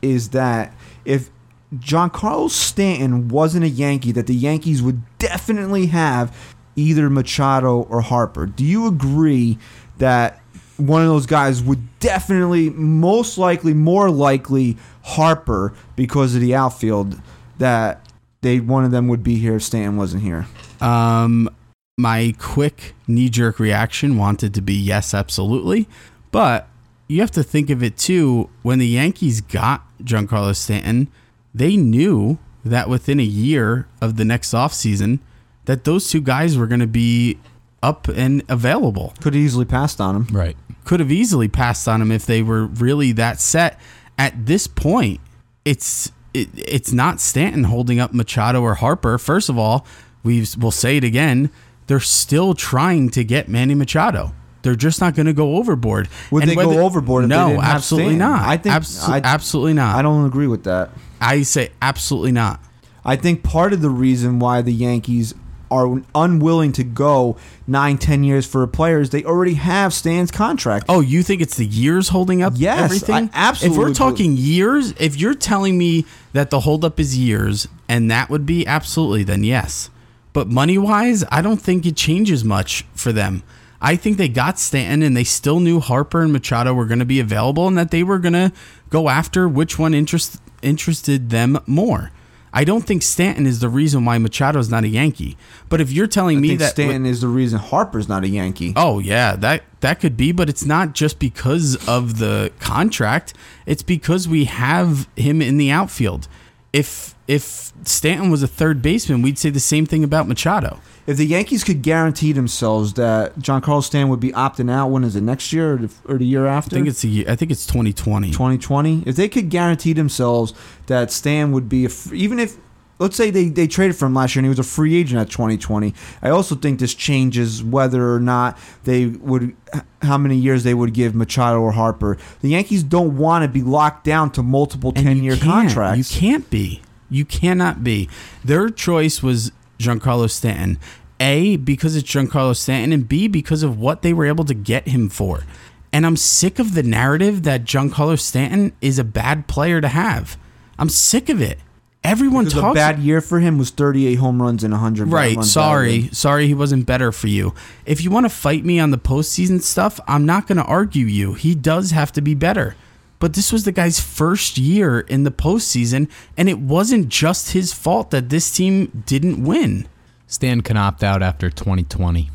is 0.00 0.30
that 0.30 0.74
if 1.04 1.30
Giancarlo 1.74 2.50
Stanton 2.50 3.28
wasn't 3.28 3.64
a 3.64 3.68
Yankee, 3.68 4.12
that 4.12 4.26
the 4.26 4.34
Yankees 4.34 4.82
would 4.82 5.02
definitely 5.18 5.86
have 5.86 6.54
either 6.76 7.08
Machado 7.08 7.82
or 7.82 8.00
Harper. 8.00 8.46
Do 8.46 8.64
you 8.64 8.86
agree 8.86 9.58
that 9.98 10.41
one 10.76 11.02
of 11.02 11.08
those 11.08 11.26
guys 11.26 11.62
would 11.62 12.00
definitely, 12.00 12.70
most 12.70 13.38
likely, 13.38 13.74
more 13.74 14.10
likely 14.10 14.76
Harper 15.02 15.74
because 15.96 16.34
of 16.34 16.40
the 16.40 16.54
outfield 16.54 17.20
that 17.58 18.06
they 18.40 18.60
one 18.60 18.84
of 18.84 18.90
them 18.90 19.08
would 19.08 19.22
be 19.22 19.36
here 19.36 19.56
if 19.56 19.62
Stanton 19.62 19.96
wasn't 19.96 20.22
here? 20.22 20.46
Um, 20.80 21.48
my 21.96 22.34
quick 22.38 22.94
knee 23.06 23.28
jerk 23.28 23.58
reaction 23.58 24.16
wanted 24.16 24.54
to 24.54 24.60
be 24.60 24.74
yes, 24.74 25.14
absolutely. 25.14 25.88
But 26.30 26.68
you 27.08 27.20
have 27.20 27.30
to 27.32 27.42
think 27.42 27.70
of 27.70 27.82
it 27.82 27.96
too. 27.96 28.50
When 28.62 28.78
the 28.78 28.86
Yankees 28.86 29.40
got 29.40 29.84
Giancarlo 30.02 30.56
Stanton, 30.56 31.08
they 31.54 31.76
knew 31.76 32.38
that 32.64 32.88
within 32.88 33.20
a 33.20 33.24
year 33.24 33.86
of 34.00 34.16
the 34.16 34.24
next 34.24 34.52
offseason, 34.52 35.20
that 35.66 35.84
those 35.84 36.10
two 36.10 36.20
guys 36.20 36.56
were 36.56 36.66
going 36.66 36.80
to 36.80 36.86
be 36.86 37.38
up 37.82 38.08
and 38.08 38.42
available. 38.48 39.14
Could 39.20 39.34
have 39.34 39.42
easily 39.42 39.64
passed 39.64 40.00
on 40.00 40.14
him. 40.16 40.26
Right. 40.30 40.56
Could 40.84 41.00
have 41.00 41.12
easily 41.12 41.48
passed 41.48 41.86
on 41.88 42.00
him 42.02 42.10
if 42.12 42.26
they 42.26 42.42
were 42.42 42.66
really 42.66 43.12
that 43.12 43.40
set. 43.40 43.78
At 44.18 44.46
this 44.46 44.66
point, 44.66 45.20
it's 45.64 46.12
it, 46.34 46.48
it's 46.56 46.92
not 46.92 47.20
Stanton 47.20 47.64
holding 47.64 48.00
up 48.00 48.12
Machado 48.12 48.62
or 48.62 48.74
Harper. 48.74 49.18
First 49.18 49.48
of 49.48 49.58
all, 49.58 49.86
we 50.22 50.46
will 50.58 50.70
say 50.70 50.96
it 50.96 51.04
again. 51.04 51.50
They're 51.88 52.00
still 52.00 52.54
trying 52.54 53.10
to 53.10 53.24
get 53.24 53.48
Manny 53.48 53.74
Machado. 53.74 54.32
They're 54.62 54.76
just 54.76 55.00
not 55.00 55.14
going 55.16 55.26
to 55.26 55.32
go 55.32 55.56
overboard. 55.56 56.08
Would 56.30 56.44
And 56.44 56.50
they 56.50 56.54
go 56.54 56.68
whether- 56.68 56.80
overboard 56.80 57.24
if 57.24 57.30
they 57.30 57.36
no, 57.36 57.48
didn't 57.48 57.64
absolutely 57.64 58.14
Stanton? 58.14 58.18
not. 58.38 58.48
I 58.48 58.56
think- 58.56 58.74
Abso- 58.76 59.08
I- 59.08 59.20
absolutely 59.24 59.74
not. 59.74 59.96
I 59.96 60.02
don't 60.02 60.24
agree 60.24 60.46
with 60.46 60.62
that. 60.64 60.90
I 61.20 61.42
say 61.42 61.70
absolutely 61.82 62.30
not. 62.32 62.60
I 63.04 63.16
think 63.16 63.42
part 63.42 63.72
of 63.72 63.80
the 63.82 63.90
reason 63.90 64.38
why 64.38 64.62
the 64.62 64.72
Yankees 64.72 65.34
are 65.72 66.02
unwilling 66.14 66.72
to 66.72 66.84
go 66.84 67.36
nine, 67.66 67.98
ten 67.98 68.22
years 68.22 68.46
for 68.46 68.66
players 68.66 69.10
they 69.10 69.24
already 69.24 69.54
have 69.54 69.94
Stan's 69.94 70.30
contract. 70.30 70.86
Oh, 70.88 71.00
you 71.00 71.22
think 71.22 71.40
it's 71.40 71.56
the 71.56 71.66
years 71.66 72.08
holding 72.08 72.42
up 72.42 72.52
Yes, 72.56 72.80
everything? 72.80 73.30
I 73.32 73.50
absolutely 73.50 73.82
If 73.82 73.88
we're 73.88 73.94
talking 73.94 74.36
years, 74.36 74.92
if 75.00 75.16
you're 75.16 75.34
telling 75.34 75.78
me 75.78 76.04
that 76.32 76.50
the 76.50 76.60
holdup 76.60 77.00
is 77.00 77.16
years 77.16 77.66
and 77.88 78.10
that 78.10 78.30
would 78.30 78.46
be 78.46 78.66
absolutely, 78.66 79.24
then 79.24 79.42
yes. 79.44 79.90
But 80.32 80.48
money 80.48 80.78
wise, 80.78 81.24
I 81.30 81.42
don't 81.42 81.60
think 81.60 81.84
it 81.86 81.96
changes 81.96 82.44
much 82.44 82.84
for 82.94 83.12
them. 83.12 83.42
I 83.80 83.96
think 83.96 84.16
they 84.16 84.28
got 84.28 84.58
Stanton 84.58 85.02
and 85.02 85.16
they 85.16 85.24
still 85.24 85.58
knew 85.58 85.80
Harper 85.80 86.22
and 86.22 86.32
Machado 86.32 86.72
were 86.72 86.86
going 86.86 87.00
to 87.00 87.04
be 87.04 87.18
available 87.18 87.66
and 87.66 87.76
that 87.76 87.90
they 87.90 88.02
were 88.02 88.18
going 88.18 88.32
to 88.34 88.52
go 88.90 89.08
after 89.08 89.48
which 89.48 89.78
one 89.78 89.92
interest, 89.92 90.40
interested 90.62 91.30
them 91.30 91.58
more. 91.66 92.12
I 92.52 92.64
don't 92.64 92.82
think 92.82 93.02
Stanton 93.02 93.46
is 93.46 93.60
the 93.60 93.68
reason 93.68 94.04
why 94.04 94.18
Machado's 94.18 94.68
not 94.68 94.84
a 94.84 94.88
Yankee. 94.88 95.36
But 95.68 95.80
if 95.80 95.90
you're 95.90 96.06
telling 96.06 96.38
I 96.38 96.40
me 96.40 96.48
think 96.48 96.60
that 96.60 96.72
Stanton 96.72 97.06
is 97.06 97.22
the 97.22 97.28
reason 97.28 97.58
Harper's 97.58 98.08
not 98.08 98.24
a 98.24 98.28
Yankee. 98.28 98.74
Oh 98.76 98.98
yeah, 98.98 99.36
that 99.36 99.62
that 99.80 100.00
could 100.00 100.16
be, 100.16 100.32
but 100.32 100.48
it's 100.48 100.64
not 100.64 100.92
just 100.92 101.18
because 101.18 101.76
of 101.88 102.18
the 102.18 102.52
contract. 102.60 103.34
It's 103.64 103.82
because 103.82 104.28
we 104.28 104.44
have 104.44 105.08
him 105.16 105.40
in 105.40 105.56
the 105.56 105.70
outfield. 105.70 106.28
If 106.72 107.14
if 107.26 107.72
Stanton 107.84 108.30
was 108.30 108.42
a 108.42 108.48
third 108.48 108.82
baseman, 108.82 109.22
we'd 109.22 109.38
say 109.38 109.50
the 109.50 109.60
same 109.60 109.86
thing 109.86 110.04
about 110.04 110.28
Machado. 110.28 110.80
If 111.06 111.16
the 111.16 111.26
Yankees 111.26 111.64
could 111.64 111.82
guarantee 111.82 112.32
themselves 112.32 112.94
that 112.94 113.38
Giancarlo 113.38 113.82
Stan 113.82 114.08
would 114.08 114.20
be 114.20 114.32
opting 114.32 114.70
out, 114.70 114.88
when 114.88 115.04
is 115.04 115.16
it 115.16 115.22
next 115.22 115.52
year 115.52 115.74
or 115.74 115.76
the, 115.78 115.94
or 116.04 116.18
the 116.18 116.26
year 116.26 116.46
I 116.46 116.54
after? 116.54 116.76
think 116.76 116.88
it's 116.88 117.04
a 117.04 117.08
year, 117.08 117.24
I 117.28 117.36
think 117.36 117.50
it's 117.50 117.66
2020. 117.66 118.30
2020. 118.30 119.02
If 119.06 119.16
they 119.16 119.28
could 119.28 119.50
guarantee 119.50 119.92
themselves 119.92 120.54
that 120.86 121.10
Stan 121.10 121.52
would 121.52 121.68
be 121.68 121.86
a 121.86 121.90
even 122.12 122.38
if 122.38 122.56
let's 122.98 123.16
say 123.16 123.30
they, 123.30 123.48
they 123.48 123.66
traded 123.66 123.96
for 123.96 124.06
him 124.06 124.14
last 124.14 124.34
year 124.34 124.40
and 124.40 124.46
he 124.46 124.48
was 124.48 124.60
a 124.60 124.62
free 124.62 124.94
agent 124.94 125.20
at 125.20 125.28
2020. 125.28 125.92
I 126.22 126.30
also 126.30 126.54
think 126.54 126.78
this 126.78 126.94
changes 126.94 127.62
whether 127.62 128.14
or 128.14 128.20
not 128.20 128.56
they 128.84 129.06
would 129.06 129.56
how 130.02 130.16
many 130.16 130.36
years 130.36 130.62
they 130.62 130.74
would 130.74 130.94
give 130.94 131.14
Machado 131.14 131.60
or 131.60 131.72
Harper. 131.72 132.16
The 132.40 132.50
Yankees 132.50 132.84
don't 132.84 133.16
want 133.16 133.42
to 133.42 133.48
be 133.48 133.62
locked 133.62 134.04
down 134.04 134.30
to 134.32 134.42
multiple 134.42 134.92
And 134.94 135.06
10-year 135.06 135.36
contracts. 135.36 136.14
You 136.14 136.20
can't 136.20 136.48
be. 136.48 136.80
You 137.10 137.24
cannot 137.24 137.82
be. 137.84 138.08
Their 138.44 138.70
choice 138.70 139.22
was 139.22 139.52
Giancarlo 139.82 140.30
Stanton. 140.30 140.78
A, 141.20 141.56
because 141.56 141.94
it's 141.94 142.08
Giancarlo 142.10 142.56
Stanton, 142.56 142.92
and 142.92 143.08
B, 143.08 143.28
because 143.28 143.62
of 143.62 143.78
what 143.78 144.02
they 144.02 144.12
were 144.12 144.26
able 144.26 144.44
to 144.44 144.54
get 144.54 144.88
him 144.88 145.08
for. 145.08 145.44
And 145.92 146.06
I'm 146.06 146.16
sick 146.16 146.58
of 146.58 146.74
the 146.74 146.82
narrative 146.82 147.42
that 147.42 147.64
Giancarlo 147.64 148.18
Stanton 148.18 148.72
is 148.80 148.98
a 148.98 149.04
bad 149.04 149.46
player 149.46 149.80
to 149.80 149.88
have. 149.88 150.36
I'm 150.78 150.88
sick 150.88 151.28
of 151.28 151.40
it. 151.40 151.58
Everyone 152.04 152.46
Because 152.46 152.64
a 152.64 152.72
bad 152.74 152.98
year 152.98 153.20
for 153.20 153.38
him 153.38 153.58
was 153.58 153.70
38 153.70 154.16
home 154.16 154.42
runs 154.42 154.64
and 154.64 154.72
100 154.72 155.06
Right. 155.12 155.36
runs 155.36 155.52
Sorry. 155.52 156.08
Sorry 156.10 156.48
he 156.48 156.54
wasn't 156.54 156.84
better 156.84 157.12
for 157.12 157.28
you. 157.28 157.54
If 157.86 158.02
you 158.02 158.10
want 158.10 158.24
to 158.24 158.30
fight 158.30 158.64
me 158.64 158.80
on 158.80 158.90
the 158.90 158.98
postseason 158.98 159.62
stuff, 159.62 160.00
I'm 160.08 160.26
not 160.26 160.48
going 160.48 160.58
to 160.58 160.64
argue 160.64 161.06
you. 161.06 161.34
He 161.34 161.54
does 161.54 161.92
have 161.92 162.10
to 162.12 162.20
be 162.20 162.34
better. 162.34 162.74
But 163.22 163.34
this 163.34 163.52
was 163.52 163.62
the 163.62 163.70
guy's 163.70 164.00
first 164.00 164.58
year 164.58 164.98
in 164.98 165.22
the 165.22 165.30
postseason, 165.30 166.10
and 166.36 166.48
it 166.48 166.58
wasn't 166.58 167.08
just 167.08 167.52
his 167.52 167.72
fault 167.72 168.10
that 168.10 168.30
this 168.30 168.50
team 168.52 169.04
didn't 169.06 169.44
win. 169.44 169.86
Stan 170.26 170.60
can 170.60 170.76
opt 170.76 171.04
out 171.04 171.22
after 171.22 171.48
2020. 171.48 172.30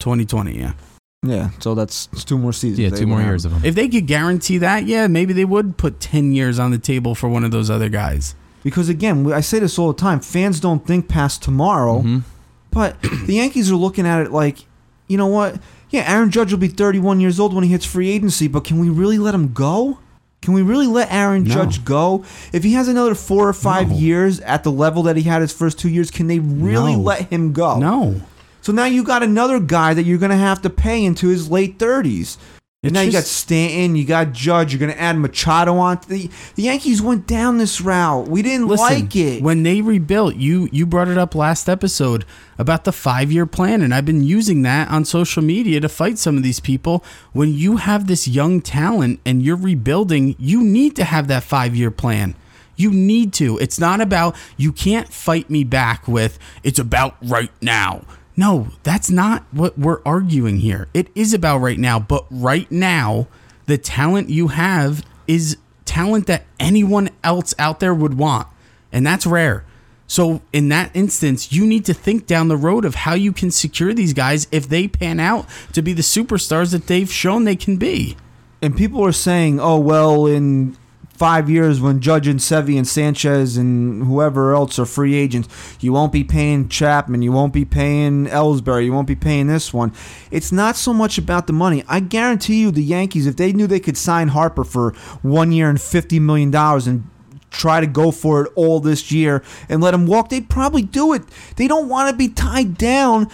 2020, 0.00 0.58
yeah. 0.58 0.72
Yeah, 1.24 1.50
so 1.60 1.76
that's 1.76 2.08
two 2.24 2.36
more 2.38 2.52
seasons. 2.52 2.80
Yeah, 2.80 2.90
two 2.90 3.06
more 3.06 3.18
would 3.18 3.24
years 3.26 3.44
have. 3.44 3.52
of 3.52 3.58
him. 3.62 3.68
If 3.68 3.76
they 3.76 3.88
could 3.88 4.08
guarantee 4.08 4.58
that, 4.58 4.84
yeah, 4.86 5.06
maybe 5.06 5.32
they 5.32 5.44
would 5.44 5.76
put 5.76 6.00
10 6.00 6.32
years 6.32 6.58
on 6.58 6.72
the 6.72 6.78
table 6.78 7.14
for 7.14 7.28
one 7.28 7.44
of 7.44 7.52
those 7.52 7.70
other 7.70 7.88
guys. 7.88 8.34
Because 8.64 8.88
again, 8.88 9.32
I 9.32 9.42
say 9.42 9.60
this 9.60 9.78
all 9.78 9.92
the 9.92 9.98
time. 10.00 10.18
Fans 10.18 10.58
don't 10.58 10.84
think 10.84 11.06
past 11.06 11.40
tomorrow, 11.40 12.00
Mm-hmm. 12.00 12.18
but 12.72 13.00
the 13.26 13.34
Yankees 13.34 13.70
are 13.70 13.76
looking 13.76 14.08
at 14.08 14.26
it 14.26 14.32
like, 14.32 14.64
you 15.06 15.16
know 15.16 15.28
what? 15.28 15.60
Yeah, 15.90 16.10
Aaron 16.12 16.32
Judge 16.32 16.50
will 16.50 16.58
be 16.58 16.66
31 16.66 17.20
years 17.20 17.38
old 17.38 17.54
when 17.54 17.62
he 17.62 17.70
hits 17.70 17.84
free 17.84 18.10
agency, 18.10 18.48
but 18.48 18.64
can 18.64 18.80
we 18.80 18.88
really 18.88 19.18
let 19.18 19.36
him 19.36 19.52
go? 19.52 19.98
Can 20.42 20.54
we 20.54 20.62
really 20.62 20.88
let 20.88 21.10
Aaron 21.12 21.44
No. 21.44 21.54
Judge 21.54 21.84
go? 21.84 22.24
If 22.52 22.64
he 22.64 22.72
has 22.74 22.88
another 22.88 23.14
four 23.14 23.48
or 23.48 23.52
five 23.52 23.90
No. 23.90 23.96
years 23.96 24.40
at 24.40 24.64
the 24.64 24.72
level 24.72 25.04
that 25.04 25.16
he 25.16 25.22
had 25.22 25.40
his 25.40 25.52
first 25.52 25.78
two 25.78 25.88
years, 25.88 26.10
can 26.10 26.26
they 26.26 26.40
really 26.40 26.94
No. 26.96 27.00
let 27.02 27.30
him 27.30 27.52
go? 27.52 27.78
No. 27.78 28.20
So 28.60 28.72
now 28.72 28.84
you 28.84 29.04
got 29.04 29.22
another 29.22 29.60
guy 29.60 29.94
that 29.94 30.02
you're 30.04 30.18
going 30.18 30.30
to 30.30 30.36
have 30.36 30.60
to 30.62 30.70
pay 30.70 31.04
into 31.04 31.28
his 31.28 31.48
late 31.50 31.78
30s. 31.78 32.36
And 32.84 32.90
It's 32.90 32.94
now 32.94 33.02
you 33.02 33.12
got 33.12 33.22
Stanton, 33.22 33.94
you 33.94 34.04
got 34.04 34.32
Judge, 34.32 34.72
you're 34.72 34.80
going 34.80 34.90
to 34.90 35.00
add 35.00 35.16
Machado 35.16 35.76
on. 35.76 36.00
The, 36.08 36.28
the 36.56 36.62
Yankees 36.62 37.00
went 37.00 37.28
down 37.28 37.58
this 37.58 37.80
route. 37.80 38.26
We 38.26 38.42
didn't 38.42 38.66
Listen, 38.66 38.84
like 38.84 39.14
it. 39.14 39.40
When 39.40 39.62
they 39.62 39.80
rebuilt, 39.80 40.34
you 40.34 40.68
you 40.72 40.84
brought 40.84 41.06
it 41.06 41.16
up 41.16 41.36
last 41.36 41.68
episode 41.68 42.24
about 42.58 42.82
the 42.82 42.90
five 42.90 43.30
year 43.30 43.46
plan, 43.46 43.82
and 43.82 43.94
I've 43.94 44.04
been 44.04 44.24
using 44.24 44.62
that 44.62 44.90
on 44.90 45.04
social 45.04 45.44
media 45.44 45.78
to 45.78 45.88
fight 45.88 46.18
some 46.18 46.36
of 46.36 46.42
these 46.42 46.58
people. 46.58 47.04
When 47.32 47.54
you 47.54 47.76
have 47.76 48.08
this 48.08 48.26
young 48.26 48.60
talent 48.60 49.20
and 49.24 49.44
you're 49.44 49.54
rebuilding, 49.54 50.34
you 50.36 50.60
need 50.60 50.96
to 50.96 51.04
have 51.04 51.28
that 51.28 51.44
five 51.44 51.76
year 51.76 51.92
plan. 51.92 52.34
You 52.74 52.90
need 52.90 53.32
to. 53.34 53.58
It's 53.58 53.78
not 53.78 54.00
about 54.00 54.34
you 54.56 54.72
can't 54.72 55.06
fight 55.06 55.48
me 55.48 55.62
back 55.62 56.08
with 56.08 56.36
it's 56.64 56.80
about 56.80 57.14
right 57.22 57.52
now. 57.60 58.02
No, 58.36 58.68
that's 58.82 59.10
not 59.10 59.44
what 59.50 59.78
we're 59.78 60.00
arguing 60.06 60.58
here. 60.58 60.88
It 60.94 61.08
is 61.14 61.34
about 61.34 61.58
right 61.58 61.78
now, 61.78 61.98
but 62.00 62.26
right 62.30 62.70
now, 62.70 63.28
the 63.66 63.76
talent 63.78 64.30
you 64.30 64.48
have 64.48 65.04
is 65.26 65.58
talent 65.84 66.26
that 66.26 66.44
anyone 66.58 67.10
else 67.22 67.54
out 67.58 67.80
there 67.80 67.94
would 67.94 68.14
want. 68.14 68.48
And 68.90 69.06
that's 69.06 69.26
rare. 69.26 69.64
So, 70.06 70.42
in 70.52 70.68
that 70.68 70.90
instance, 70.94 71.52
you 71.52 71.66
need 71.66 71.86
to 71.86 71.94
think 71.94 72.26
down 72.26 72.48
the 72.48 72.56
road 72.56 72.84
of 72.84 72.94
how 72.94 73.14
you 73.14 73.32
can 73.32 73.50
secure 73.50 73.94
these 73.94 74.12
guys 74.12 74.46
if 74.52 74.68
they 74.68 74.86
pan 74.88 75.20
out 75.20 75.46
to 75.72 75.80
be 75.80 75.92
the 75.94 76.02
superstars 76.02 76.72
that 76.72 76.86
they've 76.86 77.10
shown 77.10 77.44
they 77.44 77.56
can 77.56 77.76
be. 77.76 78.16
and 78.62 78.76
people 78.76 79.04
are 79.04 79.12
saying, 79.12 79.58
oh, 79.58 79.78
well, 79.78 80.26
in 80.26 80.76
five 81.14 81.48
years 81.48 81.80
when 81.80 82.00
Judge 82.00 82.26
and 82.26 82.40
Sevy 82.40 82.76
and 82.76 82.86
Sanchez 82.86 83.56
and 83.56 84.04
whoever 84.04 84.54
else 84.54 84.78
are 84.78 84.86
free 84.86 85.14
agents, 85.14 85.48
you 85.80 85.92
won't 85.92 86.12
be 86.12 86.24
paying 86.24 86.68
Chapman, 86.68 87.22
you 87.22 87.32
won't 87.32 87.52
be 87.52 87.64
paying 87.64 88.26
Ellsbury, 88.26 88.86
you 88.86 88.92
won't 88.92 89.06
be 89.06 89.14
paying 89.14 89.46
this 89.46 89.72
one. 89.72 89.92
It's 90.30 90.52
not 90.52 90.76
so 90.76 90.92
much 90.92 91.18
about 91.18 91.46
the 91.46 91.52
money. 91.52 91.84
I 91.88 92.00
guarantee 92.00 92.60
you, 92.60 92.70
the 92.70 92.82
Yankees, 92.82 93.26
if 93.26 93.36
they 93.36 93.52
knew 93.52 93.66
they 93.66 93.80
could 93.80 93.96
sign 93.96 94.28
Harper 94.28 94.64
for 94.64 94.92
one 95.22 95.52
year 95.52 95.68
and 95.68 95.78
$50 95.78 96.20
million 96.20 96.54
and 96.54 97.08
try 97.50 97.80
to 97.80 97.86
go 97.86 98.10
for 98.10 98.44
it 98.44 98.52
all 98.56 98.80
this 98.80 99.12
year 99.12 99.42
and 99.68 99.82
let 99.82 99.94
him 99.94 100.06
walk, 100.06 100.30
they'd 100.30 100.48
probably 100.48 100.82
do 100.82 101.12
it. 101.12 101.22
They 101.56 101.68
don't 101.68 101.88
want 101.88 102.10
to 102.10 102.16
be 102.16 102.28
tied 102.28 102.78
down 102.78 103.28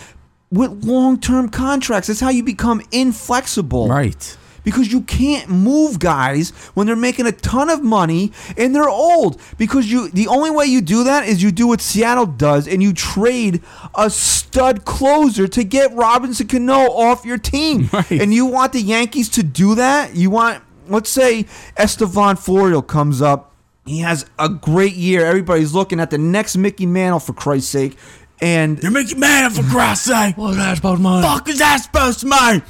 with 0.51 0.85
long 0.85 1.21
term 1.21 1.49
contracts. 1.49 2.09
That's 2.09 2.21
how 2.21 2.31
you 2.31 2.43
become 2.43 2.83
inflexible 2.93 3.89
Right. 3.89 4.37
Because 4.69 4.93
you 4.93 5.01
can't 5.01 5.49
move 5.49 5.99
guys 5.99 6.51
when 6.75 6.87
they're 6.87 6.95
making 6.95 7.27
a 7.27 7.33
ton 7.33 7.71
of 7.71 7.83
money 7.83 8.33
and 8.59 8.75
they're 8.75 8.87
old 8.89 9.41
because 9.57 9.91
you 9.91 10.11
the 10.11 10.27
only 10.29 10.51
way 10.51 10.67
you 10.67 10.83
do 10.83 11.05
that 11.05 11.27
is 11.27 11.43
you 11.43 11.51
do 11.51 11.67
what 11.69 11.81
Seattle 11.81 12.27
does 12.27 12.69
and 12.69 12.83
you 12.83 12.93
trade 12.93 13.63
a 13.95 14.11
stud 14.11 14.85
closer 14.85 15.49
to 15.49 15.65
get 15.65 15.95
Robinson 15.95 16.47
Cano 16.47 16.91
off 16.93 17.25
your 17.25 17.39
team 17.39 17.89
Right. 17.93 18.11
and 18.11 18.35
you 18.35 18.45
want 18.45 18.75
the 18.75 18.83
Yankees 18.83 19.31
to 19.31 19.43
do 19.43 19.75
that 19.77 20.15
you 20.15 20.29
want 20.29 20.63
let's 20.89 21.09
say 21.09 21.47
Estevan 21.79 22.37
Florial 22.37 22.87
comes 22.87 23.23
up 23.23 23.55
he 23.87 24.01
has 24.01 24.27
a 24.39 24.51
great 24.51 24.95
year 24.95 25.25
everybody's 25.25 25.73
looking 25.73 25.99
at 25.99 26.11
the 26.11 26.19
next 26.19 26.57
Mickey 26.59 26.85
Mantle 26.85 27.21
for 27.21 27.33
Christ's 27.33 27.71
sake 27.71 27.97
and 28.41 28.81
You're 28.83 28.93
making 28.93 29.19
mad 29.19 29.53
for 29.53 29.63
Christ's 29.65 30.05
sake. 30.07 30.37
What's 30.37 30.57
that 30.59 30.77
supposed 30.77 30.99
to 31.03 31.09
mean? 31.09 31.23
Fuck 31.23 31.49
is 31.49 31.59
that 31.59 31.79
supposed 31.79 32.21
to 32.21 32.27
mean? 32.27 32.63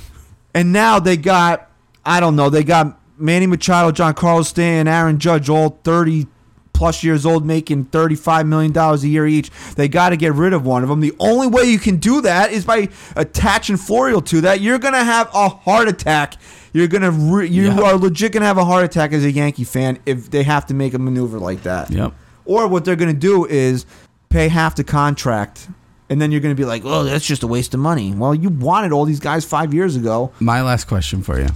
And 0.55 0.73
now 0.73 0.99
they 0.99 1.19
got, 1.19 1.71
I 2.09 2.21
don't 2.21 2.35
know, 2.37 2.49
they 2.51 2.65
got 2.65 2.99
Manny 3.19 3.47
Machado, 3.47 3.91
Giancarlo 3.93 4.45
Stanton, 4.45 4.93
Aaron 4.93 5.19
Judge, 5.19 5.49
all 5.49 5.79
30 5.85 6.27
plus 6.73 7.03
years 7.03 7.27
old, 7.27 7.45
making 7.45 7.87
$35 7.87 8.47
million 8.47 8.77
a 8.77 8.97
year 8.99 9.27
each. 9.27 9.51
They 9.75 9.89
got 9.89 10.11
to 10.11 10.17
get 10.17 10.33
rid 10.35 10.53
of 10.53 10.65
one 10.65 10.85
of 10.85 10.89
them. 10.89 11.01
The 11.01 11.13
only 11.19 11.49
way 11.49 11.65
you 11.65 11.79
can 11.81 11.97
do 11.97 12.21
that 12.21 12.53
is 12.53 12.65
by 12.65 12.89
attaching 13.17 13.77
Florial 13.77 14.25
to 14.27 14.43
that. 14.43 14.61
You're 14.61 14.79
going 14.79 14.95
to 14.95 15.03
have 15.03 15.29
a 15.35 15.49
heart 15.49 15.89
attack. 15.89 16.35
You're 16.73 16.87
to, 16.87 17.11
re- 17.11 17.49
you 17.49 17.65
Yeah. 17.65 17.81
are 17.81 17.97
legit 17.97 18.33
to 18.43 18.47
have 18.47 18.59
a 18.59 18.65
heart 18.65 18.85
attack 18.85 19.13
as 19.13 19.25
a 19.25 19.31
Yankee 19.33 19.65
fan 19.65 19.99
if 20.07 20.31
they 20.31 20.45
have 20.45 20.67
to 20.67 20.75
make 20.75 20.95
a 20.95 20.99
maneuver 21.01 21.39
like 21.41 21.65
that. 21.65 21.91
Yep. 21.91 22.13
Or 22.45 22.69
what 22.69 22.85
they're 22.85 22.97
going 22.97 23.13
to 23.13 23.19
do 23.21 23.45
is 23.45 23.85
pay 24.29 24.47
half 24.49 24.77
the 24.77 24.85
contract. 24.85 25.69
And 26.09 26.23
then 26.23 26.31
you're 26.31 26.41
going 26.41 26.55
to 26.55 26.61
be 26.61 26.65
like, 26.65 26.83
oh, 26.85 27.03
that's 27.05 27.27
just 27.27 27.43
a 27.43 27.47
waste 27.47 27.75
of 27.75 27.81
money. 27.81 28.15
Well, 28.15 28.35
you 28.35 28.49
wanted 28.51 28.93
all 28.93 29.05
these 29.05 29.21
guys 29.21 29.45
five 29.45 29.75
years 29.75 29.97
ago. 29.97 30.33
My 30.41 30.63
last 30.63 30.85
question 30.87 31.23
for 31.23 31.39
you. 31.41 31.49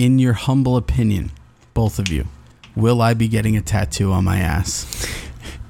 In 0.00 0.18
your 0.18 0.32
humble 0.32 0.78
opinion, 0.78 1.30
both 1.74 1.98
of 1.98 2.08
you, 2.08 2.26
will 2.74 3.02
I 3.02 3.12
be 3.12 3.28
getting 3.28 3.54
a 3.58 3.60
tattoo 3.60 4.12
on 4.12 4.24
my 4.24 4.38
ass 4.38 5.06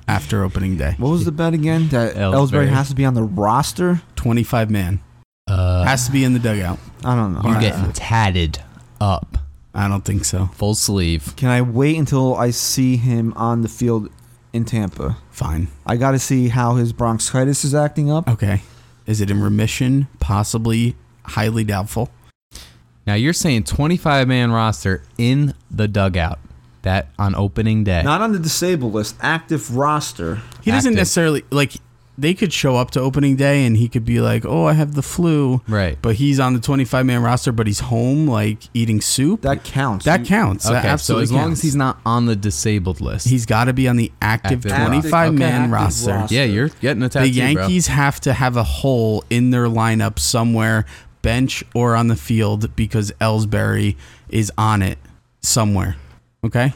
after 0.07 0.45
opening 0.45 0.77
day? 0.77 0.95
What 0.99 1.09
was 1.11 1.25
the 1.25 1.33
bet 1.33 1.53
again? 1.53 1.89
That 1.89 2.15
Ellsbury, 2.15 2.33
Ellsbury. 2.67 2.69
has 2.69 2.89
to 2.91 2.95
be 2.95 3.05
on 3.05 3.15
the 3.15 3.25
roster? 3.25 4.03
25 4.15 4.71
man. 4.71 5.01
Uh, 5.49 5.83
Has 5.83 6.07
to 6.07 6.13
be 6.13 6.23
in 6.23 6.33
the 6.33 6.39
dugout. 6.39 6.79
I 7.05 7.17
don't 7.17 7.35
know. 7.35 7.43
you 7.43 7.57
I- 7.57 7.61
get 7.61 7.95
tatted 7.97 8.61
up, 9.01 9.37
I 9.75 9.89
don't 9.89 10.05
think 10.05 10.25
so. 10.25 10.47
full 10.53 10.77
sleeve. 10.77 11.35
Can 11.35 11.49
I 11.49 11.61
wait 11.63 11.97
until 11.99 12.37
I 12.37 12.51
see 12.51 12.97
him 12.99 13.33
on 13.35 13.63
the 13.63 13.69
field 13.69 14.11
in 14.53 14.65
Tampa? 14.65 15.17
Fine. 15.33 15.67
I 15.85 15.97
got 15.97 16.13
to 16.13 16.21
see 16.21 16.47
how 16.51 16.77
his 16.77 16.93
bronchitis 16.93 17.65
is 17.65 17.75
acting 17.75 18.13
up. 18.13 18.29
Okay. 18.29 18.63
Is 19.07 19.21
it 19.21 19.29
in 19.29 19.43
remission? 19.43 20.07
Possibly. 20.21 20.95
Highly 21.25 21.65
doubtful. 21.65 22.11
Now 23.11 23.17
you're 23.17 23.33
saying 23.33 23.65
25 23.65 24.29
man 24.29 24.53
roster 24.53 25.03
in 25.19 25.55
the 25.69 25.89
dugout. 25.89 26.39
That 26.83 27.09
on 27.19 27.35
opening 27.35 27.83
day. 27.83 28.03
Not 28.05 28.21
on 28.23 28.31
the 28.31 28.39
disabled 28.39 28.93
list, 28.95 29.17
active 29.21 29.75
roster. 29.77 30.37
He 30.63 30.71
doesn't 30.71 30.91
Active. 30.93 30.97
necessarily 31.01 31.45
like. 31.51 31.73
They 32.17 32.35
could 32.35 32.53
show 32.53 32.77
up 32.77 32.91
to 32.93 33.01
opening 33.01 33.35
day 33.37 33.65
and 33.65 33.77
he 33.77 33.89
could 33.89 34.05
be 34.05 34.21
like, 34.21 34.45
"Oh, 34.45 34.67
I 34.67 34.75
have 34.75 34.95
the 34.95 35.03
flu," 35.03 35.61
Right. 35.67 35.99
But 36.01 36.17
he's 36.17 36.39
on 36.39 36.53
the 36.55 36.61
25 36.61 37.05
man 37.05 37.21
roster, 37.23 37.51
but 37.51 37.67
he's 37.67 37.81
home 37.81 38.29
like 38.29 38.59
eating 38.75 39.01
soup. 39.01 39.41
That 39.43 39.65
counts. 39.65 40.05
that 40.05 40.21
You- 40.21 40.27
counts. 40.27 40.65
That 40.65 40.75
okay, 40.77 40.83
so 40.83 40.89
absolutely 40.93 41.23
as 41.25 41.33
long 41.33 41.43
counts. 41.47 41.59
as 41.61 41.63
he's 41.63 41.77
not 41.77 41.99
on 42.07 42.27
the 42.27 42.37
disabled 42.37 43.01
list. 43.01 43.27
he's 43.29 43.45
got 43.47 43.65
to 43.65 43.73
be 43.73 43.89
on 43.89 43.97
the 43.97 44.13
active, 44.23 44.65
Active 44.67 44.85
25 44.87 45.35
man 45.35 45.71
roster. 45.73 46.11
Okay, 46.11 46.19
roster. 46.19 46.25
active 46.25 46.37
yeah, 46.37 46.45
you're 46.45 46.69
getting 46.81 47.03
a 47.03 47.09
tattoo, 47.09 47.25
the 47.27 47.33
Yankees 47.35 47.87
have 47.89 48.21
to 48.21 48.33
have 48.35 48.57
a 48.57 48.65
hole 48.65 49.25
in 49.31 49.51
their 49.51 49.67
lineup 49.67 50.19
somewhere, 50.19 50.85
bench 51.23 51.65
or 51.75 51.95
on 51.95 52.09
the 52.09 52.17
field, 52.17 52.75
because 52.77 53.13
Ellsbury 53.21 53.97
is 54.29 54.53
on 54.57 54.83
it 54.83 54.99
somewhere. 55.41 55.97
Okay. 56.45 56.73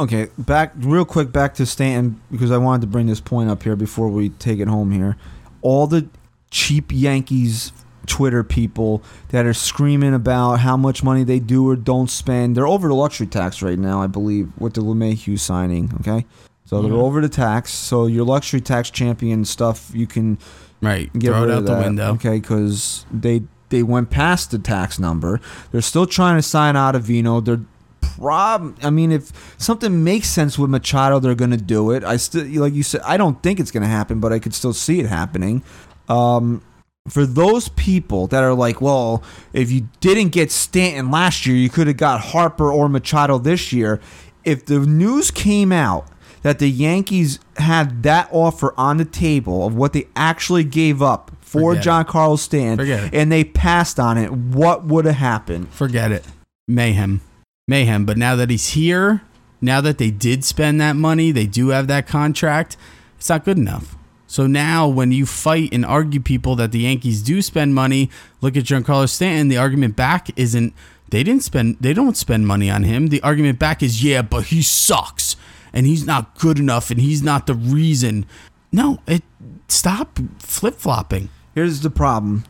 Okay, 0.00 0.28
back 0.38 0.72
real 0.76 1.04
quick 1.04 1.32
back 1.32 1.54
to 1.54 1.66
Stanton 1.66 2.20
because 2.30 2.52
I 2.52 2.58
wanted 2.58 2.82
to 2.82 2.86
bring 2.86 3.06
this 3.06 3.20
point 3.20 3.50
up 3.50 3.64
here 3.64 3.74
before 3.74 4.08
we 4.08 4.28
take 4.28 4.60
it 4.60 4.68
home 4.68 4.92
here. 4.92 5.16
All 5.60 5.88
the 5.88 6.08
cheap 6.50 6.92
Yankees 6.92 7.72
Twitter 8.06 8.44
people 8.44 9.02
that 9.30 9.44
are 9.44 9.52
screaming 9.52 10.14
about 10.14 10.56
how 10.56 10.76
much 10.76 11.02
money 11.02 11.24
they 11.24 11.40
do 11.40 11.68
or 11.68 11.74
don't 11.74 12.08
spend. 12.08 12.56
They're 12.56 12.66
over 12.66 12.88
the 12.88 12.94
luxury 12.94 13.26
tax 13.26 13.60
right 13.60 13.78
now, 13.78 14.00
I 14.00 14.06
believe, 14.06 14.50
with 14.56 14.74
the 14.74 14.82
LeMahieu 14.82 15.36
signing. 15.38 15.92
Okay, 16.00 16.24
so 16.64 16.80
they're 16.80 16.92
mm-hmm. 16.92 17.00
over 17.00 17.20
the 17.20 17.28
tax. 17.28 17.72
So 17.72 18.06
your 18.06 18.24
luxury 18.24 18.60
tax 18.60 18.90
champion 18.90 19.44
stuff, 19.44 19.90
you 19.92 20.06
can 20.06 20.38
Right. 20.80 21.12
get 21.12 21.30
Throw 21.30 21.40
rid 21.40 21.50
it 21.50 21.52
out 21.52 21.58
of 21.58 21.66
the 21.66 21.74
that, 21.74 21.84
window. 21.84 22.12
Okay, 22.14 22.38
because 22.38 23.04
they 23.12 23.42
they 23.70 23.82
went 23.82 24.10
past 24.10 24.50
the 24.50 24.58
tax 24.58 24.98
number. 24.98 25.40
They're 25.70 25.80
still 25.80 26.06
trying 26.06 26.36
to 26.36 26.42
sign 26.42 26.74
Ottavino. 26.74 27.44
They're 27.44 27.60
prob. 28.00 28.76
I 28.82 28.90
mean, 28.90 29.12
if 29.12 29.32
something 29.58 30.04
makes 30.04 30.28
sense 30.28 30.58
with 30.58 30.70
Machado, 30.70 31.20
they're 31.20 31.34
going 31.34 31.50
to 31.50 31.56
do 31.56 31.90
it. 31.90 32.04
I 32.04 32.16
still, 32.16 32.46
like 32.60 32.74
you 32.74 32.82
said, 32.82 33.00
I 33.04 33.16
don't 33.16 33.42
think 33.42 33.60
it's 33.60 33.70
going 33.70 33.82
to 33.82 33.88
happen, 33.88 34.20
but 34.20 34.32
I 34.32 34.38
could 34.38 34.54
still 34.54 34.72
see 34.72 35.00
it 35.00 35.06
happening. 35.06 35.62
Um, 36.08 36.62
for 37.08 37.24
those 37.24 37.68
people 37.70 38.26
that 38.28 38.42
are 38.42 38.54
like, 38.54 38.80
well, 38.80 39.22
if 39.52 39.70
you 39.70 39.88
didn't 40.00 40.30
get 40.30 40.50
Stanton 40.50 41.10
last 41.10 41.46
year, 41.46 41.56
you 41.56 41.70
could 41.70 41.86
have 41.86 41.96
got 41.96 42.20
Harper 42.20 42.70
or 42.72 42.88
Machado 42.88 43.38
this 43.38 43.72
year. 43.72 44.00
If 44.44 44.66
the 44.66 44.80
news 44.80 45.30
came 45.30 45.72
out 45.72 46.08
that 46.42 46.58
the 46.58 46.70
Yankees 46.70 47.40
had 47.56 48.02
that 48.04 48.28
offer 48.30 48.72
on 48.76 48.96
the 48.96 49.04
table 49.04 49.66
of 49.66 49.74
what 49.74 49.92
they 49.92 50.06
actually 50.14 50.64
gave 50.64 51.02
up 51.02 51.32
for 51.48 51.74
Forget. 51.74 52.06
Giancarlo 52.06 52.38
Stanton, 52.38 52.76
Forget 52.78 53.04
it. 53.04 53.14
and 53.14 53.32
they 53.32 53.42
passed 53.44 53.98
on 53.98 54.18
it, 54.18 54.30
what 54.30 54.84
would 54.84 55.06
have 55.06 55.16
happened? 55.16 55.68
Forget 55.70 56.12
it. 56.12 56.24
Mayhem. 56.66 57.20
Mayhem. 57.66 58.04
But 58.04 58.18
now 58.18 58.36
that 58.36 58.50
he's 58.50 58.70
here, 58.70 59.22
now 59.60 59.80
that 59.80 59.98
they 59.98 60.10
did 60.10 60.44
spend 60.44 60.80
that 60.80 60.94
money, 60.96 61.32
they 61.32 61.46
do 61.46 61.68
have 61.68 61.86
that 61.88 62.06
contract, 62.06 62.76
it's 63.16 63.28
not 63.28 63.44
good 63.44 63.56
enough. 63.56 63.96
So 64.26 64.46
now 64.46 64.86
when 64.86 65.10
you 65.10 65.24
fight 65.24 65.70
and 65.72 65.86
argue 65.86 66.20
people 66.20 66.54
that 66.56 66.70
the 66.70 66.80
Yankees 66.80 67.22
do 67.22 67.40
spend 67.40 67.74
money, 67.74 68.10
look 68.42 68.56
at 68.56 68.64
Giancarlo 68.64 69.08
Stanton, 69.08 69.48
the 69.48 69.56
argument 69.56 69.96
back 69.96 70.28
isn't 70.38 70.74
they 71.10 71.22
didn't 71.22 71.42
spend 71.42 71.78
they 71.80 71.94
don't 71.94 72.16
spend 72.16 72.46
money 72.46 72.68
on 72.68 72.82
him. 72.82 73.06
The 73.06 73.22
argument 73.22 73.58
back 73.58 73.82
is 73.82 74.04
yeah, 74.04 74.20
but 74.20 74.44
he 74.46 74.60
sucks 74.60 75.34
and 75.72 75.86
he's 75.86 76.04
not 76.04 76.38
good 76.38 76.58
enough 76.58 76.90
and 76.90 77.00
he's 77.00 77.22
not 77.22 77.46
the 77.46 77.54
reason. 77.54 78.26
No, 78.70 78.98
it 79.06 79.22
stop 79.68 80.18
flip-flopping. 80.38 81.30
Here's 81.58 81.80
the 81.80 81.90
problem. 81.90 82.44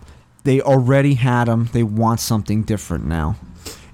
They 0.45 0.61
already 0.61 1.15
had 1.15 1.47
them. 1.49 1.71
They 1.73 1.83
want 1.83 2.21
something 2.21 2.63
different 2.63 3.07
now. 3.07 3.37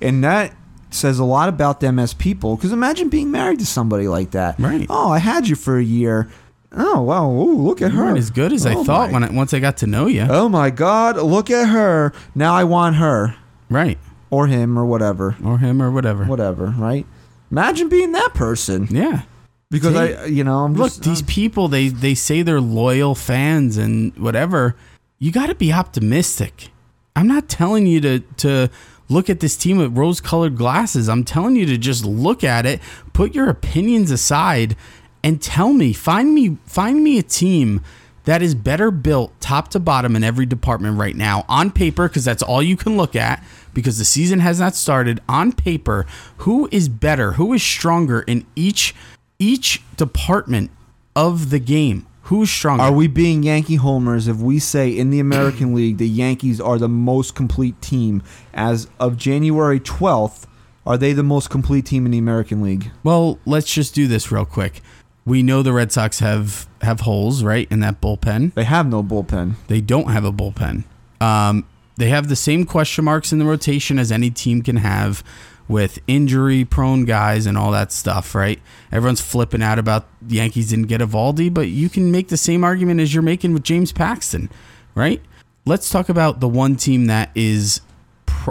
And 0.02 0.24
that 0.24 0.52
says 0.90 1.20
a 1.20 1.24
lot 1.24 1.48
about 1.48 1.78
them 1.78 2.00
as 2.00 2.14
people. 2.14 2.56
Because 2.56 2.72
imagine 2.72 3.10
being 3.10 3.30
married 3.30 3.60
to 3.60 3.66
somebody 3.66 4.08
like 4.08 4.32
that. 4.32 4.58
Right. 4.58 4.88
Oh, 4.90 5.10
I 5.12 5.18
had 5.18 5.46
you 5.46 5.54
for 5.54 5.78
a 5.78 5.84
year. 5.84 6.28
Oh, 6.72 7.02
wow. 7.02 7.30
Ooh, 7.30 7.62
look 7.62 7.80
at 7.80 7.92
You 7.92 7.98
her. 7.98 8.16
as 8.16 8.30
good 8.30 8.52
as 8.52 8.66
I 8.66 8.74
Oh 8.74 8.82
thought 8.82 9.12
my- 9.12 9.20
when 9.20 9.30
I, 9.30 9.32
once 9.32 9.54
I 9.54 9.60
got 9.60 9.76
to 9.78 9.86
know 9.86 10.08
you. 10.08 10.26
Oh, 10.28 10.48
my 10.48 10.70
God. 10.70 11.16
Look 11.16 11.48
at 11.48 11.68
her. 11.68 12.12
Now 12.34 12.54
I 12.56 12.64
want 12.64 12.96
her. 12.96 13.36
Right. 13.70 13.98
Or 14.30 14.48
him 14.48 14.76
or 14.76 14.84
whatever. 14.84 15.36
Or 15.44 15.58
him 15.58 15.80
or 15.80 15.92
whatever. 15.92 16.24
Whatever, 16.24 16.74
right? 16.76 17.06
Imagine 17.52 17.88
being 17.88 18.10
that 18.12 18.34
person. 18.34 18.88
Yeah. 18.90 19.22
Because 19.70 19.94
See? 19.94 20.14
I, 20.16 20.24
you 20.26 20.42
know, 20.42 20.64
I'm 20.64 20.74
Look, 20.74 20.88
just. 20.88 21.02
these 21.04 21.22
uh, 21.22 21.26
people 21.28 21.68
they 21.68 21.86
they 21.88 22.14
say 22.16 22.42
they're 22.42 22.60
loyal 22.60 23.14
fans 23.14 23.76
and 23.76 24.16
whatever. 24.16 24.74
You 25.18 25.32
got 25.32 25.46
to 25.46 25.54
be 25.54 25.72
optimistic. 25.72 26.70
I'm 27.16 27.26
not 27.26 27.48
telling 27.48 27.86
you 27.86 28.00
to 28.00 28.20
to 28.38 28.70
look 29.08 29.30
at 29.30 29.40
this 29.40 29.56
team 29.56 29.78
with 29.78 29.96
rose-colored 29.96 30.56
glasses. 30.56 31.08
I'm 31.08 31.24
telling 31.24 31.56
you 31.56 31.66
to 31.66 31.78
just 31.78 32.04
look 32.04 32.42
at 32.42 32.66
it, 32.66 32.80
put 33.12 33.34
your 33.34 33.48
opinions 33.48 34.10
aside 34.10 34.76
and 35.22 35.40
tell 35.40 35.72
me, 35.72 35.92
find 35.92 36.34
me 36.34 36.58
find 36.66 37.02
me 37.02 37.18
a 37.18 37.22
team 37.22 37.80
that 38.24 38.42
is 38.42 38.54
better 38.54 38.90
built 38.90 39.38
top 39.40 39.68
to 39.68 39.80
bottom 39.80 40.16
in 40.16 40.24
every 40.24 40.46
department 40.46 40.98
right 40.98 41.14
now 41.14 41.44
on 41.48 41.70
paper 41.70 42.08
because 42.08 42.24
that's 42.24 42.42
all 42.42 42.62
you 42.62 42.76
can 42.76 42.96
look 42.96 43.14
at 43.14 43.44
because 43.72 43.98
the 43.98 44.04
season 44.04 44.40
has 44.40 44.60
not 44.60 44.74
started 44.74 45.20
on 45.28 45.52
paper 45.52 46.06
who 46.38 46.68
is 46.72 46.88
better 46.88 47.32
who 47.32 47.52
is 47.52 47.62
stronger 47.62 48.22
in 48.22 48.46
each 48.56 48.94
each 49.38 49.82
department 49.96 50.70
of 51.14 51.50
the 51.50 51.58
game 51.58 52.06
who's 52.24 52.50
stronger 52.50 52.82
Are 52.82 52.92
we 52.92 53.06
being 53.06 53.42
Yankee 53.42 53.76
homers 53.76 54.28
if 54.28 54.36
we 54.38 54.58
say 54.58 54.90
in 54.90 55.10
the 55.10 55.20
American 55.20 55.74
League 55.78 55.98
the 55.98 56.08
Yankees 56.08 56.60
are 56.60 56.78
the 56.78 56.88
most 56.88 57.34
complete 57.34 57.80
team 57.80 58.22
as 58.52 58.88
of 59.00 59.16
January 59.16 59.80
12th? 59.80 60.44
Are 60.86 60.98
they 60.98 61.14
the 61.14 61.22
most 61.22 61.48
complete 61.48 61.86
team 61.86 62.04
in 62.04 62.12
the 62.12 62.18
American 62.18 62.62
League? 62.62 62.90
well 63.02 63.38
let's 63.46 63.72
just 63.72 63.94
do 63.94 64.06
this 64.06 64.30
real 64.30 64.44
quick 64.44 64.80
we 65.26 65.42
know 65.42 65.62
the 65.62 65.72
red 65.72 65.90
sox 65.90 66.18
have 66.18 66.68
have 66.82 67.00
holes 67.00 67.42
right 67.42 67.66
in 67.70 67.80
that 67.80 68.00
bullpen 68.00 68.52
They 68.54 68.64
have 68.64 68.86
no 68.86 69.02
bullpen. 69.02 69.54
They 69.68 69.80
don't 69.80 70.10
have 70.10 70.24
a 70.24 70.32
bullpen. 70.32 70.84
Um, 71.20 71.66
they 71.96 72.08
have 72.08 72.28
the 72.28 72.36
same 72.36 72.66
question 72.66 73.04
marks 73.04 73.32
in 73.32 73.38
the 73.38 73.44
rotation 73.44 73.98
as 73.98 74.10
any 74.12 74.30
team 74.30 74.62
can 74.62 74.76
have 74.76 75.22
with 75.68 75.98
injury 76.06 76.64
prone 76.64 77.04
guys 77.04 77.46
and 77.46 77.56
all 77.56 77.70
that 77.72 77.92
stuff, 77.92 78.34
right? 78.34 78.60
Everyone's 78.92 79.20
flipping 79.20 79.62
out 79.62 79.78
about 79.78 80.06
the 80.20 80.36
Yankees 80.36 80.70
didn't 80.70 80.86
get 80.86 81.00
Eovaldi, 81.00 81.52
but 81.52 81.68
you 81.68 81.88
can 81.88 82.10
make 82.10 82.28
the 82.28 82.36
same 82.36 82.64
argument 82.64 83.00
as 83.00 83.14
you're 83.14 83.22
making 83.22 83.54
with 83.54 83.62
James 83.62 83.92
Paxton, 83.92 84.50
right? 84.94 85.22
Let's 85.64 85.88
talk 85.88 86.08
about 86.08 86.40
the 86.40 86.48
one 86.48 86.76
team 86.76 87.06
that 87.06 87.30
is 87.34 87.80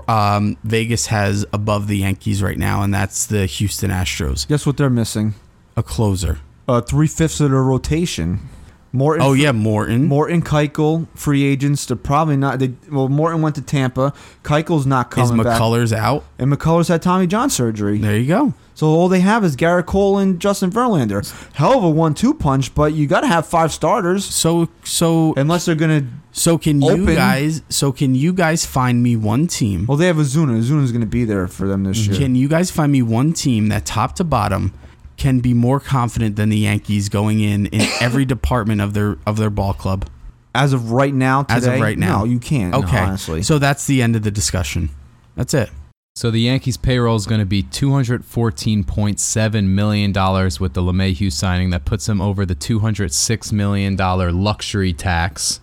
um, 0.08 0.58
Vegas 0.64 1.08
has 1.08 1.46
above 1.54 1.88
the 1.88 1.98
Yankees 1.98 2.42
right 2.42 2.58
now, 2.58 2.82
and 2.82 2.94
that's 2.94 3.28
the 3.28 3.46
Houston 3.46 3.92
Astros. 3.92 4.48
Guess 4.48 4.66
what 4.66 4.78
they're 4.78 4.90
missing? 4.90 5.36
A 5.78 5.84
closer. 5.84 6.40
Uh, 6.68 6.82
Three 6.82 7.08
fifths 7.08 7.40
of 7.40 7.52
their 7.52 7.62
rotation. 7.62 8.50
Morton. 8.96 9.26
Oh 9.26 9.34
yeah, 9.34 9.52
Morton. 9.52 10.06
Morton, 10.06 10.44
Keuchel, 10.44 11.08
free 11.16 11.44
agents. 11.44 11.88
They're 11.88 11.98
probably 11.98 12.38
not. 12.38 12.60
They, 12.60 12.74
well, 12.92 13.10
Morton 13.10 13.42
went 13.42 13.56
to 13.56 13.62
Tampa. 13.64 14.14
Keuchel's 14.44 14.86
not 14.86 15.08
Is 15.18 15.30
coming 15.30 15.44
back. 15.44 15.60
McCullers 15.60 15.92
out? 15.92 16.24
And 16.38 16.54
McCullers 16.54 16.90
had 16.90 17.02
Tommy 17.02 17.26
John 17.26 17.50
surgery. 17.50 17.98
There 17.98 18.16
you 18.16 18.28
go. 18.28 18.54
So 18.76 18.88
all 18.88 19.08
they 19.10 19.20
have 19.22 19.44
is 19.44 19.56
Gerrit 19.56 19.88
Cole 19.88 20.20
and 20.20 20.40
Justin 20.40 20.72
Verlander. 20.72 21.28
Hell 21.54 21.78
of 21.78 21.84
a 21.84 21.90
one-two 21.90 22.34
punch, 22.36 22.74
but 22.76 22.94
you 22.94 23.06
got 23.08 23.22
to 23.22 23.28
have 23.28 23.46
five 23.46 23.72
starters 23.72 24.26
So 24.26 24.70
so 24.84 25.34
unless 25.38 25.66
they're 25.66 25.76
gonna. 25.76 26.08
So 26.32 26.58
can 26.60 26.82
you 26.82 26.92
Open. 26.92 27.16
guys? 27.16 27.64
So 27.70 27.92
can 27.92 28.14
you 28.14 28.32
guys 28.32 28.64
find 28.66 29.02
me 29.02 29.16
one 29.16 29.48
team? 29.48 29.86
Well, 29.88 29.98
they 29.98 30.08
have 30.08 30.20
Osuna. 30.20 30.54
Osuna's 30.54 30.92
gonna 30.92 31.06
be 31.08 31.26
there 31.26 31.48
for 31.48 31.68
them 31.68 31.84
this 31.84 32.06
year. 32.06 32.16
Can 32.18 32.36
you 32.36 32.48
guys 32.48 32.70
find 32.70 32.92
me 32.92 33.02
one 33.02 33.34
team 33.34 33.70
that 33.70 33.86
top 33.86 34.16
to 34.16 34.24
bottom 34.24 34.74
can 35.18 35.40
be 35.40 35.54
more 35.54 35.80
confident 35.80 36.36
than 36.36 36.50
the 36.50 36.58
Yankees 36.58 37.10
going 37.10 37.40
in 37.40 37.68
in 37.68 37.82
every 38.02 38.26
department 38.26 38.82
of 38.82 38.94
their 38.94 39.18
of 39.26 39.38
their 39.38 39.50
ball 39.50 39.74
club? 39.74 40.08
As 40.56 40.72
of 40.74 40.92
right 40.92 41.14
now, 41.14 41.44
today, 41.44 41.56
As 41.56 41.66
of 41.66 41.80
right 41.80 41.98
now. 41.98 42.20
no, 42.20 42.26
you 42.26 42.40
can't. 42.40 42.76
Okay, 42.76 43.00
honestly. 43.00 43.42
so 43.42 43.58
that's 43.58 43.88
the 43.88 44.04
end 44.04 44.16
of 44.16 44.22
the 44.22 44.30
discussion. 44.30 44.90
That's 45.36 45.52
it. 45.54 45.72
So 46.16 46.30
the 46.30 46.42
Yankees' 46.42 46.78
payroll 46.78 47.16
is 47.16 47.26
going 47.26 47.40
to 47.40 47.46
be 47.46 47.64
$214.7 47.64 49.66
million 49.66 50.12
with 50.12 50.74
the 50.74 50.82
LeMahieu 50.82 51.32
signing. 51.32 51.72
That 51.72 51.86
puts 51.86 52.06
them 52.06 52.22
over 52.22 52.46
the 52.46 52.54
$206 52.54 53.52
million 53.52 53.98
luxury 53.98 54.94
tax. 54.94 55.60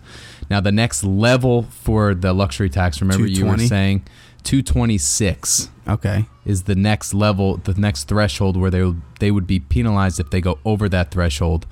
Now, 0.49 0.59
the 0.59 0.73
next 0.73 1.05
level 1.05 1.63
for 1.63 2.13
the 2.13 2.33
luxury 2.33 2.69
tax, 2.69 2.99
remember 2.99 3.27
you 3.27 3.45
were 3.45 3.57
saying 3.57 4.03
226 4.43 5.69
Okay. 5.87 6.25
is 6.45 6.63
the 6.63 6.75
next 6.75 7.13
level, 7.13 7.57
the 7.57 7.73
next 7.73 8.05
threshold 8.07 8.57
where 8.57 8.69
they 8.71 8.83
would- 8.83 9.01
they 9.19 9.31
would 9.31 9.47
be 9.47 9.59
penalized 9.59 10.19
if 10.19 10.29
they 10.29 10.41
go 10.41 10.57
over 10.65 10.87
that 10.89 11.11
threshold. 11.11 11.65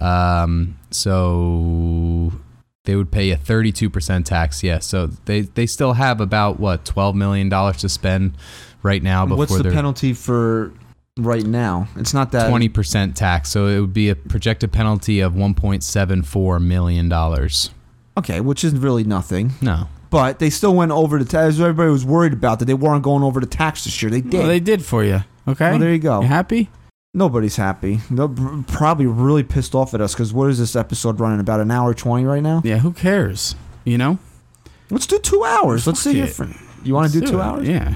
Um, 0.00 0.76
so 0.90 2.32
they 2.84 2.96
would 2.96 3.10
pay 3.10 3.30
a 3.30 3.36
32% 3.36 4.26
tax. 4.26 4.62
Yeah, 4.62 4.78
so 4.80 5.08
they 5.24 5.42
they 5.42 5.66
still 5.66 5.94
have 5.94 6.20
about 6.20 6.58
what 6.60 6.84
12 6.84 7.14
million 7.16 7.48
dollars 7.48 7.78
to 7.78 7.88
spend 7.88 8.32
right 8.82 9.02
now 9.02 9.24
before 9.24 9.38
What's 9.38 9.56
the 9.58 9.70
penalty 9.70 10.12
for 10.12 10.72
right 11.16 11.46
now? 11.46 11.88
It's 11.96 12.12
not 12.12 12.32
that 12.32 12.50
20% 12.50 13.14
tax. 13.14 13.50
So 13.50 13.66
it 13.68 13.80
would 13.80 13.94
be 13.94 14.10
a 14.10 14.16
projected 14.16 14.72
penalty 14.72 15.20
of 15.20 15.32
1.74 15.34 16.60
million 16.60 17.08
dollars. 17.08 17.70
Okay, 18.18 18.40
which 18.40 18.62
is 18.64 18.74
really 18.74 19.04
nothing. 19.04 19.52
No. 19.60 19.88
But 20.14 20.38
they 20.38 20.48
still 20.48 20.76
went 20.76 20.92
over 20.92 21.18
the 21.18 21.24
tax. 21.24 21.58
Everybody 21.58 21.90
was 21.90 22.04
worried 22.04 22.32
about 22.32 22.60
that. 22.60 22.66
They 22.66 22.74
weren't 22.74 23.02
going 23.02 23.24
over 23.24 23.40
the 23.40 23.46
tax 23.46 23.82
this 23.82 24.00
year. 24.00 24.10
They 24.10 24.20
did. 24.20 24.34
Well, 24.34 24.46
they 24.46 24.60
did 24.60 24.84
for 24.84 25.02
you. 25.02 25.24
Okay. 25.48 25.70
Well, 25.70 25.78
there 25.80 25.92
you 25.92 25.98
go. 25.98 26.20
You 26.20 26.28
happy? 26.28 26.70
Nobody's 27.12 27.56
happy. 27.56 27.98
They're 28.10 28.28
probably 28.68 29.06
really 29.06 29.42
pissed 29.42 29.74
off 29.74 29.92
at 29.92 30.00
us 30.00 30.14
because 30.14 30.32
what 30.32 30.50
is 30.50 30.58
this 30.60 30.76
episode 30.76 31.18
running? 31.18 31.40
About 31.40 31.58
an 31.58 31.72
hour 31.72 31.94
twenty 31.94 32.24
right 32.24 32.42
now. 32.42 32.62
Yeah. 32.64 32.78
Who 32.78 32.92
cares? 32.92 33.56
You 33.84 33.98
know. 33.98 34.18
Let's 34.90 35.06
do 35.08 35.18
two 35.18 35.42
hours. 35.42 35.86
Let's 35.86 36.04
Fuck 36.04 36.12
see 36.12 36.20
it. 36.20 36.28
if 36.28 36.40
you 36.84 36.94
want 36.94 37.10
to 37.10 37.12
do 37.12 37.20
Let's 37.20 37.30
two 37.32 37.38
it. 37.38 37.42
hours. 37.42 37.68
Yeah. 37.68 37.94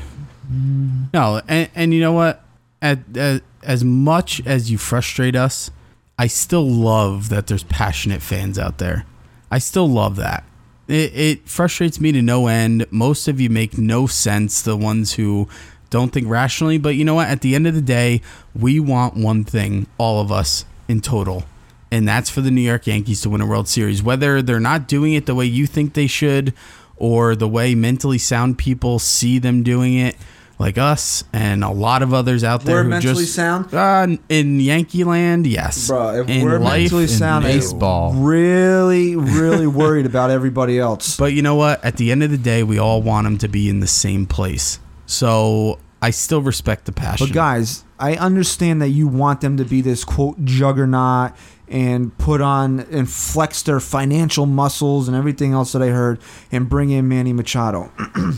No, 1.15 1.41
and, 1.47 1.71
and 1.75 1.95
you 1.95 2.01
know 2.01 2.13
what? 2.13 2.43
At, 2.83 3.01
as 3.17 3.43
as 3.63 3.85
much 3.85 4.41
as 4.47 4.71
you 4.71 4.79
frustrate 4.79 5.37
us, 5.37 5.71
I 6.19 6.27
still 6.27 6.69
love 6.69 7.29
that 7.29 7.47
there's 7.47 7.65
passionate 7.65 8.23
fans 8.23 8.59
out 8.59 8.79
there. 8.79 9.05
I 9.51 9.59
still 9.59 9.89
love 9.89 10.17
that. 10.17 10.45
It, 10.89 11.13
it 11.15 11.49
frustrates 11.49 12.01
me 12.01 12.13
to 12.13 12.23
no 12.23 12.47
end. 12.47 12.87
Most 12.91 13.29
of 13.29 13.41
you 13.41 13.51
make 13.51 13.79
no 13.79 14.07
sense. 14.07 14.63
The 14.63 14.77
ones 14.77 15.15
who 15.15 15.49
don't 15.91 16.13
think 16.13 16.29
rationally, 16.29 16.79
but 16.79 16.97
you 16.97 17.05
know 17.05 17.15
what? 17.15 17.29
At 17.29 17.43
the 17.43 17.55
end 17.55 17.67
of 17.67 17.75
the 17.75 17.83
day, 17.83 18.21
we 18.55 18.81
want 18.81 19.15
one 19.15 19.45
thing, 19.45 19.87
all 19.97 20.21
of 20.21 20.33
us 20.33 20.65
in 20.87 21.01
total, 21.01 21.45
and 21.91 22.07
that's 22.07 22.31
for 22.31 22.41
the 22.41 22.51
New 22.51 22.63
York 22.63 22.87
Yankees 22.87 23.23
to 23.23 23.31
win 23.31 23.41
a 23.41 23.47
World 23.47 23.69
Series. 23.69 24.03
Whether 24.03 24.43
they're 24.43 24.61
not 24.61 24.89
doing 24.89 25.15
it 25.15 25.27
the 25.27 25.35
way 25.35 25.47
you 25.47 25.67
think 25.67 25.95
they 25.95 26.07
should, 26.07 26.53
or 26.97 27.37
the 27.37 27.49
way 27.49 27.75
mentally 27.75 28.19
sound 28.19 28.59
people 28.59 28.99
see 28.99 29.39
them 29.39 29.63
doing 29.63 29.95
it, 29.95 30.17
like 30.59 30.77
us 30.77 31.25
and 31.33 31.63
a 31.63 31.71
lot 31.71 32.03
of 32.03 32.13
others 32.13 32.43
out 32.43 32.63
there 32.63 32.77
We're 32.77 32.83
who 32.85 32.89
mentally 32.91 33.25
just 33.25 33.35
sound? 33.35 33.73
uh, 33.73 34.07
in 34.29 34.59
Yankee 34.61 35.05
land, 35.05 35.47
yes, 35.47 35.87
Bro, 35.89 36.23
if 36.23 36.29
in 36.29 36.45
we're 36.45 36.59
life, 36.59 36.83
mentally 36.83 37.07
sound, 37.07 37.45
baseball. 37.45 38.15
really, 38.15 39.15
really 39.17 39.67
worried 39.83 40.07
about 40.07 40.31
everybody 40.31 40.79
else. 40.79 41.17
But 41.17 41.33
you 41.33 41.43
know 41.43 41.55
what? 41.55 41.85
At 41.85 41.97
the 41.97 42.11
end 42.11 42.23
of 42.23 42.31
the 42.31 42.39
day, 42.39 42.63
we 42.63 42.79
all 42.79 43.03
want 43.03 43.25
them 43.25 43.39
to 43.39 43.49
be 43.49 43.69
in 43.69 43.81
the 43.81 43.87
same 43.87 44.27
place. 44.27 44.81
So 45.07 45.79
I 46.03 46.11
still 46.11 46.43
respect 46.43 46.85
the 46.87 46.93
passion. 46.93 47.29
But 47.29 47.35
guys, 47.35 47.85
I 47.99 48.17
understand 48.17 48.83
that 48.83 48.89
you 48.89 49.07
want 49.09 49.41
them 49.41 49.57
to 49.59 49.65
be 49.65 49.81
this 49.81 50.05
quote 50.05 50.45
juggernaut 50.45 51.33
and 51.69 52.17
put 52.19 52.41
on 52.41 52.81
and 52.81 53.09
flex 53.11 53.63
their 53.63 53.79
financial 53.81 54.47
muscles 54.47 55.07
and 55.07 55.17
everything 55.17 55.53
else 55.53 55.73
that 55.73 55.83
I 55.83 55.89
heard 55.89 56.19
and 56.51 56.69
bring 56.69 56.91
in 56.91 57.09
Manny 57.09 57.33
Machado. 57.33 57.93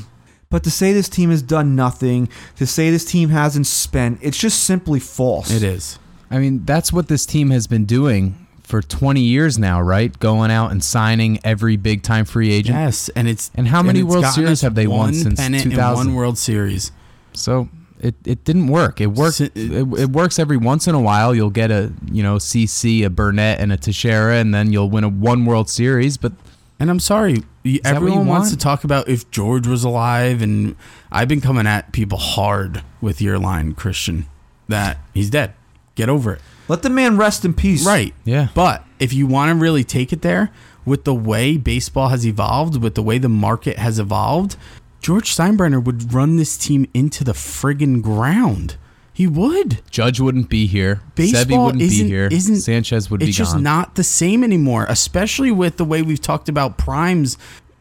but 0.51 0.64
to 0.64 0.70
say 0.70 0.93
this 0.93 1.09
team 1.09 1.31
has 1.31 1.43
done 1.43 1.77
nothing, 1.77 2.28
to 2.56 2.66
say 2.66 2.90
this 2.90 3.05
team 3.05 3.31
hasn't 3.31 3.66
spent, 3.66 4.18
it's 4.20 4.36
just 4.39 4.64
simply 4.64 5.01
false. 5.01 5.51
it 5.51 5.62
is. 5.62 5.98
I 6.31 6.39
mean, 6.39 6.64
that's 6.64 6.93
what 6.93 7.09
this 7.09 7.24
team 7.24 7.51
has 7.51 7.66
been 7.66 7.86
doing 7.86 8.47
for 8.62 8.82
20 8.82 9.20
years 9.20 9.59
now, 9.59 9.81
right? 9.81 10.16
Going 10.18 10.51
out 10.51 10.70
and 10.70 10.82
signing 10.82 11.40
every 11.43 11.77
big 11.77 12.02
time 12.02 12.24
free 12.24 12.52
agent. 12.52 12.77
Yes, 12.78 13.09
and 13.10 13.28
it's 13.28 13.51
And 13.55 13.66
how 13.66 13.82
many 13.82 14.01
it's 14.01 14.09
World 14.09 14.27
Series 14.27 14.60
have 14.60 14.74
they 14.74 14.86
won 14.86 15.14
since 15.14 15.40
pennant 15.40 15.64
2000? 15.64 16.06
One 16.06 16.14
World 16.16 16.39
Series. 16.39 16.93
So 17.32 17.68
it, 18.01 18.14
it 18.24 18.44
didn't 18.44 18.68
work. 18.68 19.01
It 19.01 19.09
works. 19.09 19.40
It, 19.40 19.52
it 19.56 20.10
works 20.10 20.39
every 20.39 20.56
once 20.56 20.86
in 20.86 20.94
a 20.94 21.01
while. 21.01 21.35
You'll 21.35 21.51
get 21.51 21.70
a 21.70 21.93
you 22.10 22.22
know 22.22 22.36
CC, 22.36 23.05
a 23.05 23.10
Burnett, 23.10 23.60
and 23.60 23.72
a 23.72 23.77
Teixeira, 23.77 24.36
and 24.36 24.55
then 24.55 24.72
you'll 24.72 24.90
win 24.90 25.05
a 25.05 25.09
one 25.09 25.47
World 25.47 25.68
Series. 25.68 26.16
But 26.16 26.32
And 26.81 26.90
I'm 26.90 26.98
sorry, 26.98 27.43
y- 27.65 27.78
that 27.85 27.93
what 27.93 27.97
everyone 27.97 28.27
wants 28.27 28.51
to 28.51 28.57
talk 28.57 28.85
about 28.85 29.09
if 29.09 29.31
George 29.31 29.66
was 29.66 29.85
alive, 29.85 30.40
and 30.43 30.74
I've 31.12 31.28
been 31.28 31.43
coming 31.43 31.66
at 31.66 31.93
people 31.93 32.19
hard 32.19 32.82
with 33.01 33.20
your 33.20 33.39
line, 33.39 33.74
Christian, 33.74 34.27
that 34.69 34.98
he's 35.15 35.31
dead. 35.31 35.52
Get 35.94 36.09
over 36.09 36.32
it. 36.35 36.40
Let 36.69 36.82
the 36.82 36.90
man 36.90 37.16
rest 37.19 37.44
in 37.44 37.52
peace. 37.52 37.85
Right. 37.86 38.15
Yeah. 38.24 38.48
But 38.55 38.85
if 38.98 39.12
you 39.12 39.27
want 39.27 39.51
to 39.51 39.62
really 39.62 39.85
take 39.85 40.12
it 40.12 40.23
there, 40.23 40.51
with 40.86 41.05
the 41.05 41.15
way 41.15 41.57
baseball 41.59 42.09
has 42.09 42.27
evolved, 42.27 42.82
with 42.82 42.94
the 42.94 43.02
way 43.02 43.19
the 43.19 43.28
market 43.28 43.77
has 43.77 43.98
evolved, 43.98 44.57
George 45.02 45.35
Steinbrenner 45.36 45.82
would 45.85 46.12
run 46.15 46.36
this 46.36 46.57
team 46.57 46.86
into 46.94 47.24
the 47.24 47.32
friggin' 47.32 48.02
ground. 48.02 48.77
He 49.20 49.26
would. 49.26 49.82
Judge 49.90 50.18
wouldn't 50.18 50.48
be 50.48 50.66
here. 50.66 51.02
Sebi 51.14 51.14
Baseball 51.14 51.64
wouldn't 51.66 51.80
be 51.80 51.84
isn't- 51.84 52.06
here. 52.06 52.28
isn't- 52.32 52.60
Sanchez 52.62 53.10
would 53.10 53.20
be 53.20 53.26
gone. 53.26 53.28
it's 53.28 53.36
just 53.36 53.52
gone. 53.52 53.62
not 53.62 53.94
the 53.97 54.02
same 54.02 54.42
anymore, 54.42 54.86
especially 54.88 55.51
with 55.51 55.76
the 55.76 55.84
way 55.84 56.01
we've 56.01 56.22
talked 56.22 56.48
about 56.48 56.78
primes 56.78 57.36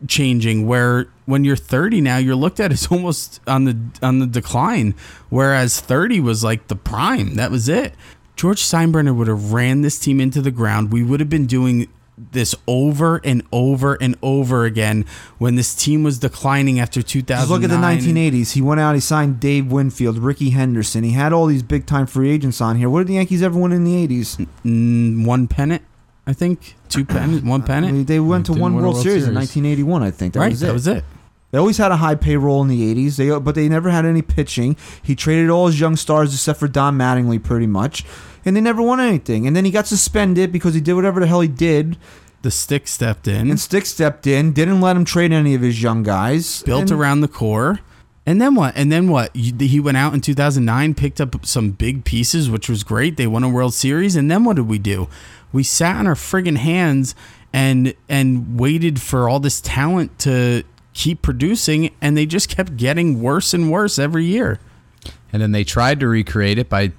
changing 0.06 0.68
where 0.68 1.08
when 1.28 1.46
you're 1.46 1.56
30 1.56 2.02
now 2.02 2.18
you're 2.18 2.36
looked 2.36 2.60
at 2.60 2.74
as 2.74 2.88
almost 2.92 3.40
on 3.48 3.64
the 3.64 3.78
on 4.02 4.20
the 4.20 4.28
decline 4.28 4.94
whereas 5.30 5.80
30 5.80 6.20
was 6.20 6.44
like 6.44 6.68
the 6.68 6.76
prime 6.76 7.36
that 7.36 7.52
was 7.52 7.70
it 7.70 7.94
George 8.36 8.62
Steinbrenner 8.62 9.16
would 9.16 9.28
have 9.30 9.54
ran 9.54 9.82
this 9.82 9.98
team 10.00 10.20
into 10.22 10.42
the 10.42 10.52
ground 10.52 10.92
we 10.92 11.04
would 11.04 11.20
have 11.22 11.30
been 11.30 11.46
doing 11.46 11.88
this 12.32 12.54
over 12.68 13.18
and 13.24 13.44
over 13.52 13.96
and 13.96 14.16
over 14.22 14.66
again 14.66 15.06
when 15.38 15.56
this 15.56 15.74
team 15.74 16.04
was 16.04 16.20
declining 16.20 16.80
after 16.80 17.02
2000. 17.02 17.42
Just 17.42 17.50
look 17.50 17.64
at 17.64 17.70
the 17.70 17.76
1980s. 17.76 18.54
He 18.54 18.62
went 18.62 18.80
out. 18.80 18.96
He 18.96 19.02
signed 19.02 19.40
Dave 19.40 19.72
Winfield, 19.72 20.18
Rickey 20.18 20.52
Henderson. 20.52 21.04
He 21.04 21.12
had 21.12 21.34
all 21.34 21.46
these 21.46 21.64
big 21.64 21.86
time 21.86 22.06
free 22.06 22.30
agents 22.30 22.62
on 22.62 22.76
here. 22.76 22.90
What 22.90 23.00
did 23.00 23.08
the 23.08 23.14
Yankees 23.14 23.42
ever 23.42 23.58
win 23.58 23.72
in 23.72 23.84
the 23.84 24.08
80s? 24.08 24.48
Mm, 24.66 25.26
one 25.26 25.48
pennant 25.48 25.84
I 26.30 26.34
think 26.34 26.76
two 26.90 27.06
pennants, 27.06 27.44
one 27.44 27.64
I 27.64 27.66
pennant 27.66 27.94
mean, 27.94 28.06
they 28.06 28.20
went 28.20 28.46
to 28.48 28.54
one 28.54 28.76
World, 28.76 28.94
World 28.94 29.04
Series, 29.04 29.28
in 29.28 29.34
1981. 29.34 30.04
I 30.04 30.12
think 30.12 30.36
that 30.36 30.40
right 30.40 30.52
was 30.52 30.62
it. 30.62 30.66
that 30.68 30.74
was 30.74 30.88
it 30.88 31.04
They 31.52 31.58
always 31.58 31.78
had 31.78 31.92
a 31.92 31.98
high 31.98 32.16
payroll 32.16 32.62
in 32.62 32.68
the 32.68 32.94
80s, 32.94 33.16
they, 33.18 33.38
but 33.40 33.56
they 33.56 33.68
never 33.68 33.90
had 33.90 34.06
any 34.06 34.22
pitching. 34.22 34.76
He 35.02 35.16
traded 35.16 35.50
all 35.50 35.68
his 35.68 35.80
young 35.80 35.96
stars 35.96 36.34
except 36.34 36.60
for 36.60 36.68
Don 36.68 36.98
Mattingly, 36.98 37.42
pretty 37.44 37.66
much, 37.68 38.06
and 38.46 38.56
they 38.56 38.62
never 38.62 38.82
won 38.82 39.00
anything. 39.00 39.48
And 39.48 39.56
then 39.56 39.66
he 39.66 39.72
got 39.72 39.88
suspended 39.88 40.52
because 40.52 40.76
he 40.76 40.82
did 40.82 40.94
whatever 40.94 41.20
the 41.20 41.28
hell 41.28 41.42
he 41.42 41.48
did. 41.48 41.98
the 42.44 42.52
stick 42.52 42.88
stepped 42.88 43.28
in 43.28 43.50
And 43.50 43.60
Stick 43.60 43.86
stepped 43.86 44.28
in, 44.28 44.54
didn't 44.54 44.80
let 44.80 44.96
him 44.96 45.06
trade 45.06 45.32
any 45.34 45.56
of 45.56 45.62
his 45.62 45.82
young 45.82 46.04
guys. 46.04 46.62
built 46.64 46.84
and 46.84 46.92
around 46.92 47.22
the 47.22 47.28
core. 47.28 47.80
And 48.26 48.40
then 48.40 48.54
what? 48.54 48.76
And 48.78 48.92
then 48.92 49.10
what? 49.10 49.36
He 49.36 49.80
went 49.80 49.98
out 49.98 50.14
in 50.14 50.22
2009, 50.22 50.94
picked 50.94 51.20
up 51.20 51.46
some 51.48 51.72
big 51.72 52.06
pieces, 52.06 52.48
which 52.48 52.70
was 52.70 52.84
great. 52.84 53.18
They 53.18 53.26
won 53.26 53.44
a 53.44 53.50
World 53.50 53.74
Series. 53.74 54.16
And 54.16 54.30
then 54.30 54.44
what 54.44 54.56
did 54.58 54.68
we 54.68 54.78
do? 54.78 55.08
We 55.52 55.64
sat 55.64 55.96
on 55.96 56.06
our 56.06 56.14
friggin' 56.14 56.58
hands 56.58 57.16
and 57.52 57.96
and 58.08 58.60
waited 58.60 59.02
for 59.02 59.28
all 59.28 59.40
this 59.40 59.60
talent 59.62 60.20
to 60.20 60.62
keep 61.00 61.22
producing, 61.22 61.96
and 62.02 62.18
they 62.18 62.26
just 62.26 62.50
kept 62.50 62.76
getting 62.76 63.22
worse 63.22 63.54
and 63.54 63.72
worse 63.72 63.98
every 63.98 64.26
year. 64.26 64.60
And 65.32 65.42
then 65.42 65.54
they 65.54 65.64
tried 65.64 66.02
to 66.02 66.08
recreate 66.10 66.58
it 66.58 66.68
by 66.68 66.92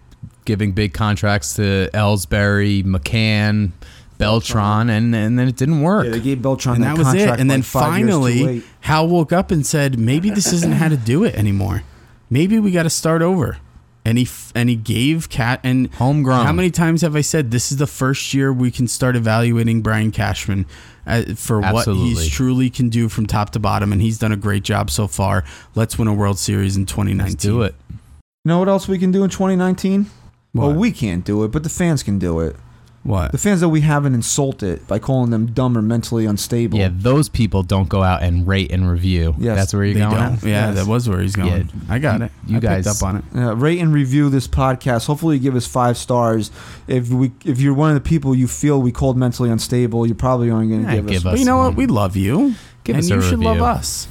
giving 0.47 0.73
big 0.73 0.95
contracts 0.95 1.55
to 1.57 1.91
Ellsbury, 1.93 2.83
McCann, 2.83 3.73
Beltran, 4.17 4.89
uh-huh. 4.89 4.97
and, 4.97 5.15
and 5.15 5.39
then 5.39 5.49
it 5.49 5.57
didn't 5.57 5.83
work. 5.83 6.07
Yeah, 6.07 6.13
they 6.13 6.21
gave 6.21 6.41
Beltran 6.41 6.77
And 6.77 6.85
that, 6.85 6.97
that 6.97 7.05
was 7.05 7.15
it. 7.15 7.29
And 7.29 7.51
then 7.51 7.61
like 7.61 7.67
five 7.67 7.93
finally. 7.93 8.63
Hal 8.81 9.07
woke 9.07 9.33
up 9.35 9.51
and 9.51 9.67
said, 9.67 9.99
"Maybe 9.99 10.31
this 10.31 10.51
isn't 10.51 10.73
how 10.73 10.89
to 10.89 10.97
do 10.97 11.25
it 11.25 11.35
anymore. 11.35 11.83
Maybe 12.31 12.59
we 12.59 12.71
got 12.71 12.85
to 12.85 12.91
start 12.91 13.21
over." 13.21 13.59
And 14.03 14.17
he 14.17 14.25
f- 14.25 14.51
and 14.55 14.71
he 14.71 14.77
gave 14.77 15.29
Cat 15.29 15.61
and 15.63 15.93
Homegrown. 15.95 16.47
How 16.47 16.53
many 16.53 16.71
times 16.71 17.03
have 17.03 17.15
I 17.15 17.21
said 17.21 17.51
this 17.51 17.71
is 17.71 17.77
the 17.77 17.87
first 17.87 18.33
year 18.33 18.51
we 18.51 18.71
can 18.71 18.89
start 18.89 19.15
evaluating 19.15 19.83
Brian 19.83 20.11
Cashman 20.11 20.65
uh, 21.11 21.35
for 21.35 21.61
what 21.61 21.77
Absolutely. 21.77 22.09
he's 22.11 22.29
truly 22.29 22.71
can 22.71 22.89
do 22.89 23.09
from 23.09 23.27
top 23.27 23.51
to 23.51 23.59
bottom, 23.59 23.93
and 23.93 24.01
he's 24.01 24.19
done 24.19 24.33
a 24.33 24.37
great 24.37 24.63
job 24.63 24.91
so 24.91 25.07
far. 25.07 25.45
Let's 25.75 25.99
win 25.99 26.09
a 26.09 26.15
World 26.15 26.39
Series 26.39 26.77
in 26.77 26.87
2019. 26.87 27.33
Let's 27.33 27.43
do 27.43 27.63
it. 27.63 27.75
You 27.91 27.99
know 28.47 28.59
what 28.59 28.69
else 28.69 28.89
we 28.89 28.99
can 28.99 29.13
do 29.13 29.23
in 29.25 29.31
2019? 29.31 30.07
Well, 30.55 30.73
we 30.73 30.91
can't 30.91 31.25
do 31.25 31.45
it, 31.45 31.49
but 31.53 31.63
the 31.63 31.69
fans 31.69 32.03
can 32.03 32.19
do 32.19 32.41
it. 32.41 32.57
What? 33.03 33.33
The 33.33 33.39
fans 33.39 33.61
that 33.63 33.71
we 33.71 33.81
haven't 33.81 34.13
insulted 34.15 34.87
by 34.87 34.99
calling 34.99 35.31
them 35.31 35.47
dumb 35.47 35.77
or 35.77 35.81
mentally 35.81 36.27
unstable. 36.27 36.79
Yeah, 36.79 36.91
those 36.93 37.31
people 37.31 37.63
don't 37.63 37.89
go 37.89 38.03
out 38.03 38.23
and 38.23 38.47
rate 38.47 38.71
and 38.71 38.91
review. 38.91 39.35
Yes, 39.39 39.57
That's 39.57 39.73
where 39.75 39.85
you're 39.85 39.95
They 39.95 40.01
going. 40.01 40.15
don't. 40.17 40.43
Yeah, 40.43 40.67
Yes. 40.67 40.75
that 40.75 40.87
was 40.87 41.09
where 41.09 41.21
he's 41.21 41.35
going. 41.35 41.49
Yeah, 41.49 41.63
I 41.89 41.99
got 41.99 42.21
it. 42.21 42.31
you 42.47 42.59
I 42.59 42.61
guys- 42.61 42.85
picked 42.85 43.03
up 43.03 43.09
on 43.09 43.17
it. 43.17 43.25
Uh, 43.35 43.57
rate 43.57 43.79
and 43.79 43.93
review 43.95 44.29
this 44.29 44.47
podcast. 44.47 45.07
Hopefully, 45.07 45.37
you 45.37 45.43
give 45.43 45.57
us 45.57 45.67
five 45.67 45.97
stars. 45.97 46.51
If 46.89 47.09
we, 47.09 47.33
if 47.45 47.59
you're 47.59 47.73
one 47.73 47.89
of 47.89 47.95
the 47.95 48.07
people 48.07 48.35
you 48.35 48.47
feel 48.47 48.83
we 48.83 48.93
called 48.93 49.17
mentally 49.17 49.49
unstable, 49.49 50.07
you're 50.07 50.15
probably 50.15 50.51
only 50.51 50.69
going 50.69 50.85
to 50.85 50.91
Yeah, 50.91 50.97
give, 50.97 51.07
give 51.07 51.17
us. 51.17 51.25
us 51.27 51.33
But 51.33 51.39
you 51.39 51.47
know 51.47 51.57
what? 51.57 51.77
We 51.77 51.87
love 51.87 52.17
you, 52.17 52.55
Give 52.85 52.97
and 52.97 53.03
us 53.05 53.09
you 53.11 53.17
a 53.19 53.23
should 53.23 53.39
love 53.41 53.63
us. 53.63 54.09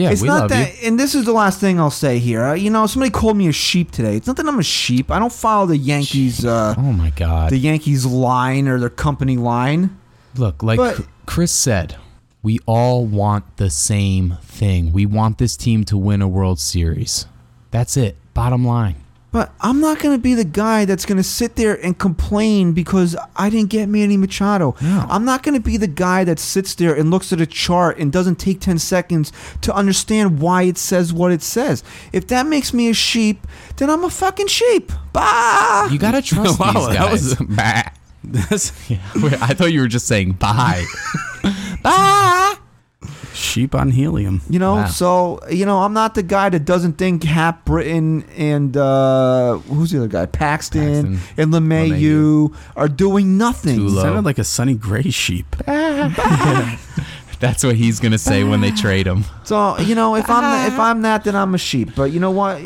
Yeah, 0.00 0.10
it's 0.10 0.22
we 0.22 0.28
not 0.28 0.40
love 0.42 0.50
that, 0.50 0.80
you. 0.82 0.88
and 0.88 0.98
this 0.98 1.14
is 1.14 1.24
the 1.26 1.32
last 1.32 1.60
thing 1.60 1.78
I'll 1.78 1.90
say 1.90 2.18
here. 2.18 2.42
Uh, 2.42 2.54
you 2.54 2.70
know, 2.70 2.86
somebody 2.86 3.10
called 3.10 3.36
me 3.36 3.48
a 3.48 3.52
sheep 3.52 3.90
today. 3.90 4.16
It's 4.16 4.26
not 4.26 4.36
that 4.36 4.46
I'm 4.46 4.58
a 4.58 4.62
sheep. 4.62 5.10
I 5.10 5.18
don't 5.18 5.32
follow 5.32 5.66
the 5.66 5.76
Yankees, 5.76 6.44
uh, 6.44 6.74
Oh 6.78 6.92
my 6.92 7.10
God. 7.10 7.50
the 7.50 7.58
Yankees 7.58 8.06
line 8.06 8.66
or 8.68 8.78
their 8.78 8.88
company 8.88 9.36
line. 9.36 9.98
Look, 10.36 10.62
like 10.62 10.78
But- 10.78 11.06
Chris 11.26 11.52
said, 11.52 11.96
we 12.42 12.58
all 12.66 13.04
want 13.04 13.56
the 13.58 13.68
same 13.68 14.38
thing. 14.42 14.92
We 14.92 15.04
want 15.06 15.38
this 15.38 15.56
team 15.56 15.84
to 15.84 15.98
win 15.98 16.22
a 16.22 16.28
World 16.28 16.58
Series. 16.60 17.26
That's 17.70 17.96
it. 17.96 18.16
Bottom 18.32 18.64
line. 18.64 18.96
But 19.32 19.52
I'm 19.60 19.80
not 19.80 20.00
going 20.00 20.16
to 20.16 20.20
be 20.20 20.34
the 20.34 20.44
guy 20.44 20.84
that's 20.84 21.06
going 21.06 21.16
to 21.18 21.22
sit 21.22 21.54
there 21.54 21.74
and 21.84 21.96
complain 21.96 22.72
because 22.72 23.14
I 23.36 23.48
didn't 23.48 23.70
get 23.70 23.88
Manny 23.88 24.16
Machado. 24.16 24.74
No. 24.82 25.06
I'm 25.08 25.24
not 25.24 25.44
going 25.44 25.54
to 25.54 25.60
be 25.60 25.76
the 25.76 25.86
guy 25.86 26.24
that 26.24 26.40
sits 26.40 26.74
there 26.74 26.94
and 26.96 27.12
looks 27.12 27.32
at 27.32 27.40
a 27.40 27.46
chart 27.46 27.98
and 27.98 28.10
doesn't 28.10 28.40
take 28.40 28.60
10 28.60 28.78
seconds 28.80 29.32
to 29.60 29.72
understand 29.72 30.40
why 30.40 30.64
it 30.64 30.76
says 30.78 31.12
what 31.12 31.30
it 31.30 31.42
says. 31.42 31.84
If 32.12 32.26
that 32.26 32.46
makes 32.46 32.74
me 32.74 32.88
a 32.88 32.94
sheep, 32.94 33.46
then 33.76 33.88
I'm 33.88 34.02
a 34.02 34.10
fucking 34.10 34.48
sheep. 34.48 34.90
Bah! 35.12 35.88
You 35.92 35.98
gotta 36.00 36.22
trust 36.22 36.58
Wow, 36.58 36.72
these 36.72 36.88
that 36.88 36.94
guys. 36.94 37.12
was- 37.12 37.34
Bah. 37.48 37.82
That's 38.24 38.72
Yeah, 38.90 38.98
wait, 39.16 39.40
I 39.40 39.54
thought 39.54 39.72
you 39.72 39.80
were 39.80 39.88
just 39.88 40.06
saying 40.08 40.32
bye. 40.32 40.84
bye. 41.82 42.56
Sheep 43.32 43.74
on 43.74 43.90
helium. 43.92 44.42
You 44.50 44.58
know, 44.58 44.74
Wow. 44.74 44.86
so 44.86 45.40
you 45.50 45.64
know, 45.64 45.78
I'm 45.78 45.92
not 45.94 46.14
the 46.14 46.22
guy 46.22 46.48
that 46.50 46.64
doesn't 46.66 46.94
think 46.98 47.24
Happ 47.24 47.64
Britton 47.64 48.24
and 48.36 48.76
uh, 48.76 49.56
who's 49.58 49.90
the 49.92 49.98
other 49.98 50.08
guy, 50.08 50.26
Paxton, 50.26 51.16
Paxton. 51.16 51.18
and 51.38 51.52
LeMahieu 51.52 52.54
are 52.76 52.88
doing 52.88 53.38
nothing. 53.38 53.78
Tulo. 53.78 54.02
Sounded 54.02 54.24
like 54.26 54.38
a 54.38 54.44
Sonny 54.44 54.74
Gray 54.74 55.10
sheep. 55.10 55.56
That's 57.40 57.64
what 57.64 57.74
he's 57.74 58.00
gonna 58.00 58.18
say 58.18 58.44
when 58.44 58.60
they 58.60 58.70
trade 58.84 59.06
him. 59.06 59.24
So 59.44 59.78
you 59.78 59.94
know, 59.94 60.14
if 60.14 60.28
I'm 60.28 60.70
if 60.72 60.78
I'm 60.88 61.02
that, 61.02 61.24
then 61.24 61.34
I'm 61.34 61.54
a 61.54 61.58
sheep. 61.58 61.94
But 61.96 62.12
you 62.12 62.20
know 62.20 62.30
what? 62.30 62.56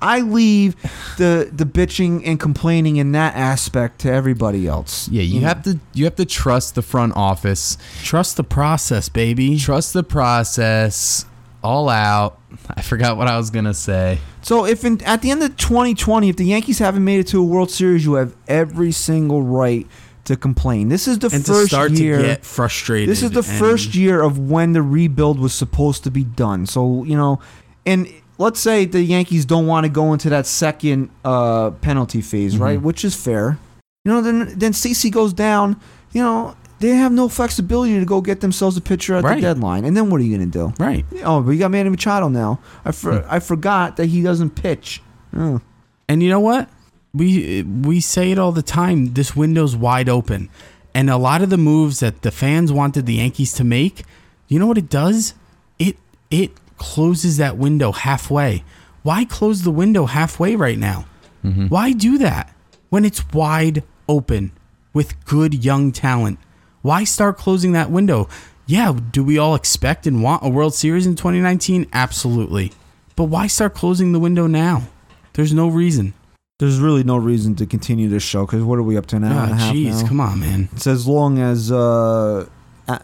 I 0.00 0.20
leave 0.20 0.76
the 1.18 1.50
the 1.52 1.64
bitching 1.64 2.22
and 2.24 2.38
complaining 2.40 2.96
in 2.96 3.12
that 3.12 3.34
aspect 3.34 3.98
to 4.00 4.12
everybody 4.12 4.66
else. 4.66 5.08
Yeah, 5.08 5.22
you 5.22 5.40
have 5.40 5.62
to 5.64 5.78
you 5.92 6.04
have 6.04 6.16
to 6.16 6.24
trust 6.24 6.76
the 6.76 6.82
front 6.82 7.14
office, 7.16 7.76
Trust 8.02 8.36
the 8.36 8.44
process, 8.44 9.08
baby. 9.08 9.58
trust 9.58 9.92
the 9.92 10.04
process, 10.04 11.26
all 11.62 11.88
out. 11.88 12.38
I 12.76 12.82
forgot 12.82 13.16
what 13.16 13.26
I 13.26 13.36
was 13.36 13.50
gonna 13.50 13.74
say. 13.74 14.18
So 14.42 14.64
if 14.64 14.84
in, 14.84 15.02
at 15.02 15.22
the 15.22 15.32
end 15.32 15.42
of 15.42 15.56
2020, 15.56 16.28
if 16.28 16.36
the 16.36 16.44
Yankees 16.44 16.78
haven't 16.78 17.04
made 17.04 17.18
it 17.18 17.26
to 17.28 17.40
a 17.40 17.44
World 17.44 17.70
Series, 17.72 18.04
you 18.04 18.14
have 18.14 18.34
every 18.46 18.92
single 18.92 19.42
right 19.42 19.86
to 20.26 20.36
complain. 20.36 20.88
This 20.88 21.08
is 21.08 21.18
the 21.18 21.28
and 21.32 21.44
first 21.44 21.72
year. 21.92 22.20
get 22.22 22.44
frustrated. 22.44 23.08
This 23.08 23.22
is 23.22 23.30
the 23.32 23.42
first 23.42 23.94
year 23.94 24.22
of 24.22 24.38
when 24.38 24.72
the 24.72 24.82
rebuild 24.82 25.38
was 25.40 25.52
supposed 25.54 26.04
to 26.04 26.10
be 26.10 26.24
done. 26.24 26.66
So, 26.66 27.04
you 27.04 27.16
know, 27.16 27.40
and 27.84 28.08
let's 28.38 28.60
say 28.60 28.84
the 28.84 29.02
Yankees 29.02 29.44
don't 29.44 29.66
want 29.66 29.84
to 29.86 29.90
go 29.90 30.12
into 30.12 30.28
that 30.30 30.46
second 30.46 31.10
uh, 31.24 31.70
penalty 31.70 32.20
phase, 32.20 32.54
Mm-hmm. 32.54 32.62
right? 32.62 32.80
Which 32.82 33.04
is 33.04 33.14
fair. 33.16 33.58
You 34.04 34.12
know, 34.12 34.20
then 34.20 34.56
then 34.58 34.72
CC 34.72 35.10
goes 35.10 35.32
down, 35.32 35.80
you 36.12 36.22
know, 36.22 36.54
they 36.78 36.90
have 36.90 37.10
no 37.10 37.28
flexibility 37.28 37.98
to 37.98 38.04
go 38.04 38.20
get 38.20 38.40
themselves 38.40 38.76
a 38.76 38.80
pitcher 38.80 39.14
at 39.16 39.24
Right. 39.24 39.36
the 39.36 39.40
deadline. 39.40 39.84
And 39.84 39.96
then 39.96 40.10
what 40.10 40.20
are 40.20 40.24
you 40.24 40.36
going 40.36 40.50
to 40.50 40.58
do? 40.58 40.74
Right. 40.78 41.04
Oh, 41.24 41.40
but 41.40 41.52
you 41.52 41.58
got 41.58 41.70
Manny 41.70 41.88
Machado 41.88 42.28
now. 42.28 42.60
I 42.84 42.92
for, 42.92 43.20
Hmm. 43.20 43.26
I 43.30 43.38
forgot 43.40 43.96
that 43.96 44.06
he 44.06 44.22
doesn't 44.22 44.50
pitch. 44.50 45.00
Oh. 45.34 45.60
And 46.08 46.22
you 46.22 46.28
know 46.28 46.38
what? 46.40 46.68
We 47.16 47.62
we 47.62 48.00
say 48.00 48.30
it 48.30 48.38
all 48.38 48.52
the 48.52 48.62
time. 48.62 49.14
This 49.14 49.34
window's 49.34 49.74
wide 49.76 50.08
open, 50.08 50.50
and 50.94 51.08
a 51.08 51.16
lot 51.16 51.42
of 51.42 51.50
the 51.50 51.56
moves 51.56 52.00
that 52.00 52.22
the 52.22 52.30
fans 52.30 52.72
wanted 52.72 53.06
the 53.06 53.14
Yankees 53.14 53.52
to 53.54 53.64
make, 53.64 54.04
you 54.48 54.58
know 54.58 54.66
what 54.66 54.78
it 54.78 54.90
does? 54.90 55.34
It 55.78 55.96
it 56.30 56.52
closes 56.76 57.36
that 57.38 57.56
window 57.56 57.92
halfway. 57.92 58.64
Why 59.02 59.24
close 59.24 59.62
the 59.62 59.70
window 59.70 60.06
halfway 60.06 60.56
right 60.56 60.78
now? 60.78 61.06
Mm-hmm. 61.44 61.66
Why 61.68 61.92
do 61.92 62.18
that 62.18 62.52
when 62.90 63.04
it's 63.04 63.28
wide 63.32 63.84
open 64.08 64.52
with 64.92 65.24
good 65.24 65.64
young 65.64 65.92
talent? 65.92 66.38
Why 66.82 67.04
start 67.04 67.38
closing 67.38 67.72
that 67.72 67.90
window? 67.90 68.28
Yeah, 68.66 68.98
do 69.12 69.22
we 69.22 69.38
all 69.38 69.54
expect 69.54 70.06
and 70.06 70.22
want 70.22 70.44
a 70.44 70.48
World 70.48 70.74
Series 70.74 71.06
in 71.06 71.14
2019? 71.14 71.86
Absolutely. 71.92 72.72
But 73.14 73.24
why 73.24 73.46
start 73.46 73.74
closing 73.74 74.12
the 74.12 74.18
window 74.18 74.46
now? 74.46 74.88
There's 75.34 75.52
no 75.52 75.68
reason. 75.68 76.14
There's 76.58 76.78
really 76.80 77.04
no 77.04 77.18
reason 77.18 77.54
to 77.56 77.66
continue 77.66 78.08
this 78.08 78.22
show 78.22 78.46
because 78.46 78.62
what 78.62 78.78
are 78.78 78.82
we 78.82 78.96
up 78.96 79.04
to 79.06 79.16
an 79.16 79.24
hour 79.24 79.42
and 79.44 79.50
a 79.50 79.54
Ah, 79.54 79.58
half 79.58 79.74
jeez, 79.74 80.00
now? 80.02 80.08
come 80.08 80.20
on, 80.20 80.40
man. 80.40 80.68
It's 80.72 80.86
as 80.86 81.06
long 81.06 81.38
as 81.38 81.70
uh, 81.70 82.46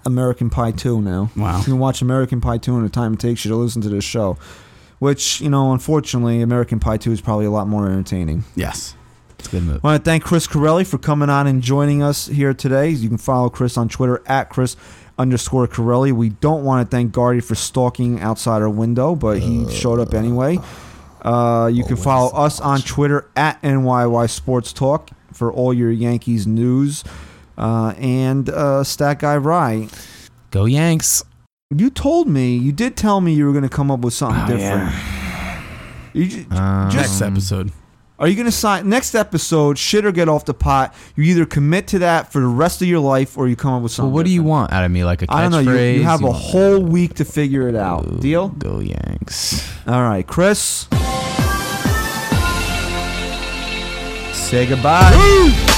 American 0.07 0.49
Pie 0.49 0.71
2 0.71 1.03
now. 1.03 1.31
Wow. 1.37 1.59
You 1.59 1.65
can 1.65 1.79
watch 1.79 2.01
American 2.01 2.41
Pie 2.41 2.57
2 2.57 2.77
in 2.79 2.83
the 2.83 2.89
time 2.89 3.13
it 3.13 3.21
takes 3.21 3.45
you 3.45 3.51
to 3.51 3.57
listen 3.57 3.83
to 3.83 3.91
this 3.91 4.05
show. 4.05 4.39
Which, 5.01 5.43
you 5.43 5.51
know, 5.51 5.73
unfortunately, 5.73 6.41
American 6.41 6.81
Pie 6.81 6.97
2 6.97 7.13
is 7.13 7.21
probably 7.21 7.45
a 7.45 7.51
lot 7.51 7.69
more 7.69 7.87
entertaining. 7.91 8.45
Yes. 8.57 8.95
It's 9.39 9.49
a 9.49 9.51
good 9.51 9.65
move. 9.65 9.85
I 9.85 9.89
want 9.89 10.03
to 10.03 10.11
thank 10.11 10.25
Chris 10.25 10.47
Corelli 10.47 10.85
for 10.85 10.97
coming 10.97 11.29
on 11.29 11.47
and 11.47 11.61
joining 11.61 12.03
us 12.03 12.29
here 12.29 12.55
today. 12.55 12.89
You 12.89 13.11
can 13.11 13.19
follow 13.19 13.51
Chris 13.51 13.77
on 13.77 13.91
Twitter 13.91 14.23
at 14.25 14.49
Chris 14.49 14.77
underscore 15.19 15.67
Corelli. 15.67 16.11
We 16.13 16.31
don't 16.31 16.65
want 16.65 16.89
to 16.89 16.97
thank 16.97 17.13
Guardy 17.13 17.41
for 17.41 17.55
stalking 17.55 18.19
outside 18.21 18.63
our 18.63 18.71
window, 18.71 19.15
but 19.15 19.41
he 19.41 19.69
showed 19.71 19.99
up 20.01 20.15
anyway. 20.15 20.59
Uh, 21.23 21.71
you 21.73 21.85
can 21.85 21.97
follow 21.97 22.31
us 22.35 22.61
on 22.61 22.81
Twitter 22.81 23.31
at 23.37 23.61
NYY 23.63 24.29
Sports 24.29 24.73
Talk 24.73 25.11
for 25.33 25.53
all 25.53 25.73
your 25.73 25.91
Yankees 25.91 26.47
news. 26.47 27.05
Uh, 27.57 27.95
and 27.99 28.49
uh, 28.51 28.83
Stat 28.83 29.19
Guy 29.21 29.37
Rye, 29.37 29.89
Go 30.51 30.65
Yanks. 30.65 31.23
you 31.71 31.91
told 31.91 32.27
me, 32.27 32.57
you 32.57 32.73
did 32.73 32.97
tell 32.97 33.21
me 33.21 33.35
you 33.35 33.45
were 33.47 33.53
going 33.53 33.63
to 33.63 33.69
come 33.69 33.91
up 33.91 34.01
with 34.01 34.15
something 34.15 34.43
Oh, 34.43 34.57
different. 34.57 34.95
You 36.15 36.27
ju- 36.27 36.47
Um, 36.51 36.91
just 36.91 37.21
Next 37.21 37.23
episode. 37.23 37.73
are 38.19 38.27
you 38.29 38.35
going 38.35 38.47
to 38.47 38.53
sign 38.53 38.89
next 38.89 39.15
episode? 39.15 39.79
Shit 39.79 40.05
or 40.05 40.13
get 40.13 40.29
off 40.29 40.45
the 40.47 40.55
pot. 40.55 40.95
You 41.15 41.25
either 41.25 41.47
commit 41.47 41.87
to 41.89 41.99
that 42.01 42.33
for 42.33 42.41
the 42.41 42.47
rest 42.49 42.83
of 42.83 42.89
your 42.89 43.01
life, 43.01 43.37
or 43.39 43.49
you 43.49 43.55
come 43.57 43.73
up 43.75 43.83
with 43.83 43.93
Well, 43.93 43.97
something. 43.97 44.13
what 44.13 44.27
do 44.27 44.33
you 44.33 44.43
want 44.43 44.73
out 44.73 44.85
of 44.85 44.91
me? 44.91 45.05
Like 45.05 45.23
a 45.23 45.27
catchphrase? 45.27 45.35
I 45.37 45.43
don't 45.43 45.53
know. 45.53 45.59
You, 45.73 45.79
you 45.99 46.03
have 46.05 46.23
a 46.23 46.27
want- 46.27 46.39
whole 46.39 46.81
week 46.83 47.15
to 47.15 47.25
figure 47.25 47.69
it 47.69 47.77
out. 47.77 48.21
Deal? 48.21 48.49
Go 48.49 48.81
Yanks. 48.81 49.71
All 49.87 50.03
right, 50.03 50.27
Chris. 50.27 50.87
Say 54.53 54.67
goodbye. 54.67 55.72